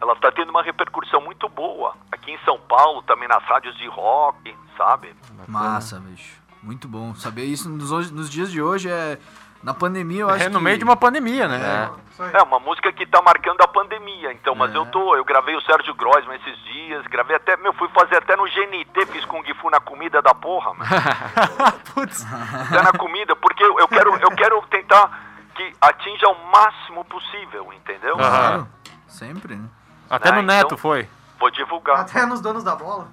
Ela 0.00 0.16
tá 0.16 0.32
tendo 0.32 0.50
uma 0.50 0.62
repercussão 0.62 1.20
muito 1.20 1.48
boa. 1.48 1.94
Aqui 2.10 2.30
em 2.32 2.38
São 2.44 2.58
Paulo, 2.58 3.02
também 3.02 3.28
nas 3.28 3.42
rádios 3.44 3.76
de 3.76 3.86
rock, 3.88 4.56
sabe? 4.76 5.14
Massa, 5.46 6.00
bicho. 6.00 6.40
Muito 6.62 6.88
bom. 6.88 7.14
Saber 7.14 7.44
isso 7.44 7.68
nos, 7.68 7.90
hoje- 7.92 8.12
nos 8.12 8.28
dias 8.30 8.50
de 8.50 8.60
hoje 8.62 8.90
é, 8.90 9.18
Na 9.62 9.74
pandemia, 9.74 10.22
eu 10.22 10.30
acho 10.30 10.44
É 10.44 10.48
no 10.48 10.58
que... 10.58 10.64
meio 10.64 10.78
de 10.78 10.84
uma 10.84 10.96
pandemia, 10.96 11.46
né? 11.46 11.90
Aí. 12.18 12.30
É 12.34 12.42
uma 12.42 12.58
música 12.58 12.90
que 12.92 13.04
tá 13.06 13.20
marcando 13.22 13.60
a 13.62 13.68
pandemia, 13.68 14.32
então, 14.32 14.54
mas 14.54 14.74
É. 14.74 14.76
eu 14.78 14.86
tô, 14.86 15.14
eu 15.16 15.24
gravei 15.24 15.54
o 15.54 15.60
Sérgio 15.62 15.94
Grossman 15.94 16.36
esses 16.36 16.58
dias, 16.64 17.06
gravei 17.08 17.36
até, 17.36 17.56
meu, 17.58 17.72
fui 17.74 17.88
fazer 17.90 18.16
até 18.16 18.36
no 18.36 18.44
GNT, 18.44 19.06
fiz 19.06 19.24
Kung 19.26 19.42
Fu 19.60 19.68
na 19.70 19.80
comida 19.80 20.20
da 20.22 20.34
porra, 20.34 20.72
mano. 20.74 20.90
Putz. 21.94 22.26
até 22.68 22.82
na 22.82 22.92
comida, 22.92 23.34
porque 23.36 23.62
eu, 23.62 23.78
eu 23.78 23.88
quero, 23.88 24.14
eu 24.16 24.30
quero 24.32 24.62
tentar 24.70 25.10
que 25.54 25.72
atinja 25.80 26.28
o 26.28 26.46
máximo 26.50 27.04
possível, 27.04 27.70
entendeu? 27.74 28.14
Aham. 28.18 28.28
Claro, 28.28 28.68
sempre, 29.06 29.56
né? 29.56 29.68
Até 30.10 30.30
Né, 30.32 30.36
no 30.38 30.42
Neto 30.42 30.66
então- 30.66 30.78
foi. 30.78 31.08
Vou 31.38 31.50
divulgar. 31.50 32.00
Até 32.00 32.26
nos 32.26 32.40
donos 32.40 32.62
da 32.64 32.74
bola. 32.76 33.08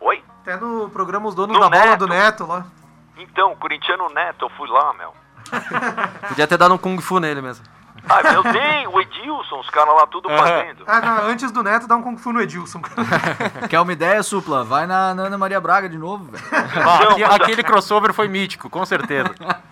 Oi? 0.00 0.22
Até 0.42 0.56
no 0.56 0.88
programa 0.90 1.28
Os 1.28 1.34
Donos 1.34 1.54
No 1.56 1.60
da 1.60 1.68
Bola 1.68 1.84
Neto. 1.86 1.98
do 2.00 2.06
Neto 2.08 2.46
lá. 2.46 2.64
Então, 3.18 3.54
corintiano 3.56 4.08
Neto, 4.10 4.44
eu 4.46 4.50
fui 4.50 4.68
lá, 4.68 4.94
meu. 4.94 5.12
Podia 6.28 6.46
ter 6.46 6.56
dado 6.56 6.74
um 6.74 6.78
Kung 6.78 6.98
Fu 7.00 7.18
nele 7.18 7.40
mesmo. 7.42 7.64
Ah, 8.08 8.22
meu 8.22 8.42
Deus, 8.42 8.94
o 8.94 9.00
Edilson, 9.00 9.60
os 9.60 9.68
caras 9.68 9.94
lá 9.94 10.06
tudo 10.06 10.30
fazendo. 10.30 10.84
Ah, 10.86 11.00
não, 11.02 11.24
antes 11.26 11.50
do 11.50 11.62
Neto, 11.62 11.86
dá 11.86 11.96
um 11.96 12.02
Kung 12.02 12.16
Fu 12.16 12.32
no 12.32 12.40
Edilson. 12.40 12.80
Quer 13.68 13.78
uma 13.80 13.92
ideia, 13.92 14.22
Supla? 14.22 14.64
Vai 14.64 14.86
na, 14.86 15.12
na 15.14 15.24
Ana 15.24 15.36
Maria 15.36 15.60
Braga 15.60 15.86
de 15.88 15.98
novo, 15.98 16.24
velho. 16.32 16.44
Ah, 17.28 17.34
aquele 17.34 17.62
crossover 17.62 18.14
foi 18.14 18.26
mítico, 18.28 18.70
com 18.70 18.84
certeza. 18.86 19.34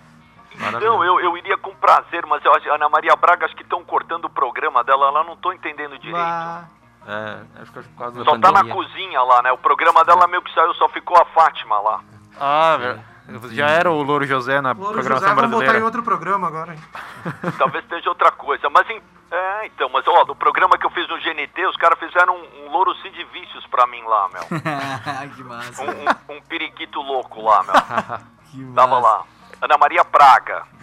Então, 0.67 1.03
eu, 1.03 1.19
eu 1.21 1.37
iria 1.37 1.57
com 1.57 1.73
prazer, 1.75 2.25
mas 2.25 2.43
eu 2.43 2.53
acho, 2.53 2.69
a 2.71 2.75
Ana 2.75 2.89
Maria 2.89 3.15
Braga, 3.15 3.45
acho 3.45 3.55
que 3.55 3.63
estão 3.63 3.83
cortando 3.83 4.25
o 4.25 4.29
programa 4.29 4.83
dela, 4.83 5.07
ela 5.07 5.23
não 5.23 5.35
tô 5.37 5.51
entendendo 5.53 5.97
direito. 5.97 6.17
Ah, 6.19 6.65
É, 7.07 7.61
acho 7.61 7.71
que 7.71 7.79
é 7.79 7.81
por 7.81 7.97
causa 7.97 8.19
da 8.19 8.25
Só 8.25 8.31
tá 8.31 8.51
na 8.51 8.59
pandemia. 8.59 8.73
cozinha 8.73 9.21
lá, 9.23 9.41
né? 9.41 9.51
O 9.51 9.57
programa 9.57 10.03
dela 10.03 10.27
meio 10.27 10.41
que 10.41 10.53
saiu, 10.53 10.73
só 10.75 10.89
ficou 10.89 11.17
a 11.17 11.25
Fátima 11.25 11.79
lá. 11.79 12.01
Ah, 12.39 12.77
velho. 12.77 13.09
Já 13.51 13.67
era 13.67 13.91
o 13.91 14.01
Louro 14.01 14.25
José 14.25 14.59
na 14.59 14.71
Louro 14.71 14.93
programação 14.93 15.29
José, 15.29 15.35
vamos 15.35 15.51
botar 15.51 15.63
em 15.63 15.67
brasileira. 15.79 15.85
outro 15.85 16.03
programa 16.03 16.47
agora. 16.47 16.73
hein? 16.73 16.79
Talvez 17.59 17.83
esteja 17.83 18.09
outra 18.09 18.31
coisa. 18.31 18.69
Mas 18.71 18.89
em, 18.89 18.99
é, 19.31 19.65
então, 19.67 19.87
mas 19.93 20.03
ó, 20.07 20.25
no 20.25 20.35
programa 20.35 20.77
que 20.79 20.85
eu 20.85 20.89
fiz 20.89 21.07
no 21.07 21.15
GNT, 21.19 21.65
os 21.67 21.77
caras 21.77 21.97
fizeram 21.99 22.35
um, 22.35 22.65
um 22.65 22.71
louro 22.71 22.93
Cid 22.95 23.23
Vícios 23.31 23.65
pra 23.67 23.85
mim 23.87 24.01
lá, 24.03 24.27
meu. 24.33 24.41
que 25.35 25.43
massa. 25.43 25.83
Um, 25.83 26.33
um- 26.33 26.37
um 26.37 26.41
periquito 26.41 26.99
louco 27.01 27.41
lá, 27.43 27.63
meu. 27.63 27.73
Que 28.51 28.57
massa. 28.57 28.73
Tava 28.75 28.99
lá. 28.99 29.23
Ana 29.61 29.77
Maria 29.77 30.03
Praga. 30.05 30.63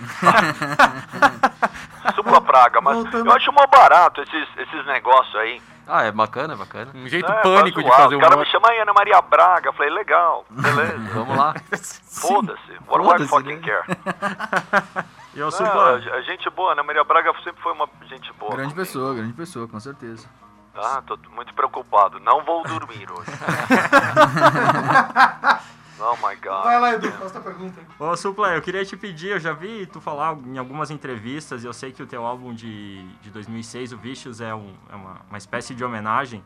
Supla 2.14 2.40
Praga, 2.40 2.80
mas 2.80 2.94
Voltando- 2.96 3.26
eu 3.26 3.32
acho 3.32 3.52
mó 3.52 3.66
barato 3.66 4.20
esses, 4.22 4.48
esses 4.58 4.86
negócios 4.86 5.34
aí. 5.36 5.60
Ah, 5.88 6.02
é 6.02 6.10
bacana, 6.10 6.54
é 6.54 6.56
bacana. 6.56 6.90
Um 6.94 7.06
jeito 7.06 7.30
É, 7.30 7.42
pânico 7.42 7.80
pra 7.80 7.90
de 7.90 7.96
fazer 7.96 8.14
O 8.16 8.18
um 8.18 8.20
cara 8.20 8.36
me 8.36 8.44
chama 8.46 8.68
aí 8.70 8.80
Ana 8.80 8.92
Maria 8.92 9.20
Braga. 9.22 9.68
Eu 9.68 9.72
falei, 9.72 9.90
legal, 9.92 10.44
beleza. 10.50 10.98
Vamos 11.14 11.36
lá. 11.36 11.54
Foda-se. 12.10 12.72
What 12.88 13.18
do 13.18 13.24
I 13.24 13.28
fucking 13.28 13.56
né? 13.56 13.62
care? 13.62 13.84
E 15.34 15.38
eu 15.38 15.44
Não, 15.46 15.50
Supla, 15.52 16.00
a, 16.12 16.16
a 16.16 16.20
gente 16.22 16.48
boa, 16.50 16.72
Ana 16.72 16.82
Maria 16.82 17.04
Braga 17.04 17.32
sempre 17.44 17.62
foi 17.62 17.72
uma 17.72 17.88
gente 18.08 18.32
boa. 18.34 18.50
Grande 18.52 18.72
comigo. 18.74 18.86
pessoa, 18.86 19.14
grande 19.14 19.32
pessoa, 19.34 19.68
com 19.68 19.78
certeza. 19.78 20.26
Ah, 20.74 21.00
tô 21.06 21.16
muito 21.30 21.54
preocupado. 21.54 22.18
Não 22.20 22.42
vou 22.44 22.62
dormir 22.64 23.08
hoje. 23.10 23.30
Oh 25.98 26.16
my 26.16 26.20
Vai 26.22 26.36
god. 26.36 26.64
lá, 26.82 26.92
Edu, 26.94 27.10
faça 27.12 27.38
a 27.38 27.42
pergunta. 27.42 27.80
Ô, 27.98 28.16
Supla, 28.16 28.54
eu 28.54 28.62
queria 28.62 28.84
te 28.84 28.96
pedir, 28.96 29.28
eu 29.30 29.38
já 29.40 29.52
vi 29.52 29.86
tu 29.86 30.00
falar 30.00 30.36
em 30.46 30.58
algumas 30.58 30.90
entrevistas, 30.90 31.64
e 31.64 31.66
eu 31.66 31.72
sei 31.72 31.92
que 31.92 32.02
o 32.02 32.06
teu 32.06 32.24
álbum 32.24 32.54
de, 32.54 33.02
de 33.20 33.30
2006, 33.30 33.92
o 33.92 33.98
Vicious, 33.98 34.40
é, 34.40 34.54
um- 34.54 34.74
é 34.90 34.94
uma, 34.94 35.20
uma 35.28 35.38
espécie 35.38 35.74
de 35.74 35.84
homenagem. 35.84 36.42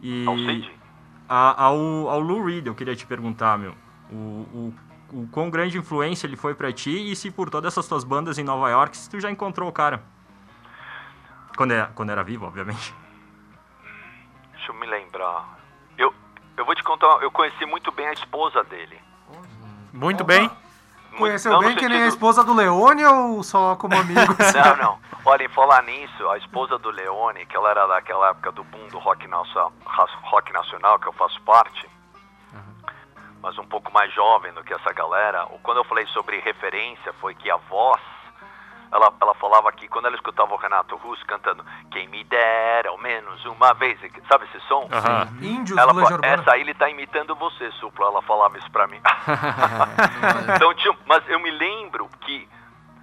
E 0.00 0.24
Ao 0.26 0.36
Cid? 0.36 0.70
a- 1.28 1.64
ao, 1.64 1.76
ao 2.08 2.20
Lou 2.20 2.44
Reed, 2.44 2.66
eu 2.66 2.74
queria 2.74 2.94
te 2.94 3.06
perguntar, 3.06 3.58
meu, 3.58 3.74
o, 4.10 4.14
o, 4.14 4.74
o 5.12 5.28
quão 5.32 5.48
grande 5.50 5.78
influência 5.78 6.26
ele 6.26 6.36
foi 6.36 6.54
pra 6.54 6.72
ti, 6.72 7.10
e 7.10 7.16
se 7.16 7.30
por 7.30 7.48
todas 7.50 7.72
essas 7.72 7.88
tuas 7.88 8.04
bandas 8.04 8.38
em 8.38 8.44
Nova 8.44 8.68
York, 8.70 8.96
se 8.96 9.08
tu 9.10 9.18
já 9.20 9.30
encontrou 9.30 9.68
o 9.68 9.72
cara. 9.72 10.02
Quando 11.56 11.70
era, 11.72 11.86
quando 11.94 12.10
era 12.10 12.22
vivo, 12.22 12.46
obviamente. 12.46 12.94
Deixa 14.52 14.72
eu 14.72 14.74
me 14.74 14.86
lembrar. 14.86 15.58
Eu, 16.56 16.64
vou 16.64 16.74
te 16.74 16.82
contar, 16.82 17.06
eu 17.22 17.30
conheci 17.30 17.64
muito 17.66 17.90
bem 17.92 18.06
a 18.08 18.12
esposa 18.12 18.62
dele. 18.64 18.98
Muito 19.92 20.24
bem. 20.24 20.40
Muito- 20.42 20.64
Conheceu 21.18 21.52
não 21.52 21.60
bem 21.60 21.76
que 21.76 21.88
nem 21.88 22.02
a 22.02 22.06
esposa 22.08 22.42
do 22.42 22.52
Leone 22.52 23.04
ou 23.04 23.42
só 23.44 23.76
como 23.76 23.94
amigo? 23.94 24.20
Não, 24.52 24.76
não. 24.76 24.98
Olha, 25.24 25.44
em 25.44 25.48
falar 25.48 25.82
nisso, 25.84 26.28
a 26.28 26.36
esposa 26.38 26.76
do 26.76 26.90
Leone, 26.90 27.46
que 27.46 27.56
ela 27.56 27.70
era 27.70 27.86
daquela 27.86 28.30
época 28.30 28.50
do 28.52 28.64
boom 28.64 28.88
do 28.88 28.98
rock, 28.98 29.26
nacio- 29.28 29.72
ra- 29.86 30.08
rock 30.24 30.52
nacional, 30.52 30.98
que 30.98 31.06
eu 31.06 31.12
faço 31.12 31.40
parte, 31.42 31.88
mas 33.40 33.56
um 33.58 33.64
pouco 33.64 33.92
mais 33.92 34.12
jovem 34.12 34.52
do 34.52 34.64
que 34.64 34.74
essa 34.74 34.92
galera, 34.92 35.44
o- 35.46 35.58
quando 35.60 35.78
eu 35.78 35.84
falei 35.84 36.04
sobre 36.08 36.40
referência, 36.40 37.12
foi 37.20 37.34
que 37.34 37.48
a 37.50 37.56
voz, 37.56 38.00
ela, 38.94 39.12
ela 39.20 39.34
falava 39.34 39.70
que 39.72 39.88
quando 39.88 40.06
ela 40.06 40.14
escutava 40.14 40.54
o 40.54 40.56
Renato 40.56 40.96
Russo 40.96 41.24
cantando 41.26 41.64
Quem 41.90 42.06
me 42.08 42.22
dera 42.24 42.88
ao 42.90 42.98
menos 42.98 43.44
uma 43.44 43.74
vez, 43.74 43.98
sabe 44.28 44.44
esse 44.46 44.60
som? 44.68 44.88
Aham. 44.92 45.28
Índios 45.42 45.76
Ela 45.76 45.92
do 45.92 45.98
Legião 45.98 46.18
fa- 46.18 46.26
Urbana. 46.26 46.42
essa 46.42 46.52
aí 46.52 46.60
ele 46.60 46.74
tá 46.74 46.88
imitando 46.88 47.34
você, 47.34 47.70
Supla. 47.72 48.06
Ela 48.06 48.22
falava 48.22 48.56
isso 48.58 48.70
pra 48.70 48.86
mim. 48.86 49.00
então, 50.56 50.72
tinha, 50.74 50.96
mas 51.06 51.28
eu 51.28 51.38
me 51.40 51.50
lembro 51.50 52.08
que 52.20 52.48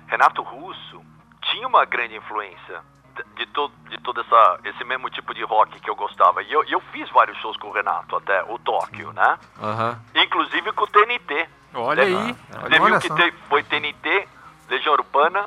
Renato 0.08 0.42
Russo 0.42 1.02
tinha 1.42 1.68
uma 1.68 1.86
grande 1.86 2.16
influência 2.16 2.82
de, 3.16 3.24
de, 3.36 3.46
to, 3.48 3.72
de 3.90 3.98
todo 4.00 4.22
essa, 4.22 4.60
esse 4.66 4.84
mesmo 4.84 5.10
tipo 5.10 5.34
de 5.34 5.44
rock 5.44 5.80
que 5.80 5.90
eu 5.90 5.96
gostava. 5.96 6.42
E 6.44 6.52
eu, 6.52 6.64
eu 6.66 6.80
fiz 6.92 7.10
vários 7.12 7.38
shows 7.40 7.58
com 7.58 7.68
o 7.68 7.72
Renato, 7.72 8.16
até 8.16 8.44
o 8.44 8.58
Tóquio, 8.60 9.12
né? 9.14 9.38
Aham. 9.62 10.00
Inclusive 10.16 10.72
com 10.74 10.84
o 10.84 10.88
TNT. 10.88 11.50
Olha 11.74 12.04
aí. 12.04 12.34
Você 12.34 12.80
Olha 12.80 13.00
viu 13.00 13.00
que 13.00 13.10
te- 13.14 13.38
foi 13.50 13.64
TNT, 13.64 14.28
Legião 14.70 14.94
Urbana 14.94 15.46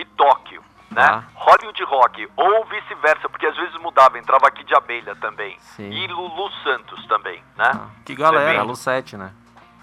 e 0.00 0.04
Tóquio, 0.04 0.62
né? 0.90 1.02
Tá. 1.06 1.24
Hollywood 1.34 1.82
Rock, 1.84 2.28
ou 2.36 2.64
vice-versa, 2.66 3.28
porque 3.28 3.46
às 3.46 3.56
vezes 3.56 3.74
mudava, 3.80 4.18
entrava 4.18 4.46
aqui 4.46 4.64
de 4.64 4.74
abelha 4.74 5.14
também. 5.16 5.56
Sim. 5.60 5.90
E 5.90 6.06
Lulu 6.08 6.50
Santos 6.62 7.06
também, 7.06 7.42
né? 7.56 7.72
Que 8.04 8.14
galera. 8.14 8.52
Belo 8.58 8.74
set, 8.76 9.16
né? 9.16 9.32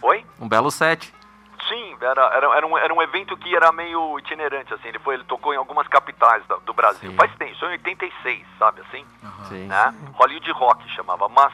Oi? 0.01 0.25
Um 0.39 0.47
belo 0.47 0.69
set. 0.71 1.13
Sim, 1.67 1.97
era, 1.99 2.21
era, 2.33 2.55
era, 2.55 2.67
um, 2.67 2.77
era 2.77 2.93
um 2.93 3.01
evento 3.01 3.35
que 3.35 3.53
era 3.55 3.71
meio 3.73 4.17
itinerante, 4.19 4.73
assim. 4.73 4.87
Ele, 4.87 4.99
foi, 4.99 5.15
ele 5.15 5.23
tocou 5.25 5.53
em 5.53 5.57
algumas 5.57 5.85
capitais 5.87 6.45
da- 6.47 6.57
do 6.57 6.73
Brasil. 6.73 7.09
Sim. 7.11 7.15
Faz 7.17 7.33
tempo, 7.35 7.51
isso 7.51 7.65
em 7.65 7.71
86, 7.71 8.45
sabe 8.57 8.81
assim? 8.81 9.05
Sim. 9.49 9.65
Né? 9.67 9.93
Hollywood 10.13 10.49
Rock 10.51 10.87
chamava. 10.95 11.27
Mas, 11.27 11.51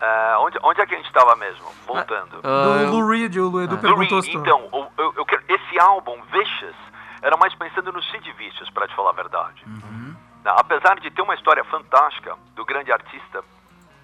é, 0.00 0.36
onde, 0.38 0.58
onde 0.62 0.80
é 0.80 0.86
que 0.86 0.94
a 0.94 0.98
gente 0.98 1.06
estava 1.08 1.34
mesmo? 1.36 1.64
Voltando. 1.86 2.40
Ah, 2.44 2.84
Do 2.84 2.90
Lou 2.92 3.08
Reed, 3.08 3.34
o 3.36 3.60
Edu 3.60 3.76
Do 3.76 3.78
perguntou 3.78 4.20
Reed, 4.20 4.34
então, 4.34 4.68
o- 4.70 4.86
eu, 4.98 5.14
eu 5.16 5.24
quero, 5.26 5.42
esse 5.48 5.80
álbum, 5.80 6.20
Vicious, 6.30 6.76
era 7.24 7.38
mais 7.38 7.54
pensando 7.54 7.90
no 7.90 8.02
Sid 8.02 8.32
Vicious, 8.32 8.68
pra 8.68 8.86
te 8.86 8.94
falar 8.94 9.10
a 9.10 9.14
verdade. 9.14 9.64
Uhum. 9.66 10.14
Apesar 10.44 11.00
de 11.00 11.10
ter 11.10 11.22
uma 11.22 11.34
história 11.34 11.64
fantástica 11.64 12.36
do 12.54 12.66
grande 12.66 12.92
artista 12.92 13.42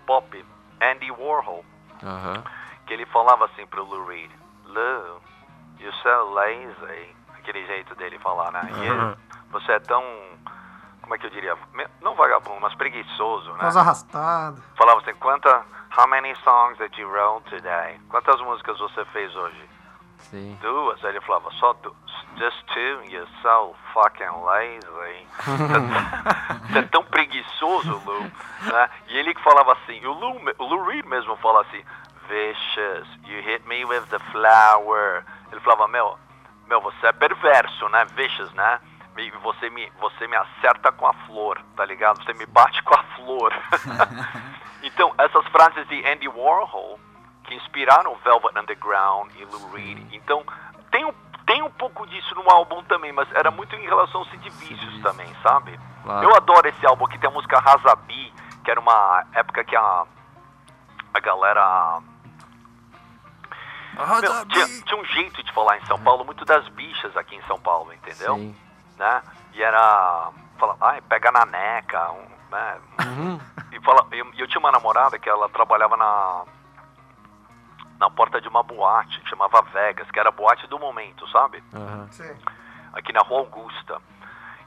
pop 0.07 0.45
Andy 0.81 1.11
Warhol, 1.11 1.62
Aham. 2.03 2.43
que 2.87 2.95
ele 2.95 3.05
falava 3.05 3.45
assim 3.45 3.66
pro 3.66 3.85
Lou 3.85 4.07
Reed, 4.07 4.31
Lou, 4.64 5.21
you're 5.79 5.95
so 6.03 6.33
lazy, 6.33 7.14
aquele 7.39 7.66
jeito 7.66 7.95
dele 7.95 8.18
falar, 8.21 8.51
né? 8.53 8.71
E 8.73 8.87
ele, 8.87 9.16
você 9.51 9.73
é 9.73 9.81
tão, 9.81 10.03
como 11.03 11.14
é 11.14 11.18
que 11.18 11.27
eu 11.27 11.31
diria, 11.31 11.55
não 12.01 12.14
vagabundo, 12.14 12.59
mas 12.62 12.75
preguiçoso, 12.75 13.53
né? 13.53 13.64
Voz 13.64 13.77
arrastada. 13.77 14.62
Falava 14.77 15.01
assim, 15.01 15.14
quanta, 15.16 15.62
how 15.99 16.09
many 16.09 16.35
songs 16.37 16.79
that 16.79 16.99
you 16.99 17.07
wrote 17.07 17.51
today? 17.51 18.01
Quantas 18.09 18.41
músicas 18.41 18.79
você 18.79 19.05
fez 19.07 19.37
hoje? 19.37 19.68
Sim. 20.21 20.59
Duas. 20.61 21.03
Ele 21.05 21.21
falava, 21.21 21.51
só 21.53 21.73
du 21.75 21.95
just 22.41 22.57
two, 22.73 23.01
you're 23.11 23.27
so 23.43 23.75
fucking 23.93 24.33
lazy. 24.45 25.27
Você 26.73 26.79
é 26.79 26.83
tão 26.83 27.05
preguiçoso, 27.05 28.01
Lou. 28.07 28.23
Né? 28.23 28.91
E 29.09 29.18
ele 29.18 29.35
que 29.35 29.43
falava 29.43 29.73
assim, 29.73 30.05
o 30.07 30.12
Lou, 30.12 30.41
o 30.59 30.64
Lou 30.64 30.85
Reed 30.85 31.05
mesmo 31.05 31.37
fala 31.37 31.62
assim, 31.62 31.85
vicious, 32.29 33.07
you 33.27 33.43
hit 33.43 33.66
me 33.68 33.85
with 33.85 34.07
the 34.09 34.18
flower. 34.33 35.25
Ele 35.53 35.61
falava, 35.61 35.89
meu, 35.89 36.18
meu, 36.66 36.81
você 36.81 37.09
é 37.09 37.12
perverso, 37.12 37.89
né? 37.91 38.07
Vicious, 38.16 38.53
né? 38.55 38.81
Você 39.43 39.68
me, 39.68 39.93
você 40.01 40.27
me 40.27 40.37
acerta 40.37 40.91
com 40.93 41.07
a 41.07 41.12
flor, 41.27 41.61
tá 41.77 41.85
ligado? 41.85 42.25
Você 42.25 42.33
me 42.33 42.47
bate 42.47 42.83
com 42.85 42.95
a 42.95 43.03
flor. 43.16 43.53
então, 44.83 45.12
essas 45.18 45.47
frases 45.49 45.87
de 45.89 46.07
Andy 46.07 46.29
Warhol, 46.29 46.99
que 47.51 47.57
inspiraram 47.57 48.14
Velvet 48.22 48.57
Underground 48.57 49.32
e 49.34 49.44
Lou 49.44 49.72
Reed. 49.72 50.07
Então, 50.12 50.44
tem 50.90 51.05
um, 51.05 51.12
tem 51.44 51.62
um 51.62 51.70
pouco 51.70 52.07
disso 52.07 52.32
no 52.36 52.48
álbum 52.48 52.82
também, 52.84 53.12
mas 53.12 53.30
era 53.32 53.51
muito 53.51 53.74
em 53.74 53.82
relação 53.82 54.20
ao 54.20 54.26
Sid 54.26 55.03
também, 55.03 55.34
sabe? 55.42 55.78
Claro. 56.05 56.24
Eu 56.24 56.36
adoro 56.36 56.68
esse 56.68 56.86
álbum 56.86 57.07
que 57.07 57.18
tem 57.18 57.28
a 57.28 57.32
música 57.32 57.59
Razabi, 57.59 58.32
que 58.64 58.70
era 58.70 58.78
uma 58.78 59.26
época 59.34 59.64
que 59.64 59.74
a, 59.74 60.05
a 61.12 61.20
galera... 61.20 62.01
Meu, 63.96 64.46
tinha, 64.46 64.66
tinha 64.82 65.01
um 65.01 65.05
jeito 65.05 65.42
de 65.42 65.53
falar 65.53 65.76
em 65.76 65.84
São 65.86 66.01
Paulo, 66.01 66.24
muito 66.24 66.44
das 66.44 66.66
bichas 66.68 67.14
aqui 67.16 67.34
em 67.34 67.42
São 67.42 67.61
Paulo, 67.61 67.92
entendeu? 67.92 68.36
Sim. 68.36 68.57
né? 68.96 69.22
E 69.53 69.62
era. 69.62 70.30
Fala, 70.59 70.76
ai, 70.80 71.01
pega 71.03 71.30
na 71.32 71.44
neca. 71.44 72.11
Um, 72.12 72.26
né? 72.51 72.78
Uhum. 73.05 73.40
E 73.72 73.80
fala, 73.80 74.07
eu, 74.12 74.26
eu 74.38 74.46
tinha 74.46 74.61
uma 74.61 74.70
namorada 74.70 75.18
que 75.18 75.28
ela 75.28 75.48
trabalhava 75.51 75.96
na. 75.98 76.44
Na 78.01 78.09
porta 78.11 78.40
de 78.40 78.48
uma 78.48 78.62
boate 78.62 79.20
que 79.20 79.28
chamava 79.28 79.61
Vegas, 79.72 80.11
que 80.11 80.18
era 80.18 80.30
a 80.30 80.32
boate 80.32 80.66
do 80.66 80.78
momento, 80.78 81.28
sabe? 81.28 81.62
Aham. 81.74 82.09
Sim. 82.11 82.34
Aqui 82.94 83.12
na 83.12 83.20
Rua 83.20 83.40
Augusta. 83.40 84.01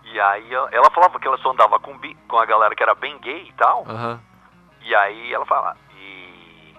E 0.04 0.20
aí 0.20 0.54
ela- 0.54 0.92
falava 0.92 1.20
que 1.20 1.28
ela 1.28 1.38
só 1.40 1.52
andava 1.52 1.80
com, 1.80 1.98
bi- 1.98 2.16
com 2.28 2.38
a 2.38 2.46
galera 2.46 2.76
que 2.76 2.84
era 2.84 2.94
bem 2.94 3.18
gay 3.18 3.48
e 3.50 3.54
tal. 3.54 3.84
Aham. 3.90 4.20
E 4.82 4.94
aí 4.96 5.34
ela 5.34 5.46
fala, 5.46 5.76
e. 5.96 6.78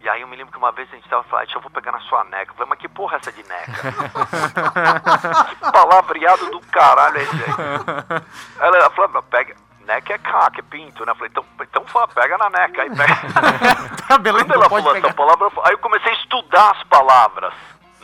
E 0.00 0.08
aí 0.08 0.20
eu 0.22 0.28
me 0.28 0.36
lembro 0.36 0.50
que 0.52 0.58
uma 0.58 0.72
vez 0.72 0.88
a 0.92 0.96
gente 0.96 1.08
tava 1.08 1.22
falando, 1.24 1.44
deixa 1.46 1.58
eu 1.58 1.62
vou 1.62 1.70
pegar 1.70 1.92
na 1.92 2.00
sua 2.00 2.24
neca. 2.24 2.52
Eu 2.52 2.56
falei, 2.56 2.70
mas 2.70 2.78
que 2.78 2.88
porra 2.88 3.16
é 3.16 3.18
essa 3.18 3.32
de 3.32 3.42
neca? 3.44 3.72
que 5.48 5.72
palavreado 5.72 6.50
do 6.50 6.60
caralho 6.66 7.18
é 7.18 7.22
esse 7.22 7.34
aí? 7.36 8.22
Ela, 8.60 8.76
ela 8.76 8.90
falou, 8.90 9.22
pega. 9.24 9.54
Neca 9.86 10.14
é 10.14 10.18
caca, 10.18 10.60
é 10.60 10.62
pinto, 10.62 11.04
né? 11.04 11.12
Eu 11.12 11.16
falei, 11.16 11.30
então, 11.30 11.44
então 11.60 11.84
fala, 11.86 12.08
pega 12.08 12.38
na 12.38 12.50
neca. 12.50 12.82
Aí 12.82 12.90
pega. 12.90 13.14
Tá, 14.06 14.18
beleza, 14.18 14.44
Quando 14.44 14.60
ela 14.60 14.68
falou 14.68 14.96
essa 14.96 15.14
palavra, 15.14 15.50
aí 15.64 15.72
eu 15.72 15.78
comecei 15.78 16.10
a 16.10 16.14
estudar 16.16 16.70
as 16.72 16.82
palavras, 16.84 17.54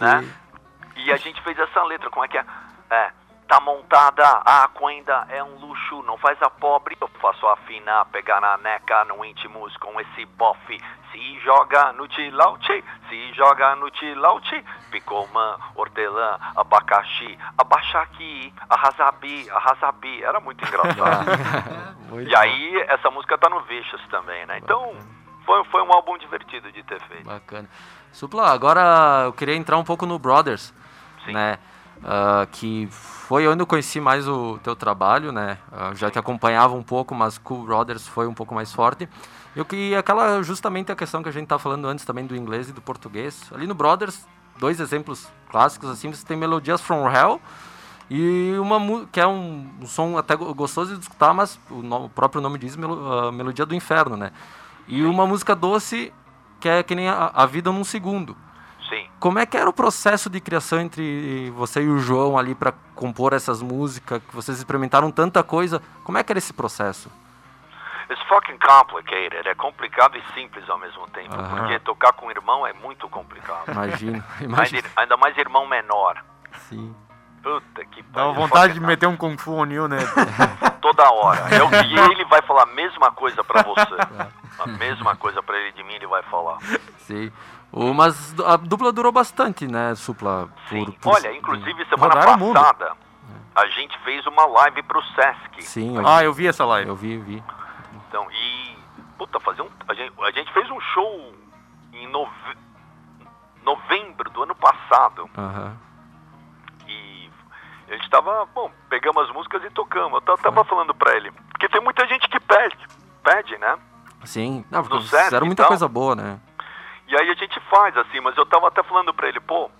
né? 0.00 0.24
E 0.94 1.12
a 1.12 1.16
gente 1.16 1.42
fez 1.42 1.58
essa 1.58 1.82
letra, 1.82 2.08
como 2.10 2.24
é 2.24 2.28
que 2.28 2.38
é? 2.38 2.44
É, 2.90 3.10
tá 3.46 3.60
montada, 3.60 4.24
a 4.44 4.68
ainda 4.86 5.26
é 5.30 5.42
um 5.42 5.56
luxo, 5.58 6.02
não 6.02 6.16
faz 6.18 6.40
a 6.42 6.50
pobre. 6.50 6.96
Eu 7.00 7.08
faço 7.20 7.46
afinar, 7.46 8.04
pegar 8.06 8.40
na 8.40 8.56
neca, 8.58 9.04
no 9.04 9.24
íntimos 9.24 9.76
com 9.78 10.00
esse 10.00 10.24
bofe. 10.26 10.80
Se 11.12 11.40
joga 11.40 11.92
no 11.92 12.06
tilaute, 12.08 12.84
se 13.08 13.32
joga 13.32 13.74
no 13.76 13.90
tilaute. 13.90 14.64
Picomã, 14.90 15.58
hortelã, 15.74 16.38
abacaxi, 16.56 17.38
abaixaqui, 17.56 18.52
arrasabi, 18.68 19.48
arrasabi. 19.50 20.22
Era 20.22 20.40
muito 20.40 20.64
engraçado. 20.64 21.96
Muito 22.06 22.30
e 22.30 22.36
aí, 22.36 22.84
essa 22.86 23.10
música 23.10 23.36
tá 23.36 23.48
no 23.48 23.62
Vicious 23.62 24.00
também, 24.08 24.46
né? 24.46 24.58
Então, 24.58 24.94
foi, 25.44 25.64
foi 25.64 25.82
um 25.82 25.92
álbum 25.92 26.16
divertido 26.16 26.70
de 26.70 26.80
ter 26.84 27.00
feito. 27.00 27.24
Bacana. 27.24 27.68
Supla, 28.12 28.52
agora 28.52 29.24
eu 29.24 29.32
queria 29.32 29.56
entrar 29.56 29.76
um 29.76 29.82
pouco 29.82 30.06
no 30.06 30.16
Brothers, 30.16 30.72
Sim. 31.24 31.32
né? 31.32 31.58
Ah, 32.04 32.46
que 32.52 32.88
foi 32.90 33.48
onde 33.48 33.62
eu 33.62 33.66
conheci 33.66 34.00
mais 34.00 34.28
o 34.28 34.58
teu 34.62 34.76
trabalho, 34.76 35.32
né? 35.32 35.58
Ah, 35.72 35.92
já 35.94 36.10
te 36.10 36.18
acompanhava 36.18 36.74
um 36.74 36.82
pouco, 36.82 37.14
mas 37.14 37.38
Cool 37.38 37.64
Brothers 37.64 38.06
foi 38.06 38.26
um 38.26 38.34
pouco 38.34 38.54
mais 38.54 38.72
forte. 38.72 39.08
Eu 39.54 39.64
que 39.64 39.94
aquela 39.94 40.42
justamente 40.42 40.92
a 40.92 40.96
questão 40.96 41.22
que 41.22 41.28
a 41.28 41.32
gente 41.32 41.46
tá 41.48 41.58
falando 41.58 41.88
antes 41.88 42.04
também 42.04 42.26
do 42.26 42.36
inglês 42.36 42.68
e 42.68 42.72
do 42.72 42.80
português. 42.80 43.50
Ali 43.52 43.66
no 43.66 43.74
Brothers, 43.74 44.24
dois 44.58 44.78
exemplos 44.80 45.26
clássicos 45.50 45.88
assim, 45.90 46.12
você 46.12 46.24
tem 46.24 46.36
Melodias 46.36 46.80
from 46.80 47.08
Hell 47.10 47.40
e 48.08 48.54
uma 48.60 48.78
que 49.06 49.18
é 49.18 49.26
um, 49.26 49.66
um 49.80 49.86
som 49.86 50.16
até 50.16 50.36
go- 50.36 50.54
gostoso 50.54 50.94
de 50.94 51.00
escutar, 51.00 51.32
mas 51.34 51.58
o, 51.70 51.80
o 52.04 52.08
próprio 52.10 52.40
nome 52.40 52.58
diz 52.58 52.76
ah, 52.76 53.32
Melodia 53.32 53.66
do 53.66 53.74
Inferno, 53.74 54.16
né? 54.16 54.30
E 54.86 55.02
uma 55.04 55.26
música 55.26 55.56
doce 55.56 56.12
que 56.60 56.68
é 56.68 56.82
que 56.82 56.94
nem 56.94 57.08
a, 57.08 57.30
a 57.34 57.46
vida 57.46 57.72
num 57.72 57.82
segundo. 57.82 58.36
Sim. 58.88 59.08
Como 59.18 59.38
é 59.38 59.46
que 59.46 59.56
era 59.56 59.68
o 59.68 59.72
processo 59.72 60.30
de 60.30 60.40
criação 60.40 60.80
entre 60.80 61.50
você 61.50 61.82
e 61.82 61.88
o 61.88 61.98
João 61.98 62.38
ali 62.38 62.54
para 62.54 62.72
compor 62.94 63.32
essas 63.32 63.60
músicas? 63.62 64.22
Que 64.22 64.34
vocês 64.34 64.58
experimentaram 64.58 65.10
tanta 65.10 65.42
coisa. 65.42 65.82
Como 66.04 66.16
é 66.18 66.22
que 66.22 66.32
era 66.32 66.38
esse 66.38 66.52
processo? 66.52 67.10
It's 68.08 68.22
fucking 68.28 68.58
complicated. 68.58 69.48
É 69.48 69.54
complicado 69.54 70.16
e 70.16 70.22
simples 70.34 70.68
ao 70.70 70.78
mesmo 70.78 71.08
tempo. 71.08 71.34
Aham. 71.34 71.56
Porque 71.56 71.78
tocar 71.80 72.12
com 72.12 72.30
irmão 72.30 72.66
é 72.66 72.72
muito 72.72 73.08
complicado. 73.08 73.68
Imagino, 73.68 74.22
ainda, 74.38 74.44
imagino. 74.44 74.88
ainda 74.96 75.16
mais 75.16 75.36
irmão 75.36 75.66
menor. 75.66 76.22
Sim. 76.68 76.94
Puta 77.42 77.84
que 77.86 78.02
Dá 78.02 78.26
uma 78.26 78.34
pariu, 78.34 78.48
vontade 78.48 78.72
de 78.74 78.80
meter 78.80 79.06
um 79.06 79.16
Kung 79.16 79.36
Fu 79.36 79.52
Onil, 79.52 79.88
né? 79.88 79.98
Toda 80.80 81.10
hora. 81.10 81.42
Eu, 81.54 81.68
e 81.84 82.12
ele 82.12 82.24
vai 82.26 82.42
falar 82.42 82.62
a 82.62 82.66
mesma 82.66 83.10
coisa 83.10 83.42
pra 83.42 83.62
você. 83.62 83.94
A 84.58 84.66
mesma 84.66 85.16
coisa 85.16 85.42
pra 85.42 85.56
ele 85.58 85.72
de 85.72 85.82
mim, 85.84 85.94
ele 85.94 86.06
vai 86.06 86.22
falar. 86.24 86.58
Sim. 86.98 87.30
Mas 87.94 88.34
a 88.40 88.56
dupla 88.56 88.90
durou 88.92 89.12
bastante, 89.12 89.66
né, 89.66 89.94
Supla? 89.94 90.48
Sim. 90.68 90.84
Por, 90.86 90.94
por- 90.94 91.14
Olha, 91.14 91.36
inclusive 91.36 91.84
semana 91.86 92.14
Rodaram 92.14 92.52
passada, 92.54 92.92
a 93.54 93.66
gente 93.66 93.98
fez 94.00 94.26
uma 94.26 94.46
live 94.46 94.82
pro 94.84 95.02
Sesc. 95.14 95.62
Sim, 95.62 95.96
eu, 95.96 96.06
Ah, 96.06 96.24
eu 96.24 96.32
vi 96.32 96.46
essa 96.46 96.64
live. 96.64 96.88
eu 96.88 96.96
vi, 96.96 97.14
eu 97.14 97.22
vi. 97.22 97.42
Então, 98.08 98.26
e. 98.30 98.76
Puta, 99.18 99.40
fazer 99.40 99.62
um. 99.62 99.68
A 99.88 99.94
gente, 99.94 100.12
a 100.22 100.30
gente 100.30 100.52
fez 100.52 100.70
um 100.70 100.80
show 100.80 101.32
em 101.92 102.06
nove- 102.08 102.56
novembro 103.64 104.28
do 104.30 104.42
ano 104.42 104.54
passado. 104.54 105.28
Aham. 105.36 105.76
E 106.86 107.30
a 107.88 107.94
gente 107.96 108.08
tava, 108.10 108.46
bom, 108.54 108.70
pegamos 108.88 109.22
as 109.28 109.34
músicas 109.34 109.62
e 109.64 109.70
tocamos. 109.70 110.12
Eu 110.14 110.20
ta- 110.20 110.36
tava 110.36 110.64
falando 110.64 110.94
pra 110.94 111.16
ele. 111.16 111.30
Porque 111.50 111.68
tem 111.68 111.80
muita 111.80 112.06
gente 112.06 112.28
que 112.28 112.38
pede, 112.40 112.76
pede, 113.22 113.56
né? 113.58 113.76
Sim. 114.24 114.64
Não, 114.70 114.82
porque 114.82 115.00
fizeram 115.00 115.46
muita 115.46 115.62
tal. 115.62 115.68
coisa 115.68 115.88
boa, 115.88 116.14
né? 116.14 116.38
E 117.08 117.16
aí 117.16 117.30
a 117.30 117.34
gente 117.34 117.58
faz 117.70 117.96
assim, 117.96 118.20
mas 118.20 118.36
eu 118.36 118.46
tava 118.46 118.68
até 118.68 118.82
falando 118.82 119.14
pra 119.14 119.28
ele, 119.28 119.40
pô, 119.40 119.70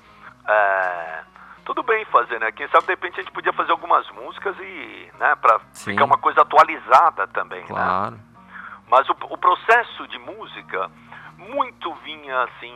é, 0.46 1.24
tudo 1.64 1.82
bem 1.82 2.04
fazer, 2.06 2.38
né? 2.38 2.52
Quem 2.52 2.68
sabe 2.68 2.84
de 2.86 2.92
repente 2.92 3.18
a 3.18 3.22
gente 3.22 3.32
podia 3.32 3.52
fazer 3.52 3.72
algumas 3.72 4.08
músicas 4.12 4.56
e, 4.60 5.10
né, 5.18 5.34
pra 5.36 5.60
Sim. 5.72 5.90
ficar 5.90 6.04
uma 6.04 6.18
coisa 6.18 6.42
atualizada 6.42 7.26
também, 7.28 7.60
né? 7.62 7.66
Claro. 7.66 8.18
Mas 8.88 9.08
o, 9.08 9.16
o 9.30 9.36
processo 9.36 10.06
de 10.06 10.18
música 10.18 10.88
muito 11.36 11.92
vinha 12.04 12.44
assim. 12.44 12.74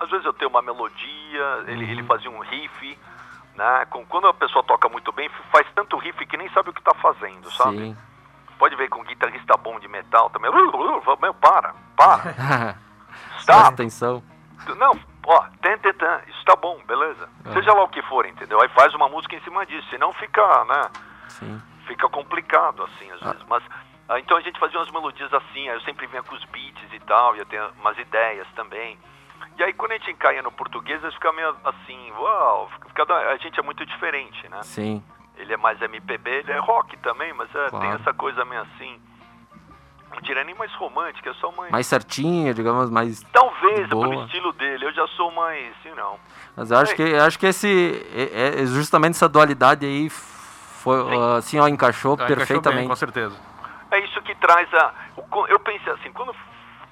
Às 0.00 0.10
vezes 0.10 0.24
eu 0.24 0.32
tenho 0.32 0.50
uma 0.50 0.62
melodia, 0.62 1.64
ele, 1.66 1.90
ele 1.90 2.02
fazia 2.04 2.30
um 2.30 2.40
riff, 2.40 2.98
né? 3.54 3.86
Com, 3.90 4.04
quando 4.06 4.26
a 4.26 4.34
pessoa 4.34 4.64
toca 4.64 4.88
muito 4.88 5.12
bem, 5.12 5.28
faz 5.52 5.66
tanto 5.74 5.98
riff 5.98 6.24
que 6.26 6.36
nem 6.38 6.48
sabe 6.50 6.70
o 6.70 6.72
que 6.72 6.82
tá 6.82 6.94
fazendo, 6.94 7.50
sabe? 7.52 7.78
Sim. 7.78 7.96
Pode 8.58 8.74
ver 8.76 8.88
com 8.88 9.00
um 9.00 9.04
guitarrista 9.04 9.56
bom 9.58 9.78
de 9.78 9.88
metal 9.88 10.30
também. 10.30 10.50
Meu, 10.50 11.34
para, 11.34 11.74
para. 11.96 12.76
Presta 13.44 13.52
Stop. 13.52 13.74
atenção. 13.74 14.22
Não, 14.76 14.98
ó, 15.26 15.42
tem, 15.60 15.76
tem, 15.78 15.92
tem. 15.92 16.08
Isso 16.28 16.44
tá 16.46 16.56
bom, 16.56 16.80
beleza. 16.86 17.28
É. 17.44 17.52
Seja 17.52 17.72
lá 17.74 17.82
o 17.84 17.88
que 17.88 18.00
for, 18.02 18.24
entendeu? 18.26 18.60
Aí 18.60 18.68
faz 18.70 18.94
uma 18.94 19.08
música 19.08 19.36
em 19.36 19.40
cima 19.40 19.64
disso, 19.66 19.86
senão 19.90 20.12
fica, 20.14 20.64
né? 20.64 20.90
Sim. 21.28 21.60
fica 21.86 22.08
complicado, 22.08 22.82
assim, 22.84 23.10
às 23.10 23.22
Ah. 23.22 23.32
vezes. 23.32 23.46
Mas, 23.46 23.62
ah, 24.08 24.18
então 24.18 24.38
a 24.38 24.40
gente 24.40 24.58
fazia 24.58 24.78
umas 24.78 24.90
melodias 24.90 25.32
assim, 25.34 25.68
aí 25.68 25.74
eu 25.76 25.80
sempre 25.82 26.06
vinha 26.06 26.22
com 26.22 26.34
os 26.34 26.42
beats 26.46 26.90
e 26.94 27.00
tal, 27.00 27.36
e 27.36 27.40
eu 27.40 27.44
tenho 27.46 27.68
umas 27.78 27.98
ideias 27.98 28.46
também. 28.56 28.98
E 29.58 29.62
aí 29.62 29.72
quando 29.74 29.92
a 29.92 29.98
gente 29.98 30.10
encaia 30.10 30.40
no 30.40 30.50
português, 30.50 31.04
aí 31.04 31.12
fica 31.12 31.30
meio 31.32 31.54
assim, 31.64 32.10
uau, 32.12 32.70
fica, 32.88 33.04
a 33.12 33.36
gente 33.36 33.60
é 33.60 33.62
muito 33.62 33.84
diferente, 33.84 34.48
né? 34.48 34.62
Sim. 34.62 35.04
Ele 35.36 35.52
é 35.52 35.56
mais 35.58 35.80
MPB, 35.82 36.30
ele 36.30 36.52
é 36.52 36.58
rock 36.58 36.96
também, 36.98 37.34
mas 37.34 37.54
é, 37.54 37.68
tem 37.68 37.80
Claro. 37.80 37.96
essa 38.00 38.14
coisa 38.14 38.44
meio 38.46 38.62
assim, 38.62 38.98
não 40.12 40.20
diria 40.22 40.44
nem 40.44 40.54
mais 40.54 40.72
romântica, 40.74 41.30
é 41.30 41.34
só 41.34 41.50
mais... 41.52 41.70
Mais 41.70 41.86
certinho, 41.86 42.52
digamos, 42.54 42.90
mais. 42.90 43.22
Talvez, 43.32 43.88
Boa. 43.88 44.08
pelo 44.08 44.24
estilo 44.24 44.52
dele, 44.52 44.86
eu 44.86 44.92
já 44.92 45.06
sou 45.08 45.30
mais, 45.32 45.72
assim, 45.78 45.94
não. 45.96 46.18
Mas 46.56 46.70
eu 46.70 46.78
acho 46.78 46.92
Ei. 46.92 46.96
que, 46.96 47.02
eu 47.02 47.22
acho 47.22 47.38
que 47.38 47.46
esse. 47.46 48.06
É, 48.14 48.62
é 48.62 48.66
justamente 48.66 49.12
essa 49.14 49.28
dualidade 49.28 49.84
aí 49.84 50.08
foi, 50.08 51.02
Sim. 51.02 51.36
assim, 51.38 51.58
ó, 51.58 51.66
encaixou 51.68 52.12
Ah, 52.12 52.14
encaixou 52.14 52.36
perfeitamente. 52.36 52.80
bem, 52.80 52.88
com 52.88 52.96
certeza. 52.96 53.34
É 53.90 53.98
isso 54.00 54.20
que 54.22 54.34
traz 54.36 54.72
a. 54.74 54.92
Eu 55.48 55.58
pensei 55.60 55.92
assim, 55.92 56.12
quando 56.12 56.34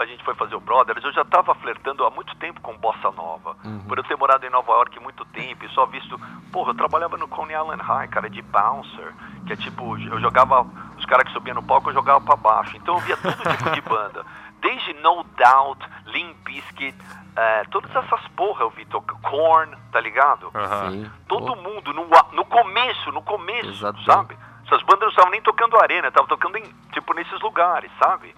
a 0.01 0.07
gente 0.07 0.24
foi 0.24 0.34
fazer 0.34 0.55
o 0.55 0.61
Brothers, 0.61 1.05
eu 1.05 1.12
já 1.12 1.22
estava 1.22 1.55
flertando 1.57 2.05
há 2.05 2.11
muito 2.11 2.34
tempo 2.36 2.61
com 2.61 2.76
bossa 2.78 3.11
nova. 3.11 3.57
Uhum. 3.64 3.84
Por 3.86 3.99
eu 3.99 4.05
ter 4.05 4.16
morado 4.16 4.47
em 4.47 4.51
Nova 4.51 4.72
York 4.72 4.99
muito 5.01 5.24
tempo 5.26 5.64
e 5.64 5.68
só 5.70 5.84
visto. 5.86 6.18
Porra, 6.53 6.70
eu 6.70 6.74
trabalhava 6.76 7.16
no 7.16 7.28
Coney 7.28 7.55
Island 7.57 7.82
High, 7.82 8.09
cara, 8.09 8.30
de 8.30 8.40
bouncer. 8.43 9.12
Que 9.47 9.53
é 9.53 9.57
tipo, 9.57 9.99
eu 9.99 10.20
jogava. 10.20 10.66
Os 10.99 11.05
caras 11.05 11.26
que 11.26 11.32
subiam 11.32 11.55
no 11.57 11.62
palco 11.62 11.90
eu 11.90 11.95
jogava 11.95 12.20
pra 12.20 12.36
baixo. 12.36 12.76
Então 12.76 12.95
eu 12.95 13.01
via 13.01 13.16
todo 13.16 13.34
tipo 13.57 13.70
de 13.70 13.80
banda. 13.82 14.24
Desde 14.61 14.95
No 14.95 15.24
Doubt, 15.36 15.84
Limp 16.07 16.36
Bizkit, 16.45 16.97
eh, 17.34 17.64
todas 17.70 17.90
essas 17.95 18.26
porra 18.36 18.62
eu 18.62 18.70
vi. 18.70 18.84
toca- 18.86 19.16
Korn, 19.22 19.74
tá 19.90 20.01
ligado? 20.01 20.53
Sim. 20.90 21.11
Todo 21.26 21.57
Pô, 21.57 21.62
mundo, 21.62 21.93
no, 21.93 22.07
no 22.32 22.45
começo, 22.45 23.11
no 23.11 23.22
começo, 23.22 23.70
Exato. 23.70 24.03
sabe? 24.05 24.36
Essas 24.66 24.82
bandas 24.84 25.01
não 25.01 25.09
estavam 25.09 25.30
nem 25.32 25.43
tocando 25.43 25.76
arena, 25.78 26.09
estavam 26.09 26.28
tocando 26.28 26.57
em, 26.59 26.64
tipo, 26.93 27.12
nesses 27.14 27.40
lugares, 27.40 27.90
sabe? 28.03 28.34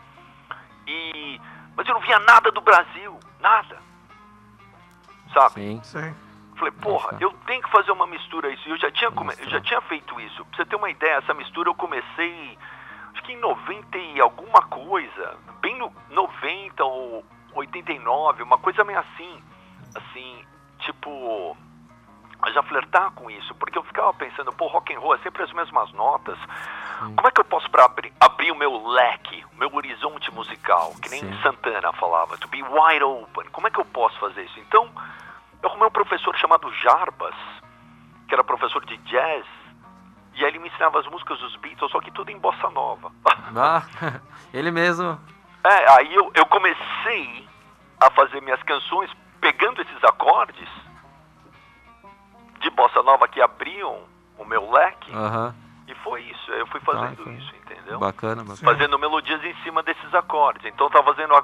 E... 0.87 1.41
Mas 1.76 1.87
eu 1.89 1.95
não 1.95 2.01
via 2.01 2.18
nada 2.20 2.51
do 2.53 2.61
Brasil, 2.61 3.18
nada. 3.41 3.78
Sabe? 5.32 5.55
Sim. 5.55 5.80
Sim. 5.82 6.14
Falei, 6.57 6.72
porra, 6.72 7.16
eu 7.20 7.32
tenho 7.47 7.62
que 7.62 7.70
fazer 7.70 7.91
uma 7.91 8.07
mistura 8.07 8.49
isso. 8.53 8.68
E 8.68 8.70
eu 8.70 8.76
já 8.78 8.91
tinha, 8.93 9.11
come- 9.11 9.35
eu 9.39 9.51
já 9.51 9.61
tinha 9.61 9.80
feito 9.82 10.20
isso. 10.20 10.45
Pra 10.45 10.57
você 10.57 10.64
ter 10.64 10.76
uma 10.76 10.89
ideia, 10.89 11.16
essa 11.16 11.35
mistura 11.35 11.68
eu 11.68 11.74
comecei, 11.74 12.57
acho 13.12 13.22
que 13.24 13.32
em 13.32 13.41
90 13.41 13.99
e 13.99 14.20
alguma 14.20 14.62
coisa. 14.62 15.37
Bem 15.61 15.76
no 15.78 15.93
90 16.11 16.85
ou 16.85 17.24
89, 17.55 18.43
uma 18.45 18.59
coisa 18.59 18.85
meio 18.85 19.01
assim. 19.01 19.43
Assim, 19.97 20.45
tipo, 20.80 21.57
já 22.53 22.62
flertar 22.62 23.11
com 23.12 23.30
isso. 23.30 23.55
Porque 23.55 23.78
eu 23.78 23.84
ficava 23.84 24.12
pensando, 24.14 24.53
pô, 24.53 24.66
rock 24.66 24.95
and 24.95 24.99
roll 24.99 25.14
é 25.14 25.18
sempre 25.18 25.42
as 25.42 25.53
mesmas 25.53 25.92
notas. 25.92 26.38
Como 26.99 27.28
é 27.28 27.30
que 27.30 27.40
eu 27.40 27.45
posso 27.45 27.70
pra 27.70 27.84
abrir, 27.84 28.12
abrir 28.20 28.51
o 28.51 28.55
meu 28.55 28.86
leque, 28.88 29.45
o 29.53 29.57
meu 29.57 29.74
horizonte 29.74 30.32
musical? 30.32 30.95
Que 31.03 31.09
nem 31.11 31.20
Sim. 31.20 31.42
Santana 31.42 31.92
falava, 31.95 32.36
to 32.38 32.49
be 32.49 32.62
wide 32.62 33.03
open. 33.03 33.49
Como 33.51 33.66
é 33.66 33.70
que 33.70 33.78
eu 33.78 33.84
posso 33.84 34.18
fazer 34.18 34.45
isso? 34.45 34.59
Então, 34.61 34.90
eu 35.62 35.68
arrumei 35.68 35.88
um 35.88 35.90
professor 35.90 36.36
chamado 36.36 36.72
Jarbas, 36.74 37.34
que 38.28 38.34
era 38.34 38.45
professor 38.45 38.84
de 38.84 38.97
jazz, 38.99 39.45
e 40.34 40.45
aí 40.45 40.51
ele 40.51 40.59
me 40.59 40.68
ensinava 40.68 41.01
as 41.01 41.07
músicas 41.07 41.38
dos 41.38 41.57
Beatles, 41.57 41.90
só 41.90 42.01
que 42.01 42.11
tudo 42.11 42.30
em 42.30 42.38
bossa 42.38 42.68
nova. 42.70 43.12
Ah, 43.57 43.84
ele 44.53 44.72
mesmo. 44.72 45.16
É, 45.62 45.92
aí 45.92 46.12
eu, 46.12 46.28
eu 46.34 46.45
comecei 46.47 47.49
a 48.01 48.11
fazer 48.11 48.42
minhas 48.42 48.61
canções 48.64 49.09
pegando 49.40 49.80
esses 49.80 50.03
acordes 50.03 50.68
de 52.64 52.70
bossa 52.70 53.02
nova 53.02 53.28
que 53.28 53.40
abriam 53.40 53.98
o 54.38 54.44
meu 54.44 54.70
leque. 54.70 55.12
Aham. 55.14 55.54
E 55.86 55.94
foi 55.96 56.22
isso, 56.22 56.50
eu 56.52 56.66
fui 56.68 56.80
fazendo 56.80 57.20
Ah, 57.20 57.24
foi. 57.24 57.34
isso, 57.34 57.52
entendeu? 57.56 57.98
Bacana, 57.98 58.42
bacana. 58.42 58.72
Fazendo 58.72 58.98
melodias 58.98 59.44
em 59.44 59.54
cima 59.62 59.82
desses 59.82 60.14
acordes. 60.14 60.64
Então 60.64 60.86
eu 60.86 60.90
tava 60.90 61.14
fazendo 61.14 61.34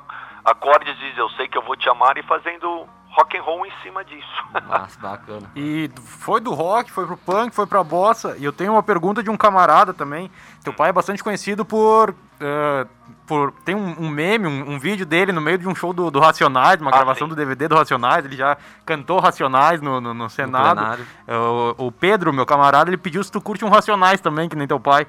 acordes 0.45 0.97
de 0.99 1.19
Eu 1.19 1.29
Sei 1.31 1.47
Que 1.47 1.59
Eu 1.59 1.63
Vou 1.63 1.77
Te 1.77 1.89
Amar 1.91 2.17
e 2.17 2.23
fazendo 2.23 2.89
rock 3.11 3.37
and 3.37 3.43
roll 3.43 3.67
em 3.67 3.73
cima 3.83 4.03
disso. 4.03 4.27
Nossa, 4.67 4.99
bacana. 4.99 5.51
E 5.55 5.91
foi 6.05 6.41
do 6.41 6.55
rock, 6.55 6.91
foi 6.91 7.05
pro 7.07 7.19
punk, 7.19 7.55
foi 7.55 7.67
pra 7.67 7.85
bossa. 7.85 8.35
E 8.39 8.45
eu 8.45 8.53
tenho 8.53 8.73
uma 8.73 8.83
pergunta 8.83 9.23
de 9.23 9.29
um 9.29 9.37
camarada 9.37 9.93
também. 9.93 10.31
Teu 10.65 10.73
pai 10.73 10.89
é 10.89 10.93
bastante 10.93 11.23
conhecido 11.23 11.63
por. 11.65 12.15
eh, 12.41 12.87
por 13.31 13.53
tem 13.65 13.77
um, 13.77 13.95
um 14.01 14.09
meme, 14.09 14.49
um, 14.49 14.73
um 14.73 14.79
vídeo 14.81 15.07
dele 15.07 15.31
no 15.31 15.41
meio 15.41 15.57
de 15.57 15.69
um 15.69 15.75
show 15.75 15.93
do, 15.93 16.11
do 16.11 16.19
Racionais, 16.19 16.81
uma 16.81 16.91
Ah, 16.91 16.97
gravação 16.97 17.27
sim. 17.27 17.31
do 17.31 17.37
DVD 17.37 17.69
do 17.69 17.77
Racionais. 17.77 18.25
Ele 18.25 18.35
já 18.37 18.57
cantou 18.85 19.21
Racionais 19.21 19.81
no, 19.81 20.01
no, 20.01 20.13
no 20.13 20.29
Senado. 20.29 20.75
plenário. 20.75 21.07
Eh, 21.29 21.37
O, 21.37 21.75
o 21.87 21.93
Pedro, 21.93 22.33
meu 22.33 22.45
camarada, 22.45 22.91
ele 22.91 22.97
pediu 22.97 23.23
se 23.23 23.31
tu 23.31 23.41
curte 23.41 23.65
um 23.65 23.69
Racionais 23.69 24.21
também, 24.21 24.49
que 24.49 24.57
nem 24.57 24.67
teu 24.67 24.81
pai. 24.81 25.07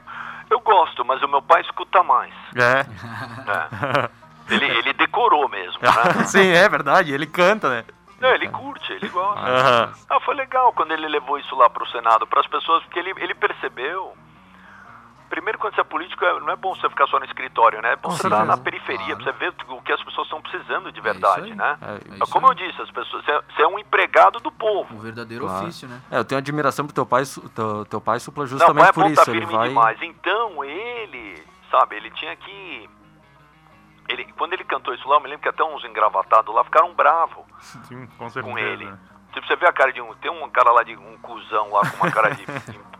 Eu 0.51 0.59
gosto, 0.59 1.03
mas 1.03 1.19
o 1.24 1.28
meu 1.28 1.41
pai 1.41 1.61
escuta 1.61 2.03
mais. 2.03 2.32
É. 2.55 2.86
né? 3.47 4.09
Ele, 4.49 4.65
ele 4.65 4.93
decorou 4.93 5.49
mesmo, 5.49 5.80
né? 5.82 6.24
Sim, 6.28 6.47
é 6.49 6.67
verdade, 6.69 7.11
ele 7.13 7.26
canta, 7.26 7.69
né? 7.69 7.84
Não, 8.19 8.30
ele 8.30 8.47
curte, 8.49 8.91
ele 8.93 9.09
gosta. 9.09 9.39
Aham. 9.41 9.93
Ah, 10.09 10.19
foi 10.19 10.36
legal 10.36 10.72
quando 10.74 10.91
ele 10.91 11.07
levou 11.07 11.39
isso 11.39 11.55
lá 11.55 11.69
pro 11.69 11.88
Senado, 11.89 12.28
para 12.28 12.41
as 12.41 12.47
pessoas, 12.47 12.84
porque 12.84 12.99
ele, 12.99 13.13
ele 13.17 13.34
percebeu. 13.34 14.13
Primeiro, 15.32 15.58
quando 15.58 15.74
você 15.74 15.80
é 15.80 15.84
político, 15.86 16.26
é- 16.26 16.40
não 16.42 16.50
é 16.50 16.56
bom 16.58 16.76
você 16.76 16.90
ficar 16.90 17.08
só 17.08 17.18
no 17.18 17.24
escritório, 17.26 17.82
né? 17.82 17.94
É 17.94 17.96
bom 17.96 18.10
Com 18.10 18.12
você 18.18 18.28
estar 18.28 18.40
na 18.46 18.58
certeza. 18.58 18.62
periferia, 18.64 19.16
Claro. 19.16 19.24
pra 19.24 19.32
você 19.34 19.40
ver 19.40 19.54
o 19.70 19.82
que 19.82 19.92
as 19.94 20.04
pessoas 20.04 20.28
estão 20.28 20.42
precisando 20.42 20.92
de 20.92 21.00
É 21.00 21.02
verdade, 21.02 21.42
isso 21.44 21.52
aí. 21.54 21.56
né? 21.56 21.78
É, 21.82 21.86
É 21.86 21.96
É 21.96 22.24
isso 22.24 22.32
como 22.34 22.48
eu 22.48 22.54
disse, 22.54 22.82
as 22.82 22.92
pessoas, 22.92 23.24
você 23.24 23.32
é- 23.32 23.64
é 23.64 23.68
um 23.68 23.80
empregado 23.80 24.40
do 24.42 24.52
povo. 24.52 24.94
O 24.94 25.00
verdadeiro 25.00 25.46
Claro. 25.46 25.64
ofício, 25.64 25.88
né? 25.88 26.02
É, 26.12 26.18
eu 26.18 26.26
tenho 26.26 26.38
admiração 26.40 26.86
pro 26.86 26.94
teu 26.94 27.06
pai, 27.06 27.24
teu, 27.56 27.86
teu 27.86 28.02
pai 28.02 28.20
supla 28.20 28.44
Não, 28.44 28.48
justamente 28.50 28.84
vai 28.84 28.94
por 28.94 29.04
ponta 29.06 29.22
isso. 29.22 29.32
Ele 29.32 29.40
firme 29.40 29.54
vai. 29.56 29.70
demais. 29.70 30.02
Então, 30.02 30.64
ele, 30.66 31.42
sabe, 31.72 31.96
ele 31.96 32.12
tinha 32.12 32.36
que... 32.36 32.90
Ele, 34.10 34.26
quando 34.38 34.52
ele 34.52 34.66
cantou 34.66 34.94
isso 34.94 35.08
lá, 35.08 35.16
eu 35.16 35.22
me 35.22 35.28
lembro 35.30 35.44
que 35.44 35.48
até 35.50 35.64
uns 35.64 35.86
engravatados 35.86 36.54
lá 36.54 36.64
ficaram 36.66 36.94
bravos. 36.94 37.46
Sim, 37.88 38.06
com 38.18 38.30
certeza. 38.30 38.54
com 38.54 38.60
ele. 38.60 38.92
Tipo, 39.32 39.48
você 39.48 39.56
vê 39.56 39.66
a 39.66 39.72
cara 39.72 39.94
de 39.94 40.02
um. 40.02 40.14
Tem 40.16 40.30
um 40.30 40.50
cara 40.50 40.72
lá 40.72 40.84
de 40.84 40.94
um 40.98 41.18
cuzão 41.20 41.72
lá 41.72 41.90
com 41.90 41.96
uma 42.04 42.12
cara 42.12 42.32
de. 42.36 42.42
em- 42.76 42.91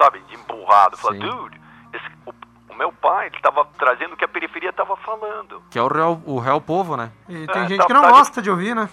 sabe, 0.00 0.20
de 0.20 0.34
emburrado. 0.34 0.96
Fala, 0.96 1.14
Sim. 1.14 1.20
dude, 1.20 1.60
esse- 1.92 2.10
o, 2.26 2.32
o 2.72 2.74
meu 2.74 2.90
pai, 2.92 3.26
ele 3.26 3.38
tava 3.40 3.64
trazendo 3.78 4.14
o 4.14 4.16
que 4.16 4.24
a 4.24 4.28
periferia 4.28 4.72
tava 4.72 4.96
falando. 4.96 5.62
Que 5.70 5.78
é 5.78 5.82
o 5.82 5.88
real, 5.88 6.20
o 6.24 6.38
real 6.38 6.60
povo, 6.60 6.96
né? 6.96 7.10
E 7.28 7.46
tem 7.46 7.62
É, 7.62 7.68
gente 7.68 7.78
tá- 7.80 7.86
que 7.86 7.92
não 7.92 8.02
tá 8.02 8.08
de- 8.08 8.12
gosta 8.14 8.42
de 8.42 8.50
ouvir, 8.50 8.74
né? 8.74 8.88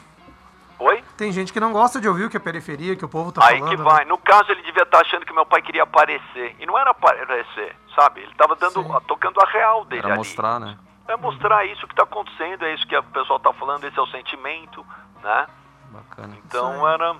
Oi? 0.79 1.03
Tem 1.17 1.31
gente 1.31 1.51
que 1.51 1.59
não 1.59 1.71
gosta 1.71 1.99
de 1.99 2.07
ouvir 2.07 2.25
o 2.25 2.29
que 2.29 2.37
a 2.37 2.39
periferia, 2.39 2.95
que 2.95 3.03
o 3.05 3.09
povo 3.09 3.31
tá 3.31 3.43
Aí 3.43 3.57
falando. 3.57 3.71
que 3.71 3.77
né? 3.77 3.83
vai. 3.83 4.05
No 4.05 4.17
caso, 4.17 4.51
ele 4.51 4.61
devia 4.61 4.83
estar 4.83 4.99
achando 5.01 5.25
que 5.25 5.33
meu 5.33 5.45
pai 5.45 5.59
queria 5.61 5.83
aparecer. 5.83 6.55
E 6.59 6.65
não 6.67 6.77
era 6.77 6.91
aparecer, 6.91 7.75
sabe? 7.95 8.21
Ele 8.21 8.33
tava 8.35 8.55
dando, 8.55 8.83
Sim. 8.83 8.99
tocando 9.07 9.39
a 9.41 9.45
real 9.49 9.85
dele 9.85 10.01
Pra 10.03 10.11
ali. 10.11 10.17
mostrar, 10.19 10.59
né? 10.59 10.77
É 11.07 11.15
mostrar 11.17 11.65
isso 11.65 11.87
que 11.87 11.95
tá 11.95 12.03
acontecendo, 12.03 12.63
é 12.65 12.73
isso 12.75 12.85
que 12.85 12.95
o 12.95 13.01
pessoal 13.05 13.39
tá 13.39 13.51
falando, 13.53 13.85
esse 13.85 13.97
é 13.97 14.01
o 14.01 14.07
sentimento, 14.07 14.85
né? 15.23 15.47
Bacana. 15.89 16.37
Então 16.45 16.87
era, 16.87 17.15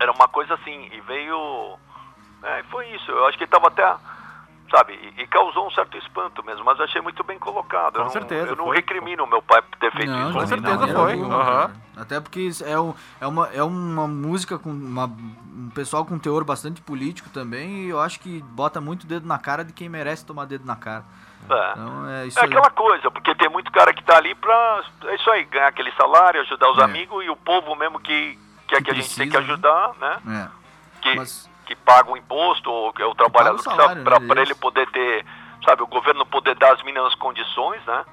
era 0.00 0.12
uma 0.12 0.28
coisa 0.28 0.52
assim, 0.54 0.90
e 0.92 1.00
veio. 1.02 1.78
É, 2.42 2.62
foi 2.64 2.86
isso. 2.94 3.10
Eu 3.10 3.26
acho 3.26 3.36
que 3.38 3.44
ele 3.44 3.50
tava 3.50 3.68
até. 3.68 3.94
Sabe, 4.70 4.92
e, 5.16 5.22
e 5.22 5.26
causou 5.26 5.66
um 5.66 5.70
certo 5.70 5.96
espanto 5.96 6.44
mesmo, 6.44 6.62
mas 6.62 6.78
eu 6.78 6.84
achei 6.84 7.00
muito 7.00 7.24
bem 7.24 7.38
colocado. 7.38 7.94
Com 7.94 8.00
eu 8.00 8.04
não, 8.04 8.10
certeza, 8.10 8.48
Eu 8.50 8.56
não 8.56 8.66
foi. 8.66 8.76
recrimino 8.76 9.24
o 9.24 9.26
meu 9.26 9.40
pai 9.40 9.62
por 9.62 9.78
ter 9.78 9.90
feito 9.92 10.12
isso. 10.12 10.32
com 10.34 10.46
certeza 10.46 10.86
não. 10.86 10.94
foi. 11.06 11.18
cara. 11.26 11.70
Até 11.96 12.20
porque 12.20 12.50
é, 12.66 12.78
um- 12.78 12.94
é, 13.18 13.26
uma, 13.26 13.46
é 13.48 13.62
uma 13.62 14.06
música 14.06 14.58
com 14.58 14.68
uma, 14.68 15.06
um 15.06 15.70
pessoal 15.74 16.04
com 16.04 16.18
teor 16.18 16.44
bastante 16.44 16.82
político 16.82 17.30
também, 17.30 17.84
e 17.84 17.88
eu 17.88 17.98
acho 17.98 18.20
que 18.20 18.42
bota 18.42 18.78
muito 18.78 19.06
dedo 19.06 19.26
na 19.26 19.38
cara 19.38 19.64
de 19.64 19.72
quem 19.72 19.88
merece 19.88 20.26
tomar 20.26 20.44
dedo 20.44 20.66
na 20.66 20.76
cara. 20.76 21.02
É. 21.48 21.70
Então 21.72 22.06
é 22.10 22.26
isso 22.26 22.38
É 22.38 22.42
aí. 22.42 22.48
aquela 22.48 22.68
coisa, 22.70 23.10
porque 23.10 23.34
tem 23.36 23.48
muito 23.48 23.72
cara 23.72 23.94
que 23.94 24.04
tá 24.04 24.18
ali 24.18 24.34
pra. 24.34 24.82
É 25.06 25.14
isso 25.14 25.30
aí, 25.30 25.44
ganhar 25.44 25.68
aquele 25.68 25.92
salário, 25.92 26.42
ajudar 26.42 26.70
os 26.72 26.78
É. 26.78 26.82
amigos 26.84 27.24
e 27.24 27.30
o 27.30 27.36
povo 27.36 27.74
mesmo 27.74 27.98
que, 28.00 28.38
que 28.66 28.74
é 28.74 28.78
Que 28.78 28.84
que 28.84 28.90
a 28.90 28.94
gente 28.94 29.16
tem 29.16 29.30
que 29.30 29.34
precisa, 29.34 29.40
né? 29.40 29.54
ajudar, 29.54 29.92
né? 29.98 30.18
É. 30.44 31.00
Que, 31.00 31.14
Mas- 31.16 31.48
que 31.68 31.76
paga 31.76 32.10
o 32.10 32.16
imposto, 32.16 32.70
ou 32.70 32.92
que 32.94 33.02
é 33.02 33.06
o 33.06 33.14
trabalhador, 33.14 33.62
né, 33.76 34.02
pra 34.02 34.18
deles. 34.18 34.36
ele 34.38 34.54
poder 34.54 34.90
ter. 34.90 35.24
Sabe, 35.64 35.82
o 35.82 35.86
governo 35.86 36.24
poder 36.24 36.54
dar 36.54 36.72
as 36.72 36.82
mínimas 36.82 37.14
condições, 37.16 37.84
né? 37.86 38.04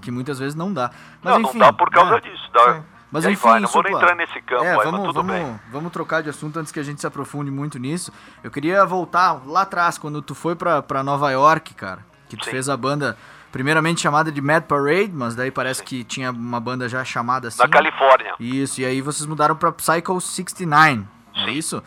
Que 0.00 0.10
muitas 0.10 0.38
vezes 0.40 0.56
não 0.56 0.72
dá. 0.72 0.90
Mas 1.22 1.34
não, 1.34 1.42
enfim, 1.42 1.58
não 1.58 1.66
dá 1.66 1.72
por 1.72 1.88
causa 1.90 2.16
é. 2.16 2.20
disso. 2.20 2.50
Dá, 2.52 2.74
Sim. 2.74 2.84
Mas 3.12 3.24
enfim, 3.26 3.46
vai, 3.46 3.60
não 3.60 3.68
vou 3.68 3.86
entrar 3.86 4.16
nesse 4.16 4.40
campo 4.40 4.64
é, 4.64 4.70
aí, 4.70 4.76
vamos, 4.78 4.92
mas 4.92 5.02
tudo 5.02 5.14
vamos, 5.22 5.32
bem. 5.32 5.60
vamos 5.70 5.92
trocar 5.92 6.22
de 6.22 6.30
assunto 6.30 6.58
antes 6.58 6.72
que 6.72 6.80
a 6.80 6.82
gente 6.82 7.00
se 7.00 7.06
aprofunde 7.06 7.50
muito 7.50 7.78
nisso. 7.78 8.10
Eu 8.42 8.50
queria 8.50 8.84
voltar 8.86 9.42
lá 9.46 9.62
atrás, 9.62 9.98
quando 9.98 10.20
tu 10.22 10.34
foi 10.34 10.56
pra, 10.56 10.82
pra 10.82 11.02
Nova 11.04 11.30
York, 11.30 11.74
cara. 11.74 12.04
Que 12.28 12.36
tu 12.36 12.46
Sim. 12.46 12.50
fez 12.50 12.70
a 12.70 12.76
banda, 12.76 13.16
primeiramente 13.52 14.00
chamada 14.00 14.32
de 14.32 14.40
Mad 14.40 14.64
Parade, 14.64 15.12
mas 15.12 15.34
daí 15.34 15.50
parece 15.50 15.82
que 15.82 16.02
tinha 16.02 16.30
uma 16.30 16.58
banda 16.58 16.88
já 16.88 17.04
chamada 17.04 17.48
assim. 17.48 17.62
Na 17.62 17.68
Califórnia. 17.68 18.34
Isso, 18.40 18.80
e 18.80 18.86
aí 18.86 19.02
vocês 19.02 19.26
mudaram 19.26 19.54
pra 19.54 19.70
Psycho 19.70 20.18
69, 20.18 21.06
é 21.34 21.50
isso? 21.50 21.82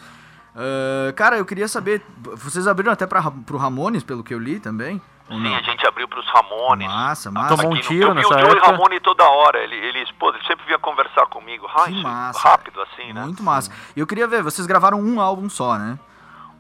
Ah, 0.55 1.11
cara, 1.13 1.37
eu 1.37 1.45
queria 1.45 1.67
saber, 1.67 2.01
vocês 2.35 2.67
abriram 2.67 2.91
até 2.93 3.05
pra, 3.05 3.21
pro 3.45 3.57
Ramones, 3.57 4.03
pelo 4.03 4.23
que 4.23 4.33
eu 4.33 4.39
li 4.39 4.59
também? 4.59 5.01
Sim, 5.27 5.39
não? 5.39 5.55
a 5.55 5.61
gente 5.61 5.85
abriu 5.87 6.07
pros 6.07 6.25
Ramones. 6.29 6.87
Massa, 6.87 7.31
massa. 7.31 7.57
Tomou 7.57 7.71
um 7.71 7.75
Aqui 7.75 7.83
no- 7.83 7.89
tiro 7.89 8.07
eu 8.09 8.13
vi 8.13 8.15
nessa 8.21 8.35
o 8.35 8.39
Joey 8.39 8.51
época. 8.51 8.71
Ramone 8.71 8.99
toda 8.99 9.23
hora. 9.23 9.57
Ele, 9.57 9.75
ele, 9.75 10.05
pô, 10.19 10.29
ele 10.29 10.43
sempre 10.45 10.63
vinha 10.65 10.77
conversar 10.77 11.25
comigo. 11.25 11.67
Que 11.67 11.91
isso, 11.91 12.03
massa. 12.03 12.39
rápido 12.39 12.79
assim, 12.81 13.11
né? 13.11 13.23
Muito 13.23 13.41
massa. 13.41 13.71
E 13.95 13.99
eu 13.99 14.05
queria 14.07 14.27
ver, 14.27 14.43
vocês 14.43 14.67
gravaram 14.67 14.99
um 15.01 15.19
álbum 15.19 15.49
só, 15.49 15.77
né? 15.79 15.97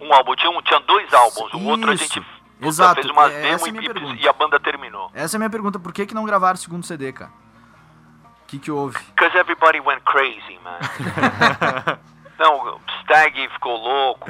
Um 0.01 0.11
álbum, 0.13 0.35
tinha, 0.35 0.49
um, 0.49 0.61
tinha 0.63 0.79
dois 0.79 1.13
álbuns. 1.13 1.53
O 1.53 1.63
outro 1.65 1.91
a 1.91 1.93
Isso. 1.93 2.03
gente 2.05 2.19
puta, 2.21 2.67
Exato, 2.67 2.95
fez 2.95 3.09
umas 3.09 3.31
é- 3.31 3.41
demos 3.43 3.63
é 3.65 3.69
e, 3.69 3.73
pergunta. 3.73 4.21
e 4.21 4.27
a 4.27 4.33
banda 4.33 4.59
terminou. 4.59 5.11
Essa 5.13 5.35
é 5.35 5.37
a 5.37 5.39
minha 5.39 5.49
pergunta, 5.49 5.77
por 5.79 5.93
que 5.93 6.05
que 6.07 6.15
não 6.15 6.25
gravaram 6.25 6.55
o 6.55 6.57
segundo 6.57 6.83
CD, 6.85 7.13
cara? 7.13 7.29
O 8.43 8.47
que 8.47 8.57
que 8.57 8.71
houve? 8.71 8.97
Because 9.15 9.37
everybody 9.37 9.79
went 9.79 10.01
crazy, 10.03 10.59
man. 10.63 10.79
Não, 12.37 12.79
Stag 13.01 13.49
ficou 13.49 13.75
louco, 13.77 14.29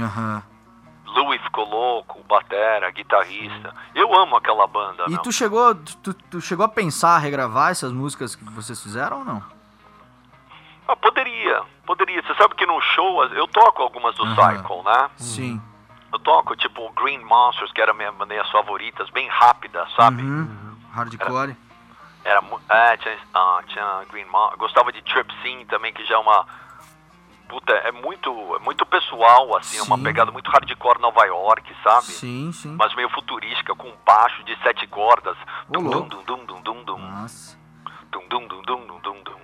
Aham. 0.00 0.42
Louis 1.06 1.40
ficou 1.42 1.68
louco, 1.68 2.22
Batera, 2.28 2.90
guitarrista. 2.90 3.74
Eu 3.94 4.14
amo 4.14 4.36
aquela 4.36 4.66
banda, 4.66 5.04
E 5.08 5.18
tu 5.18 5.30
chegou, 5.30 5.74
tu, 5.74 6.14
tu 6.14 6.40
chegou 6.40 6.64
a 6.64 6.68
pensar, 6.68 7.16
a 7.16 7.18
regravar 7.18 7.70
essas 7.70 7.92
músicas 7.92 8.34
que 8.34 8.44
vocês 8.44 8.82
fizeram 8.82 9.18
ou 9.18 9.24
não? 9.24 9.42
Ah, 10.88 10.96
poderia, 10.96 11.62
poderia. 11.86 12.22
Você 12.22 12.34
sabe 12.34 12.54
que 12.54 12.64
no 12.66 12.80
show 12.80 13.24
eu 13.26 13.46
toco 13.48 13.82
algumas 13.82 14.14
do 14.14 14.24
Aham. 14.24 14.56
Cycle, 14.56 14.82
né? 14.84 15.10
Sim. 15.16 15.62
Eu 16.12 16.18
toco 16.18 16.56
tipo 16.56 16.90
Green 16.92 17.22
Monsters, 17.24 17.72
que 17.72 17.80
era 17.80 17.92
minha, 17.94 18.12
minhas 18.12 18.50
favoritas, 18.50 19.08
bem 19.10 19.28
rápida, 19.28 19.86
sabe? 19.96 20.22
Uhum. 20.22 20.76
Hardcore. 20.94 21.56
Era 22.24 22.40
mu- 22.42 22.60
é, 22.68 22.96
tinha, 22.98 23.18
ah, 23.34 23.60
tinha 23.66 24.04
Green 24.10 24.26
Monsters. 24.26 24.58
Gostava 24.58 24.92
de 24.92 25.02
Trip 25.02 25.30
Scene 25.42 25.64
também, 25.66 25.92
que 25.92 26.04
já 26.06 26.14
é 26.14 26.18
uma 26.18 26.46
puta, 27.52 27.70
é 27.74 27.92
muito, 27.92 28.30
é 28.56 28.58
muito 28.60 28.86
pessoal 28.86 29.54
assim, 29.58 29.76
é 29.78 29.82
uma 29.82 29.98
Sim. 29.98 30.02
pegada 30.04 30.32
muito 30.32 30.50
hardcore 30.50 30.98
Nova 31.00 31.22
York, 31.26 31.70
sabe? 31.84 32.06
Sim, 32.06 32.50
sim. 32.50 32.74
Mas 32.78 32.94
meio 32.94 33.10
futurística 33.10 33.74
com 33.74 33.92
baixo 34.06 34.42
de 34.44 34.56
sete 34.62 34.86
cordas. 34.86 35.36
Dum, 35.68 35.82
dum, 35.84 36.08
dum, 36.08 36.22
dum, 36.24 36.44
dum, 36.46 36.62
dum, 36.62 36.84
dum. 36.84 36.98
Nossa. 36.98 37.58
Dum, 38.10 38.26
dum, 38.28 38.46
dum, 38.48 38.62
dum, 38.62 38.86
dum, 38.86 39.00
dum, 39.00 39.22
dum. 39.22 39.40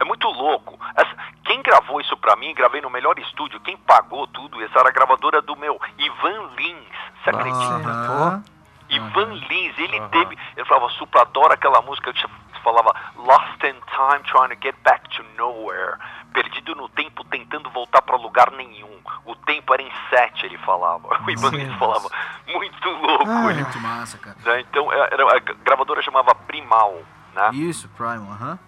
É 0.00 0.04
muito 0.04 0.26
louco. 0.28 0.76
Essa- 0.96 1.16
quem 1.44 1.62
gravou 1.62 2.00
isso 2.00 2.16
pra 2.16 2.34
mim, 2.34 2.52
gravei 2.52 2.80
no 2.80 2.90
melhor 2.90 3.16
estúdio, 3.20 3.60
quem 3.60 3.76
pagou 3.76 4.26
tudo, 4.26 4.60
essa 4.64 4.80
era 4.80 4.88
a 4.88 4.92
gravadora 4.92 5.40
do 5.40 5.54
meu 5.54 5.80
Ivan 5.98 6.50
Lins. 6.56 6.88
Você 7.22 7.30
acredita? 7.30 7.88
Aham. 7.90 8.44
Ivan 8.90 9.34
Lins, 9.34 9.78
ele 9.78 10.00
teve. 10.08 10.36
Ele 10.56 10.66
falava, 10.66 10.88
Supla, 10.94 11.22
adoro 11.22 11.52
aquela 11.52 11.80
música 11.82 12.12
que 12.12 12.26
falava 12.64 12.92
Lost 13.16 13.62
in 13.62 13.74
Time, 13.94 14.22
trying 14.24 14.48
to 14.48 14.56
get 14.62 14.74
back 14.82 15.08
to 15.16 15.22
nowhere. 15.36 15.98
Perdido 16.32 16.74
no 16.74 16.88
tempo, 16.88 17.24
tentando 17.24 17.70
voltar 17.70 18.02
pra 18.02 18.16
lugar 18.16 18.50
nenhum. 18.52 18.98
O 19.24 19.34
tempo 19.34 19.72
era 19.74 19.82
em 19.82 19.90
sete, 20.10 20.46
ele 20.46 20.58
falava. 20.58 21.08
O 21.24 21.30
Ivan 21.30 21.50
Lins 21.50 21.76
falava, 21.78 22.08
muito 22.46 22.88
louco. 22.88 23.24
Ah, 23.28 23.50
ele- 23.50 23.62
Muito 23.62 23.78
massa, 23.80 24.18
cara. 24.18 24.36
né? 24.44 24.60
Então, 24.60 24.92
era, 24.92 25.36
a 25.36 25.40
gravadora 25.40 26.00
chamava 26.02 26.34
Primal, 26.34 27.02
né? 27.34 27.50
Isso, 27.52 27.88
Primal, 27.90 28.30
aham. 28.32 28.58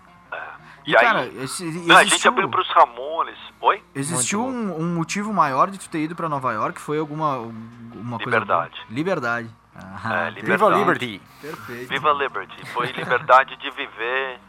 E, 0.87 0.93
E, 0.93 0.97
aí, 0.97 1.05
cara, 1.05 1.27
esse, 1.27 1.63
não, 1.65 1.97
a 1.97 2.01
gente 2.03 2.13
existiu, 2.13 2.31
abriu 2.31 2.49
pros 2.49 2.69
Ramones. 2.71 3.39
Oi? 3.61 3.85
existiu 3.95 4.43
um, 4.45 4.81
um 4.81 4.95
motivo 4.95 5.33
maior 5.33 5.71
de 5.71 5.79
tu 5.79 5.89
ter 5.91 5.99
ido 6.01 6.17
pra 6.17 6.29
Nova 6.29 6.53
York? 6.53 6.81
Foi 6.81 6.99
alguma, 6.99 7.35
alguma 7.35 8.17
coisa... 8.19 8.25
Liberdade. 8.39 8.75
boa? 8.77 8.87
Liberdade. 8.89 9.51
Ah, 9.77 10.27
É, 10.29 10.31
Viva 10.31 10.41
Liberdade. 10.41 10.79
Liberty! 10.79 11.23
Perfeito. 11.41 11.89
Viva 11.89 12.13
Liberty. 12.13 12.67
Foi 12.73 12.87
liberdade 12.93 13.57
de 13.57 13.71
viver, 13.71 14.41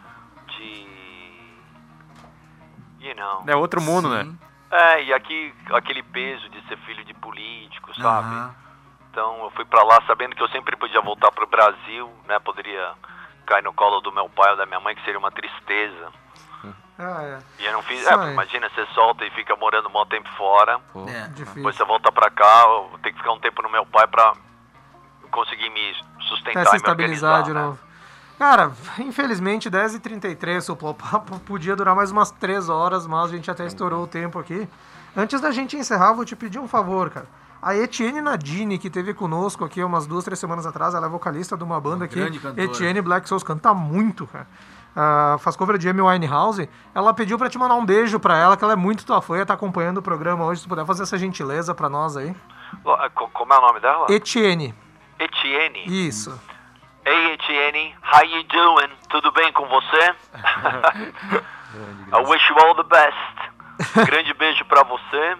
de. 0.47 1.00
You 3.01 3.15
know. 3.15 3.43
É 3.47 3.55
outro 3.55 3.81
mundo, 3.81 4.09
né? 4.09 4.23
Sim. 4.23 4.39
É, 4.71 5.03
e 5.03 5.13
aqui, 5.13 5.53
aquele 5.73 6.01
peso 6.03 6.47
de 6.49 6.61
ser 6.67 6.77
filho 6.79 7.03
de 7.03 7.13
político, 7.15 7.93
sabe? 7.95 8.27
Aham. 8.27 8.55
Então 9.09 9.43
eu 9.43 9.51
fui 9.51 9.65
pra 9.65 9.83
lá 9.83 10.01
sabendo 10.07 10.35
que 10.35 10.41
eu 10.41 10.47
sempre 10.49 10.77
podia 10.77 11.01
voltar 11.01 11.31
pro 11.31 11.45
Brasil, 11.45 12.09
né? 12.25 12.39
Poderia 12.39 12.93
cair 13.45 13.63
no 13.63 13.73
colo 13.73 13.99
do 13.99 14.11
meu 14.13 14.29
pai 14.29 14.51
ou 14.51 14.57
da 14.57 14.65
minha 14.65 14.79
mãe, 14.79 14.95
que 14.95 15.03
seria 15.03 15.19
uma 15.19 15.31
tristeza. 15.31 16.13
Ah, 16.97 17.23
é. 17.23 17.39
E 17.59 17.65
eu 17.65 17.73
não 17.73 17.81
fiz. 17.81 18.05
É, 18.05 18.13
imagina, 18.31 18.69
você 18.69 18.85
solta 18.93 19.25
e 19.25 19.31
fica 19.31 19.55
morando 19.55 19.89
um 19.89 19.91
bom 19.91 20.05
tempo 20.05 20.29
fora. 20.37 20.79
É. 21.07 21.27
Difícil. 21.29 21.55
Depois 21.55 21.75
você 21.75 21.83
volta 21.83 22.11
pra 22.11 22.29
cá, 22.29 22.63
eu 22.67 22.99
tenho 23.01 23.15
que 23.15 23.19
ficar 23.21 23.33
um 23.33 23.39
tempo 23.39 23.61
no 23.63 23.69
meu 23.69 23.85
pai 23.87 24.07
pra 24.07 24.33
conseguir 25.31 25.69
me 25.71 25.93
sustentar 26.21 26.61
Até 26.61 26.69
se 26.69 26.69
e 26.69 26.71
me 26.73 26.77
estabilizar 26.77 27.39
organizar, 27.39 27.43
de 27.43 27.81
né? 27.81 27.90
Cara, 28.41 28.71
infelizmente 28.97 29.69
10h33, 29.69 30.73
o 30.73 30.95
papo 30.95 31.37
podia 31.45 31.75
durar 31.75 31.95
mais 31.95 32.09
umas 32.09 32.31
3 32.31 32.69
horas, 32.69 33.05
mas 33.05 33.25
a 33.25 33.35
gente 33.35 33.51
até 33.51 33.67
estourou 33.67 34.05
o 34.05 34.07
tempo 34.07 34.39
aqui. 34.39 34.67
Antes 35.15 35.39
da 35.39 35.51
gente 35.51 35.77
encerrar, 35.77 36.13
vou 36.13 36.25
te 36.25 36.35
pedir 36.35 36.57
um 36.57 36.67
favor, 36.67 37.11
cara. 37.11 37.27
A 37.61 37.75
Etienne 37.77 38.19
Nadine, 38.19 38.79
que 38.79 38.89
teve 38.89 39.13
conosco 39.13 39.63
aqui 39.63 39.83
umas 39.83 40.07
duas, 40.07 40.25
três 40.25 40.39
semanas 40.39 40.65
atrás, 40.65 40.95
ela 40.95 41.05
é 41.05 41.09
vocalista 41.09 41.55
de 41.55 41.63
uma 41.63 41.79
banda 41.79 42.05
aqui. 42.05 42.15
grande 42.15 42.39
cantora. 42.39 42.63
Etienne 42.63 42.99
Black 42.99 43.29
Souls 43.29 43.43
canta 43.43 43.75
muito, 43.75 44.25
cara. 44.25 44.47
Ah, 44.95 45.35
faz 45.39 45.55
cover 45.55 45.77
de 45.77 45.87
Amy 45.87 46.01
Winehouse. 46.01 46.67
Ela 46.95 47.13
pediu 47.13 47.37
pra 47.37 47.47
te 47.47 47.59
mandar 47.59 47.75
um 47.75 47.85
beijo 47.85 48.19
pra 48.19 48.39
ela, 48.39 48.57
que 48.57 48.63
ela 48.63 48.73
é 48.73 48.75
muito 48.75 49.05
tua 49.05 49.21
fã 49.21 49.37
e 49.37 49.45
tá 49.45 49.53
acompanhando 49.53 49.99
o 49.99 50.01
programa 50.01 50.45
hoje. 50.45 50.61
Se 50.61 50.65
tu 50.65 50.69
puder 50.69 50.83
fazer 50.87 51.03
essa 51.03 51.15
gentileza 51.15 51.75
pra 51.75 51.87
nós 51.87 52.17
aí. 52.17 52.35
Como 53.33 53.53
é 53.53 53.57
o 53.59 53.61
nome 53.61 53.79
dela? 53.79 54.07
Etienne, 54.09 54.73
Etienne. 55.19 55.83
isso. 55.85 56.33
Hey 57.03 57.33
Etienne, 57.33 57.95
how 58.03 58.23
you 58.23 58.43
doing? 58.43 58.91
Tudo 59.09 59.31
bem 59.31 59.51
com 59.53 59.65
você? 59.67 60.13
I 62.13 62.21
wish 62.27 62.47
you 62.47 62.57
all 62.59 62.75
the 62.75 62.83
best. 62.83 64.05
Grande 64.07 64.33
beijo 64.35 64.63
pra 64.65 64.83
você. 64.83 65.35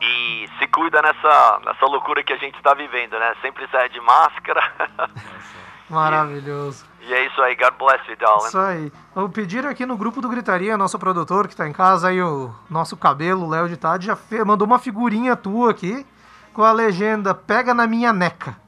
E 0.00 0.48
se 0.58 0.66
cuida 0.68 1.02
nessa, 1.02 1.60
nessa 1.66 1.84
loucura 1.86 2.24
que 2.24 2.32
a 2.32 2.38
gente 2.38 2.56
está 2.56 2.72
vivendo, 2.72 3.18
né? 3.18 3.34
Sempre 3.42 3.68
sai 3.70 3.90
de 3.90 4.00
máscara. 4.00 4.72
Maravilhoso. 5.90 6.86
e 7.02 7.12
é 7.12 7.26
isso 7.26 7.42
aí, 7.42 7.54
God 7.54 7.74
bless 7.78 8.10
you, 8.10 8.16
darling. 8.16 8.46
Isso 8.46 8.58
aí. 8.58 8.92
Eu 9.14 9.28
pediram 9.28 9.68
aqui 9.68 9.84
no 9.84 9.98
grupo 9.98 10.22
do 10.22 10.30
Gritaria, 10.30 10.78
nosso 10.78 10.98
produtor 10.98 11.46
que 11.46 11.54
tá 11.54 11.68
em 11.68 11.72
casa 11.74 12.08
aí, 12.08 12.22
o 12.22 12.54
nosso 12.70 12.96
cabelo, 12.96 13.50
Léo 13.50 13.68
de 13.68 13.76
Tade, 13.76 14.06
já 14.06 14.16
mandou 14.46 14.66
uma 14.66 14.78
figurinha 14.78 15.36
tua 15.36 15.72
aqui 15.72 16.06
com 16.54 16.62
a 16.62 16.72
legenda 16.72 17.34
Pega 17.34 17.74
na 17.74 17.86
minha 17.86 18.14
neca. 18.14 18.61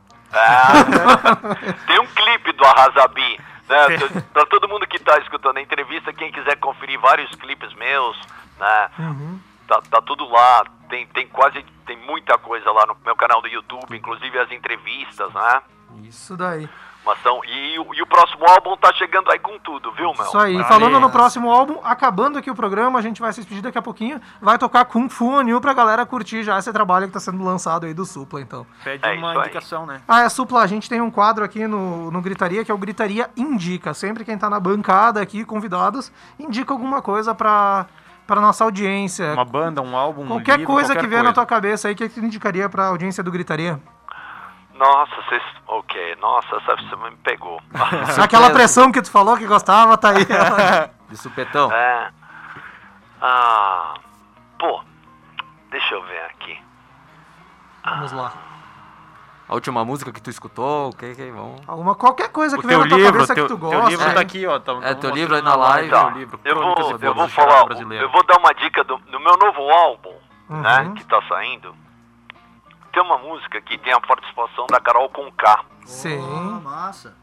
Tem 1.86 2.00
um 2.00 2.06
clipe 2.06 2.52
do 2.52 2.64
Arrasabi. 2.64 3.40
Né? 3.68 4.22
Pra 4.32 4.44
todo 4.46 4.68
mundo 4.68 4.86
que 4.86 4.98
tá 4.98 5.18
escutando 5.18 5.56
a 5.56 5.62
entrevista, 5.62 6.12
quem 6.12 6.30
quiser 6.30 6.56
conferir 6.56 7.00
vários 7.00 7.30
clipes 7.36 7.72
meus, 7.74 8.16
né? 8.58 8.88
Tá, 9.66 9.80
tá 9.90 10.02
tudo 10.02 10.28
lá. 10.28 10.64
Tem, 10.88 11.06
tem 11.08 11.26
quase. 11.28 11.64
Tem 11.86 11.96
muita 11.96 12.36
coisa 12.38 12.70
lá 12.70 12.86
no 12.86 12.96
meu 13.04 13.16
canal 13.16 13.40
do 13.40 13.48
YouTube, 13.48 13.96
inclusive 13.96 14.38
as 14.38 14.50
entrevistas, 14.50 15.32
né? 15.32 15.62
Isso 16.02 16.36
daí. 16.36 16.68
Mas 17.06 17.20
são, 17.22 17.40
e, 17.44 17.78
o- 17.78 17.94
e 17.94 18.00
o 18.00 18.06
próximo 18.06 18.44
álbum 18.48 18.76
tá 18.78 18.90
chegando 18.94 19.30
aí 19.30 19.38
com 19.38 19.58
tudo, 19.58 19.92
viu, 19.92 20.12
meu? 20.14 20.24
Isso 20.24 20.38
aí. 20.38 20.62
Falando 20.64 20.98
no 20.98 21.10
próximo 21.10 21.50
álbum, 21.52 21.78
acabando 21.84 22.38
aqui 22.38 22.50
o 22.50 22.54
programa, 22.54 22.98
a 22.98 23.02
gente 23.02 23.20
vai 23.20 23.30
se 23.32 23.40
despedir 23.40 23.62
daqui 23.62 23.76
a 23.76 23.82
pouquinho. 23.82 24.18
Vai 24.40 24.56
tocar 24.56 24.86
Kung 24.86 25.08
Fu 25.10 25.36
Anil 25.36 25.60
pra 25.60 25.74
galera 25.74 26.06
curtir 26.06 26.42
já 26.42 26.58
esse 26.58 26.72
trabalho 26.72 27.06
que 27.06 27.12
tá 27.12 27.20
sendo 27.20 27.44
lançado 27.44 27.84
aí 27.84 27.92
do 27.92 28.06
Supla, 28.06 28.40
então. 28.40 28.66
Pede 28.82 29.04
É 29.06 29.12
uma 29.12 29.32
isso 29.32 29.38
aí. 29.40 29.46
indicação, 29.48 29.84
né? 29.84 30.00
Ah, 30.08 30.22
é, 30.22 30.28
Supla, 30.30 30.62
a 30.62 30.66
gente 30.66 30.88
tem 30.88 31.00
um 31.02 31.10
quadro 31.10 31.44
aqui 31.44 31.66
no, 31.66 32.10
no 32.10 32.22
Gritaria, 32.22 32.64
que 32.64 32.70
é 32.70 32.74
o 32.74 32.78
Gritaria 32.78 33.28
Indica. 33.36 33.92
Sempre 33.92 34.24
quem 34.24 34.38
tá 34.38 34.48
na 34.48 34.58
bancada 34.58 35.20
aqui, 35.20 35.44
convidados, 35.44 36.10
indica 36.40 36.72
alguma 36.72 37.02
coisa 37.02 37.34
pra, 37.34 37.84
pra 38.26 38.40
nossa 38.40 38.64
audiência. 38.64 39.32
Uma 39.34 39.44
banda, 39.44 39.82
um 39.82 39.94
álbum, 39.94 40.22
um 40.22 40.26
Qualquer 40.28 40.58
livro, 40.58 40.72
coisa 40.72 40.88
qualquer 40.94 41.00
que 41.02 41.06
vier 41.06 41.22
na 41.22 41.32
tua 41.34 41.44
cabeça 41.44 41.88
aí, 41.88 41.94
que 41.94 42.08
tu 42.08 42.20
indicaria 42.20 42.66
pra 42.68 42.86
audiência 42.86 43.22
do 43.22 43.30
Gritaria? 43.30 43.78
Nossa, 44.74 45.14
vocês. 45.22 45.42
Ok, 45.68 46.16
nossa, 46.20 46.56
essa 46.56 46.76
você 46.76 46.96
me 46.96 47.16
pegou. 47.18 47.60
Aquela 48.22 48.50
pressão 48.50 48.90
que 48.92 49.00
tu 49.02 49.10
falou 49.10 49.36
que 49.36 49.46
gostava, 49.46 49.96
tá 49.96 50.10
aí. 50.10 50.26
De 51.08 51.16
supetão. 51.16 51.70
é. 51.72 52.10
Ah. 53.20 53.94
Pô, 54.58 54.82
deixa 55.70 55.94
eu 55.94 56.02
ver 56.04 56.20
aqui. 56.24 56.58
Vamos 57.84 58.12
lá. 58.12 58.32
A 59.48 59.54
última 59.54 59.84
música 59.84 60.10
que 60.10 60.22
tu 60.22 60.30
escutou, 60.30 60.88
o 60.88 60.96
que 60.96 61.14
que 61.14 61.30
vamos... 61.30 61.60
Alguma, 61.66 61.94
qualquer 61.94 62.30
coisa 62.30 62.56
O 62.56 62.60
que 62.62 62.66
teu 62.66 62.78
na 62.78 62.88
tua 62.88 62.96
livro, 62.96 63.12
cabeça 63.12 63.34
teu, 63.34 63.44
que 63.46 63.54
tu 63.54 63.58
teu 63.58 63.70
gosta. 63.70 63.90
livro 63.90 64.08
É. 64.08 64.12
tá 64.14 64.20
aqui, 64.20 64.46
ó. 64.46 64.58
Tá, 64.58 64.72
É, 64.82 64.94
teu 64.94 65.10
tá 65.10 65.14
livro 65.16 65.34
aí 65.36 65.42
na 65.42 65.54
live. 65.54 65.90
Tá, 65.90 66.04
teu 66.06 66.18
livro, 66.18 66.40
eu 66.44 66.54
vou, 66.56 66.98
eu 67.00 67.14
vou 67.14 67.28
falar, 67.28 67.64
brasileiro. 67.66 68.04
eu 68.06 68.10
vou 68.10 68.24
dar 68.24 68.38
uma 68.38 68.54
dica 68.54 68.82
do, 68.84 68.96
do 68.96 69.20
meu 69.20 69.36
novo 69.36 69.70
álbum, 69.70 70.14
né, 70.48 70.80
Uhum. 70.80 70.94
que 70.94 71.04
tá 71.04 71.20
saindo. 71.28 71.74
Tem 72.94 73.02
uma 73.02 73.18
música 73.18 73.60
que 73.60 73.76
tem 73.76 73.92
a 73.92 74.00
participação 74.00 74.66
da 74.68 74.80
Carol 74.80 75.08
Conká 75.10 75.64
Sim. 75.84 76.16
massa. 76.62 77.16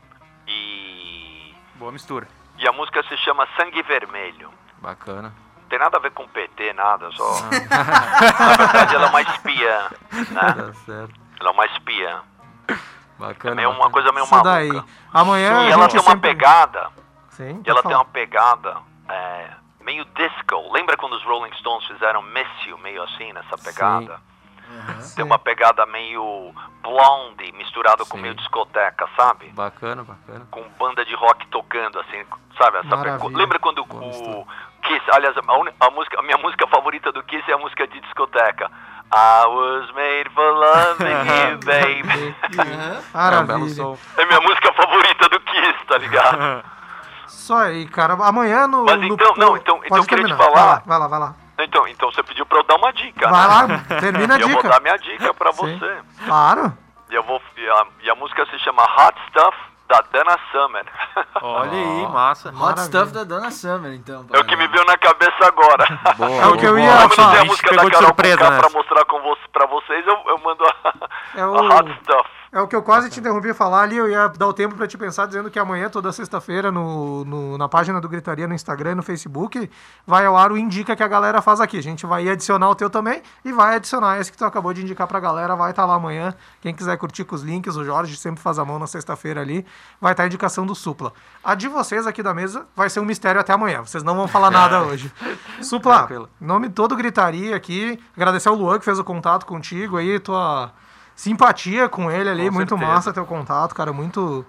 e 0.47 1.55
Boa 1.75 1.91
mistura. 1.93 2.27
e 2.59 2.67
a 2.67 2.71
música 2.73 3.01
se 3.03 3.15
chama 3.17 3.47
Sangue 3.57 3.81
Vermelho. 3.83 4.51
Bacana. 4.79 5.33
Não 5.61 5.69
tem 5.69 5.79
nada 5.79 5.97
a 5.97 6.01
ver 6.01 6.11
com 6.11 6.27
PT, 6.27 6.73
nada, 6.73 7.09
só. 7.13 7.41
Na 7.43 8.53
verdade, 8.57 8.95
ela 8.95 9.05
é 9.05 9.09
uma 9.09 9.21
espiã, 9.21 9.89
né? 10.11 10.51
Tá 10.53 10.73
certo. 10.85 11.19
Ela 11.39 11.49
é 11.49 11.53
uma 11.53 11.65
espiã. 11.67 12.21
É 12.67 12.75
Bacana. 13.17 13.55
meio 13.55 13.69
uma 13.69 13.89
coisa 13.89 14.11
meio 14.11 14.25
Isso 14.25 14.33
maluca. 14.35 14.51
daí. 14.51 14.83
Amanhã 15.13 15.69
E 15.69 15.71
ela 15.71 15.87
tem 15.87 15.99
uma 16.01 16.17
pegada 16.17 16.89
Sim, 17.29 17.61
E 17.65 17.69
ela 17.69 17.81
tem 17.83 17.95
uma 17.95 18.03
pegada 18.05 18.77
é, 19.07 19.51
meio 19.79 20.03
disco. 20.05 20.71
Lembra 20.73 20.97
quando 20.97 21.13
os 21.13 21.23
Rolling 21.23 21.53
Stones 21.53 21.85
fizeram 21.87 22.21
Miss 22.23 22.47
You, 22.65 22.77
meio 22.79 23.01
assim, 23.03 23.31
nessa 23.31 23.57
pegada? 23.57 24.17
Sim. 24.17 24.30
Tem 25.15 25.23
uma 25.25 25.37
pegada 25.39 25.85
meio 25.85 26.53
blonde, 26.81 27.51
misturado 27.53 28.05
com 28.05 28.17
Sim. 28.17 28.23
meio 28.23 28.35
discoteca, 28.35 29.07
sabe? 29.17 29.49
Bacana, 29.49 30.03
bacana. 30.03 30.47
Com 30.51 30.63
banda 30.79 31.03
de 31.05 31.13
rock 31.15 31.45
tocando, 31.47 31.99
assim, 31.99 32.23
sabe? 32.57 32.77
Essa. 32.77 33.27
Lembra 33.27 33.59
quando 33.59 33.83
Boa 33.85 34.03
o. 34.03 34.47
Kiss, 34.83 35.01
aliás, 35.11 35.35
a, 35.37 35.41
a 35.85 35.89
música, 35.91 36.19
a 36.19 36.23
minha 36.23 36.37
música 36.39 36.67
favorita 36.67 37.11
do 37.11 37.21
Kiss 37.23 37.43
é 37.49 37.53
a 37.53 37.57
música 37.57 37.87
de 37.87 37.99
discoteca. 38.01 38.69
I 39.13 39.45
was 39.45 39.91
made 39.93 40.29
for 40.33 40.51
loving 40.53 41.11
you, 41.11 41.57
baby. 41.65 42.35
É 42.57 43.01
Maravilha. 43.13 43.83
é 44.17 44.25
minha 44.25 44.41
música 44.41 44.73
favorita 44.73 45.29
do 45.29 45.39
Kiss, 45.41 45.85
tá 45.87 45.97
ligado? 45.97 46.63
Isso 47.27 47.53
aí, 47.53 47.87
cara. 47.87 48.13
Amanhã 48.13 48.67
no. 48.67 48.85
Mas 48.85 48.99
no- 48.99 49.07
então, 49.07 49.33
não, 49.37 49.55
então- 49.57 49.75
Pode 49.77 49.85
então 49.87 49.97
eu 49.97 50.03
queria 50.05 50.25
te 50.25 50.29
terminar. 50.29 50.37
falar. 50.37 50.81
Vai 50.85 50.97
lá, 50.99 51.07
vai 51.07 51.19
lá. 51.19 51.25
Vai 51.27 51.29
lá, 51.29 51.35
Então, 51.59 51.87
então 51.87 52.11
você 52.11 52.23
pediu 52.23 52.45
pra 52.45 52.59
eu 52.59 52.63
dar 52.63 52.75
uma 52.75 52.91
dica, 52.93 53.29
vai 53.29 53.67
né? 53.67 53.83
lá 53.89 53.99
termina 53.99 54.35
a 54.35 54.37
E 54.39 54.41
eu 54.41 54.47
vou 54.49 54.57
dica. 54.57 54.69
dar 54.69 54.81
minha 54.81 54.97
dica 54.97 55.33
pra 55.33 55.53
Sim. 55.53 55.77
você. 55.77 55.97
Claro. 56.25 56.77
E, 57.09 57.15
eu 57.15 57.23
vou, 57.23 57.41
e, 57.57 57.69
a, 57.69 57.85
e 58.03 58.09
a 58.09 58.15
música 58.15 58.45
se 58.47 58.57
chama 58.59 58.83
Hot 58.83 59.15
Stuff, 59.29 59.57
da 59.87 60.01
Dana 60.13 60.39
Summer. 60.51 60.85
Olha 61.41 61.71
aí, 61.71 62.07
massa. 62.07 62.49
Hot 62.49 62.57
Maravilha. 62.57 62.85
Stuff 62.85 63.11
da 63.11 63.23
Dona 63.25 63.51
Summer, 63.51 63.93
então. 63.93 64.25
é 64.33 64.39
o 64.39 64.45
que 64.45 64.55
me 64.55 64.67
veio 64.67 64.85
na 64.85 64.97
cabeça 64.97 65.45
agora. 65.45 65.85
Boa, 66.17 66.31
É 66.31 66.45
o 66.47 66.57
que 66.57 66.65
eu 66.65 66.79
ia 66.79 67.09
falar. 67.09 67.37
A 67.37 67.41
a 67.41 67.45
música 67.45 67.75
da 67.75 67.83
Carol 67.89 68.01
surpresa 68.07 68.37
Conká 68.37 68.57
pra 68.59 68.69
mostrar 68.69 69.05
com 69.05 69.19
vo 69.21 69.37
pra 69.51 69.65
vocês, 69.67 70.07
eu, 70.07 70.17
eu 70.27 70.37
mando 70.39 70.63
a, 70.65 71.09
É 71.35 71.41
a 71.41 71.47
o- 71.49 71.67
Hot 71.67 71.93
Stuff. 72.03 72.29
É 72.53 72.59
o 72.59 72.67
que 72.67 72.75
eu 72.75 72.83
quase 72.83 73.09
te 73.09 73.17
interrompi 73.21 73.49
a 73.51 73.53
falar 73.53 73.83
ali, 73.83 73.95
eu 73.95 74.09
ia 74.09 74.27
dar 74.27 74.45
o 74.45 74.51
tempo 74.51 74.75
pra 74.75 74.85
te 74.85 74.97
pensar, 74.97 75.25
dizendo 75.25 75.49
que 75.49 75.57
amanhã, 75.57 75.87
toda 75.87 76.11
sexta-feira, 76.11 76.69
no, 76.69 77.23
no- 77.23 77.57
na 77.57 77.69
página 77.69 78.01
do 78.01 78.09
Gritaria, 78.09 78.45
no 78.45 78.53
Instagram 78.53 78.91
e 78.91 78.95
no 78.95 79.01
Facebook, 79.01 79.71
vai 80.05 80.25
ao 80.25 80.35
ar 80.35 80.51
o 80.51 80.57
Indica 80.57 80.93
que 80.93 81.01
a 81.01 81.07
galera 81.07 81.41
faz 81.41 81.61
aqui. 81.61 81.77
A 81.77 81.81
gente 81.81 82.05
vai 82.05 82.27
adicionar 82.27 82.69
o 82.69 82.75
teu 82.75 82.89
também 82.89 83.21
e 83.45 83.53
vai 83.53 83.77
adicionar 83.77 84.19
esse 84.19 84.29
que 84.29 84.37
tu 84.37 84.43
acabou 84.43 84.73
de 84.73 84.81
indicar 84.81 85.07
pra 85.07 85.17
galera, 85.21 85.55
vai 85.55 85.69
estar 85.69 85.85
lá 85.85 85.95
amanhã. 85.95 86.35
Quem 86.59 86.75
quiser 86.75 86.97
curtir 86.97 87.23
com 87.23 87.35
os 87.35 87.41
links, 87.41 87.77
o 87.77 87.85
Jorge 87.85 88.17
sempre 88.17 88.41
faz 88.43 88.59
a 88.59 88.65
mão 88.65 88.77
na 88.77 88.85
sexta-feira 88.85 89.39
ali, 89.39 89.65
vai 90.01 90.11
estar 90.11 90.23
a 90.23 90.25
indicação 90.25 90.65
do 90.65 90.75
Supla. 90.75 91.13
A 91.41 91.55
de 91.55 91.69
vocês 91.69 92.05
aqui 92.05 92.21
da 92.21 92.33
mesa 92.33 92.65
vai 92.75 92.89
ser 92.89 92.99
um 92.99 93.05
mistério 93.05 93.39
até 93.39 93.53
amanhã, 93.53 93.79
vocês 93.81 94.03
não 94.03 94.13
vão 94.13 94.27
falar 94.27 94.51
nada 94.51 94.81
hoje. 94.83 95.09
Supla, 95.61 95.99
Tranquilo. 95.99 96.29
em 96.41 96.45
nome 96.45 96.69
todo 96.69 96.97
Gritaria 96.97 97.55
aqui, 97.55 97.97
agradecer 98.13 98.49
ao 98.49 98.55
Luan 98.55 98.77
que 98.77 98.83
fez 98.83 98.99
o 98.99 99.05
contato 99.05 99.45
contigo 99.45 99.95
aí, 99.95 100.19
tua 100.19 100.73
simpatia 101.21 101.87
com 101.87 102.09
ele 102.09 102.29
ali, 102.29 102.47
Com 102.47 102.53
muito 102.55 102.69
certeza. 102.69 102.91
massa 102.91 103.13
teu 103.13 103.25
contato, 103.25 103.75
cara, 103.75 103.93
muito... 103.93 104.43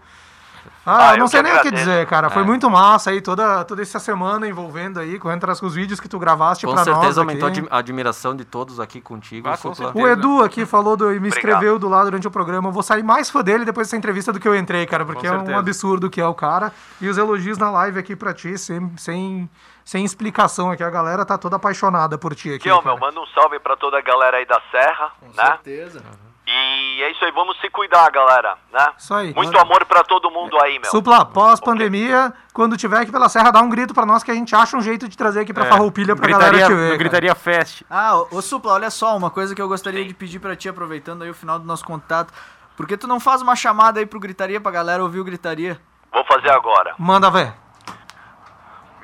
Ah, 0.86 1.10
Ah, 1.10 1.16
não 1.16 1.26
sei 1.28 1.42
nem 1.42 1.52
o 1.56 1.60
que 1.60 1.70
dizer, 1.72 2.06
cara, 2.06 2.30
foi 2.30 2.42
É. 2.42 2.44
muito 2.44 2.70
massa 2.70 3.10
aí 3.10 3.20
toda, 3.20 3.64
toda 3.64 3.82
essa 3.82 3.98
semana 3.98 4.46
envolvendo 4.48 4.98
aí, 5.00 5.18
correndo 5.18 5.38
atrás 5.38 5.58
com 5.60 5.66
os 5.66 5.74
vídeos 5.74 5.98
que 6.00 6.08
tu 6.08 6.18
gravaste 6.20 6.64
Com 6.66 6.72
pra 6.72 6.84
nós 6.84 6.94
certeza 6.94 7.20
aumentou 7.20 7.48
a 7.48 7.50
aqui. 7.52 7.66
a 7.70 7.78
admiração 7.78 8.34
de 8.34 8.44
todos 8.44 8.78
aqui 8.80 9.00
contigo. 9.00 9.48
Ah, 9.48 9.56
com. 9.58 9.72
O 10.00 10.06
Edu 10.08 10.42
aqui 10.42 10.64
falou 10.64 10.96
do, 10.96 11.06
e 11.06 11.20
me 11.20 11.28
Obrigado. 11.28 11.36
escreveu 11.36 11.78
do 11.80 11.88
lado 11.88 12.04
durante 12.06 12.26
o 12.28 12.30
programa. 12.30 12.68
Eu 12.68 12.72
vou 12.72 12.82
sair 12.82 13.02
mais 13.02 13.28
fã 13.28 13.42
dele 13.42 13.64
depois 13.64 13.86
dessa 13.88 13.96
entrevista 13.96 14.32
do 14.32 14.38
que 14.40 14.46
eu 14.48 14.54
entrei, 14.56 14.86
cara, 14.86 15.04
porque 15.04 15.26
Com 15.26 15.34
é 15.34 15.36
um 15.36 15.40
certeza. 15.40 15.58
absurdo 15.58 16.08
que 16.10 16.20
é 16.20 16.26
o 16.26 16.34
cara. 16.34 16.72
E 17.00 17.08
os 17.08 17.18
elogios 17.18 17.58
na 17.58 17.70
live 17.70 17.98
aqui 17.98 18.14
pra 18.16 18.32
ti, 18.32 18.56
sem, 18.56 18.92
sem, 18.96 19.50
sem 19.84 20.04
explicação 20.04 20.70
aqui. 20.70 20.82
A 20.84 20.90
galera 20.90 21.24
tá 21.24 21.36
toda 21.36 21.56
apaixonada 21.56 22.16
por 22.16 22.34
ti 22.36 22.48
aqui. 22.50 22.68
Aqui, 22.68 22.70
ó, 22.70 22.80
cara. 22.80 22.94
meu, 22.96 23.00
manda 23.04 23.20
um 23.20 23.26
salve 23.26 23.58
pra 23.58 23.76
toda 23.76 23.98
a 23.98 24.02
galera 24.02 24.36
aí 24.38 24.46
da 24.46 24.60
Serra, 24.70 25.10
Com 25.20 25.26
né? 25.26 25.44
certeza. 25.46 26.02
E 26.44 27.02
é 27.02 27.10
isso 27.12 27.24
aí, 27.24 27.30
vamos 27.30 27.58
se 27.60 27.70
cuidar, 27.70 28.10
galera, 28.10 28.56
né? 28.72 28.88
Isso 28.98 29.14
aí. 29.14 29.32
Muito 29.32 29.56
amor 29.58 29.84
pra 29.86 30.02
todo 30.02 30.30
mundo 30.30 30.58
aí, 30.60 30.78
meu. 30.78 30.90
Supla, 30.90 31.24
pós-pandemia, 31.24 32.32
quando 32.52 32.76
tiver 32.76 32.98
aqui 32.98 33.12
pela 33.12 33.28
Serra, 33.28 33.52
dá 33.52 33.60
um 33.62 33.68
grito 33.68 33.94
pra 33.94 34.04
nós 34.04 34.22
que 34.24 34.30
a 34.30 34.34
gente 34.34 34.54
acha 34.54 34.76
um 34.76 34.80
jeito 34.80 35.08
de 35.08 35.16
trazer 35.16 35.40
aqui 35.40 35.52
pra 35.54 35.66
É, 35.66 35.68
Farroupilha 35.68 36.16
pra 36.16 36.26
gritaria, 36.26 36.50
galera 36.60 36.66
te 36.66 36.74
ver. 36.74 36.98
Gritaria 36.98 37.34
Fest. 37.34 37.82
Ah, 37.88 38.16
ô, 38.16 38.28
ô 38.32 38.42
Supla, 38.42 38.72
olha 38.72 38.90
só, 38.90 39.16
uma 39.16 39.30
coisa 39.30 39.54
que 39.54 39.62
eu 39.62 39.68
gostaria 39.68 40.04
de 40.04 40.12
pedir 40.12 40.40
pra 40.40 40.56
ti, 40.56 40.68
aproveitando 40.68 41.22
aí 41.22 41.30
o 41.30 41.34
final 41.34 41.58
do 41.58 41.64
nosso 41.64 41.84
contato. 41.84 42.34
Por 42.76 42.86
que 42.88 42.96
tu 42.96 43.06
não 43.06 43.20
faz 43.20 43.40
uma 43.40 43.54
chamada 43.54 44.00
aí 44.00 44.06
pro 44.06 44.18
Gritaria 44.18 44.60
pra 44.60 44.72
galera 44.72 45.02
ouvir 45.02 45.20
o 45.20 45.24
Gritaria? 45.24 45.80
Vou 46.12 46.24
fazer 46.24 46.50
agora. 46.50 46.94
Manda 46.98 47.30
ver. 47.30 47.52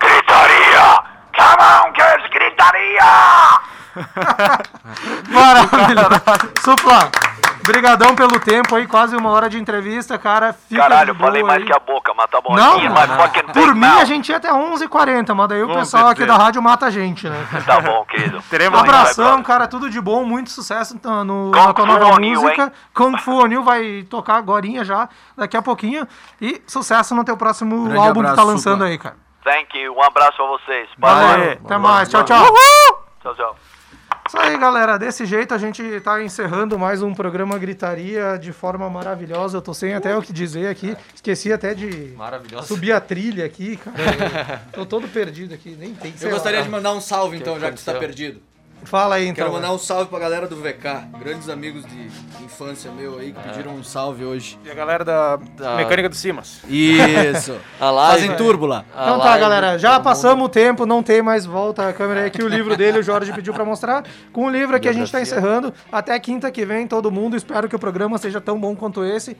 Gritaria! 0.00 1.02
Come 1.36 1.62
on, 1.62 1.92
kids, 1.92 2.30
gritaria! 2.30 3.60
Maravilha. 5.30 6.08
Supla, 6.60 7.10
brigadão 7.68 8.16
pelo 8.16 8.40
tempo 8.40 8.74
aí, 8.74 8.86
quase 8.86 9.14
uma 9.14 9.30
hora 9.30 9.48
de 9.48 9.58
entrevista, 9.58 10.18
cara. 10.18 10.52
Fica 10.52 10.82
Caralho, 10.82 11.14
falei 11.14 11.42
mais 11.42 11.60
aí. 11.60 11.66
que 11.66 11.72
a 11.72 11.78
boca, 11.78 12.12
mas 12.16 12.26
tá 12.30 12.40
bom. 12.40 12.54
Não, 12.56 12.76
Aqui, 12.78 12.88
fucking 12.88 13.52
por 13.52 13.74
mim 13.74 13.84
a 13.86 14.04
gente 14.04 14.30
ia 14.30 14.38
até 14.38 14.50
11h40, 14.50 15.34
mas 15.34 15.48
daí 15.48 15.62
o 15.62 15.68
Com 15.68 15.74
pessoal 15.74 16.08
aqui 16.08 16.20
certeza. 16.20 16.38
da 16.38 16.44
rádio 16.44 16.62
mata 16.62 16.86
a 16.86 16.90
gente, 16.90 17.28
né? 17.28 17.46
Tá 17.64 17.80
bom, 17.80 18.04
querido. 18.06 18.42
Teremos 18.50 18.78
Um 18.78 18.82
abração, 18.82 19.42
cara, 19.42 19.68
tudo 19.68 19.90
de 19.90 20.00
bom, 20.00 20.24
muito 20.24 20.50
sucesso 20.50 20.98
no, 21.04 21.24
no, 21.24 21.50
Kung 21.52 21.66
na 21.66 21.74
tua 21.74 21.86
nova 21.86 22.18
música. 22.18 22.64
hein? 22.64 22.72
Kung 22.94 23.16
Fu 23.18 23.42
O'Neal 23.42 23.62
vai 23.62 24.02
tocar 24.08 24.36
agorinha 24.36 24.84
já, 24.84 25.08
daqui 25.36 25.56
a 25.56 25.62
pouquinho. 25.62 26.06
E 26.40 26.62
sucesso 26.66 27.14
no 27.14 27.22
teu 27.24 27.36
próximo 27.36 27.84
Grande 27.84 27.98
álbum 27.98 28.20
que 28.20 28.26
tá 28.26 28.32
abraço, 28.32 28.48
lançando 28.48 28.72
Supla. 28.74 28.86
aí, 28.88 28.98
cara. 28.98 29.16
Thank 29.44 29.78
you, 29.78 29.94
um 29.94 30.02
abraço 30.02 30.36
pra 30.36 30.46
vocês. 30.46 30.88
Valeu, 30.98 31.52
até 31.64 31.78
mais, 31.78 32.08
tchau, 32.08 32.24
tchau. 32.24 32.44
Tchau, 33.22 33.34
tchau. 33.34 33.67
Isso 34.28 34.36
aí, 34.36 34.58
galera. 34.58 34.98
Desse 34.98 35.24
jeito 35.24 35.54
a 35.54 35.58
gente 35.58 35.82
tá 36.02 36.22
encerrando 36.22 36.78
mais 36.78 37.00
um 37.00 37.14
programa 37.14 37.58
Gritaria 37.58 38.38
de 38.38 38.52
forma 38.52 38.88
maravilhosa. 38.90 39.56
Eu 39.56 39.62
tô 39.62 39.72
sem 39.72 39.94
até 39.94 40.14
o 40.14 40.20
que 40.20 40.34
dizer 40.34 40.68
aqui. 40.68 40.94
Esqueci 41.14 41.50
até 41.50 41.72
de 41.72 42.14
subir 42.62 42.92
a 42.92 43.00
trilha 43.00 43.46
aqui, 43.46 43.78
cara. 43.78 44.62
tô 44.70 44.84
todo 44.84 45.08
perdido 45.08 45.54
aqui, 45.54 45.74
nem 45.80 45.94
tem. 45.94 46.12
Eu 46.20 46.28
lá. 46.28 46.34
gostaria 46.34 46.62
de 46.62 46.68
mandar 46.68 46.92
um 46.92 47.00
salve 47.00 47.38
então, 47.38 47.58
já 47.58 47.70
que 47.70 47.78
tu 47.78 47.84
tá 47.86 47.94
perdido. 47.94 48.42
Fala 48.84 49.16
aí, 49.16 49.28
então. 49.28 49.44
Quero 49.44 49.52
mandar 49.52 49.72
um 49.72 49.78
salve 49.78 50.08
pra 50.08 50.18
galera 50.18 50.46
do 50.46 50.56
VK, 50.56 51.08
grandes 51.18 51.48
amigos 51.48 51.84
de 51.84 52.08
infância 52.44 52.90
meu 52.90 53.18
aí 53.18 53.32
que 53.32 53.40
pediram 53.48 53.72
um 53.74 53.84
salve 53.84 54.24
hoje. 54.24 54.58
E 54.64 54.70
a 54.70 54.74
galera 54.74 55.04
da 55.04 55.36
Da- 55.36 55.76
Mecânica 55.76 56.08
do 56.08 56.14
Simas. 56.14 56.60
Isso. 56.68 57.56
A 57.78 57.90
live. 57.90 58.22
Fazem 58.22 58.36
turbo 58.36 58.64
lá. 58.66 58.84
a 58.96 59.02
Então 59.04 59.20
tá, 59.20 59.36
galera, 59.36 59.78
já 59.78 60.00
passamos 60.00 60.46
o 60.46 60.48
tempo, 60.48 60.86
não 60.86 61.02
tem 61.02 61.20
mais 61.20 61.44
volta 61.44 61.88
a 61.88 61.92
câmera 61.92 62.20
aí 62.20 62.26
aqui, 62.26 62.42
o 62.42 62.48
livro 62.48 62.76
dele, 62.76 62.98
o 62.98 63.02
Jorge 63.02 63.32
pediu 63.32 63.52
pra 63.52 63.64
mostrar. 63.64 64.04
Com 64.32 64.46
o 64.46 64.50
livro 64.50 64.74
aqui 64.76 64.88
a 64.88 64.92
gente 64.92 65.10
tá 65.12 65.20
encerrando. 65.20 65.72
Até 65.92 66.18
quinta 66.18 66.50
que 66.50 66.64
vem, 66.64 66.86
todo 66.86 67.10
mundo. 67.10 67.36
Espero 67.36 67.68
que 67.68 67.76
o 67.76 67.78
programa 67.78 68.16
seja 68.18 68.40
tão 68.40 68.58
bom 68.58 68.74
quanto 68.74 69.04
esse. 69.04 69.36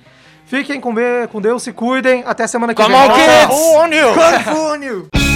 Fiquem 0.47 0.81
com, 0.81 0.95
Deus, 1.41 1.63
se 1.63 1.73
cuidem. 1.73 2.23
Até 2.27 2.47
semana 2.47 2.75
que 2.75 2.83
Come 2.83 2.95
vem. 2.95 3.05
on, 3.11 3.89
kids! 3.91 4.49
Kung 5.11 5.28